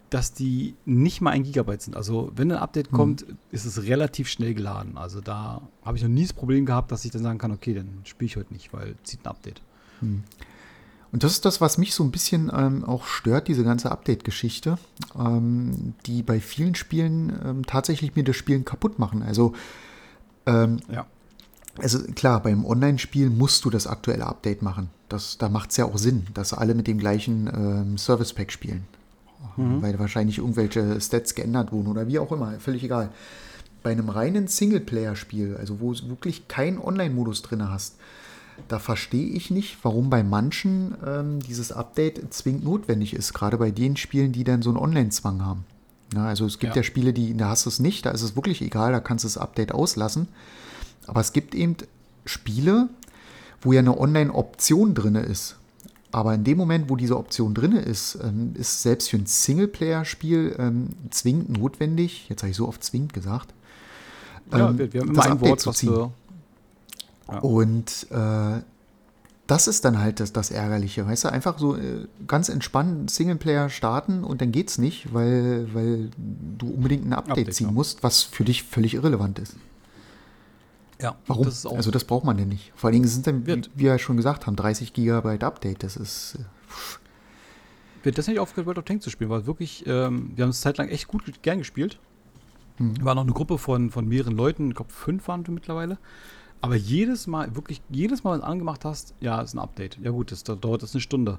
dass 0.09 0.33
die 0.33 0.74
nicht 0.85 1.20
mal 1.20 1.31
ein 1.31 1.45
Gigabyte 1.45 1.83
sind. 1.83 1.97
Also 1.97 2.33
wenn 2.35 2.51
ein 2.51 2.59
Update 2.59 2.91
mhm. 2.91 2.97
kommt, 2.97 3.26
ist 3.53 3.64
es 3.64 3.85
relativ 3.85 4.28
schnell 4.28 4.55
geladen. 4.55 4.99
Also 4.99 5.20
da 5.20 5.62
habe 5.85 5.97
ich 5.97 6.03
noch 6.03 6.11
nie 6.11 6.22
das 6.22 6.33
Problem 6.33 6.66
gehabt, 6.66 6.91
dass 6.91 7.05
ich 7.05 7.12
dann 7.12 7.22
sagen 7.22 7.39
kann, 7.39 7.53
okay, 7.53 7.74
dann 7.74 8.01
spiele 8.05 8.26
ich 8.26 8.37
heute 8.37 8.53
nicht, 8.53 8.72
weil 8.72 8.97
zieht 9.05 9.24
ein 9.24 9.28
Update. 9.28 9.62
Mhm. 10.01 10.24
Und 11.12 11.24
das 11.24 11.33
ist 11.33 11.45
das, 11.45 11.61
was 11.61 11.76
mich 11.76 11.95
so 11.95 12.05
ein 12.05 12.12
bisschen 12.12 12.51
ähm, 12.55 12.85
auch 12.85 13.05
stört, 13.05 13.49
diese 13.49 13.64
ganze 13.64 13.91
Update-Geschichte, 13.91 14.78
ähm, 15.18 15.95
die 16.07 16.22
bei 16.22 16.41
vielen 16.41 16.76
Spielen 16.76 17.33
ähm, 17.45 17.66
tatsächlich 17.66 18.14
mir 18.14 18.24
das 18.24 18.37
Spielen 18.37 18.64
kaputt 18.64 18.99
machen. 18.99 19.22
Also 19.22 19.53
ähm, 20.47 20.78
ja 20.91 21.07
also 21.79 22.01
klar, 22.14 22.43
beim 22.43 22.64
Online-Spiel 22.64 23.31
musst 23.31 23.64
du 23.64 23.71
das 23.71 23.87
aktuelle 23.87 24.27
Update 24.27 24.62
machen. 24.62 24.91
Das, 25.09 25.39
da 25.39 25.49
macht 25.49 25.71
es 25.71 25.77
ja 25.77 25.85
auch 25.85 25.99
Sinn, 25.99 26.27
dass 26.35 26.53
alle 26.53 26.75
mit 26.75 26.87
dem 26.87 26.99
gleichen 26.99 27.49
ähm, 27.53 27.99
Service-Pack 27.99 28.53
spielen. 28.53 28.85
Mhm. 29.57 29.83
Weil 29.83 29.99
wahrscheinlich 29.99 30.39
irgendwelche 30.39 31.01
Stats 31.01 31.35
geändert 31.35 31.73
wurden 31.73 31.89
oder 31.89 32.07
wie 32.07 32.18
auch 32.18 32.33
immer, 32.33 32.59
völlig 32.61 32.85
egal. 32.85 33.11
Bei 33.83 33.93
einem 33.93 34.11
reinen 34.11 34.47
Singleplayer-Spiel, 34.47 35.57
also 35.57 35.81
wo 35.81 35.93
du 35.93 36.09
wirklich 36.09 36.49
keinen 36.49 36.79
Online-Modus 36.79 37.43
drin 37.43 37.68
hast, 37.68 37.97
da 38.68 38.79
verstehe 38.79 39.29
ich 39.29 39.51
nicht, 39.51 39.79
warum 39.83 40.11
bei 40.11 40.23
manchen 40.23 40.95
ähm, 41.07 41.41
dieses 41.41 41.73
Update 41.73 42.33
zwingend 42.33 42.64
notwendig 42.64 43.14
ist, 43.14 43.33
gerade 43.33 43.57
bei 43.57 43.71
den 43.71 43.97
Spielen, 43.97 44.33
die 44.33 44.45
dann 44.45 44.61
so 44.61 44.71
einen 44.71 44.79
Online-Zwang 44.79 45.45
haben. 45.45 45.64
Ja, 46.14 46.27
also 46.27 46.45
es 46.45 46.59
gibt 46.59 46.75
ja. 46.75 46.81
ja 46.81 46.83
Spiele, 46.83 47.12
die, 47.12 47.37
da 47.37 47.49
hast 47.49 47.64
du 47.66 47.71
es 47.71 47.79
nicht, 47.79 48.05
da 48.05 48.11
ist 48.11 48.23
es 48.23 48.37
wirklich 48.37 48.61
egal, 48.62 48.93
da 48.93 49.01
kannst 49.01 49.25
du 49.25 49.29
das 49.29 49.39
Update 49.39 49.73
auslassen. 49.73 50.29
Aber 51.07 51.21
es 51.21 51.33
gibt 51.33 51.55
eben 51.55 51.77
Spiele, 52.25 52.89
wo 53.63 53.73
ja 53.73 53.81
eine 53.81 53.99
Online-Option 53.99 54.95
drin 54.95 55.15
ist. 55.17 55.57
Aber 56.13 56.35
in 56.35 56.45
dem 56.45 56.59
Moment, 56.59 56.91
wo 56.91 56.97
diese 56.97 57.17
Option 57.17 57.55
drin 57.55 57.73
ist, 57.73 58.19
ähm, 58.23 58.53
ist 58.55 58.83
selbst 58.83 59.11
für 59.11 59.17
ein 59.17 59.27
Singleplayer-Spiel 59.27 60.57
ähm, 60.59 60.89
zwingend 61.11 61.51
notwendig, 61.51 62.29
jetzt 62.29 62.43
habe 62.43 62.51
ich 62.51 62.57
so 62.57 62.67
oft 62.67 62.83
zwingend 62.83 63.13
gesagt, 63.13 63.55
Ja, 64.51 64.71
ähm, 64.71 64.79
wir, 64.79 64.93
wir 64.93 65.01
haben 65.03 65.15
das 65.15 65.17
immer 65.17 65.25
ein 65.25 65.33
Update 65.33 65.51
Wort, 65.51 65.61
zu 65.61 65.71
ziehen. 65.73 66.11
Ja. 67.31 67.39
Und 67.39 68.07
äh, 68.11 68.61
das 69.47 69.69
ist 69.69 69.85
dann 69.85 70.01
halt 70.01 70.21
das, 70.21 70.33
das 70.33 70.51
Ärgerliche, 70.51 71.07
weißt 71.07 71.25
du? 71.25 71.33
Einfach 71.33 71.59
so 71.59 71.77
äh, 71.77 72.07
ganz 72.27 72.49
entspannt 72.49 73.11
Singleplayer 73.11 73.69
starten 73.69 74.25
und 74.25 74.41
dann 74.41 74.51
geht's 74.51 74.79
nicht, 74.79 75.15
weil, 75.15 75.69
weil 75.75 76.11
du 76.59 76.71
unbedingt 76.71 77.07
ein 77.07 77.13
Update, 77.13 77.39
Update, 77.39 77.55
ziehen 77.55 77.69
ja. 77.69 77.73
musst, 77.73 78.03
was 78.03 78.23
für 78.23 78.45
dich 78.45 78.65
völlig 78.65 78.95
irrelevant 78.95 79.39
ist. 79.39 79.55
Ja, 81.01 81.17
Warum? 81.27 81.45
Das 81.45 81.65
also 81.67 81.91
das 81.91 82.05
braucht 82.05 82.25
man 82.25 82.37
denn 82.37 82.49
nicht. 82.49 82.73
Vor 82.75 82.89
allen 82.89 82.95
Dingen 82.95 83.09
sind 83.09 83.27
dann, 83.27 83.47
wie 83.47 83.63
wir 83.75 83.93
ja 83.93 83.99
schon 83.99 84.17
gesagt 84.17 84.47
haben, 84.47 84.57
30 84.57 84.93
Gigabyte 84.93 85.45
Update. 85.45 85.83
Das 85.83 85.97
ist 85.97 86.39
äh, 86.39 86.45
wird 88.03 88.19
das 88.19 88.29
nicht 88.29 88.39
aufgehört, 88.39 88.67
World 88.67 88.79
of 88.79 88.85
Tanks 88.85 89.05
zu 89.05 89.11
spielen, 89.11 89.31
weil 89.31 89.47
wirklich, 89.47 89.85
ähm, 89.87 90.33
wir 90.35 90.45
haben 90.45 90.51
es 90.51 90.61
zeitlang 90.61 90.89
echt 90.89 91.09
gut 91.09 91.43
gern 91.43 91.59
gespielt. 91.59 91.99
hm. 92.77 93.05
War 93.05 93.15
noch 93.15 93.23
eine 93.23 93.33
Gruppe 93.33 93.59
von, 93.59 93.91
von 93.91 94.07
mehreren 94.09 94.37
Leuten, 94.37 94.71
ich 94.71 94.77
glaube 94.77 94.93
fünf 94.93 95.29
waren 95.29 95.47
wir 95.47 95.53
mittlerweile. 95.53 95.99
Aber 96.63 96.77
jedes 96.77 97.27
Mal, 97.27 97.55
wirklich 97.57 97.81
jedes 97.89 98.23
Mal, 98.23 98.35
wenn 98.35 98.41
du 98.41 98.47
angemacht 98.47 98.85
hast, 98.85 99.15
ja, 99.21 99.41
ist 99.41 99.55
ein 99.55 99.59
Update. 99.59 99.99
Ja 100.03 100.11
gut, 100.11 100.31
das, 100.31 100.45
da 100.45 100.55
dauert 100.55 100.83
das 100.83 100.95
eine 100.95 101.01
Stunde. 101.01 101.39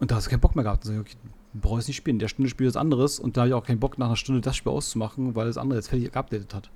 Und 0.00 0.10
da 0.10 0.16
hast 0.16 0.26
du 0.26 0.30
keinen 0.30 0.40
Bock 0.40 0.56
mehr 0.56 0.64
gehabt. 0.64 0.84
Und 0.86 0.94
so, 0.94 1.00
okay, 1.00 1.14
brauche 1.54 1.80
ich 1.80 1.86
nicht 1.86 1.96
spielen. 1.96 2.16
In 2.16 2.20
der 2.20 2.28
Stunde 2.28 2.48
spiele 2.48 2.68
ich 2.68 2.74
was 2.74 2.80
anderes 2.80 3.20
und 3.20 3.36
da 3.36 3.42
habe 3.42 3.48
ich 3.48 3.54
auch 3.54 3.64
keinen 3.64 3.80
Bock, 3.80 3.98
nach 3.98 4.06
einer 4.06 4.16
Stunde 4.16 4.40
das 4.40 4.56
Spiel 4.56 4.72
auszumachen, 4.72 5.34
weil 5.36 5.46
das 5.46 5.58
andere 5.58 5.78
jetzt 5.78 5.88
fertig 5.88 6.12
geupdatet 6.12 6.54
hat. 6.54 6.70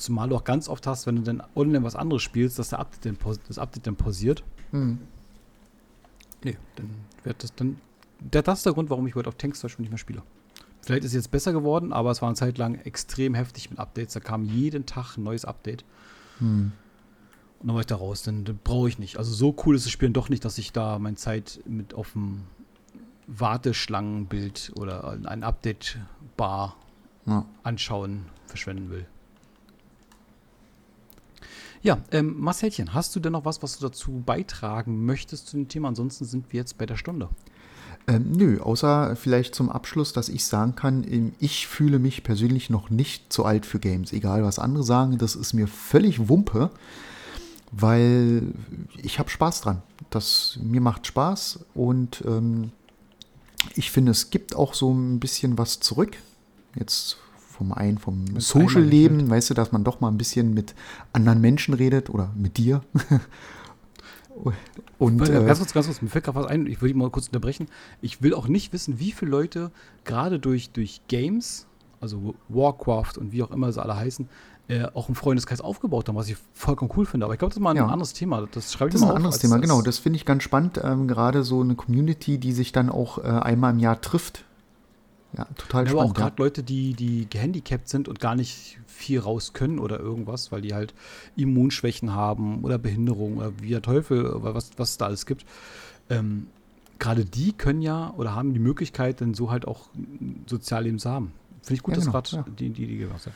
Zumal 0.00 0.28
du 0.28 0.36
auch 0.36 0.44
ganz 0.44 0.68
oft 0.68 0.86
hast, 0.86 1.06
wenn 1.06 1.16
du 1.16 1.22
dann 1.22 1.42
online 1.54 1.84
was 1.84 1.94
anderes 1.94 2.22
spielst, 2.22 2.58
dass 2.58 2.70
der 2.70 2.78
Update 2.78 3.04
dann, 3.04 3.38
das 3.46 3.58
Update 3.58 3.86
dann 3.86 3.96
pausiert. 3.96 4.42
Hm. 4.70 4.98
Nee, 6.42 6.56
dann 6.76 6.90
wird 7.22 7.42
das 7.42 7.54
dann. 7.54 7.78
Der, 8.18 8.42
das 8.42 8.60
ist 8.60 8.66
der 8.66 8.72
Grund, 8.72 8.90
warum 8.90 9.06
ich 9.06 9.14
World 9.14 9.26
of 9.26 9.36
Tanks 9.36 9.60
zum 9.60 9.68
Beispiel 9.68 9.82
nicht 9.84 9.90
mehr 9.90 9.98
spiele. 9.98 10.22
Vielleicht 10.82 11.04
ist 11.04 11.10
es 11.10 11.14
jetzt 11.16 11.30
besser 11.30 11.52
geworden, 11.52 11.92
aber 11.92 12.10
es 12.10 12.22
war 12.22 12.28
eine 12.28 12.36
Zeit 12.36 12.56
lang 12.58 12.76
extrem 12.76 13.34
heftig 13.34 13.70
mit 13.70 13.78
Updates. 13.78 14.14
Da 14.14 14.20
kam 14.20 14.44
jeden 14.44 14.86
Tag 14.86 15.16
ein 15.16 15.22
neues 15.22 15.44
Update. 15.44 15.84
Hm. 16.38 16.72
Und 17.60 17.66
dann 17.66 17.74
war 17.74 17.80
ich 17.80 17.86
da 17.86 17.96
raus, 17.96 18.22
dann, 18.22 18.44
dann 18.44 18.58
brauche 18.64 18.88
ich 18.88 18.98
nicht. 18.98 19.18
Also 19.18 19.34
so 19.34 19.54
cool 19.64 19.76
ist 19.76 19.84
das 19.84 19.92
Spiel 19.92 20.08
doch 20.10 20.30
nicht, 20.30 20.44
dass 20.46 20.56
ich 20.56 20.72
da 20.72 20.98
meine 20.98 21.16
Zeit 21.16 21.60
mit 21.66 21.92
auf 21.92 22.12
dem 22.12 22.44
Warteschlangenbild 23.26 24.72
oder 24.76 25.18
ein 25.24 25.44
Update-Bar 25.44 26.76
Ja. 27.26 27.44
anschauen 27.62 28.24
verschwenden 28.46 28.90
will. 28.90 29.06
Ja, 31.82 31.98
ähm, 32.12 32.38
Marcelchen, 32.38 32.94
hast 32.94 33.14
du 33.16 33.20
denn 33.20 33.32
noch 33.32 33.44
was, 33.44 33.62
was 33.62 33.78
du 33.78 33.86
dazu 33.86 34.22
beitragen 34.24 35.04
möchtest 35.04 35.48
zu 35.48 35.56
dem 35.56 35.68
Thema? 35.68 35.88
Ansonsten 35.88 36.24
sind 36.24 36.52
wir 36.52 36.58
jetzt 36.58 36.78
bei 36.78 36.86
der 36.86 36.96
Stunde. 36.96 37.28
Ähm, 38.06 38.32
nö, 38.32 38.60
außer 38.60 39.14
vielleicht 39.16 39.54
zum 39.54 39.70
Abschluss, 39.70 40.12
dass 40.12 40.28
ich 40.28 40.44
sagen 40.44 40.74
kann, 40.74 41.04
ähm, 41.10 41.32
ich 41.38 41.66
fühle 41.66 41.98
mich 41.98 42.22
persönlich 42.22 42.70
noch 42.70 42.90
nicht 42.90 43.32
zu 43.32 43.44
alt 43.44 43.66
für 43.66 43.78
Games. 43.78 44.12
Egal, 44.12 44.42
was 44.42 44.58
andere 44.58 44.84
sagen, 44.84 45.18
das 45.18 45.36
ist 45.36 45.52
mir 45.52 45.68
völlig 45.68 46.28
Wumpe, 46.28 46.70
weil 47.72 48.42
ich 49.02 49.18
habe 49.18 49.30
Spaß 49.30 49.62
dran. 49.62 49.82
Das, 50.10 50.58
mir 50.62 50.80
macht 50.80 51.06
Spaß 51.06 51.60
und 51.74 52.22
ähm, 52.26 52.72
ich 53.74 53.90
finde, 53.90 54.12
es 54.12 54.30
gibt 54.30 54.56
auch 54.56 54.74
so 54.74 54.92
ein 54.92 55.20
bisschen 55.20 55.58
was 55.58 55.80
zurück. 55.80 56.16
Jetzt 56.74 57.18
vom 57.60 57.72
einen, 57.74 57.98
vom 57.98 58.24
Social-Leben, 58.40 59.28
weißt 59.28 59.50
du, 59.50 59.54
dass 59.54 59.70
man 59.70 59.84
doch 59.84 60.00
mal 60.00 60.08
ein 60.08 60.16
bisschen 60.16 60.54
mit 60.54 60.74
anderen 61.12 61.42
Menschen 61.42 61.74
redet 61.74 62.08
oder 62.08 62.32
mit 62.34 62.56
dir. 62.56 62.80
und 64.98 65.28
äh, 65.28 65.44
ganz 65.44 65.58
kurz, 65.58 65.74
ganz 65.74 65.86
kurz, 65.86 66.00
mir 66.00 66.08
fällt 66.08 66.24
gerade 66.24 66.38
was 66.38 66.46
ein, 66.46 66.66
ich 66.66 66.80
will 66.80 66.88
dich 66.88 66.96
mal 66.96 67.10
kurz 67.10 67.26
unterbrechen. 67.26 67.66
Ich 68.00 68.22
will 68.22 68.32
auch 68.32 68.48
nicht 68.48 68.72
wissen, 68.72 68.98
wie 68.98 69.12
viele 69.12 69.30
Leute 69.30 69.70
gerade 70.04 70.38
durch, 70.38 70.70
durch 70.70 71.02
Games, 71.08 71.66
also 72.00 72.34
Warcraft 72.48 73.18
und 73.18 73.32
wie 73.32 73.42
auch 73.42 73.50
immer 73.50 73.70
sie 73.72 73.82
alle 73.82 73.94
heißen, 73.94 74.26
äh, 74.68 74.84
auch 74.94 75.08
einen 75.08 75.16
Freundeskreis 75.16 75.60
aufgebaut 75.60 76.08
haben, 76.08 76.16
was 76.16 76.28
ich 76.30 76.36
vollkommen 76.54 76.90
cool 76.96 77.04
finde. 77.04 77.26
Aber 77.26 77.34
ich 77.34 77.38
glaube, 77.38 77.50
das 77.50 77.58
ist 77.58 77.62
mal 77.62 77.70
ein 77.72 77.76
Ja. 77.76 77.88
anderes 77.88 78.14
Thema. 78.14 78.46
Das 78.52 78.72
schreibe 78.72 78.88
ich 78.88 78.92
Das 78.94 79.02
ist 79.02 79.06
mal 79.06 79.08
ein 79.08 79.10
auf, 79.12 79.16
anderes 79.16 79.38
Thema, 79.40 79.56
als- 79.56 79.62
genau. 79.62 79.82
Das 79.82 79.98
finde 79.98 80.16
ich 80.16 80.24
ganz 80.24 80.42
spannend. 80.44 80.80
Ähm, 80.82 81.08
Gerade 81.08 81.42
so 81.42 81.60
eine 81.60 81.74
Community, 81.74 82.38
die 82.38 82.52
sich 82.52 82.72
dann 82.72 82.88
auch 82.88 83.18
äh, 83.18 83.22
einmal 83.22 83.72
im 83.74 83.80
Jahr 83.80 84.00
trifft. 84.00 84.44
Ja, 85.36 85.44
total 85.56 85.86
Ja, 85.86 85.92
aber 85.92 86.00
auch 86.00 86.04
spannend. 86.04 86.18
Ja. 86.18 86.24
gerade 86.24 86.42
Leute, 86.42 86.62
die, 86.62 86.94
die 86.94 87.28
gehandicapt 87.28 87.88
sind 87.88 88.08
und 88.08 88.20
gar 88.20 88.34
nicht 88.34 88.78
viel 88.86 89.20
raus 89.20 89.52
können 89.52 89.78
oder 89.78 90.00
irgendwas, 90.00 90.50
weil 90.52 90.60
die 90.60 90.74
halt 90.74 90.94
Immunschwächen 91.36 92.12
haben 92.12 92.64
oder 92.64 92.78
Behinderung 92.78 93.38
oder 93.38 93.52
wie 93.60 93.70
der 93.70 93.82
Teufel, 93.82 94.26
oder 94.26 94.54
was, 94.54 94.70
was 94.76 94.90
es 94.90 94.98
da 94.98 95.06
alles 95.06 95.26
gibt. 95.26 95.44
Ähm, 96.08 96.48
gerade 96.98 97.24
die 97.24 97.52
können 97.52 97.82
ja 97.82 98.12
oder 98.16 98.34
haben 98.34 98.52
die 98.52 98.60
Möglichkeit, 98.60 99.20
dann 99.20 99.34
so 99.34 99.50
halt 99.50 99.66
auch 99.66 99.88
ein 99.94 100.44
Sozialleben 100.46 100.98
zu 100.98 101.10
haben. 101.10 101.32
Finde 101.62 101.74
ich 101.74 101.82
gut, 101.82 101.92
Ja, 101.92 101.96
dass 101.96 102.04
genau, 102.06 102.20
gerade 102.20 102.36
ja. 102.36 102.44
die, 102.58 102.70
die, 102.70 102.86
die 102.86 102.98
gemacht 102.98 103.24
haben. 103.26 103.34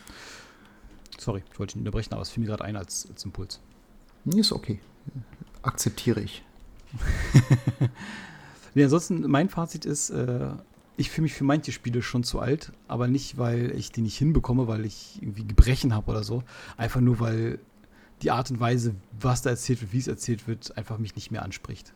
Sorry, 1.19 1.43
ich 1.51 1.59
wollte 1.59 1.79
nicht 1.79 1.87
unterbrechen, 1.87 2.13
aber 2.13 2.23
es 2.23 2.31
fiel 2.31 2.43
mir 2.43 2.49
gerade 2.49 2.65
ein 2.65 2.77
als, 2.77 3.09
als 3.11 3.25
Impuls. 3.25 3.61
Ist 4.27 4.53
okay. 4.53 4.81
Akzeptiere 5.63 6.21
ich. 6.21 6.43
Nee, 8.75 8.85
ansonsten, 8.85 9.23
mein 9.31 9.49
Fazit 9.49 9.85
ist, 9.85 10.11
äh, 10.11 10.49
ich 10.97 11.11
fühle 11.11 11.25
mich 11.25 11.35
für 11.35 11.45
manche 11.45 11.73
Spiele 11.73 12.03
schon 12.03 12.25
zu 12.25 12.41
alt, 12.41 12.73
aber 12.87 13.09
nicht, 13.09 13.37
weil 13.37 13.73
ich 13.77 13.91
die 13.91 14.01
nicht 14.01 14.17
hinbekomme, 14.17 14.69
weil 14.69 14.85
ich 14.85 15.19
irgendwie 15.21 15.45
Gebrechen 15.45 15.95
habe 15.95 16.11
oder 16.11 16.23
so. 16.23 16.43
Einfach 16.77 17.01
nur, 17.01 17.21
weil 17.21 17.59
die 18.23 18.31
Art 18.31 18.51
und 18.51 18.61
Weise, 18.61 18.95
was 19.19 19.43
da 19.43 19.51
erzählt 19.51 19.81
wird, 19.81 19.93
wie 19.93 19.99
es 19.99 20.09
erzählt 20.09 20.47
wird, 20.47 20.77
einfach 20.79 20.99
mich 20.99 21.17
nicht 21.17 21.31
mehr 21.31 21.43
anspricht. 21.43 21.93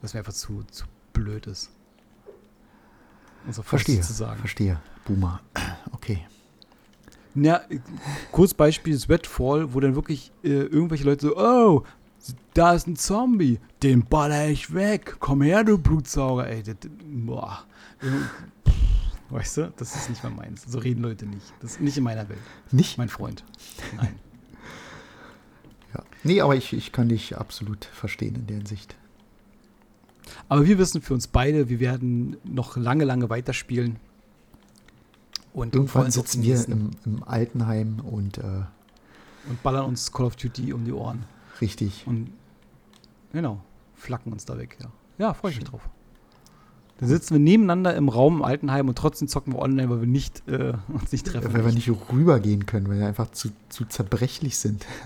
Was 0.00 0.14
mir 0.14 0.20
einfach 0.20 0.32
zu, 0.32 0.62
zu 0.70 0.86
blöd 1.12 1.46
ist. 1.46 1.70
Um 3.46 3.52
so 3.52 3.62
Verstehe. 3.62 4.00
zu 4.00 4.12
sagen. 4.12 4.40
Verstehe. 4.40 4.80
Boomer. 5.04 5.40
Okay. 5.92 6.26
Ja, 7.34 7.62
äh, 7.68 7.80
kurz 8.32 8.54
Beispiel 8.54 8.98
Sweatfall, 8.98 9.74
wo 9.74 9.80
dann 9.80 9.94
wirklich 9.94 10.32
äh, 10.42 10.48
irgendwelche 10.48 11.04
Leute 11.04 11.28
so, 11.28 11.36
oh, 11.36 11.84
da 12.54 12.72
ist 12.74 12.86
ein 12.86 12.96
Zombie, 12.96 13.60
den 13.82 14.04
baller 14.04 14.48
ich 14.48 14.74
weg, 14.74 15.16
komm 15.20 15.42
her, 15.42 15.64
du 15.64 15.78
Blutsauger, 15.78 16.48
ey, 16.48 16.62
das, 16.62 16.76
boah. 17.02 17.64
Weißt 19.30 19.58
du, 19.58 19.72
das 19.76 19.94
ist 19.94 20.08
nicht 20.08 20.22
mehr 20.22 20.32
meins. 20.32 20.64
So 20.66 20.78
reden 20.78 21.02
Leute 21.02 21.26
nicht. 21.26 21.52
Das 21.60 21.72
ist 21.72 21.80
nicht 21.80 21.98
in 21.98 22.04
meiner 22.04 22.28
Welt. 22.28 22.40
Nicht? 22.72 22.98
Mein 22.98 23.08
Freund. 23.08 23.44
Nein. 23.96 24.14
Ja. 25.94 26.04
Nee, 26.22 26.42
aber 26.42 26.54
ich, 26.54 26.74
ich 26.74 26.92
kann 26.92 27.08
dich 27.08 27.38
absolut 27.38 27.86
verstehen 27.86 28.34
in 28.34 28.46
der 28.46 28.58
Hinsicht. 28.58 28.94
Aber 30.50 30.66
wir 30.66 30.76
wissen 30.76 31.00
für 31.00 31.14
uns 31.14 31.28
beide, 31.28 31.70
wir 31.70 31.80
werden 31.80 32.36
noch 32.44 32.76
lange, 32.76 33.04
lange 33.04 33.30
weiterspielen. 33.30 33.96
Und 35.54 35.74
Irgendwann 35.74 36.10
sitzen 36.10 36.42
wir 36.42 36.62
im, 36.68 36.90
im 37.06 37.24
Altenheim 37.24 38.00
und 38.00 38.36
äh, 38.36 38.64
und 39.48 39.62
ballern 39.62 39.86
uns 39.86 40.12
Call 40.12 40.26
of 40.26 40.36
Duty 40.36 40.72
um 40.72 40.84
die 40.84 40.92
Ohren. 40.92 41.24
Richtig. 41.60 42.04
Und 42.06 42.30
genau, 43.32 43.60
flacken 43.94 44.32
uns 44.32 44.44
da 44.44 44.58
weg, 44.58 44.76
ja. 44.80 44.90
Ja, 45.18 45.34
freue 45.34 45.50
ich 45.52 45.58
mich 45.58 45.68
drauf. 45.68 45.88
Dann 46.98 47.08
sitzen 47.08 47.34
wir 47.34 47.40
nebeneinander 47.40 47.94
im 47.94 48.08
Raum 48.08 48.36
im 48.36 48.42
Altenheim 48.42 48.88
und 48.88 48.98
trotzdem 48.98 49.28
zocken 49.28 49.52
wir 49.52 49.60
online, 49.60 49.88
weil 49.88 50.00
wir 50.00 50.08
nicht, 50.08 50.42
äh, 50.48 50.74
uns 50.88 51.12
nicht 51.12 51.26
treffen. 51.26 51.52
Weil 51.52 51.64
wir 51.64 51.72
nicht 51.72 51.88
rübergehen 51.88 52.66
können, 52.66 52.88
weil 52.88 52.98
wir 52.98 53.06
einfach 53.06 53.30
zu, 53.30 53.50
zu 53.68 53.84
zerbrechlich 53.84 54.58
sind. 54.58 54.86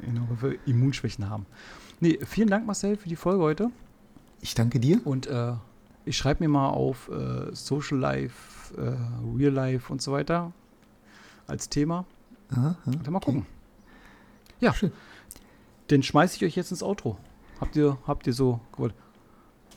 Genau, 0.00 0.22
weil 0.30 0.52
wir 0.52 0.58
Immunschwächen 0.66 1.28
haben. 1.28 1.44
Nee, 2.00 2.18
vielen 2.24 2.48
Dank, 2.48 2.66
Marcel, 2.66 2.96
für 2.96 3.10
die 3.10 3.14
Folge 3.14 3.42
heute. 3.42 3.70
Ich 4.40 4.54
danke 4.54 4.80
dir. 4.80 5.00
Und 5.04 5.26
äh, 5.26 5.52
ich 6.06 6.16
schreibe 6.16 6.42
mir 6.42 6.48
mal 6.48 6.70
auf 6.70 7.10
äh, 7.10 7.54
Social 7.54 7.98
Life, 7.98 8.74
äh, 8.74 8.96
Real 9.36 9.52
Life 9.52 9.92
und 9.92 10.00
so 10.00 10.12
weiter 10.12 10.50
als 11.46 11.68
Thema. 11.68 12.06
Aha, 12.50 12.76
dann 12.86 13.12
mal 13.12 13.18
okay. 13.18 13.26
gucken. 13.26 13.46
Ja, 14.60 14.72
Schön. 14.72 14.92
Dann 15.88 16.02
schmeiße 16.02 16.36
ich 16.36 16.44
euch 16.44 16.56
jetzt 16.56 16.70
ins 16.70 16.82
Outro. 16.82 17.16
Habt 17.60 17.76
ihr, 17.76 17.98
habt 18.06 18.26
ihr 18.26 18.32
so 18.32 18.60
gewollt? 18.72 18.94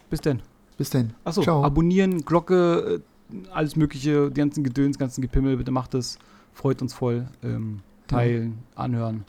Bis 0.10 0.22
denn. 0.22 0.42
Bis 0.78 0.90
dann. 0.90 1.14
Achso, 1.24 1.42
Ciao. 1.42 1.64
abonnieren, 1.64 2.26
Glocke, 2.26 3.02
äh, 3.32 3.50
alles 3.52 3.76
mögliche, 3.76 4.30
die 4.30 4.40
ganzen 4.40 4.64
Gedöns, 4.64 4.98
ganzen 4.98 5.22
Gepimmel, 5.22 5.58
bitte 5.58 5.72
macht 5.72 5.94
es. 5.94 6.20
Freut 6.54 6.82
uns 6.82 6.94
voll. 6.94 7.28
Ähm, 7.44 7.82
teilen, 8.08 8.60
anhören. 8.76 9.26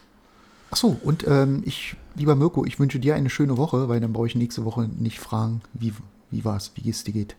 Achso, 0.71 0.97
und 1.03 1.27
ähm, 1.27 1.63
ich, 1.65 1.97
lieber 2.15 2.35
Mirko, 2.35 2.65
ich 2.65 2.79
wünsche 2.79 2.99
dir 2.99 3.15
eine 3.15 3.31
schöne 3.31 3.57
Woche, 3.57 3.89
weil 3.89 4.01
dann 4.01 4.13
brauche 4.13 4.27
ich 4.27 4.35
nächste 4.35 4.65
Woche 4.65 4.89
nicht 4.99 5.21
fragen, 5.21 5.61
wie, 5.73 5.93
wie 6.31 6.45
war 6.45 6.57
es, 6.57 6.73
wie 6.75 6.89
es 6.91 7.05
dir 7.05 7.13
geht. 7.13 7.37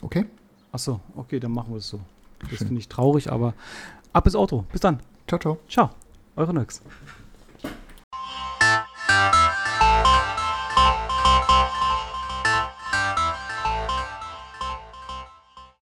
Okay? 0.00 0.26
Achso, 0.72 1.00
okay, 1.16 1.38
dann 1.38 1.52
machen 1.52 1.72
wir 1.72 1.78
es 1.78 1.88
so. 1.88 2.00
Das 2.50 2.58
finde 2.58 2.78
ich 2.78 2.88
traurig, 2.88 3.30
aber 3.30 3.54
ab 4.12 4.26
ins 4.26 4.34
Auto. 4.34 4.64
Bis 4.72 4.80
dann. 4.80 5.00
Ciao, 5.28 5.38
ciao. 5.38 5.58
Ciao. 5.68 5.90
Eure 6.34 6.54
Nix. 6.54 6.82